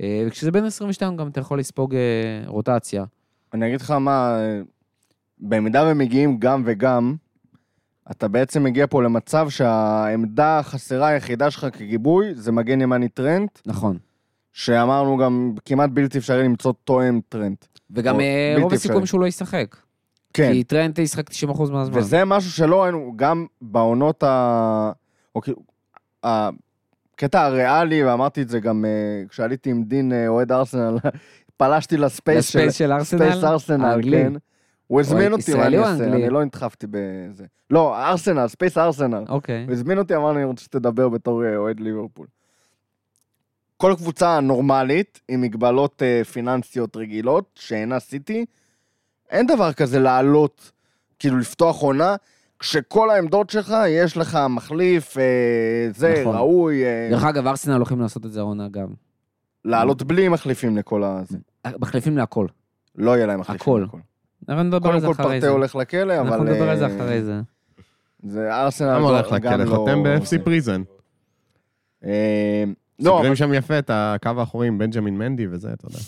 אה, 0.00 0.24
וכשזה 0.26 0.50
בין 0.50 0.64
22 0.64 1.16
גם 1.16 1.28
אתה 1.28 1.40
יכול 1.40 1.58
לספוג 1.58 1.94
אה, 1.94 2.00
רוטציה. 2.46 3.04
אני 3.54 3.66
אגיד 3.66 3.80
לך 3.80 3.90
מה, 3.90 4.38
במידה 5.40 5.84
ומגיעים 5.86 6.38
גם 6.38 6.62
וגם, 6.66 7.16
אתה 8.10 8.28
בעצם 8.28 8.64
מגיע 8.64 8.86
פה 8.90 9.02
למצב 9.02 9.48
שהעמדה 9.50 10.58
החסרה 10.58 11.08
היחידה 11.08 11.50
שלך 11.50 11.66
כגיבוי 11.72 12.34
זה 12.34 12.52
מגן 12.52 12.80
ימני 12.80 13.08
טרנט, 13.08 13.58
נכון. 13.66 13.98
שאמרנו 14.52 15.16
גם 15.16 15.54
כמעט 15.64 15.90
בלתי 15.90 16.18
אפשרי 16.18 16.44
למצוא 16.44 16.72
תואם 16.84 17.20
טרנט. 17.28 17.64
וגם 17.90 18.20
אה, 18.20 18.54
רוב 18.58 18.72
הסיכויים. 18.72 19.06
שהוא 19.06 19.20
לא 19.20 19.26
ישחק. 19.26 19.76
כן, 20.34 20.52
כי 20.52 20.64
טרנט 20.64 20.98
ישחק 20.98 21.30
90% 21.30 21.34
מהזמן. 21.72 21.98
וזה 21.98 22.24
משהו 22.24 22.50
שלא 22.50 22.82
ראינו 22.82 23.12
גם 23.16 23.46
בעונות 23.62 24.22
ה... 24.22 24.92
או 25.34 25.40
כאילו, 25.40 25.56
הקטע 26.24 27.44
הריאלי, 27.44 28.04
ואמרתי 28.04 28.42
את 28.42 28.48
זה 28.48 28.60
גם 28.60 28.84
אה, 28.84 29.28
כשעליתי 29.28 29.70
עם 29.70 29.82
דין 29.84 30.12
אה, 30.12 30.28
אוהד 30.28 30.52
ארסנל, 30.52 30.96
פלשתי 31.56 31.96
ל 31.96 32.05
space 32.05 32.48
של... 32.48 32.58
ל 32.58 32.61
space 32.61 32.74
של 32.74 32.92
ארסנל? 32.92 33.18
space 33.18 33.44
ארסנל. 33.44 34.00
כן. 34.10 34.32
הוא 34.90 35.00
הזמין 35.00 35.32
אותי, 35.32 35.54
מה 35.54 35.66
אני 35.66 35.78
אעשה? 35.78 36.04
אני 36.04 36.30
לא 36.30 36.44
נדחפתי 36.44 36.86
בזה. 36.90 37.44
לא, 37.70 38.08
ארסנל, 38.08 38.48
space 38.48 38.78
ארסנל. 38.78 39.24
אוקיי. 39.28 39.64
הוא 39.64 39.72
הזמין 39.72 39.98
אותי, 39.98 40.16
אמר 40.16 40.32
לי, 40.32 40.36
אני 40.36 40.44
רוצה 40.44 40.64
שתדבר 40.64 41.08
בתור 41.08 41.44
אה, 41.44 41.56
אוהד 41.56 41.80
ליברפול. 41.80 42.26
כל 43.76 43.94
קבוצה 43.96 44.40
נורמלית, 44.40 45.20
עם 45.28 45.40
מגבלות 45.40 46.02
אה, 46.02 46.24
פיננסיות 46.24 46.96
רגילות, 46.96 47.50
שאינה 47.54 48.00
סיטי, 48.00 48.44
אין 49.30 49.46
דבר 49.46 49.72
כזה 49.72 49.98
לעלות, 49.98 50.72
כאילו 51.18 51.38
לפתוח 51.38 51.80
עונה, 51.80 52.16
כשכל 52.58 53.10
העמדות 53.10 53.50
שלך, 53.50 53.74
יש 53.88 54.16
לך 54.16 54.38
מחליף, 54.50 55.18
אה, 55.18 55.88
זה, 55.94 56.14
נכון. 56.20 56.36
ראוי, 56.36 56.84
אה, 56.84 57.08
דרך 57.10 57.24
אגב, 57.24 57.46
ארסנל 57.46 57.74
הולכים 57.74 58.00
לעשות 58.00 58.26
את 58.26 58.32
זה 58.32 58.40
העונה 58.40 58.68
גם. 58.68 58.88
לעלות 59.64 60.02
בלי 60.02 60.28
מחליפים 60.28 60.76
לכל 60.76 61.04
הזה. 61.04 61.38
מחליפים 61.78 62.16
להכל. 62.16 62.46
לא 62.94 63.16
יהיה 63.16 63.26
להם 63.26 63.40
מחליפים 63.40 63.72
הכל. 63.72 63.84
לכל. 63.88 64.09
אנחנו 64.48 64.62
נדבר 64.62 64.76
על 64.76 64.82
קודם 64.82 65.00
זה 65.00 65.06
כל 65.06 65.12
אחרי 65.12 65.24
פרטה 65.24 65.40
זה. 65.40 65.48
הולך 65.48 65.76
לכלא, 65.76 66.20
אבל... 66.20 66.28
אנחנו 66.28 66.44
נדבר 66.44 66.70
על 66.70 66.78
זה 66.78 66.86
אה, 66.86 66.96
אחרי 66.96 67.22
זה. 67.22 67.40
זה 68.22 68.54
ארסנל 68.54 68.94
למה 68.94 69.08
הולך 69.08 69.32
גם 69.32 69.60
לכלא? 69.60 69.64
לא... 69.64 69.76
חותם 69.76 70.02
ב-FC 70.02 70.44
פריזן. 70.44 70.82
אה, 72.04 72.64
לא, 72.98 73.04
סוגרים 73.04 73.26
אבל 73.26 73.34
שם 73.34 73.54
יפה 73.54 73.78
את 73.78 73.90
הקו 73.94 74.30
האחורי 74.36 74.68
עם 74.68 74.78
בנג'מין 74.78 75.18
מנדי 75.18 75.46
וזה, 75.50 75.72
אתה 75.72 75.86
יודע. 75.86 75.98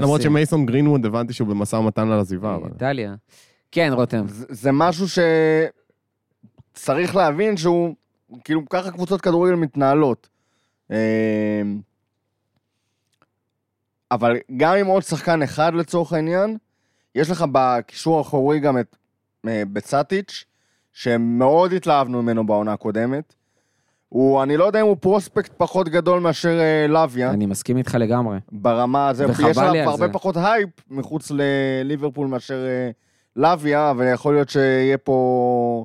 למרות. 0.00 0.22
שמייסון 0.22 0.66
גרינווד 0.66 1.06
הבנתי 1.06 1.32
שהוא 1.32 1.48
במשא 1.48 1.76
ומתן 1.76 2.10
על 2.10 2.20
עזיבה, 2.20 2.54
אבל... 2.54 2.68
איטליה. 2.74 3.14
כן, 3.72 3.90
רותם. 3.92 4.24
זה 4.28 4.46
זה 4.50 4.70
משהו 4.72 5.06
שצריך 6.72 7.16
להבין 7.16 7.56
שהוא, 7.56 7.94
כאילו, 8.44 8.68
ככה 8.68 8.90
קבוצות 8.90 9.20
כדורגל 9.20 9.54
מתנהלות. 9.54 10.28
אה, 10.90 11.62
אבל 14.10 14.36
גם 14.56 14.74
עם 14.74 14.86
עוד 14.86 15.02
שחקן 15.02 15.42
אחד 15.42 15.74
לצורך 15.74 16.12
העניין, 16.12 16.56
יש 17.14 17.30
לך 17.30 17.44
בקישור 17.52 18.18
האחורי 18.18 18.60
גם 18.60 18.78
את 18.78 18.96
אה, 19.48 19.62
בצטיץ', 19.72 20.44
שמאוד 20.92 21.72
התלהבנו 21.72 22.22
ממנו 22.22 22.46
בעונה 22.46 22.72
הקודמת. 22.72 23.34
הוא, 24.08 24.42
אני 24.42 24.56
לא 24.56 24.64
יודע 24.64 24.80
אם 24.80 24.86
הוא 24.86 24.96
פרוספקט 25.00 25.52
פחות 25.56 25.88
גדול 25.88 26.20
מאשר 26.20 26.60
אה, 26.60 26.86
לוויה, 26.88 27.30
אני 27.30 27.46
מסכים 27.46 27.76
איתך 27.76 27.94
לגמרי. 28.00 28.38
ברמה 28.52 29.08
הזו, 29.08 29.24
יש 29.24 29.38
לי 29.38 29.44
עליו 29.50 29.62
על 29.72 29.78
הרבה 29.78 30.06
זה. 30.06 30.12
פחות 30.12 30.36
הייפ 30.36 30.70
מחוץ 30.90 31.30
לליברפול 31.34 32.26
מאשר 32.26 32.66
אה, 32.66 32.90
לוויה, 33.36 33.90
אבל 33.90 34.12
יכול 34.12 34.34
להיות 34.34 34.48
שיהיה 34.48 34.98
פה... 34.98 35.84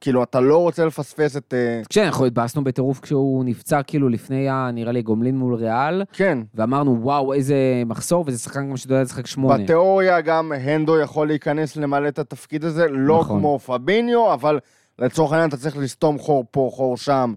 כאילו, 0.00 0.22
אתה 0.22 0.40
לא 0.40 0.58
רוצה 0.58 0.84
לפספס 0.84 1.36
את... 1.36 1.54
כן, 1.90 2.04
אנחנו 2.04 2.26
התבאסנו 2.26 2.64
בטירוף 2.64 3.00
כשהוא 3.00 3.44
נפצע 3.44 3.82
כאילו 3.82 4.08
לפני, 4.08 4.48
נראה 4.72 4.92
לי, 4.92 5.02
גומלין 5.02 5.36
מול 5.36 5.54
ריאל, 5.54 6.02
כן, 6.12 6.38
ואמרנו, 6.54 6.98
וואו, 7.02 7.32
איזה 7.32 7.82
מחסור, 7.86 8.24
וזה 8.26 8.38
שחקן 8.38 8.70
גם 8.70 8.76
שיודע 8.76 9.02
לשחק 9.02 9.26
שמונה. 9.26 9.64
בתיאוריה 9.64 10.20
גם 10.20 10.52
אנדו 10.52 10.98
יכול 10.98 11.26
להיכנס 11.26 11.76
למלא 11.76 12.08
את 12.08 12.18
התפקיד 12.18 12.64
הזה, 12.64 12.86
לא 12.88 13.20
נכון. 13.20 13.38
כמו 13.38 13.58
פביניו, 13.58 14.34
אבל 14.34 14.58
לצורך 14.98 15.32
העניין 15.32 15.48
אתה 15.48 15.56
צריך 15.56 15.76
לסתום 15.76 16.18
חור 16.18 16.44
פה, 16.50 16.70
חור 16.72 16.96
שם. 16.96 17.34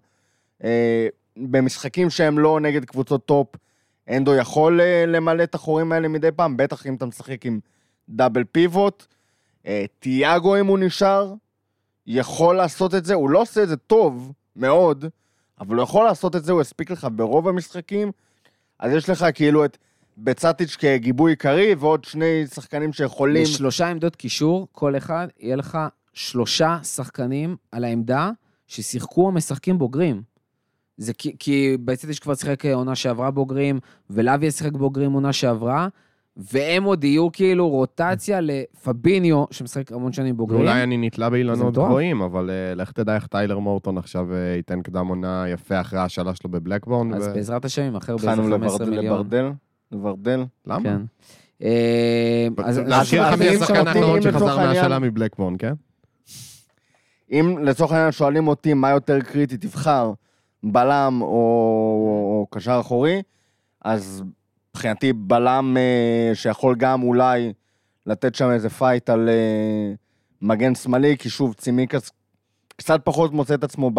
אה, 0.63 1.07
במשחקים 1.38 2.09
שהם 2.09 2.39
לא 2.39 2.59
נגד 2.59 2.85
קבוצות 2.85 3.25
top, 3.26 3.47
אנדו 4.07 4.35
יכול 4.35 4.81
אה, 4.81 5.05
למלא 5.05 5.43
את 5.43 5.55
החורים 5.55 5.91
האלה 5.91 6.07
מדי 6.07 6.31
פעם, 6.31 6.57
בטח 6.57 6.88
אם 6.88 6.95
אתה 6.95 7.05
משחק 7.05 7.45
עם 7.45 7.59
double 8.10 8.43
pivot. 8.43 9.05
אה, 9.67 9.85
טיאגו, 9.99 10.60
אם 10.59 10.67
הוא 10.67 10.80
נשאר, 10.80 11.34
יכול 12.07 12.55
לעשות 12.55 12.95
את 12.95 13.05
זה, 13.05 13.13
הוא 13.13 13.30
לא 13.30 13.41
עושה 13.41 13.63
את 13.63 13.69
זה 13.69 13.77
טוב 13.77 14.34
מאוד, 14.55 15.05
אבל 15.59 15.75
הוא 15.75 15.84
יכול 15.84 16.05
לעשות 16.05 16.35
את 16.35 16.45
זה, 16.45 16.51
הוא 16.51 16.61
יספיק 16.61 16.91
לך 16.91 17.07
ברוב 17.15 17.47
המשחקים. 17.47 18.11
אז 18.80 18.91
יש 18.91 19.09
לך 19.09 19.25
כאילו 19.34 19.65
את 19.65 19.77
בייצ'טיץ' 20.18 20.76
כגיבוי 20.75 21.31
עיקרי, 21.31 21.75
ועוד 21.75 22.03
שני 22.03 22.47
שחקנים 22.47 22.93
שיכולים... 22.93 23.43
לשלושה 23.43 23.88
עמדות 23.88 24.15
קישור, 24.15 24.67
כל 24.71 24.97
אחד, 24.97 25.27
יהיה 25.39 25.55
לך 25.55 25.77
שלושה 26.13 26.77
שחקנים 26.84 27.55
על 27.71 27.84
העמדה 27.84 28.31
ששיחקו 28.67 29.25
או 29.25 29.31
משחקים 29.31 29.77
בוגרים. 29.77 30.21
זה 30.97 31.13
כי, 31.13 31.35
כי 31.39 31.77
בצדיש 31.85 32.19
כבר 32.19 32.35
שיחק 32.35 32.65
עונה 32.65 32.95
שעברה 32.95 33.31
בוגרים, 33.31 33.80
ולאביה 34.09 34.51
שיחק 34.51 34.71
בוגרים 34.71 35.11
עונה 35.11 35.34
שעברה, 35.34 35.88
והם 36.38 36.84
עוד 36.84 37.03
יהיו 37.03 37.31
כאילו 37.31 37.69
רוטציה 37.69 38.39
לפביניו, 38.41 39.43
שמשחק 39.51 39.91
המון 39.91 40.11
שנים 40.11 40.38
בוגרים. 40.38 40.60
ואולי 40.61 40.84
אני 40.84 40.97
נתלה 40.97 41.30
באילנות. 41.30 41.73
גבוהים, 41.73 42.22
אבל 42.22 42.49
אה, 42.49 42.76
לך 42.76 42.91
תדע 42.91 43.15
איך 43.15 43.27
טיילר 43.27 43.60
מורטון 43.60 43.97
עכשיו 43.97 44.34
אה, 44.34 44.53
ייתן 44.55 44.81
קדם 44.81 45.07
עונה 45.07 45.45
יפה 45.49 45.81
אחרי 45.81 45.99
ההשאלה 45.99 46.35
שלו 46.35 46.49
בבלקבורן. 46.51 47.14
אז 47.14 47.27
ו- 47.27 47.34
בעזרת 47.34 47.65
השם, 47.65 47.81
ימכר 47.81 48.15
באיזה 48.15 48.31
התחלנו 48.31 48.49
15 48.55 48.57
לברדל, 48.85 48.89
מיליון. 48.95 49.15
לברדל, 49.19 49.51
לברדל. 49.91 50.43
למה? 50.65 50.84
כן. 50.84 51.01
אה, 51.64 52.47
אז- 52.64 52.77
להזכיר 52.77 53.23
אז 53.26 53.34
לך 53.34 53.39
מי 53.39 53.47
השחקן 53.49 53.88
האחרון 53.88 54.22
שחזר 54.22 54.57
מהשאלה 54.57 54.99
מבלקבורן, 54.99 55.55
כן? 55.60 55.73
אם 57.31 57.57
לצורך 57.61 57.91
העניין 57.91 58.11
שואלים 58.11 58.47
אותי 58.47 58.73
מה 58.73 58.89
יותר 58.89 59.19
קריטי, 59.22 59.57
תבחר 59.57 60.14
בלם 60.64 61.19
או 61.22 62.47
קשר 62.51 62.77
אחורי, 62.80 63.22
אז 63.85 64.23
מבחינתי 64.75 65.13
בלם 65.13 65.77
אה, 65.77 66.35
שיכול 66.35 66.75
גם 66.75 67.03
אולי 67.03 67.53
לתת 68.05 68.35
שם 68.35 68.51
איזה 68.51 68.69
fight 68.69 69.10
על 69.09 69.29
אה, 69.29 69.93
מגן 70.41 70.75
שמאלי, 70.75 71.17
כי 71.17 71.29
שוב, 71.29 71.53
צימיקאס 71.53 72.11
קצת 72.77 73.01
פחות 73.03 73.33
מוצא 73.33 73.53
את 73.53 73.63
עצמו 73.63 73.91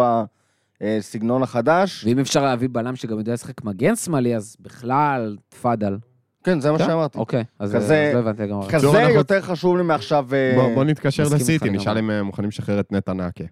בסגנון 0.81 1.43
החדש. 1.43 2.05
ואם 2.05 2.19
אפשר 2.19 2.43
להביא 2.43 2.69
בלם 2.71 2.95
שגם 2.95 3.17
יודע 3.17 3.33
לשחק 3.33 3.63
מגן 3.63 3.95
שמאלי, 3.95 4.35
אז 4.35 4.55
בכלל, 4.59 5.37
תפאדל. 5.49 5.97
כן, 6.43 6.59
זה 6.59 6.71
מה 6.71 6.77
כן. 6.77 6.85
שאמרתי. 6.85 7.17
אוקיי, 7.17 7.43
אז 7.59 7.75
לא 7.75 8.19
הבנתי 8.19 8.47
גם. 8.47 8.59
כזה 8.69 9.01
יותר 9.01 9.41
חשוב 9.41 9.77
לי 9.77 9.83
מעכשיו... 9.83 10.27
אה, 10.33 10.73
בוא 10.75 10.83
נתקשר 10.83 11.23
לסיטי, 11.23 11.69
נשאל. 11.69 11.97
אם 11.97 12.25
מוכנים 12.25 12.49
לשחרר 12.49 12.79
את 12.79 12.91
נטע 12.91 13.13
נקה. 13.13 13.43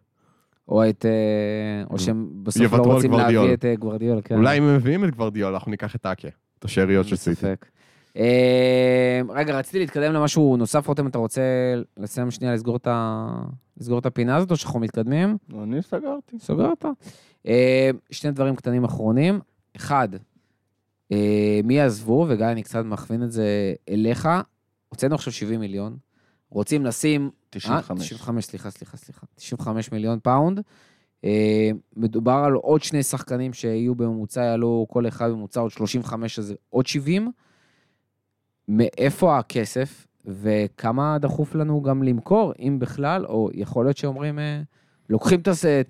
או 0.67 0.89
את... 0.89 1.05
אה, 1.05 1.83
או 1.89 1.99
שהם 1.99 2.27
בסוף 2.43 2.73
לא 2.73 2.77
רוצים. 2.77 3.11
להביא 3.11 3.53
את 3.53 3.65
אה, 3.65 3.75
גוורדיול, 3.75 4.21
כן. 4.23 4.35
אולי 4.35 4.57
אם 4.57 4.63
הם 4.63 4.75
מביאים 4.75 5.05
את 5.05 5.15
גוורדיול, 5.15 5.53
אנחנו 5.53 5.71
ניקח 5.71 5.95
את 5.95 6.05
אקה, 6.05 6.27
את 6.63 6.69
השאריות 6.69 7.07
של 7.07 7.15
סיטי. 7.15 7.45
אה, 8.17 9.21
רגע, 9.29 9.57
רציתי 9.57 9.79
להתקדם 9.79 10.13
למשהו 10.13 10.57
נוסף, 10.57 10.87
רותם, 10.87 11.07
אתה 11.07 11.17
רוצה 11.17 11.41
לסיים 11.97 12.31
שנייה 12.31 12.53
לסגור 12.53 12.75
את 12.75 12.87
ה- 12.87 13.43
לסגור 13.77 13.99
את 13.99 14.05
הפינה 14.05 14.35
הזאת, 14.35 14.51
או 14.51 14.55
שאנחנו 14.57 14.79
מתקדמים? 14.79 15.37
אני 15.63 15.81
סגרתי. 15.81 16.39
סוגרת? 16.39 16.85
אה, 17.47 17.89
שני 18.11 18.31
דברים 18.31 18.55
קטנים 18.55 18.83
אחרונים. 18.83 19.39
אחד, 19.75 20.09
אה, 21.11 21.59
מי 21.63 21.73
יעזבו, 21.73 22.25
וגיא, 22.29 22.45
אני 22.45 22.63
קצת 22.63 22.85
מכווין 22.85 23.23
את 23.23 23.31
זה 23.31 23.73
אליך. 23.89 24.29
הוצאנו 24.89 25.15
עכשיו 25.15 25.33
70 25.33 25.59
מיליון. 25.59 25.97
רוצים 26.49 26.85
לשים... 26.85 27.29
95. 27.49 28.01
אה, 28.01 28.17
95, 28.17 28.45
סליחה, 28.45 28.69
סליחה, 28.71 28.97
סליחה. 28.97 29.25
95 29.35 29.91
מיליון 29.91 30.19
פאונד. 30.23 30.59
אה, 31.23 31.69
מדובר 31.95 32.41
על 32.45 32.53
עוד 32.53 32.83
שני 32.83 33.03
שחקנים 33.03 33.53
שיהיו 33.53 33.95
בממוצע, 33.95 34.41
יעלו 34.41 34.85
כל 34.89 35.07
אחד 35.07 35.29
בממוצע 35.29 35.59
עוד 35.59 35.71
35, 35.71 36.39
אז 36.39 36.53
עוד 36.69 36.87
70. 36.87 37.31
מאיפה 38.67 39.39
הכסף, 39.39 40.07
וכמה 40.25 41.17
דחוף 41.17 41.55
לנו 41.55 41.81
גם 41.81 42.03
למכור, 42.03 42.53
אם 42.59 42.77
בכלל, 42.79 43.25
או 43.25 43.49
יכול 43.53 43.85
להיות 43.85 43.97
שאומרים, 43.97 44.39
אה, 44.39 44.61
לוקחים 45.09 45.41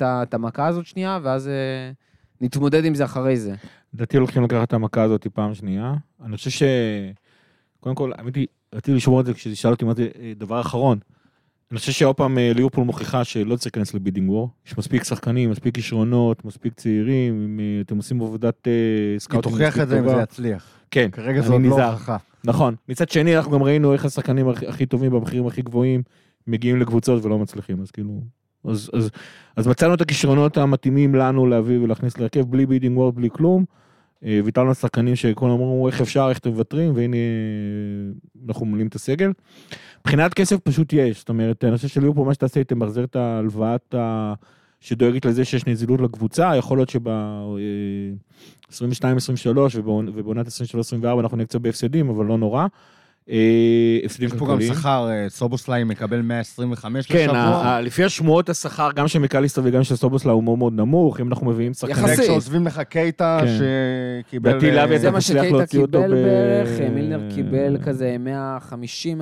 את, 0.02 0.34
המכה 0.34 0.68
הזאת 0.68 0.86
שנייה, 0.86 1.20
ואז 1.24 1.48
אה, 1.48 1.92
נתמודד 2.42 2.86
עם 2.86 2.96
זה 2.96 3.06
אחרי 3.06 3.38
זה. 3.38 3.56
לדעתי 3.94 4.18
הולכים 4.18 4.44
לקחת 4.44 4.68
את 4.68 4.74
המכה 4.74 5.04
הזאת 5.04 5.28
פעם 5.28 5.54
שנייה. 5.54 5.94
אני 6.26 6.38
חושב 6.38 6.50
ש... 6.50 6.64
קודם 7.80 7.96
כל, 7.96 8.12
האמת 8.18 8.36
היא, 8.36 8.48
רציתי 8.74 8.98
לשמור 8.98 9.22
את 9.22 9.26
זה 9.26 9.34
כששאל 9.34 9.72
אותי 9.72 9.86
מה 9.86 9.94
זה 9.94 10.10
דבר 10.38 10.62
אחרון. 10.62 11.00
אני 11.74 11.80
חושב 11.80 11.92
שעוד 11.92 12.16
פעם 12.16 12.38
אה, 12.38 12.52
ליברפול 12.56 12.84
מוכיחה 12.84 13.24
שלא 13.24 13.56
צריך 13.56 13.66
להיכנס 13.66 13.94
ל 13.94 13.98
bidding 13.98 14.30
war. 14.30 14.50
יש 14.68 14.78
מספיק 14.78 15.04
שחקנים, 15.04 15.52
מספיק 15.52 15.76
כישרונות, 15.76 16.46
מספיק 16.46 16.74
צעירים, 16.74 17.34
אם 17.44 17.60
אה, 17.60 17.82
אתם 17.82 17.98
עושים 17.98 18.22
עבודת 18.22 18.68
אה, 18.68 18.72
היא 19.12 19.20
scouting 19.20 19.54
תוכיח 19.56 19.80
את 19.80 19.88
זה 19.88 20.00
אם. 20.00 20.10
זה 20.10 20.16
יצליח. 20.24 20.68
כן, 20.92 21.10
כרגע 21.12 21.42
זה 21.42 21.54
עוד 21.54 21.62
לא. 21.62 21.92
הוכחה. 21.92 22.18
נכון. 22.44 22.76
מצד 22.90 23.10
שני, 23.10 23.38
אנחנו 23.38 23.52
גם 23.52 23.64
ראינו 23.64 23.94
איך 23.94 24.06
השחקנים 24.06 24.48
הכי- 24.50 24.86
טובים 24.86 25.12
במחירים 25.12 25.48
הכי 25.48 25.62
גבוהים 25.62 26.02
מגיעים 26.48 26.80
לקבוצות 26.80 27.26
ולא 27.26 27.40
מצליחים, 27.40 27.82
אז 27.82 27.92
כאילו... 27.92 28.22
אז, 28.66 28.90
אז, 28.94 29.10
אז 29.56 29.68
מצאנו 29.68 29.94
את 29.94 30.02
הכישרונות 30.02 30.58
המתאימים 30.58 31.16
לנו 31.16 31.48
להביא 31.48 31.80
ולהכניס 31.80 32.18
להרכב 32.18 32.42
בלי 32.42 32.66
bidding 32.66 32.98
war, 32.98 33.16
בלי 33.16 33.30
כלום. 33.34 33.66
אה, 34.26 34.40
ויתרנו 34.46 34.72
לשחקנים 34.72 35.16
שכולם 35.16 35.52
אמרו 35.52 35.88
איך 35.88 36.02
אפשר, 36.02 36.28
איך 36.30 36.38
אתם 36.38 36.50
מוותרים, 36.50 36.92
והנה 36.96 37.16
אה, 37.18 38.12
אנחנו 38.48 38.66
ממלאים 38.66 38.88
את 38.88 38.96
הסגל. 38.96 39.32
מבחינת 40.00 40.34
כסף 40.34 40.60
פשוט 40.60 40.94
יש, 40.94 41.20
זאת 41.20 41.30
אומרת, 41.30 41.64
אני 41.64 41.78
חושב 41.78 41.88
שליברפול 41.88 42.26
מה 42.26 42.34
שתעשה, 42.34 42.60
היא 42.60 42.66
תמחזר 42.66 43.04
את 43.04 43.16
ההלוואת 43.16 43.96
ה... 43.96 44.34
שדואגת 44.80 45.26
לזה 45.26 45.46
שיש 45.46 45.66
נזילות 45.68 46.02
לקבוצה, 46.02 46.56
יכול 46.58 46.78
להיות 46.78 46.90
שב... 46.90 47.08
22-23 48.70 48.76
ובעונת 50.14 50.48
23-24 50.48 50.50
אנחנו 51.20 51.38
נהיה 51.38 51.48
קצת 51.48 51.62
בהפסדים, 51.62 52.10
אבל 52.10 52.26
לא 52.26 52.38
נורא. 52.38 52.68
אה, 53.30 53.38
הפסדים 54.06 54.28
יש 54.28 54.36
פה 54.36 54.48
גם. 54.48 54.62
שכר, 54.62 55.10
אה, 55.10 55.26
סובוסליי 55.30 55.84
מקבל 55.84 56.22
125 56.22 57.08
כן, 57.08 57.18
לשבוע. 57.24 57.38
ה- 57.38 57.82
לפי 57.82 58.04
השמועות 58.04 58.50
השכר 58.50 58.90
גם 58.96 59.08
של 59.08 59.20
מקליסטר 59.20 59.62
וגם 59.66 59.84
של 59.84 59.96
סובוסלה 59.96 60.32
הוא 60.32 60.44
מאוד 60.44 60.58
מאוד 60.58 60.74
נמוך, 60.74 61.20
אם 61.20 61.28
אנחנו 61.28 61.48
מביאים 61.48 61.74
שחקנים... 61.74 61.98
יחסית. 62.06 62.20
וכשעוזבים 62.20 62.66
לך 62.66 62.80
קייטה 62.90 63.40
כן. 63.42 63.48
שקיבל... 64.26 64.50
לדעתי 64.50 64.70
אה, 64.70 64.76
לאבי 64.76 65.00
זה 65.00 65.08
אתה 65.08 65.12
מה 65.12 65.18
מצליח 65.18 65.38
שקייטה 65.38 65.58
להוציא 65.58 65.82
אותו 65.82 65.92
קיבל 66.02 66.14
ב- 66.16 66.24
בערך, 66.26 66.82
אה, 66.82 66.90
מילנר 66.90 67.36
קיבל 67.36 67.78
כזה 67.84 68.16
150-140, 68.26 69.20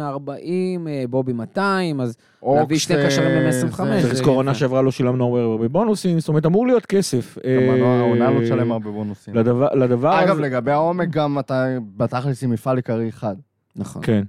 אה, 0.88 1.04
בובי 1.10 1.34
200, 1.34 2.02
אז 2.02 2.18
להביא 2.44 2.78
שני 2.78 2.96
אה, 2.96 3.06
קשרים 3.08 3.30
ב-125. 3.30 3.52
זה- 3.72 3.76
צריך 3.76 4.02
זה 4.02 4.12
לזכור 4.12 4.36
עונה. 4.36 4.54
שעברה 4.54 4.82
לא 4.82 4.92
שילמנו 4.92 5.38
הרבה 5.38 5.68
בונוסים, 5.68 6.20
זאת 6.20 6.30
אומרת 6.30 6.46
אמור 6.46 6.68
להיות 6.68 6.86
כסף. 6.86 7.38
גם 7.38 7.84
העונה 7.84 8.32
לא 8.32 8.44
תשלם 8.46 8.72
הרבה 8.72 8.92
בונוסים. 8.92 9.36
לדבר 9.36 9.68
לדבר 9.74 10.24
אגב, 10.24 10.40
לגבי 10.40 10.72
העומק 10.72 11.10
גם 11.10 11.40
אתה 11.40 11.66
בתכלס 11.98 12.44
עם 12.44 12.50
מפעל 12.50 12.76
עיקרי 12.78 13.10
אחד. 13.10 13.36
נכון. 13.76 14.02
כן. 14.06 14.24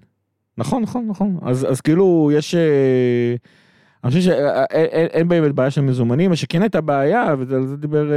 נכון, 0.58 0.82
נכון, 0.82 1.06
נכון. 1.08 1.38
אז, 1.42 1.66
אז 1.70 1.80
כאילו, 1.80 2.30
יש... 2.34 2.54
אה, 2.54 3.34
אני 4.04 4.10
חושב 4.10 4.20
שאין 4.22 5.28
באמת 5.28 5.52
בעיה 5.52 5.70
של 5.70 5.80
מזומנים, 5.80 6.30
מה 6.30 6.36
שכן 6.36 6.62
הייתה 6.62 6.80
בעיה, 6.80 7.34
ועל 7.38 7.66
זה 7.66 7.76
דיבר 7.76 8.12
אה, 8.12 8.16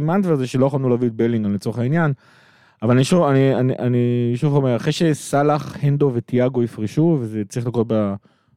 מנדבר, 0.00 0.36
זה 0.36 0.46
שלא 0.46 0.66
יכולנו 0.66 0.88
להביא 0.88 1.08
את 1.08 1.12
בלינגן 1.12 1.52
לצורך 1.52 1.78
העניין. 1.78 2.12
אבל 2.82 2.94
אני 2.94 3.04
שוב, 3.04 3.24
אני, 3.24 3.54
אני, 3.54 3.72
אני 3.78 4.32
שוב 4.36 4.54
אומר, 4.56 4.76
אחרי 4.76 4.92
שסאלח, 4.92 5.76
הנדו 5.82 6.10
וטיאגו 6.14 6.62
יפרשו, 6.62 7.18
וזה 7.20 7.42
צריך 7.48 7.66
לקרות 7.66 7.86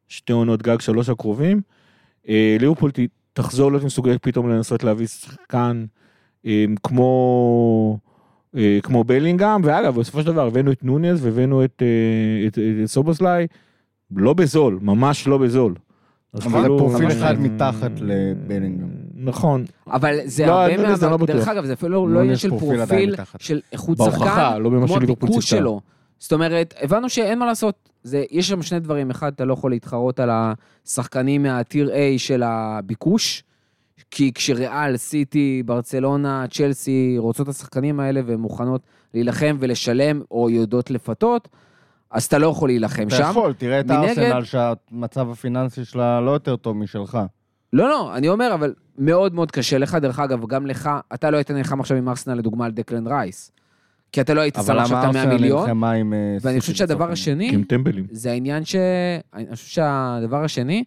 בשתי 0.10 0.34
עונות 0.34 0.62
גג 0.64 0.80
שלוש 0.82 1.10
הקרובים, 1.10 1.62
אה, 2.30 2.58
ליברפול 2.60 2.92
ת- 2.92 3.00
תחזור 3.34 3.72
להיות 3.72 3.84
מסוגלת 3.84 4.24
פתאום 4.24 4.50
לנסות 4.50 4.84
להביא 4.84 5.08
שחקן 5.08 5.86
אה, 6.46 6.66
כמו... 6.84 7.98
אה, 8.58 8.80
כמו 8.84 9.04
בלינגהם, 9.04 9.62
ואגב, 9.64 10.00
בסופו 10.00 10.22
של 10.22 10.28
דבר 10.28 10.48
הבאנו 10.48 10.72
את 10.72 10.84
נונז 10.84 11.26
והבאנו 11.26 11.64
את, 11.64 11.82
אה, 11.82 12.48
את, 12.48 12.58
את 12.84 12.86
סובוסליי, 12.86 13.48
לא 14.16 14.34
בזול, 14.34 14.80
ממש 14.82 15.28
לא 15.28 15.38
בזול. 15.38 15.76
אז 16.34 16.46
אבל 16.46 16.62
זה 16.62 16.68
פרופיל 16.68 17.12
אחד 17.12 17.40
מתחת 17.40 17.92
לבלינגהם. 18.02 18.90
נכון, 19.16 19.66
אבל 19.88 20.16
זה 20.26 20.46
לא, 20.46 20.62
הרבה 20.62 20.78
לא- 20.78 20.96
זה 20.96 21.10
מה... 21.10 21.18
לא. 21.20 21.26
דרך 21.26 21.48
אגב, 21.48 21.66
זה 21.66 21.74
אפילו 21.74 22.08
לא 22.08 22.20
עניין 22.20 22.36
של 22.36 22.50
פרופיל 22.50 22.78
פרופיל. 22.86 23.16
של 23.40 23.60
איכות 23.72 23.98
שחקן, 23.98 24.62
לא 24.62 24.70
כמו 24.70 24.96
הביקוש. 24.96 25.50
שלו. 25.50 25.82
זאת 26.20 26.34
אומרת, 26.34 26.74
הבנו 26.82 27.10
שאין 27.10 27.40
מה 27.40 27.46
לעשות. 27.46 27.90
זה, 28.04 28.24
יש 28.32 28.48
שם 28.48 28.62
שני 28.62 28.80
דברים. 28.80 29.10
אחד, 29.10 29.32
אתה 29.36 29.46
לא 29.46 29.54
יכול 29.54 29.72
להתחרות 29.72 30.20
על 30.20 30.30
השחקנים 30.32 31.44
מהטיר 31.44 31.90
A 31.90 32.20
של 32.20 32.44
הביקוש, 32.46 33.44
כי 34.12 34.32
כשריאל, 34.36 34.98
סיטי, 34.98 35.64
ברצלונה, 35.66 36.46
צ'לסי 36.52 37.16
רוצות 37.18 37.50
את 37.50 37.56
השחקנים 37.56 38.00
האלה 38.00 38.22
והן 38.26 38.40
מוכנות 38.40 38.82
להילחם 39.14 39.58
ולשלם 39.60 40.22
או 40.32 40.50
יודעות 40.50 40.92
לפתות, 40.92 41.48
אז 42.12 42.26
אתה 42.26 42.38
לא 42.38 42.48
יכול 42.48 42.70
להילחם 42.70 43.08
אתה 43.08 43.16
שם. 43.16 43.28
יכול, 43.30 43.54
תראה 43.54 43.80
את 43.80 43.86
מנגד- 43.86 44.20
הארסנל 44.20 44.44
שהמצב 44.44 45.30
הפיננסי 45.30 45.86
שלה 45.86 46.22
לא 46.22 46.32
יותר 46.32 46.56
טוב 46.56 46.78
משלך. 46.78 47.18
לא, 47.74 47.90
לא, 47.90 48.16
אני 48.16 48.30
אומר, 48.30 48.52
אבל 48.54 48.74
מאוד 48.98 49.34
מאוד 49.36 49.52
קשה 49.52 49.78
לך. 49.78 49.96
דרך 49.96 50.20
אגב, 50.20 50.48
גם 50.48 50.66
לך, 50.66 50.90
אתה 51.14 51.30
לא 51.32 51.38
היית 51.38 51.52
נלחם 51.52 51.80
עכשיו 51.80 51.98
עם 51.98 52.10
ארסנל 52.10 52.34
לדוגמה 52.34 52.66
על 52.66 52.72
דקלן 52.72 53.08
רייס. 53.08 53.52
כי 54.12 54.22
אתה 54.22 54.34
לא 54.34 54.42
היית 54.42 54.58
אבל 54.58 54.66
שם 54.76 54.80
עכשיו 54.82 55.00
את 55.00 55.04
ה-100 55.04 55.08
ארסנל 55.18 55.34
מיליון. 55.34 55.62
נלחמה 55.62 55.92
עם... 55.92 56.14
אה, 56.14 56.38
ואני 56.42 56.60
חושב 56.60 56.74
שהדבר 56.74 57.12
השני, 57.12 57.50
כי 57.50 57.56
הם 57.56 57.64
טמבלים. 57.64 58.06
זה 58.12 58.32
העניין 58.32 58.66
ש... 58.66 58.76
אני 59.34 59.56
חושב 59.56 59.68
שהדבר 59.68 60.44
השני, 60.44 60.84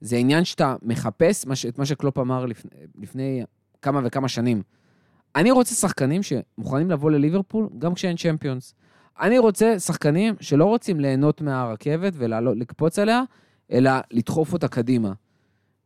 זה 0.00 0.16
העניין 0.16 0.44
שאתה 0.44 0.76
מחפש 0.82 1.46
מה 1.46 1.56
ש... 1.56 1.66
את 1.66 1.78
מה 1.78 1.86
שקלופ 1.86 2.18
אמר 2.18 2.46
לפני, 2.46 2.70
לפני 2.98 3.44
כמה 3.82 4.00
וכמה 4.04 4.28
שנים. 4.28 4.62
אני 5.36 5.50
רוצה 5.50 5.74
שחקנים 5.74 6.20
שמוכנים 6.22 6.90
לבוא 6.90 7.10
לליברפול 7.10 7.68
גם 7.78 7.94
כשאין 7.94 8.16
צ'מפיונס. 8.16 8.74
אני 9.20 9.38
רוצה 9.38 9.78
שחקנים 9.78 10.34
שלא 10.40 10.64
רוצים 10.64 11.00
ליהנות 11.00 11.40
מהרכבת 11.40 12.12
ולקפוץ 12.16 12.98
עליה, 12.98 13.22
אלא 13.72 13.90
לדחוף 14.10 14.52
אותה 14.52 14.68
קדימה. 14.68 15.12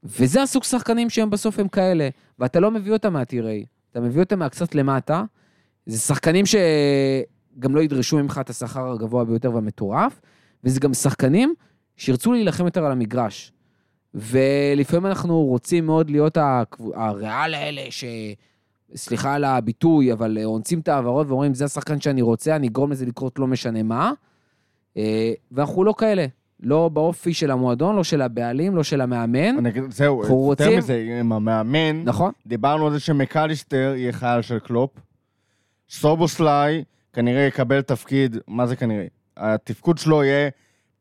וזה 0.04 0.42
הסוג 0.42 0.64
שחקנים 0.64 1.10
שהם 1.10 1.30
בסוף 1.30 1.58
הם 1.58 1.68
כאלה, 1.68 2.08
ואתה 2.38 2.60
לא 2.60 2.70
מביא 2.70 2.92
אותם 2.92 3.12
מהטירי, 3.12 3.64
אתה 3.90 4.00
מביא 4.00 4.22
אותם 4.22 4.38
מהקצת 4.38 4.74
למטה. 4.74 5.24
זה 5.86 5.98
שחקנים 5.98 6.44
שגם 6.46 7.74
לא 7.74 7.80
ידרשו 7.80 8.16
ממך 8.16 8.40
את 8.40 8.50
השכר 8.50 8.92
הגבוה 8.92 9.24
ביותר 9.24 9.54
והמטורף, 9.54 10.20
וזה 10.64 10.80
גם 10.80 10.94
שחקנים 10.94 11.54
שירצו 11.96 12.32
להילחם 12.32 12.64
יותר 12.64 12.84
על 12.84 12.92
המגרש. 12.92 13.52
ולפעמים 14.14 15.06
אנחנו 15.06 15.40
רוצים 15.40 15.86
מאוד 15.86 16.10
להיות 16.10 16.38
הריאל 16.94 17.54
האלה 17.54 17.82
ש... 17.90 18.04
סליחה 18.96 19.34
על 19.34 19.44
הביטוי, 19.44 20.12
אבל 20.12 20.38
אונסים 20.44 20.80
את 20.80 20.88
העברות 20.88 21.26
ואומרים, 21.28 21.54
זה 21.54 21.64
השחקן 21.64 22.00
שאני 22.00 22.22
רוצה, 22.22 22.56
אני 22.56 22.68
אגרום 22.68 22.92
לזה 22.92 23.06
לקרות 23.06 23.38
לא 23.38 23.46
משנה 23.46 23.82
מה. 23.82 24.12
אה, 24.96 25.32
ואנחנו 25.52 25.84
לא 25.84 25.94
כאלה. 25.98 26.26
לא 26.60 26.88
באופי 26.92 27.34
של 27.34 27.50
המועדון, 27.50 27.96
לא 27.96 28.04
של 28.04 28.22
הבעלים, 28.22 28.76
לא 28.76 28.82
של 28.82 29.00
המאמן. 29.00 29.58
אני 29.58 29.68
אגיד, 29.68 29.82
זהו, 29.90 30.20
יותר 30.22 30.32
רוצים- 30.34 30.78
מזה, 30.78 31.06
עם 31.20 31.32
המאמן, 31.32 32.02
נכון? 32.04 32.32
דיברנו 32.46 32.86
על 32.86 32.92
זה 32.92 33.00
שמקליסטר 33.00 33.94
יהיה 33.96 34.12
חייל 34.12 34.42
של 34.42 34.58
קלופ. 34.58 34.90
סובוסליי 35.90 36.84
כנראה 37.12 37.42
יקבל 37.42 37.80
תפקיד, 37.82 38.36
מה 38.48 38.66
זה 38.66 38.76
כנראה? 38.76 39.06
התפקוד 39.36 39.98
שלו 39.98 40.24
יהיה 40.24 40.50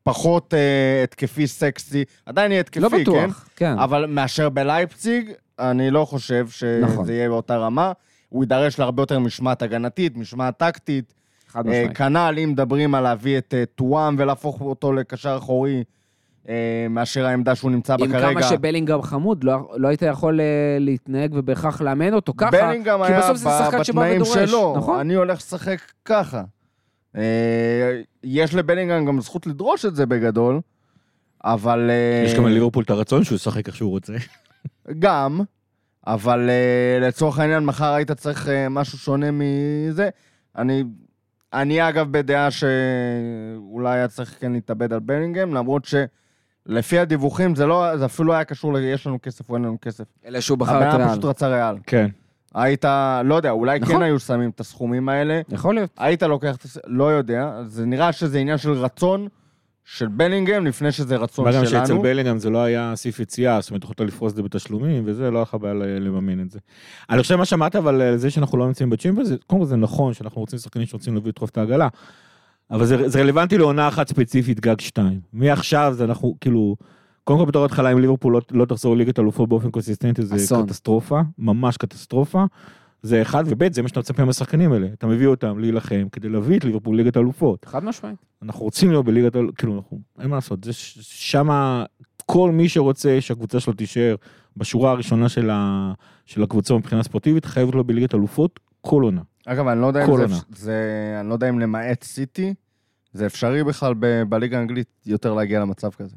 פחות 0.03 0.53
אה, 0.53 1.03
התקפי 1.03 1.47
סקסי, 1.47 2.03
עדיין 2.25 2.51
יהיה 2.51 2.61
התקפי, 2.61 2.79
לא 2.79 2.89
כן? 2.89 3.01
בטוח, 3.01 3.49
כן. 3.55 3.77
אבל 3.79 4.05
מאשר 4.05 4.49
בלייפציג, 4.49 5.31
אני 5.59 5.91
לא 5.91 6.05
חושב 6.05 6.47
שזה 6.49 6.79
נכון. 6.81 7.09
יהיה 7.09 7.29
באותה 7.29 7.57
רמה. 7.57 7.91
הוא 8.29 8.43
יידרש 8.43 8.79
להרבה 8.79 9.01
יותר 9.01 9.19
משמעת 9.19 9.61
הגנתית, 9.61 10.17
משמעת 10.17 10.57
טקטית. 10.57 11.13
חד 11.47 11.67
אה, 11.67 11.71
משמעית. 11.71 11.97
כנ"ל 11.97 12.35
אם 12.43 12.49
מדברים 12.49 12.95
על 12.95 13.03
להביא 13.03 13.37
את 13.37 13.53
אה, 13.57 13.63
טואם 13.75 14.15
ולהפוך 14.17 14.61
אותו 14.61 14.93
לקשר 14.93 15.35
אחורי, 15.37 15.83
אה, 16.49 16.87
מאשר 16.89 17.25
העמדה 17.25 17.55
שהוא 17.55 17.71
נמצא 17.71 17.97
בה 17.97 18.05
עם 18.05 18.11
כרגע. 18.11 18.31
כמה 18.31 18.43
שבלינגהם 18.43 19.01
חמוד, 19.01 19.43
לא, 19.43 19.71
לא 19.75 19.87
היית 19.87 20.01
יכול 20.01 20.41
אה, 20.41 20.45
להתנהג 20.79 21.31
ובהכרח 21.33 21.81
לאמן 21.81 22.13
אותו 22.13 22.33
ככה, 22.37 22.71
כי 23.07 23.13
בסוף 23.17 23.37
זה 23.37 23.49
שחקן 23.49 23.83
שבא 23.83 24.11
ודורש, 24.15 24.49
שלו, 24.49 24.75
נכון? 24.77 24.99
אני 24.99 25.13
הולך 25.13 25.37
לשחק 25.37 25.79
ככה. 26.05 26.43
אה, 27.17 28.01
יש 28.23 28.55
לבלינגהם 28.55 29.05
גם 29.05 29.21
זכות 29.21 29.47
לדרוש 29.47 29.85
את 29.85 29.95
זה 29.95 30.05
בגדול, 30.05 30.61
אבל... 31.43 31.89
אה, 31.89 32.23
יש 32.25 32.33
גם 32.33 32.45
לליברפול 32.45 32.83
את 32.83 32.89
הרצון 32.89 33.23
שהוא 33.23 33.35
ישחק 33.35 33.67
איך 33.67 33.75
שהוא 33.75 33.89
רוצה. 33.89 34.13
גם, 34.99 35.41
אבל 36.07 36.49
uh, 36.49 37.03
לצורך 37.03 37.39
העניין, 37.39 37.65
מחר 37.65 37.93
היית 37.93 38.11
צריך 38.11 38.49
משהו 38.69 38.97
שונה 38.97 39.27
מזה. 39.31 40.09
אני, 40.57 40.83
אני 41.53 41.89
אגב 41.89 42.11
בדעה 42.11 42.49
שאולי 42.51 43.93
היה 43.93 44.07
צריך 44.07 44.37
כן 44.39 44.51
להתאבד 44.51 44.93
על 44.93 44.99
בלינגהם, 44.99 45.53
למרות 45.53 45.85
שלפי 45.85 46.99
הדיווחים 46.99 47.55
זה, 47.55 47.65
לא, 47.65 47.97
זה 47.97 48.05
אפילו 48.05 48.27
לא 48.27 48.33
היה 48.33 48.43
קשור 48.43 48.73
ל-יש 48.73 49.07
לנו 49.07 49.19
כסף 49.21 49.49
או 49.49 49.55
אין 49.55 49.63
לנו 49.63 49.77
כסף. 49.81 50.03
אלא 50.25 50.41
שהוא 50.41 50.57
בחר 50.57 50.75
הבן 50.75 50.89
את 50.89 50.93
אדם 50.93 51.01
ריאל. 51.01 51.11
פשוט 51.11 51.25
רצה 51.25 51.47
ריאל. 51.47 51.75
כן. 51.87 52.07
היית, 52.53 52.85
לא 53.25 53.35
יודע, 53.35 53.51
אולי 53.51 53.79
נכון. 53.79 53.95
כן 53.95 54.01
היו 54.01 54.19
שמים 54.19 54.49
את 54.49 54.59
הסכומים 54.59 55.09
האלה, 55.09 55.41
יכול 55.49 55.75
להיות. 55.75 55.89
היית 55.97 56.23
לוקח 56.23 56.55
את 56.55 56.63
הס... 56.63 56.77
לא 56.87 57.11
יודע, 57.11 57.51
זה 57.67 57.85
נראה 57.85 58.11
שזה 58.11 58.37
עניין 58.39 58.57
של 58.57 58.71
רצון 58.71 59.27
של 59.85 60.07
בלינגהם 60.07 60.65
לפני 60.65 60.91
שזה 60.91 61.15
רצון 61.17 61.45
מה 61.45 61.51
גם 61.51 61.65
שאצל 61.65 61.85
שלנו. 61.85 62.01
בלינגהם 62.01 62.37
זה 62.37 62.49
לא 62.49 62.63
היה 62.63 62.91
סעיף 62.95 63.19
יציאה, 63.19 63.61
זאת 63.61 63.69
אומרת, 63.69 63.83
יכולת 63.83 63.99
לפרוס 64.01 64.31
את 64.31 64.35
זה 64.35 64.43
בתשלומים, 64.43 65.03
וזה 65.05 65.31
לא 65.31 65.37
היה 65.37 65.41
לך 65.43 65.57
בעיה 65.61 65.73
לממן 65.73 66.39
את 66.41 66.51
זה. 66.51 66.59
אני 67.09 67.21
חושב 67.21 67.35
מה 67.35 67.45
שאמרת, 67.45 67.75
אבל 67.75 68.01
על 68.01 68.17
זה 68.17 68.29
שאנחנו 68.31 68.57
לא 68.57 68.67
נמצאים 68.67 68.89
בצ'ימבר, 68.89 69.23
זה- 69.23 69.35
קודם 69.47 69.61
כל 69.61 69.67
זה 69.67 69.75
נכון 69.75 70.13
שאנחנו 70.13 70.41
רוצים 70.41 70.59
שחקנים 70.59 70.85
שרוצים 70.87 71.13
להביא 71.13 71.29
לדחוף 71.29 71.49
את 71.49 71.57
העגלה, 71.57 71.87
אבל 72.71 72.85
זה, 72.85 73.09
זה 73.09 73.21
רלוונטי 73.21 73.57
לעונה 73.57 73.87
אחת 73.87 74.07
ספציפית, 74.07 74.59
גג 74.59 74.79
שתיים. 74.81 75.19
מעכשיו 75.33 75.93
זה 75.97 76.03
אנחנו, 76.03 76.35
כאילו, 76.41 76.75
קודם 77.23 77.39
כל 77.39 77.45
בתור 77.45 77.65
התחלה, 77.65 77.91
אם 77.91 77.99
ליברפול 77.99 78.33
לא, 78.33 78.41
לא 78.51 78.65
תחזור 78.65 78.95
לליגת 78.95 79.19
אלופות 79.19 79.49
באופן 79.49 79.71
קונסיסטנטי, 79.71 80.25
זה 80.25 80.35
אסון. 80.35 80.65
קטסטרופה, 80.65 81.21
ממש 81.37 81.77
קטסטרופה. 81.77 82.45
זה 83.01 83.21
אחד, 83.21 83.43
וב' 83.47 83.73
זה 83.73 83.81
מה 83.81 83.87
שאתה 83.87 83.99
מצפה 83.99 84.25
מהשחקנים 84.25 84.71
האלה. 84.73 84.87
אתה 84.93 85.07
מביא 85.07 85.27
אותם 85.27 85.59
להילחם 85.59 86.07
כדי 86.11 86.29
להביא 86.29 86.57
את 86.57 86.65
ליברפול 86.65 86.97
ליגת 86.97 87.15
האלופות. 87.15 87.65
חד 87.65 87.83
משמעית. 87.83 88.17
אנחנו 88.41 88.61
רוצים 88.63 88.89
להיות 88.89 89.05
בליגת 89.05 89.35
האלופות, 89.35 89.57
כאילו, 89.57 89.75
אנחנו, 89.75 89.99
אין 90.19 90.29
מה 90.29 90.35
לעשות, 90.35 90.63
זה 90.63 90.73
ש- 90.73 90.97
שמה 91.01 91.85
כל 92.25 92.51
מי 92.51 92.69
שרוצה 92.69 93.17
שהקבוצה 93.19 93.59
שלו 93.59 93.73
תישאר 93.73 94.15
בשורה 94.57 94.91
הראשונה 94.91 95.29
של, 95.29 95.49
ה, 95.49 95.93
של 96.25 96.43
הקבוצה 96.43 96.73
מבחינה 96.73 97.03
ספורטיבית, 97.03 97.45
חייבת 97.45 97.73
להיות 97.73 97.87
בליגת 97.87 98.13
האלופות 98.13 98.59
כל 98.81 99.03
עונה. 99.03 99.21
אגב, 99.45 99.67
אני 99.67 99.81
לא 99.81 99.87
יודע 99.87 100.05
אם 100.05 100.27
זה. 100.27 100.35
זה... 100.55 101.17
אני 101.19 101.29
לא 101.29 101.33
יודע 101.33 101.49
אם 101.49 101.59
למעט 101.59 102.03
סיטי, 102.03 102.53
זה 103.13 103.25
אפשרי 103.25 103.63
בכלל 103.63 103.93
ב... 103.99 104.23
בליגה 104.29 104.57
האנגלית 104.57 104.87
יותר 105.05 105.33
להגיע 105.33 105.59
למצב 105.59 105.89
כזה. 105.89 106.15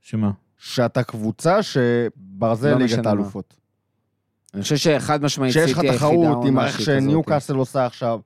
שמה? 0.00 0.30
שאתה 0.58 1.02
קבוצה 1.02 1.58
שברזל 1.62 2.70
לא 2.70 2.78
ליגת. 2.78 3.06
האלופות. 3.06 3.54
אני 4.54 4.62
חושב 4.62 4.76
שחד 4.76 5.22
משמעית 5.22 5.52
שיש 5.52 5.70
לך 5.70 5.76
סיטי 5.76 5.88
היחידה 5.88 5.98
תחרות 5.98 6.46
עם 6.46 6.58
איך. 6.60 6.80
שניוקאסל 6.80 7.54
עושה 7.56 7.86
עכשיו, 7.86 8.20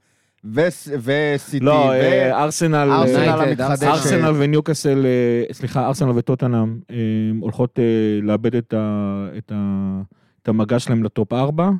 וס- 0.45 0.89
וסיטי, 1.03 1.65
לא. 1.65 1.93
אה, 1.93 2.43
ארסנל, 2.43 2.91
ארסנל 2.93 3.61
אה. 3.61 3.91
ארסנל 3.91 4.33
וניוקאסל, 4.39 5.07
אה, 5.07 5.55
סליחה, 5.55 5.87
ארסנל 5.87 6.11
וטוטנהאם 6.15 6.81
הולכות 7.41 7.79
לאבד 8.23 8.57
את 8.57 10.49
המגע 10.49 10.79
שלהם 10.79 11.05
ל 11.05 11.12
top 11.12 11.33
4, 11.33 11.71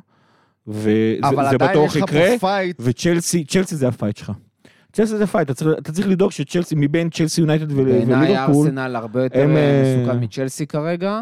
וזה 0.67 1.17
בטוח 1.59 1.95
יש 1.95 2.01
לך 2.01 2.09
יקרה. 2.09 2.35
וצ'לסי, 2.79 3.45
צ'לסי 3.45 3.75
זה 3.75 3.87
ה 3.87 3.92
fight 3.92 4.17
שלך. 4.17 4.31
צ'לסי 4.93 5.17
זה 5.17 5.27
fight, 5.27 5.45
אתה 5.45 5.53
צריך- 5.53 5.77
אתה 5.79 5.91
צריך 5.91 6.07
לדאוג 6.07 6.31
שצ'לסי, 6.31 6.75
מבין 6.77 7.09
צ'לסי 7.09 7.41
יונייטד 7.41 7.71
ול- 7.71 7.83
בעיניי 7.85 8.15
וליברפול, 8.37 8.67
ארסנל 8.67 8.95
הרבה 8.95 9.23
יותר 9.23 9.39
הם, 9.43 9.57
אה, 9.57 9.95
מסוכן 9.99 10.23
מצ'לסי 10.23 10.67
כרגע. 10.67 11.19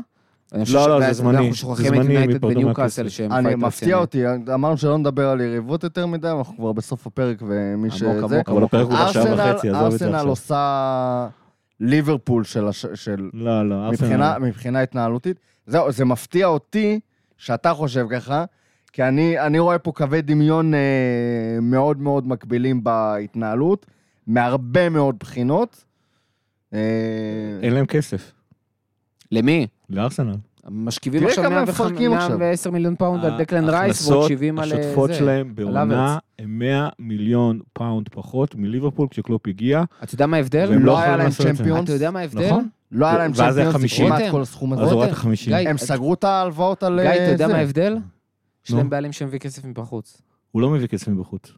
לא, 0.73 0.89
לא, 0.89 0.99
זה 1.07 1.13
זמני, 1.13 1.37
אנחנו 1.37 1.51
זה 1.51 1.57
שוכחים 1.57 1.93
את 1.93 2.03
זמני, 2.03 2.13
יונייטד. 2.13 3.07
שהם 3.07 3.31
אני 3.31 3.55
מפתיע. 3.55 3.97
אותי, 3.97 4.23
אמרנו 4.53 4.77
שלא 4.77 4.97
נדבר 4.97 5.29
על 5.29 5.41
יריבות 5.41 5.83
יותר 5.83 6.05
מדי, 6.05 6.27
אנחנו 6.27 6.55
כבר 6.57 6.71
בסוף 6.71 7.07
הפרק 7.07 7.37
ומי 7.47 7.91
שזה... 7.91 8.11
עמוק, 8.11 8.23
אבל 8.49 8.63
הפרק 8.63 8.87
הוא 8.87 8.95
כבר 8.95 9.11
שעה 9.11 9.23
ארסנל- 9.23 9.33
וחצי, 9.51 9.69
עזוב 9.69 9.93
את 9.93 9.99
זה 9.99 10.05
ארסנל. 10.07 10.27
עושה 10.29 11.27
ליברפול 11.79 12.43
של... 12.43 12.65
לא, 13.33 13.69
לא, 13.69 13.87
ארסנל, 13.87 14.37
מבחינה 14.37 14.81
התנהלותית. 14.81 15.37
זהו, 15.67 15.91
זה 15.91 16.05
מפתיע 16.05 16.47
אותי 16.47 16.99
שאתה 17.37 17.73
חושב 17.73 18.05
ככה, 18.09 18.45
כי 18.93 19.03
אני, 19.03 19.39
אני 19.39 19.59
רואה 19.59 19.79
פה 19.79 19.91
קווי 19.91 20.21
דמיון 20.21 20.73
אה, 20.73 20.79
מאוד 21.61 22.01
מאוד 22.01 22.27
מקבילים 22.27 22.83
בהתנהלות, 22.83 23.85
מהרבה 24.27 24.89
מאוד 24.89 25.15
בחינות. 25.19 25.83
אה, 26.73 26.79
אין 27.61 27.73
להם 27.73 27.85
כסף, 27.85 28.31
למי? 29.31 29.67
לארסנל. 29.89 30.35
משכיבים 30.69 31.27
עכשיו 31.27 31.43
כמה 31.43 31.59
הם 31.59 31.65
105 31.65 31.75
מפרקים 31.81 32.13
עכשיו. 32.13 32.37
110 32.37 32.71
מיליון 32.71 32.95
פאונד 32.95 33.25
על 33.25 33.37
דקלן 33.37 33.69
רייס 33.69 34.07
ועוד 34.07 34.29
70 34.29 34.59
על 34.59 34.71
אה, 34.71 34.77
ההכנסות 34.77 35.07
זה. 35.09 35.15
שלהם 35.15 35.55
בעונה. 35.55 36.17
הם 36.39 36.59
100 36.59 36.89
מיליון 36.99 37.59
פאונד 37.73 38.09
פחות 38.09 38.55
מליברפול 38.55 39.07
כשקלופ 39.11 39.47
הגיע, 39.47 39.83
אתה 40.03 40.15
יודע 40.15 40.25
מה 40.25 40.37
ההבדל? 40.37 40.69
והם 40.69 40.85
לא 40.85 40.93
לא 40.93 40.99
היה 40.99 41.17
להם 41.17 41.31
זה. 41.31 41.43
צ'מפיונס. 41.43 41.83
אתה 41.83 41.91
יודע 41.91 42.11
מה 42.11 42.19
ההבדל? 42.19 42.45
נכון. 42.47 42.67
לא 42.91 43.05
היה 43.05 43.17
להם 43.17 43.31
ואז 43.35 43.55
זה 43.55 43.61
צ'מפיונס, 43.63 43.73
50. 43.81 44.05
כמעט 44.07 44.19
רותם, 44.19 44.31
כל 44.31 44.41
הסכום 44.41 44.73
אז. 44.73 44.79
הורדת 44.79 44.93
רותם, 44.93 45.13
50. 45.13 45.53
גיא, 45.57 45.69
הם 45.69 45.77
סגרו 45.77 46.13
את 46.13 46.23
ההלוואות 46.23 46.83
על 46.83 46.99
גיא, 47.01 47.09
אתה 47.11 47.31
יודע 47.31 47.47
זה. 47.47 47.53
מה 47.53 47.59
ההבדל? 47.59 47.97
יש. 48.65 48.71
להם 48.71 48.89
בעלים 48.89 49.11
שמביא 49.11 49.39
כסף 49.39 49.65
מבחוץ. 49.65 50.21
הוא 50.51 50.61
לא 50.61 50.69
מביא 50.69 50.87
כסף 50.87 51.07
מבחוץ. 51.07 51.51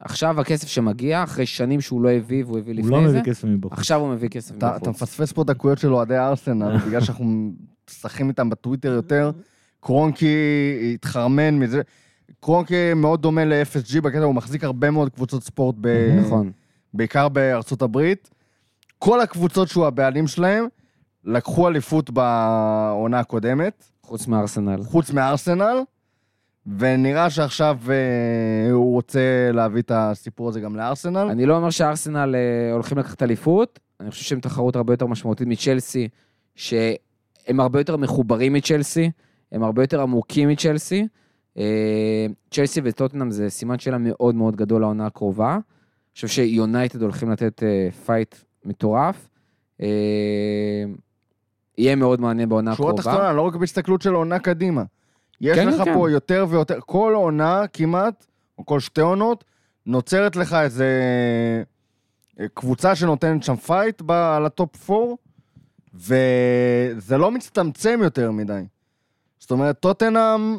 עכשיו 0.00 0.40
הכסף 0.40 0.68
שמגיע, 0.68 1.22
אחרי 1.22 1.46
שנים 1.46 1.80
שהוא 1.80 2.02
לא 2.02 2.10
הביא 2.10 2.44
והוא 2.44 2.58
הביא 2.58 2.74
הוא 2.82 2.90
לא 2.90 2.98
לפני 2.98 3.10
זה, 3.10 3.18
מביא 3.18 3.32
כסף 3.32 3.44
מבחוץ. 3.44 3.72
עכשיו 3.72 4.00
הוא 4.00 4.08
מביא 4.08 4.28
כסף 4.28 4.54
אתה, 4.56 4.76
אתה 4.76 4.90
מבחוץ. 4.90 5.02
מפספס 5.02 5.32
פה 5.32 5.44
דקויות 5.44 5.78
של 5.78 5.94
אוהדי 5.94 6.18
ארסנל, 6.18 6.78
בגלל 6.86 7.00
שאנחנו 7.00 7.52
משחקים 7.90 8.28
איתם 8.28 8.50
בטוויטר 8.50 8.92
יותר. 8.92 9.30
קרונקי 9.80 10.36
התחרמן 10.94 11.58
מזה. 11.58 11.82
קרונקי 12.40 12.94
מאוד 12.96 13.22
דומה 13.22 13.44
ל-FSG 13.44 14.00
בקטע, 14.00 14.22
הוא 14.22 14.34
מחזיק 14.34 14.64
הרבה 14.64 14.90
מאוד 14.90 15.08
קבוצות 15.10 15.42
ספורט, 15.42 15.76
ב... 15.80 15.88
נכון. 16.26 16.52
בעיקר 16.94 17.28
בארצות 17.28 17.82
הברית. 17.82 18.30
כל 18.98 19.20
הקבוצות 19.20 19.68
שהוא 19.68 19.86
הבעלים 19.86 20.26
שלהם 20.26 20.66
לקחו 21.24 21.68
אליפות 21.68 22.10
בעונה 22.10 23.20
הקודמת, 23.20 23.84
חוץ 24.02 24.26
מארסנל. 24.26 24.82
חוץ 24.82 25.10
מארסנל, 25.10 25.82
ונראה 26.78 27.30
שעכשיו 27.30 27.78
אה, 27.88 28.72
הוא 28.72 28.92
רוצה 28.92 29.50
להביא 29.52 29.82
את 29.82 29.90
הסיפור 29.94 30.48
הזה 30.48 30.60
גם 30.60 30.76
לארסנל. 30.76 31.28
אני 31.30 31.46
לא 31.46 31.56
אומר 31.56 31.70
שארסנל 31.70 32.34
אה, 32.34 32.72
הולכים 32.72 32.98
לקחת 32.98 33.22
אליפות, 33.22 33.78
אני 34.00 34.10
חושב 34.10 34.24
שהם 34.24 34.40
תחרות 34.40 34.76
הרבה 34.76 34.92
יותר 34.92 35.06
משמעותית 35.06 35.48
מצ'לסי, 35.48 36.08
שהם 36.54 37.60
הרבה 37.60 37.80
יותר 37.80 37.96
מחוברים 37.96 38.52
מצ'לסי, 38.52 39.10
הם 39.52 39.62
הרבה 39.62 39.82
יותר 39.82 40.00
עמוקים 40.00 40.48
מצ'לסי. 40.48 41.06
אה, 41.58 42.26
צ'לסי 42.50 42.80
וטוטנהאם 42.84 43.30
זה 43.30 43.50
סימן 43.50 43.78
שאלה 43.78 43.98
מאוד 43.98 44.34
מאוד 44.34 44.56
גדול 44.56 44.80
לעונה 44.80 45.06
הקרובה. 45.06 45.52
אני 45.52 46.14
חושב 46.14 46.28
שיונייטד 46.28 47.02
הולכים 47.02 47.30
לתת 47.30 47.62
אה, 47.62 47.88
fight 48.06 48.34
מטורף. 48.64 49.28
אה, 49.82 49.86
יהיה 51.78 51.96
מאוד 51.96 52.20
מעניין 52.20 52.48
בעונה 52.48 52.74
שורה 52.74 52.90
הקרובה. 52.90 53.10
תחתונה, 53.10 53.32
לא 53.32 53.42
רק 53.42 53.54
בהסתכלות 53.54 54.02
של 54.02 54.14
עונה 54.14 54.38
קדימה. 54.38 54.82
יש 55.40 55.58
כן, 55.58 55.68
לך 55.68 55.82
כן. 55.84 55.94
פה 55.94 56.10
יותר 56.10 56.46
ויותר, 56.48 56.78
כל 56.86 57.12
עונה 57.16 57.66
כמעט, 57.72 58.26
או 58.58 58.66
כל 58.66 58.80
שתי 58.80 59.00
עונות, 59.00 59.44
נוצרת 59.86 60.36
לך 60.36 60.54
איזה 60.54 60.86
אה, 62.40 62.46
קבוצה 62.54 62.94
שנותנת 62.94 63.42
שם 63.42 63.56
fight 63.56 64.02
ב- 64.06 64.10
על 64.10 64.46
ה 64.46 64.57
top 64.57 64.90
4, 64.90 65.14
וזה 65.94 67.18
לא 67.18 67.30
מצטמצם 67.30 68.00
יותר 68.02 68.30
מדי. 68.30 68.62
זאת 69.38 69.50
אומרת, 69.50 69.78
טוטנאם 69.80 70.58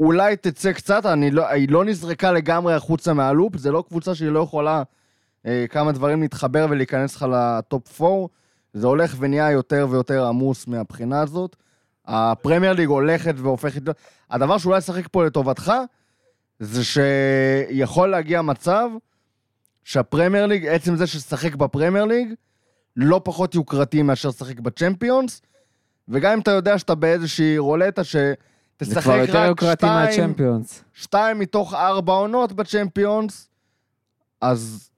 אולי 0.00 0.36
תצא 0.36 0.72
קצת, 0.72 1.06
אני 1.06 1.30
לא, 1.30 1.48
היא 1.48 1.68
לא 1.70 1.84
נזרקה 1.84 2.32
לגמרי 2.32 2.74
החוצה 2.74 3.12
מה 3.12 3.25
loop, 3.25 3.56
זה 3.56 3.70
לא 3.70 3.84
קבוצה 3.88 4.14
שהיא 4.14 4.30
לא 4.30 4.40
יכולה 4.40 4.82
אה, 5.46 5.64
כמה 5.70 5.92
דברים 5.92 6.22
להתחבר 6.22 6.66
ולהיכנס 6.70 7.16
לך 7.16 7.26
ל 7.32 7.49
top 7.49 8.02
4. 8.02 8.26
זה 8.72 8.86
הולך 8.86 9.16
ונהיה 9.18 9.50
יותר 9.50 9.86
ויותר 9.90 10.26
עמוס 10.26 10.66
מהבחינה 10.66 11.20
הזאת. 11.20 11.56
הפרמייר 12.08 12.72
ליג 12.72 12.88
הולכת 12.88 13.34
והופכת... 13.36 13.82
הדבר 14.30 14.58
שאולי 14.58 14.78
ישחק 14.78 15.08
פה 15.12 15.26
לטובתך, 15.26 15.72
זה 16.58 16.82
שיכול 16.84 18.08
להגיע 18.08 18.42
מצב 18.42 18.88
שהפרמייר 19.84 20.46
ליג, 20.46 20.66
עצם 20.66 20.96
זה 20.96 21.06
שתשחק 21.06 21.54
בפרמייר 21.54 22.04
ליג, 22.04 22.28
לא 22.96 23.20
פחות 23.24 23.54
יוקרתי 23.54 24.02
מאשר 24.02 24.28
לשחק 24.28 24.60
בצ'מפיונס, 24.60 25.42
וגם 26.08 26.32
אם 26.32 26.40
אתה 26.40 26.50
יודע 26.50 26.78
שאתה 26.78 26.94
באיזושהי 26.94 27.58
רולטה 27.58 28.02
זה 28.02 28.34
שתשחק 28.82 29.02
כבר 29.02 29.16
יותר 29.16 29.50
רק 29.50 29.60
שתיים, 29.60 29.92
מהצ'מפיונס. 29.92 30.84
שתיים 30.94 31.38
מתוך 31.38 31.74
ארבע 31.74 32.12
עונות 32.12 32.52
בצ'מפיונס, 32.52 33.48
אז 34.40 34.90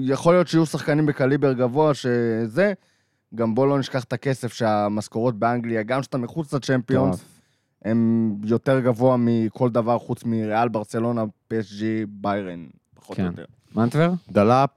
יכול 0.00 0.34
להיות 0.34 0.48
שיהיו 0.48 0.66
שחקנים 0.66 1.06
בקליבר 1.06 1.52
גבוה 1.52 1.94
שזה, 1.94 2.72
גם 3.34 3.54
בוא 3.54 3.66
לא 3.66 3.78
נשכח 3.78 4.04
את 4.04 4.12
הכסף 4.12 4.52
שהמשכורות 4.52 5.38
באנגליה, 5.38 5.82
גם 5.82 6.00
כשאתה 6.00 6.18
מחוץ 6.18 6.54
לצ'מפיונס. 6.54 7.24
הם 7.84 8.30
יותר 8.44 8.80
גבוה 8.80 9.16
מכל 9.18 9.70
דבר 9.70 9.98
חוץ 9.98 10.24
מריאל, 10.24 10.68
ברצלונה, 10.68 11.22
PSG, 11.22 11.82
ביירן, 12.08 12.66
פחות 12.94 13.16
כן. 13.16 13.22
או 13.22 13.30
יותר. 13.30 13.44
מנטבר? 13.76 14.12
דלאפ 14.30 14.70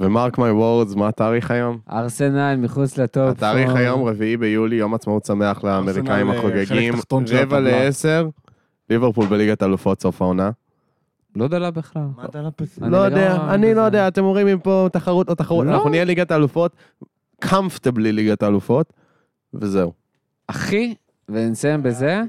ומרק 0.00 0.38
מי 0.38 0.50
וורדס, 0.50 0.94
מה 0.94 1.08
התאריך 1.08 1.50
היום? 1.50 1.78
ארסנל 1.92 2.56
מחוץ 2.56 2.98
לטופ. 2.98 3.30
התאריך. 3.36 3.74
היום, 3.74 4.04
רביעי 4.04 4.36
ביולי, 4.36 4.76
יום 4.76 4.94
עצמאות 4.94 5.24
שמח 5.24 5.64
לאמריקאים 5.64 6.30
אה, 6.30 6.38
החוגגים. 6.38 6.94
רבע. 7.32 7.60
לעשר, 7.60 8.28
ליברפול 8.90 9.26
בליגת 9.26 9.62
אלופות 9.62 10.02
סוף 10.02 10.22
העונה. 10.22 10.50
לא 11.36 11.48
דלה 11.48 11.70
בכלל. 11.70 12.02
אני 12.82 12.90
לא 12.92 13.06
לגמרי 13.06 13.20
יודע, 13.22 13.54
אני 13.54 13.74
לא. 13.74 13.80
יודע, 13.80 14.08
אתם 14.08 14.24
אומרים 14.24 14.46
מפה 14.46 14.88
תחרות 14.92 15.28
או 15.28 15.34
תחרות, 15.34 15.66
לא. 15.66 15.74
אנחנו 15.74 15.90
נהיה 15.90 16.04
ליגת 16.04 16.30
האלופות, 16.30 16.76
קמפטבלי 17.40 18.12
ליגת 18.12 18.42
האלופות, 18.42 18.92
וזהו. 19.54 19.92
אחי, 20.46 20.94
ונסיים 21.28 21.82
בזה. 21.82 22.22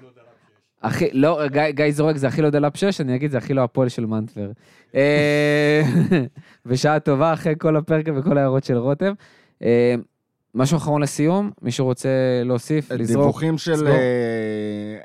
אחי, 0.82 1.10
לא, 1.14 1.48
גיא, 1.48 1.70
גיא 1.70 1.92
זורק 1.92 2.18
זה 2.18 2.28
הכי 2.28 2.42
לא 2.42 2.50
דלאפ 2.50 2.78
6, 2.78 3.02
אני 3.02 3.16
אגיד 3.16 3.32
זה 3.32 3.38
הכי 3.38 3.54
לא 3.54 3.64
הפועל 3.64 3.90
של 3.90 4.06
מנטבר. 4.06 4.52
אה, 4.96 5.82
בשעה 6.66 7.00
טובה 7.00 7.34
אחרי 7.34 7.54
כל 7.60 7.78
הפרק 7.78 8.06
וכל 8.16 8.38
ההערות 8.38 8.64
של 8.64 8.78
רותם. 8.78 9.14
אה, 9.64 9.96
משהו 10.56 10.78
אחרון 10.78 11.02
לסיום, 11.02 11.52
מישהו 11.62 11.86
רוצה 11.86 12.10
להוסיף, 12.46 12.92
לזרוק? 12.92 13.26
דיווחים 13.26 13.58
של. 13.58 13.88
אה, 13.88 14.98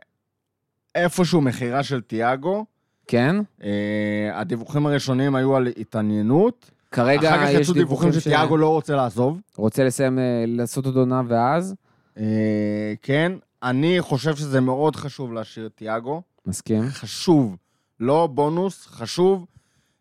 איפשהו 0.95 1.41
מכירה 1.41 1.83
של 1.83 2.01
תיאגו. 2.01 2.65
כן, 3.07 3.37
אה, 3.65 4.31
הדיווחים 4.35 4.87
הראשונים 4.87 5.35
היו 5.35 5.57
על 5.57 5.69
התעניינות. 5.81 6.71
כרגע 6.91 7.35
אחר 7.35 7.47
כך 7.47 7.51
יש 7.53 7.61
יצאו 7.61 7.75
דיווחים 7.75 8.11
דיווחים 8.11 8.21
שתיאגו 8.21 8.57
לא 8.57 8.69
רוצה 8.69 8.97
לעזוב. 8.97 9.41
רוצה 9.57 9.85
לסיים, 9.85 10.19
אה, 10.19 10.45
לעשות 10.47 10.87
עוד 10.87 10.97
עונה 10.97 11.23
ואז, 11.29 11.75
אה, 12.19 12.95
כן, 13.03 13.33
אני 13.63 13.97
חושב 14.01 14.37
שזה 14.37 14.61
מאוד 14.61 14.97
חשוב 14.97 15.33
להשאיר 15.33 15.67
את 15.67 15.73
תיאגו. 15.75 16.23
מסכים. 16.47 16.83
חשוב, 16.89 17.57
לא 18.01 18.27
בונוס, 18.27 18.87
חשוב. 18.87 19.47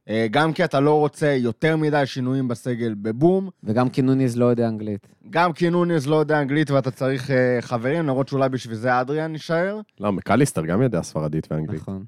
אה, 0.10 0.28
גם 0.32 0.54
כי 0.54 0.64
אתה 0.64 0.80
לא 0.80 1.00
רוצה 1.00 1.28
יותר 1.28 1.78
מדי 1.78 2.06
שינויים 2.06 2.48
בסגל 2.48 2.94
בבום, 3.02 3.50
וגם 3.64 3.90
כי 3.90 4.02
נוניז 4.02 4.38
לא 4.38 4.46
יודע 4.46 4.68
אנגלית. 4.68 5.08
גם 5.30 5.54
כי 5.54 5.70
נוניז 5.70 6.08
לא 6.08 6.16
יודע 6.16 6.42
אנגלית 6.42 6.72
ואתה 6.72 6.92
צריך 6.92 7.30
חברים, 7.62 8.06
למרות 8.06 8.28
שאולי 8.28 8.50
בשביל 8.50 8.76
זה 8.76 9.02
אדריאן 9.02 9.34
יישאר. 9.34 9.80
לא, 10.00 10.12
מקליסטר 10.12 10.66
גם 10.66 10.82
יודע 10.82 11.02
ספרדית 11.02 11.48
ואנגלית. 11.52 11.82
נכון. 11.82 12.06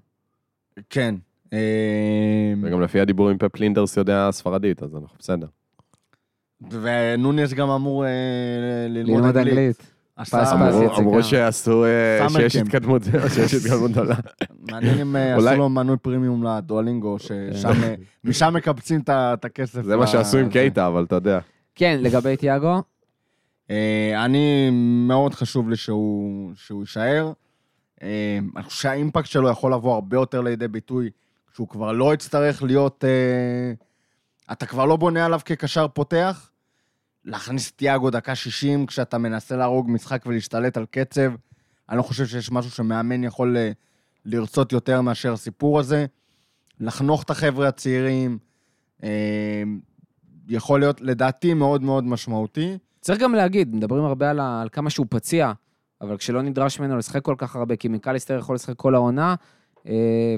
כן. 0.90 1.16
אה, 1.54 2.54
וגם 2.62 2.82
לפי 2.82 3.00
הדיבור 3.00 3.30
עם 3.30 3.38
פפ 3.38 3.60
לינדרס 3.60 3.98
יודע 3.98 4.30
ספרדית, 4.32 4.84
אז 4.84 4.96
אנחנו 4.96 5.18
בסדר. 5.20 5.48
ונוניז 6.72 7.54
גם 7.54 7.70
אמור 7.70 8.06
אה, 8.06 8.10
ללמוד 8.90 9.38
אנגלית. 9.38 9.98
אמרו-. 10.20 11.24
שעשו, 11.24 11.86
אה, 11.86 12.30
שיש. 12.30 12.56
התקדמות, 12.56 13.02
שיש 13.34 13.54
התקדמות 13.54 13.92
גדולה. 13.92 14.16
מעניין 14.72 15.00
אם 15.00 15.16
אה, 15.16 15.36
עשו 15.38 15.56
לו 15.58 15.70
מנוי 15.70 15.98
פרימיום 15.98 16.44
לדואלינגו, 16.44 17.20
ששם, 17.20 17.84
אה, 17.84 17.96
משם 18.24 18.54
מקבצים 18.54 19.02
את 19.10 19.46
הכסף. 19.46 19.82
זה 19.82 19.98
מה 19.98 20.08
שעשו 20.08 20.38
עם 20.38 20.46
זה. 20.46 20.52
קייטה, 20.52 20.88
אבל 20.88 21.04
אתה 21.04 21.16
יודע. 21.16 21.40
כן, 21.76 22.00
לגבי 22.02 22.38
תיאגו, 22.38 22.82
אני, 24.16 24.70
מאוד 25.08 25.34
חשוב 25.34 25.70
לי 25.70 25.76
שהוא, 25.76 26.52
יישאר. 26.80 27.32
אני 28.02 28.64
חושב 28.64 28.82
שהאימפקט 28.82 29.26
שלו 29.26 29.50
יכול 29.50 29.74
לבוא 29.74 29.94
הרבה 29.94 30.18
יותר 30.18 30.42
לידי 30.42 30.68
ביטוי, 30.68 31.10
כשהוא 31.58 31.68
כבר 31.68 31.92
לא 31.92 32.14
יצטרך 32.14 32.64
להיות... 32.64 33.04
אה, 33.04 33.74
אתה 34.52 34.66
כבר 34.66 34.86
לא 34.86 34.96
בונה 34.96 35.26
עליו 35.26 35.40
כקשר 35.46 35.88
פותח. 35.88 36.52
להכניס 37.26 37.72
את 37.72 37.78
תיאגו 37.78 38.10
דקה 38.10 38.36
60 38.36 38.86
כשאתה 38.86 39.18
מנסה 39.18 39.56
להרוג 39.56 39.92
משחק 39.92 40.24
ולהשתלט 40.26 40.78
על 40.78 40.86
קצב, 40.92 41.32
אני 41.90 41.98
לא 41.98 42.04
חושב 42.04 42.26
שיש 42.26 42.52
משהו 42.52 42.72
שמאמן 42.72 43.24
יכול 43.24 43.58
אה, 43.58 43.72
לרצות 44.26 44.72
יותר 44.72 45.02
מאשר 45.02 45.34
הסיפור 45.34 45.80
הזה. 45.80 46.06
לחנוך 46.80 47.24
את 47.24 47.30
החבר'ה 47.30 47.68
הצעירים, 47.68 48.38
אה, 49.04 49.64
יכול 50.48 50.80
להיות, 50.80 51.02
לדעתי, 51.02 51.54
מאוד 51.54 51.82
מאוד 51.82 52.04
משמעותי. 52.04 52.78
צריך 53.02 53.20
גם 53.20 53.36
להגיד, 53.36 53.76
מדברים 53.76 54.04
הרבה 54.04 54.30
על, 54.30 54.40
ה- 54.40 54.62
על 54.62 54.70
כמה 54.70 54.90
שהוא 54.90 55.06
פציע, 55.10 55.52
אבל 56.02 56.18
כשלא 56.18 56.42
נדרש 56.42 56.80
ממנו 56.80 56.98
לשחק 56.98 57.22
כל 57.22 57.36
כך 57.38 57.56
הרבה, 57.56 57.76
כי 57.76 57.88
מקליסטר 57.88 58.38
יכול 58.38 58.56
לשחק 58.56 58.76
כל 58.76 58.96
העונה, 58.96 59.36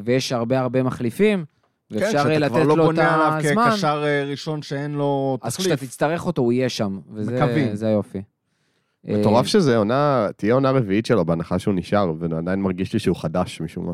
ויש 0.04 0.32
הרבה 0.32 0.60
הרבה 0.60 0.84
מחליפים, 0.84 1.46
ואפשר 1.92 2.12
כן, 2.12 2.18
אה, 2.18 2.24
שאתה 2.24 2.40
לתת 2.40 2.52
כבר 2.52 2.64
לא 2.64 2.78
לו 2.78 2.84
את 2.84 2.88
בונה 2.88 3.16
עליו 3.16 3.50
הזמן, 3.50 3.72
כקשר 3.72 4.04
אה, 4.06 4.24
ראשון 4.24 4.62
שאין 4.62 4.92
לו 4.92 5.38
אז 5.42 5.54
תחליף. 5.54 5.68
כשאתה 5.68 5.86
תצטרך 5.86 6.26
אותו, 6.26 6.42
הוא 6.42 6.54
יהיה 6.54 6.70
שם, 6.70 7.00
וזה 7.14 7.88
היופי. 7.88 8.22
מטורף 9.04 9.46
אה, 9.46 9.50
שזה 9.50 9.78
עונה, 9.78 10.28
תהיה 10.36 10.54
עונה 10.54 10.72
רביעית 10.72 11.06
שלו 11.06 11.26
בהנחה 11.26 11.60
שהוא 11.60 11.74
נשאר, 11.74 12.14
ועדיין 12.20 12.62
מרגיש 12.62 12.94
לי 12.94 13.00
שהוא 13.00 13.16
חדש 13.16 13.62
משום 13.62 13.86
מה. 13.86 13.94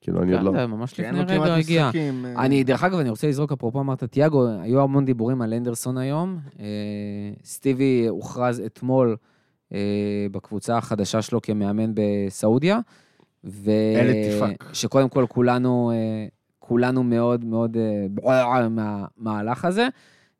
כאילו, 0.00 0.22
אני 0.22 0.32
עוד 0.32 0.42
לא... 0.42 0.52
כן, 0.52 0.64
ממש 0.64 1.00
לפני 1.00 1.20
רגע 1.20 1.54
הגיע. 1.54 1.90
אה, 1.94 2.44
אני, 2.44 2.64
דרך 2.64 2.84
אגב, 2.84 2.98
אני 2.98 3.10
רוצה 3.10 3.28
לזרוק, 3.28 3.52
אפרופו 3.52 3.80
אמרת 3.80 4.04
תיאגו, 4.04 4.46
היו 4.60 4.82
המון 4.82 5.04
דיבורים 5.04 5.42
על 5.42 5.54
אנדרסון 5.54 5.98
היום. 5.98 6.38
אה, 6.60 6.66
סטיבי 7.44 8.06
הוכרז 8.08 8.62
אתמול 8.66 9.16
אה, 9.72 9.78
בקבוצה 10.32 10.76
החדשה 10.78 11.22
שלו 11.22 11.42
כמאמן 11.42 11.92
בסעודיה. 11.94 12.78
ו... 13.46 13.70
אל 13.96 14.08
איתיפאק. 14.08 14.70
שקודם 14.72 15.08
כל 15.08 15.26
כולנו, 15.28 15.90
אה, 15.94 16.26
כולנו 16.58 17.02
מאוד 17.02 17.44
מאוד 17.44 17.76
אה, 18.26 18.68
מהמהלך 18.68 19.64
הזה. 19.64 19.88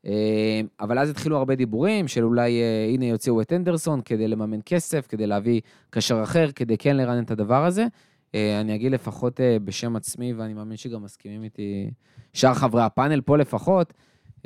אה, 0.06 0.60
אבל 0.80 0.98
אז 0.98 1.10
התחילו 1.10 1.36
הרבה 1.36 1.54
דיבורים 1.54 2.08
של 2.08 2.24
אולי, 2.24 2.60
אה, 2.60 2.90
הנה 2.94 3.06
יוציאו 3.06 3.40
את 3.40 3.52
אנדרסון 3.52 4.00
כדי 4.04 4.28
לממן 4.28 4.58
כסף, 4.66 5.06
כדי 5.06 5.26
להביא 5.26 5.60
קשר 5.90 6.22
אחר, 6.22 6.50
כדי 6.54 6.78
כן 6.78 6.96
לרענן 6.96 7.22
את 7.22 7.30
הדבר 7.30 7.64
הזה. 7.64 7.86
אה, 8.34 8.60
אני 8.60 8.74
אגיד 8.74 8.92
לפחות 8.92 9.40
אה, 9.40 9.58
בשם 9.64 9.96
עצמי, 9.96 10.32
ואני 10.32 10.54
מאמין 10.54 10.76
שגם 10.76 11.02
מסכימים 11.02 11.42
איתי 11.42 11.90
שאר 12.32 12.54
חברי 12.54 12.82
הפאנל 12.82 13.20
פה 13.20 13.36
לפחות, 13.36 13.92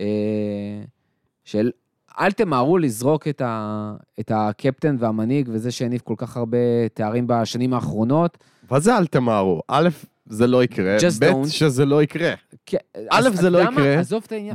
אה, 0.01 0.83
של 1.45 1.71
אל 2.21 2.33
תמהרו 2.33 2.79
לזרוק 2.79 3.29
את, 3.29 3.41
ה, 3.41 3.95
את 4.21 4.33
הקפטן 4.35 4.97
והמנהיג 4.99 5.49
וזה 5.53 5.71
שהניב 5.71 6.01
כל 6.05 6.15
כך 6.17 6.37
הרבה 6.37 6.59
תארים 6.95 7.25
בשנים 7.27 7.75
האחרונות. 7.75 8.39
מה 8.71 8.81
זה 8.81 8.97
אל 8.97 9.07
תמהרו? 9.07 9.61
א', 9.69 9.89
זה 10.27 10.47
לא 10.47 10.65
יקרה, 10.65 10.97
Just 10.97 11.21
ב', 11.21 11.25
don't. 11.25 11.49
שזה 11.49 11.85
לא 11.85 12.03
יקרה. 12.03 12.33
כן, 12.67 12.79
א', 13.11 13.29
זה 13.35 13.51
לא? 13.51 13.59
יקרה. 13.59 13.97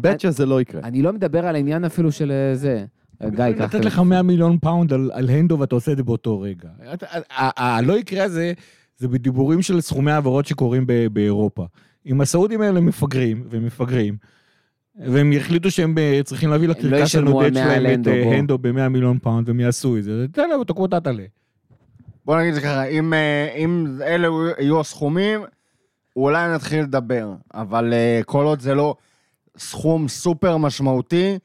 ב', 0.02 0.18
שזה 0.18 0.46
לא 0.46 0.62
יקרה. 0.62 0.82
אני 0.84 1.02
לא 1.02 1.14
מדבר 1.14 1.46
על 1.46 1.56
העניין 1.56 1.86
אפילו 1.86 2.12
של 2.12 2.32
אה, 2.32 2.56
זה. 2.56 2.86
גיא, 3.24 3.30
קח 3.58 3.66
את 3.66 3.74
לתת 3.74 3.86
לך 3.86 4.00
100 4.00 4.22
מיליון 4.22 4.58
פאונד 4.60 4.94
על, 4.94 5.12
על 5.14 5.30
הנדו 5.30 5.60
ואתה 5.60 5.76
עושה 5.76 5.92
את 5.92 5.98
זה 5.98 6.04
באותו 6.04 6.40
רגע. 6.42 6.70
הלא 7.58 8.00
יקרה 8.00 8.24
הזה, 8.24 8.54
זה 8.98 9.08
בדיבורים 9.08 9.62
של 9.62 9.82
סכומי 9.82 10.12
העברות 10.12 10.46
שקורים 10.46 10.84
ב- 10.88 11.08
באירופה. 11.08 11.66
אם 12.06 12.22
הסעודים 12.22 12.62
האלה 12.62 12.80
מפגרים, 12.82 13.44
ומפגרים, 13.50 14.18
והם 14.98 15.34
יחליטו 15.34 15.72
שהם 15.72 15.98
אה, 15.98 16.22
צריכים 16.24 16.50
להביא 16.50 16.68
לא 16.68 16.74
לקרקס 16.74 17.16
הנודד 17.16 17.58
על 17.58 17.66
100 17.66 17.76
שלהם 17.76 18.02
את 18.02 18.08
אה. 18.08 18.38
הנדו 18.38 18.58
ב-100 18.58 18.90
מיליון 18.90 19.20
פאונד, 19.20 19.50
והם 19.50 19.60
יעשו 19.60 19.98
את 19.98 20.04
זה. 20.04 20.26
תן 20.32 20.50
להם 20.50 20.60
אותו 20.60 20.74
כמו 20.74 20.88
טאטאלה. 20.88 21.24
בוא 22.26 22.38
נגיד 22.38 22.50
את 22.50 22.56
זה 22.56 22.62
ככה, 22.62 22.84
אם, 22.84 23.14
אה, 23.14 23.54
אם 23.56 23.98
אלה 24.02 24.28
יהיו 24.60 24.80
הסכומים, 24.80 25.42
אולי 26.16 26.54
נתחיל 26.54 26.84
לדבר, 26.84 27.34
אבל 27.54 27.94
כל 28.26 28.46
עוד 28.46 28.60
זה 28.60 28.76
לא 28.76 28.96
סכום 29.58 30.08
סופר 30.08 30.58
משמעותי, 30.58 31.38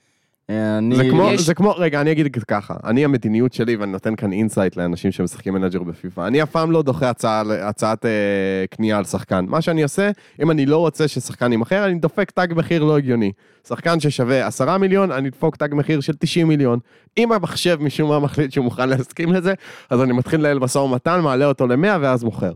אני... 0.79 0.97
זה 0.97 1.05
כמו, 1.11 1.29
יש- 1.33 1.41
זה 1.41 1.55
כמו, 1.55 1.71
רגע, 1.77 2.01
אני 2.01 2.13
אגיד 2.13 2.43
ככה, 2.49 2.75
אני 2.85 3.05
המדיניות 3.05 3.53
שלי, 3.53 3.77
ואני 3.77 3.93
נותן 3.93 4.17
כאן 4.17 4.33
insight 4.33 4.77
לאנשים 4.77 5.13
שמשחקים 5.13 5.55
manager 5.55 5.83
בפיפא, 5.83 6.27
אני 6.27 6.43
אף 6.43 6.51
פעם 6.51 6.71
לא 6.71 6.83
דוחה 6.83 7.11
הצעה, 7.11 7.43
הצעת 7.63 8.07
אה, 8.07 8.11
קנייה 8.71 8.99
על 8.99 9.05
שחקן. 9.05 9.45
מה 9.49 9.61
שאני 9.61 9.83
עושה, 9.83 10.11
אם 10.43 10.51
אני 10.51 10.67
לא 10.67 10.79
רוצה 10.79 11.09
ששחקן 11.09 11.53
יימכר, 11.53 11.85
אני 11.85 11.95
דופק 11.99 12.31
תג 12.31 12.49
מחיר 12.57 12.85
לא 12.85 12.97
הגיוני. 12.97 13.33
שחקן 13.69 14.01
ששווה 14.01 14.47
10 14.47 14.79
מיליון, 14.79 15.11
אני 15.13 15.29
אדפוק 15.29 15.57
תג 15.57 15.69
מחיר 15.73 16.01
של 16.01 16.13
90 16.19 16.49
מיליון. 16.49 16.79
אם 17.19 17.33
המחשב 17.33 17.77
משום 17.81 18.09
מה 18.11 18.19
מחליט 18.19 18.53
שהוא 18.53 18.65
מוכן 18.65 18.89
להסכים 18.89 19.33
לזה, 19.33 19.55
אז 19.91 20.03
אני 20.03 20.13
מתחיל 20.13 20.41
לנהל 20.41 20.59
משא 20.59 20.79
ומתן, 20.79 21.21
מעלה 21.21 21.47
אותו 21.47 21.67
ל-100 21.67 21.99
ואז 22.01 22.25
מוכר. 22.25 22.53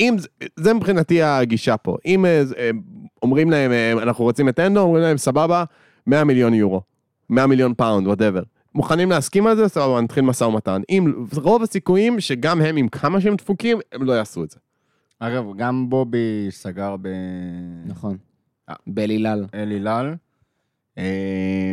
אם, 0.00 0.14
זה- 0.18 0.28
זה 0.56 0.74
מבחינתי 0.74 1.22
הגישה 1.22 1.76
פה. 1.76 1.96
אם 2.06 2.26
אה, 2.26 2.42
אה, 2.58 2.70
אומרים 3.22 3.50
להם, 3.50 3.72
אה, 3.72 3.92
אנחנו 3.92 4.24
רוצים 4.24 4.48
את 4.48 4.60
אנדו, 4.60 4.80
אומרים 4.80 5.02
להם, 5.02 5.16
סבבה, 5.18 5.64
100 6.06 6.24
מיליון 6.24 6.54
יורו. 6.54 6.80
100 7.30 7.46
מיליון 7.46 7.74
פאונד, 7.74 8.06
whatever. 8.06 8.42
מוכנים 8.74 9.10
להסכים 9.10 9.46
על 9.46 9.56
זה? 9.56 9.68
סבבה, 9.68 10.00
נתחיל 10.00 10.24
משא 10.24 10.44
ומתן. 10.44 10.82
אם 10.90 11.26
רוב 11.36 11.62
הסיכויים 11.62 12.20
שגם 12.20 12.60
הם, 12.60 12.76
עם 12.76 12.88
כמה 12.88 13.20
שהם 13.20 13.36
דפוקים, 13.36 13.78
הם 13.92 14.02
לא 14.02 14.12
יעשו 14.12 14.44
את 14.44 14.50
זה. 14.50 14.58
אגב, 15.18 15.44
גם 15.56 15.90
בובי 15.90 16.46
סגר 16.50 16.96
באל 16.96 17.12
נכון. 17.86 18.16
אה. 18.68 18.74
באלילל. 18.86 19.46
הילל. 19.52 20.14
אה, 20.98 21.72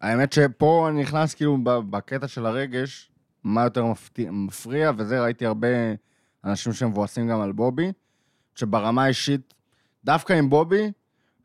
האמת 0.00 0.32
שפה 0.32 0.88
אני 0.88 1.00
נכנס 1.00 1.34
כאילו 1.34 1.58
ב- 1.64 1.90
בקטע 1.90 2.28
של 2.28 2.46
הרגש, 2.46 3.10
מה 3.44 3.64
יותר 3.64 3.84
מפתיע, 3.84 4.30
מפריע, 4.30 4.92
וזה 4.96 5.22
ראיתי 5.22 5.46
הרבה 5.46 5.68
אנשים 6.44 6.72
שמבואסים 6.72 7.28
גם 7.28 7.40
על 7.40 7.52
בובי, 7.52 7.92
שברמה 8.54 9.04
האישית, 9.04 9.54
דווקא 10.04 10.32
עם 10.32 10.50
בובי, 10.50 10.92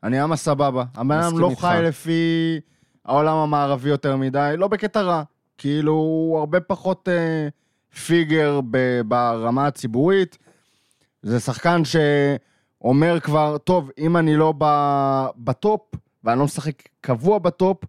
אני 0.02 0.24
אמה 0.24 0.36
סבבה. 0.36 0.84
הבן 0.94 1.18
אדם 1.18 1.38
לא. 1.38 1.50
חי 1.58 1.80
לפי 1.82 2.60
העולם 3.08 3.36
המערבי 3.36 3.88
יותר 3.88 4.16
מדי, 4.16 4.54
לא 4.56 4.68
בקטע 4.68 5.02
רע. 5.02 5.22
כאילו, 5.58 5.92
הוא 5.92 6.38
הרבה 6.38 6.60
פחות 6.60 7.08
אה, 7.08 7.48
figure 8.06 8.60
ב- 8.70 9.00
ברמה 9.08 9.66
הציבורית. 9.66 10.38
זה 11.22 11.40
שחקן 11.40 11.82
שאומר 11.84 13.20
כבר, 13.20 13.58
טוב, 13.58 13.90
אם 13.98 14.16
אני 14.16 14.36
לא 14.36 14.54
ב- 14.58 15.26
ב 15.36 15.45
top, 15.45 15.80
ואני 16.24 16.38
לא 16.38 16.44
משחק 16.44 16.82
קבוע 17.00 17.38
ב 17.38 17.47
top, 17.47 17.84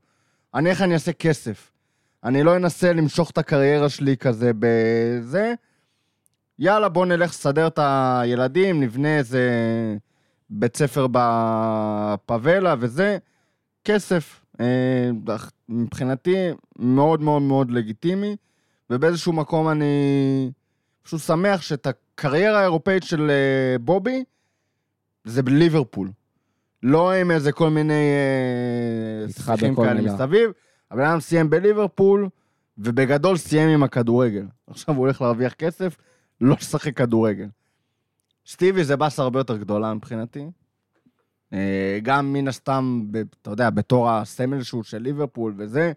אני 0.53 0.69
איך 0.69 0.81
אני 0.81 0.93
אעשה 0.93 1.13
כסף. 1.13 1.71
אני 2.23 2.43
לא 2.43 2.55
אנסה 2.55 2.93
למשוך 2.93 3.29
את 3.29 3.37
הקריירה 3.37 3.89
שלי 3.89 4.17
כזה 4.17 4.51
בזה. 4.59 5.53
יאללה, 6.59 6.89
בוא 6.89 7.05
נלך 7.05 7.29
לסדר 7.29 7.67
את 7.67 7.79
הילדים, 7.81 8.81
נבנה 8.81 9.17
איזה 9.17 9.49
בית 10.49 10.77
ספר 10.77 11.07
בפאבלה 11.11 12.75
וזה. 12.79 13.17
כסף. 13.85 14.38
אה, 14.59 15.09
מבחינתי, 15.69 16.35
מאוד 16.79 17.21
מאוד 17.21 17.41
מאוד 17.41 17.71
לגיטימי, 17.71 18.35
ובאיזשהו 18.89 19.33
מקום 19.33 19.69
אני 19.69 20.51
פשוט 21.03 21.21
שמח 21.21 21.61
שאת 21.61 21.87
הקריירה 21.87 22.59
האירופאית 22.59 23.03
של 23.03 23.29
אה, 23.31 23.77
בובי, 23.77 24.23
זה 25.23 25.43
בליברפול. 25.43 26.11
לא 26.83 27.13
עם 27.13 27.31
איזה 27.31 27.51
כל 27.51 27.69
מיני 27.69 27.93
אה, 27.93 29.31
שיחים 29.33 29.73
בכל 29.73 29.83
כאלה 29.83 30.01
מילה. 30.01 30.13
מסביב. 30.13 30.51
הבן 30.91 31.03
אדם 31.03 31.19
סיים 31.19 31.49
בליברפול, 31.49 32.29
ובגדול 32.77 33.37
סיים 33.37 33.69
עם 33.69 33.83
הכדורגל. 33.83 34.45
עכשיו 34.67 34.95
הוא 34.95 35.05
הולך 35.05 35.21
להרוויח 35.21 35.53
כסף, 35.53 35.97
לא 36.41 36.55
לשחק 36.59 36.97
כדורגל. 36.97 37.47
סטיבי 38.47 38.83
זה 38.83 38.97
באסה 38.97 39.21
הרבה 39.21 39.39
יותר 39.39 39.57
גדולה 39.57 39.93
מבחינתי. 39.93 40.45
אה, 41.53 41.99
גם 42.03 42.33
מן 42.33 42.47
הסתם, 42.47 43.01
אתה 43.41 43.51
יודע, 43.51 43.69
בתור 43.69 44.09
הסמל 44.09 44.63
שהוא 44.63 44.83
של 44.83 44.97
ליברפול 44.97 45.53
וזה, 45.57 45.91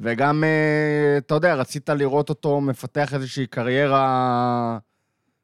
וגם, 0.00 0.44
אה, 0.44 1.18
אתה 1.18 1.34
יודע, 1.34 1.54
רצית 1.54 1.88
לראות 1.88 2.28
אותו 2.28 2.60
מפתח 2.60 3.14
איזושהי 3.14 3.46
קריירה? 3.46 4.78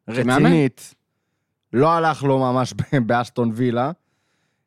רצינית. 0.08 0.94
לא 1.72 1.92
הלך 1.92 2.22
לו 2.22 2.38
ממש 2.38 2.74
באסטון 3.06 3.50
וילה. 3.54 3.90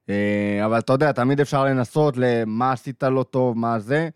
אה, 0.10 0.65
אבל 0.65 0.80
אתה 0.80 0.94
יודע, 0.94 1.11
תמיד 1.11 1.40
אפשר 1.40 1.65
לנסות 1.65 2.14
למה 2.18 2.72
עשית 2.72 3.03
לא 3.03 3.24
טוב, 3.24 3.57
מה 3.57 3.80
זה. 3.80 4.10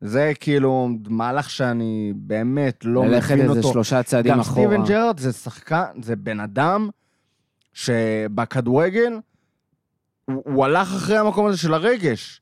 זה 0.00 0.32
כאילו 0.40 0.88
מהלך 1.08 1.50
שאני 1.50 2.12
באמת 2.16 2.84
לא 2.84 3.06
ללכת 3.06 3.32
מבין 3.32 3.46
איזה 3.46 3.58
אותו. 3.58 3.72
שלושה 3.72 4.02
צעדים 4.02 4.32
גם 4.32 4.40
אחורה. 4.40 4.66
סטיבן 4.66 4.84
ג'רארד 4.84 5.18
זה 5.18 5.32
שחקן, 5.32 5.84
זה 6.02 6.16
בן 6.16 6.40
אדם 6.40 6.88
שבכדורגל, 7.72 9.18
הוא, 10.24 10.42
הוא 10.44 10.64
הלך 10.64 10.88
אחרי 10.88 11.18
המקום 11.18 11.46
הזה 11.46 11.58
של 11.58 11.74
הרגש. 11.74 12.40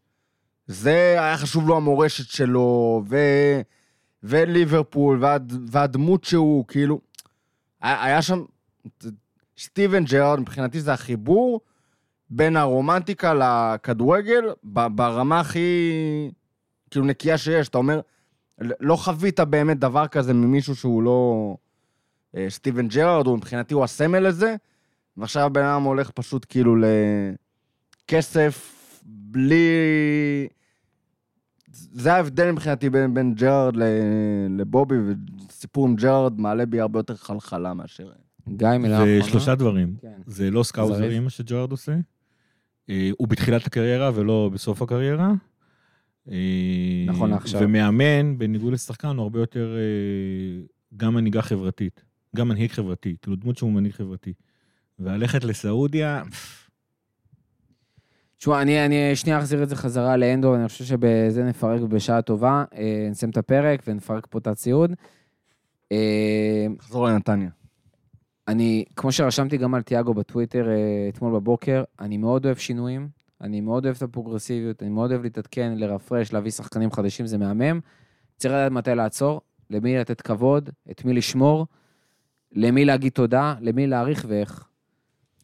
זה 0.66 1.16
היה 1.18 1.36
חשוב 1.36 1.68
לו 1.68 1.76
המורשת 1.76 2.28
שלו, 2.28 3.02
ו, 3.08 3.16
וליברפול, 4.22 5.18
והד, 5.20 5.52
והדמות 5.66 6.24
שהוא, 6.24 6.64
כאילו, 6.68 7.00
היה, 7.80 8.22
שם, 8.22 8.44
סטיבן 9.58 10.04
ג'רארד, 10.04 10.40
מבחינתי 10.40 10.80
זה 10.80 10.92
החיבור 10.92 11.60
בין 12.30 12.56
הרומנטיקה 12.56 13.34
לכדורגל 13.34 14.44
ברמה 14.64 15.40
הכי, 15.40 15.90
כאילו, 16.90 17.06
נקייה 17.06 17.38
שיש. 17.38 17.68
אתה 17.68 17.78
אומר, 17.78 18.00
לא 18.80 18.96
חווית 18.96 19.40
באמת 19.40 19.78
דבר 19.78 20.06
כזה 20.06 20.34
ממישהו 20.34 20.76
שהוא 20.76 21.02
לא 21.02 21.56
אה, 22.36 22.46
סטיבן 22.48 22.88
ג'רארד, 22.88 23.26
הוא 23.26 23.36
מבחינתי 23.36 23.74
הוא 23.74 23.84
הסמל 23.84 24.18
לזה, 24.18 24.56
ועכשיו 25.16 25.42
הבן 25.42 25.64
אדם 25.64 25.82
הולך 25.82 26.10
פשוט 26.10 26.46
כאילו 26.48 26.76
לכסף 28.12 28.72
בלי... 29.04 29.66
זה 31.72 32.12
ההבדל 32.12 32.50
מבחינתי 32.50 32.90
בין, 32.90 33.14
בין 33.14 33.34
ג'רארד 33.34 33.74
לבובי, 34.50 34.94
וסיפור 35.48 35.86
עם 35.86 35.96
ג'רארד 35.96 36.40
מעלה 36.40 36.66
בי 36.66 36.80
הרבה 36.80 36.98
יותר 36.98 37.16
חלחלה 37.16 37.74
מאשר... 37.74 38.10
גיא, 38.48 38.68
מילה 38.68 38.96
זה 38.96 39.02
אחרונה. 39.02 39.24
שלושה 39.24 39.54
דברים. 39.54 39.94
כן. 40.00 40.20
זה 40.26 40.50
לא 40.50 40.62
סקאוזרים. 40.62 41.24
מה 41.24 41.30
שג'רארד 41.30 41.70
עושה. 41.70 41.96
אה, 42.90 43.10
הוא 43.18 43.28
בתחילת 43.28 43.66
הקריירה 43.66 44.10
ולא 44.14 44.50
בסוף 44.52 44.82
הקריירה. 44.82 45.32
אה, 46.30 47.04
נכון 47.06 47.30
לעכשיו. 47.30 47.60
ומאמן, 47.64 48.38
בניגוד 48.38 48.72
לשחקן, 48.72 49.16
הוא 49.16 49.22
הרבה 49.22 49.40
יותר 49.40 49.76
אה, 49.76 50.64
גם 50.96 51.14
מנהיגה 51.14 51.42
חברתית. 51.42 52.04
גם 52.36 52.48
מנהיג 52.48 52.70
חברתי, 52.70 53.16
כאילו 53.22 53.36
דמות 53.36 53.56
שהוא 53.56 53.72
מנהיג 53.72 53.92
חברתי. 53.92 54.32
וללכת 54.98 55.44
לסעודיה, 55.44 56.22
תשמע, 58.42 58.62
אני, 58.62 58.86
אני 58.86 59.16
שנייה 59.16 59.38
אחזיר 59.38 59.62
את 59.62 59.68
זה 59.68 59.76
חזרה 59.76 60.16
לאנדו, 60.16 60.48
ואני 60.48 60.68
חושב 60.68 60.84
שבזה 60.84 61.44
נפרק 61.44 61.80
בשעה 61.80 62.22
טובה. 62.22 62.64
אה, 62.74 63.08
נסיים 63.10 63.30
את 63.30 63.36
הפרק 63.36 63.82
ונפרק 63.86 64.26
פה 64.30 64.38
את 64.38 64.46
הציוד. 64.46 64.92
אה, 65.92 66.66
נחזור 66.78 67.08
לנתניה. 67.08 67.48
אני, 68.48 68.84
כמו 68.96 69.12
שרשמתי 69.12 69.56
גם 69.56 69.74
על 69.74 69.82
תיאגו 69.82 70.14
בטוויטר 70.14 70.68
אה, 70.68 71.08
אתמול 71.08 71.32
בבוקר, 71.32 71.84
אני 72.00 72.16
מאוד 72.16 72.46
אוהב 72.46 72.56
שינויים, 72.56 73.08
אני 73.40 73.60
מאוד 73.60 73.84
אוהב 73.84 73.96
את 73.96 74.02
הפרוגרסיביות, 74.02 74.82
אני 74.82 74.90
מאוד 74.90 75.10
אוהב 75.10 75.22
להתעדכן, 75.22 75.72
לרפרש, 75.76 76.32
להביא 76.32 76.50
שחקנים 76.50 76.92
חדשים, 76.92 77.26
זה 77.26 77.38
מהמם. 77.38 77.80
צריך 78.36 78.54
לדעת 78.54 78.72
מתי 78.72 78.94
לעצור, 78.94 79.40
למי 79.70 79.96
לתת 79.96 80.20
כבוד, 80.20 80.70
את 80.90 81.04
מי 81.04 81.12
לשמור, 81.12 81.66
למי 82.52 82.84
להגיד 82.84 83.12
תודה, 83.12 83.54
למי 83.60 83.86
להעריך 83.86 84.24
ואיך. 84.28 84.64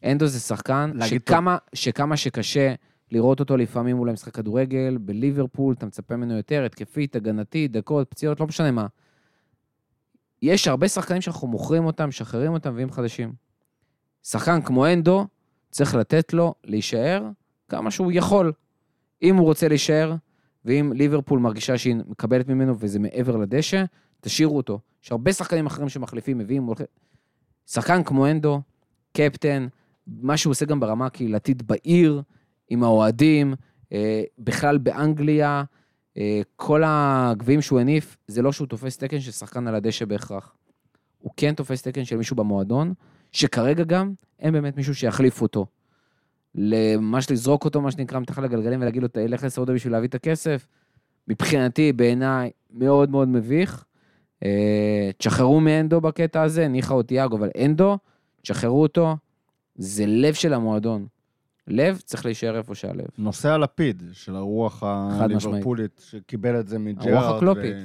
אנדו 0.03 0.27
זה 0.27 0.39
שחקן 0.39 0.91
שכמה, 1.05 1.57
שכמה 1.73 2.17
שקשה 2.17 2.73
לראות 3.11 3.39
אותו 3.39 3.57
לפעמים 3.57 3.99
אולי 3.99 4.13
משחק 4.13 4.33
כדורגל, 4.33 4.97
בליברפול, 5.01 5.73
אתה 5.73 5.85
מצפה 5.85 6.15
ממנו 6.15 6.37
יותר, 6.37 6.63
התקפית, 6.65 7.15
הגנתית, 7.15 7.71
דקות, 7.71 8.09
פציעות, 8.09 8.39
לא 8.39 8.47
משנה 8.47 8.71
מה. 8.71 8.87
יש 10.41 10.67
הרבה 10.67 10.87
שחקנים 10.87 11.21
שאנחנו 11.21 11.47
מוכרים 11.47 11.85
אותם, 11.85 12.07
משחררים 12.07 12.53
אותם, 12.53 12.73
מביאים 12.73 12.91
חדשים. 12.91 13.33
שחקן 14.23 14.61
כמו 14.61 14.87
אנדו, 14.87 15.27
צריך 15.71 15.95
לתת 15.95 16.33
לו 16.33 16.53
להישאר 16.63 17.29
כמה 17.67 17.91
שהוא 17.91 18.11
יכול. 18.11 18.51
אם 19.23 19.35
הוא 19.35 19.45
רוצה 19.45 19.67
להישאר, 19.67 20.15
ואם 20.65 20.93
ליברפול 20.95 21.39
מרגישה 21.39 21.77
שהיא 21.77 21.95
מקבלת 22.07 22.47
ממנו 22.47 22.75
וזה 22.79 22.99
מעבר 22.99 23.37
לדשא, 23.37 23.83
תשאירו 24.21 24.57
אותו. 24.57 24.79
יש 25.03 25.11
הרבה 25.11 25.33
שחקנים 25.33 25.65
אחרים 25.65 25.89
שמחליפים, 25.89 26.37
מביאים, 26.37 26.63
הולכים... 26.63 26.85
שחקן 27.67 28.03
כמו 28.03 28.27
אנדו, 28.27 28.61
קפטן, 29.13 29.67
מה 30.07 30.37
שהוא 30.37 30.51
עושה 30.51 30.65
גם 30.65 30.79
ברמה 30.79 31.05
הקהילתית 31.05 31.61
בעיר, 31.61 32.21
עם 32.69 32.83
האוהדים, 32.83 33.53
אה, 33.93 34.23
בכלל 34.39 34.77
באנגליה, 34.77 35.63
אה, 36.17 36.41
כל 36.55 36.83
הגביעים 36.85 37.61
שהוא 37.61 37.79
הניף, 37.79 38.17
זה 38.27 38.41
לא 38.41 38.51
שהוא 38.51 38.67
תופס 38.67 38.97
תקן 38.97 39.19
של 39.19 39.31
שחקן 39.31 39.67
על 39.67 39.75
הדשא 39.75 40.05
בהכרח. 40.05 40.55
הוא 41.19 41.31
כן 41.37 41.53
תופס 41.53 41.81
תקן 41.81 42.05
של 42.05 42.17
מישהו 42.17 42.35
במועדון, 42.35 42.93
שכרגע 43.31 43.83
גם 43.83 44.13
אין 44.39 44.53
באמת 44.53 44.77
מישהו 44.77 44.95
שיחליף 44.95 45.41
אותו. 45.41 45.65
ממש 46.55 47.31
לזרוק 47.31 47.65
אותו, 47.65 47.81
מה 47.81 47.91
שנקרא, 47.91 48.19
מתחת 48.19 48.43
לגלגלים 48.43 48.81
ולהגיד 48.81 49.01
לו, 49.01 49.07
תלך 49.07 49.43
לסעודיה 49.43 49.75
בשביל 49.75 49.93
להביא 49.93 50.07
את 50.07 50.15
הכסף, 50.15 50.67
מבחינתי, 51.27 51.93
בעיניי, 51.93 52.51
מאוד 52.71 53.09
מאוד 53.09 53.27
מביך. 53.27 53.85
אה, 54.43 55.09
תשחררו 55.17 55.59
מאנדו 55.59 56.01
בקטע 56.01 56.41
הזה, 56.41 56.67
ניחא 56.67 56.93
או 56.93 57.03
תיאגו, 57.03 57.37
אבל 57.37 57.49
אנדו, 57.65 57.97
תשחררו 58.41 58.81
אותו, 58.81 59.17
זה 59.75 60.05
לב 60.07 60.33
של 60.33 60.53
המועדון. 60.53 61.05
לב 61.69 61.97
צריך 62.05 62.25
להישאר 62.25 62.57
איפה 62.57 62.75
שהלב. 62.75 63.05
נושא 63.17 63.49
הלפיד 63.49 64.03
של 64.13 64.35
הרוח 64.35 64.83
הליברפולית, 64.83 66.01
שקיבל 66.09 66.59
את 66.59 66.67
זה 66.67 66.79
מג'רארד. 66.79 67.35
הקלופית. 67.35 67.75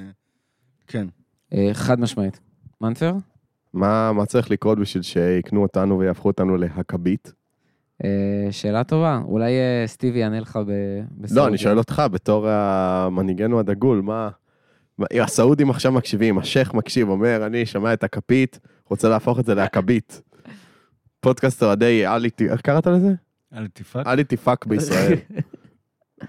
כן. 0.86 1.06
אה, 1.52 1.70
חד 1.73 2.01
משמעית. 2.01 2.40
מנפר? 2.81 3.15
מה, 3.73 4.12
מה 4.12 4.27
צריך 4.27 4.51
לקרות 4.51 4.78
בשביל 4.78 5.02
שיקנו 5.02 5.62
אותנו 5.62 5.98
ויהפכו 5.98 6.28
אותנו 6.28 6.56
להכבית? 6.56 7.32
אה, 8.05 8.09
שאלה 8.51 8.85
טובה, 8.85 9.20
אולי 9.24 9.52
אה, 9.52 9.86
סטיבי 9.86 10.19
יענה 10.19 10.40
לך 10.40 10.56
ב- 10.56 10.70
בסעודיה. 11.11 11.43
לא, 11.43 11.48
אני 11.48 11.59
שואל 11.59 11.78
אותך, 11.78 12.02
בתור 12.12 12.47
מנהיגנו 13.11 13.59
הדגול, 13.61 14.01
מה... 14.01 14.31
מה- 14.98 15.06
הסעודים 15.23 15.70
עכשיו 15.70 15.93
מקשיבים, 15.93 16.39
השייח 16.39 16.74
מקשיב, 16.74 17.09
אומר, 17.09 17.47
אני 17.47 17.66
שומע 17.66 17.93
את 17.93 18.05
הכפית, 18.05 18.59
רוצה 18.90 19.09
להפוך 19.09 19.39
את 19.40 19.44
זה 19.44 19.55
להכבית. 19.55 20.23
פודקאסט 21.20 21.62
אוהדי 21.62 22.06
עלי, 22.06 22.31
איך 22.51 22.61
קראת 22.61 22.86
לזה? 22.86 23.12
אל 23.57 23.67
תפאק. 23.73 24.07
עלי 24.07 24.25
תפאק 24.25 24.67
בישראל. 24.67 25.15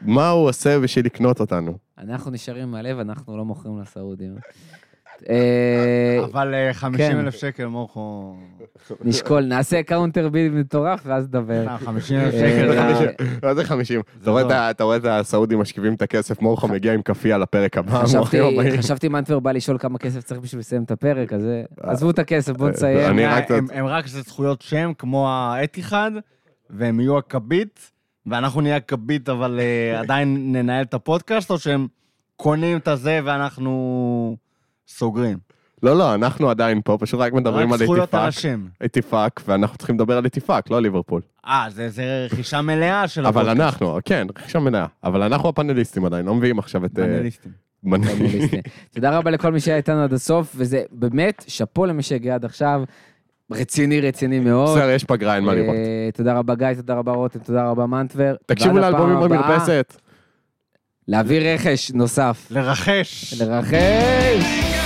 מה 0.02 0.30
הוא 0.30 0.50
עושה 0.50 0.80
בשביל 0.80 1.06
לקנות 1.06 1.40
אותנו? 1.40 1.78
אנחנו 1.98 2.32
נשארים 2.32 2.64
עם 2.64 2.76
הלב, 2.76 3.00
אנחנו 3.00 3.38
לא 3.38 3.46
מוכרים 3.46 3.80
לסעודים. 3.82 4.36
אה, 5.30 6.26
אבל 6.32 6.54
אה, 6.54 6.74
50 6.74 7.20
אלף 7.20 7.36
שקל, 7.36 7.66
מורכו... 7.66 8.36
נשקול, 9.02 9.46
נעשה 9.46 9.84
קאונטר 9.84 10.30
ביד 10.30 10.52
מטורף 10.52 11.02
ואז 11.06 11.28
נדבר. 11.28 11.78
50 11.78 12.20
אלף 12.20 12.34
אה, 12.34 12.40
שקל. 12.40 12.96
זה- 12.96 13.12
מה 13.44 13.54
זה 13.56 13.64
50? 13.64 14.02
אתה 14.22 14.32
רואה 14.32 14.42
את 14.46 14.52
ה- 14.52 14.70
אתה 14.72 14.84
רואה 14.84 14.98
את 14.98 15.06
הסעודים 15.06 15.60
משכיבים 15.60 15.94
את 15.94 16.02
הכסף, 16.02 16.42
מורכו 16.42 16.68
מגיע 16.68 16.94
עם 16.94 17.02
כאפיה 17.02 17.38
לפרק 17.38 17.78
הבא. 17.78 18.04
חשבתי- 18.80 19.08
מנטבר 19.10 19.40
בא 19.40 19.52
לשאול 19.52 19.78
כמה 19.78 19.98
כסף 19.98 20.24
צריך 20.24 20.40
בשביל 20.42 20.60
לסיים 20.60 20.84
את 20.84 20.92
הפרק, 20.92 21.34
אז 21.34 21.42
עזבו 21.82 22.10
את 22.10 22.20
הכסף, 22.20 22.54
בואו 22.58 22.70
נסיים. 22.70 23.20
הם- 23.50 23.66
הם 23.74 23.86
רק 23.86 24.08
זה 24.08 24.22
זכויות 24.22 24.62
שם, 24.62 24.92
כמו 24.98 25.30
האתיחד, 25.30 26.12
והם 26.70 27.00
יהיו 27.00 27.18
הכבית, 27.18 27.92
ואנחנו 28.26 28.62
נהיה 28.62 28.76
הכבית, 28.76 29.30
אבל 29.30 29.60
אה, 29.60 30.00
עדיין 30.02 30.52
ננהל 30.56 30.84
את 30.84 30.94
הפודקאסט, 30.94 31.52
או 31.52 31.60
שהם 31.60 31.88
קונים 32.38 32.78
את 32.78 32.88
הזה 32.88 33.20
ואנחנו 33.24 34.38
סוגרים? 34.88 35.38
לא, 35.84 35.98
לא, 35.98 36.14
אנחנו 36.16 36.50
עדיין 36.50 36.82
פה, 36.86 36.98
פשוט 37.00 37.20
רק 37.20 37.34
מדברים 37.34 37.74
רק 37.74 37.80
על 37.80 37.86
זכויות 37.86 38.14
על 38.14 38.20
איטיפאק. 38.22 38.28
השם. 38.40 38.66
איטיפאק, 38.82 39.42
ואנחנו 39.48 39.78
צריכים 39.78 39.96
לדבר 39.96 40.18
על 40.18 40.26
איטיפאק, 40.26 40.70
לא 40.72 40.82
ליברפול. 40.82 41.22
אה, 41.48 41.66
זה- 41.70 41.90
זה 41.90 42.04
רכישה 42.32 42.62
מלאה 42.62 43.08
של 43.08 43.26
אבל 43.26 43.50
הפודקאסט. 43.50 43.74
אנחנו, 43.74 44.00
כן, 44.06 44.28
רכישה 44.38 44.60
מלאה. 44.60 44.86
אבל 45.04 45.24
אנחנו 45.24 45.50
הפאנליסטים 45.50 46.06
עדיין, 46.06 46.26
לא 46.26 46.36
מביאים 46.36 46.60
עכשיו 46.60 46.86
את... 46.86 47.00
אה, 47.00 47.06
פאנליסטים. 47.06 47.52
תודה 48.96 49.18
רבה 49.18 49.32
לכל 49.32 49.52
מי 49.52 49.60
שהיה 49.60 49.78
איתנו 49.78 50.04
עד 50.04 50.14
הסוף, 50.14 50.54
וזה 50.58 50.84
באמת 50.92 51.46
שאפו 51.48 51.86
למי 51.86 52.04
שהגיע 52.04 52.36
עד 52.36 52.46
עכשיו. 52.46 52.84
רציני, 53.52 54.02
רציני 54.02 54.40
מאוד. 54.40 54.78
בסדר, 54.78 54.90
יש 54.90 55.04
פגרה, 55.04 55.36
אין 55.36 55.44
מה 55.44 55.54
לראות. 55.54 55.76
אה, 55.76 56.10
תודה 56.14 56.34
רבה 56.34 56.56
גיא, 56.56 56.74
תודה 56.74 56.94
רבה 56.94 57.12
רותם, 57.12 57.40
תודה 57.40 57.70
רבה 57.70 57.86
מנטבר. 57.86 58.36
תקשיבו 58.46 58.78
לאלבומים 58.78 59.20
במרפסת. 59.20 60.02
להביא 61.08 61.40
רכש 61.54 61.92
נוסף. 61.92 62.48
לרחש. 62.52 63.42
לרחש! 63.42 64.85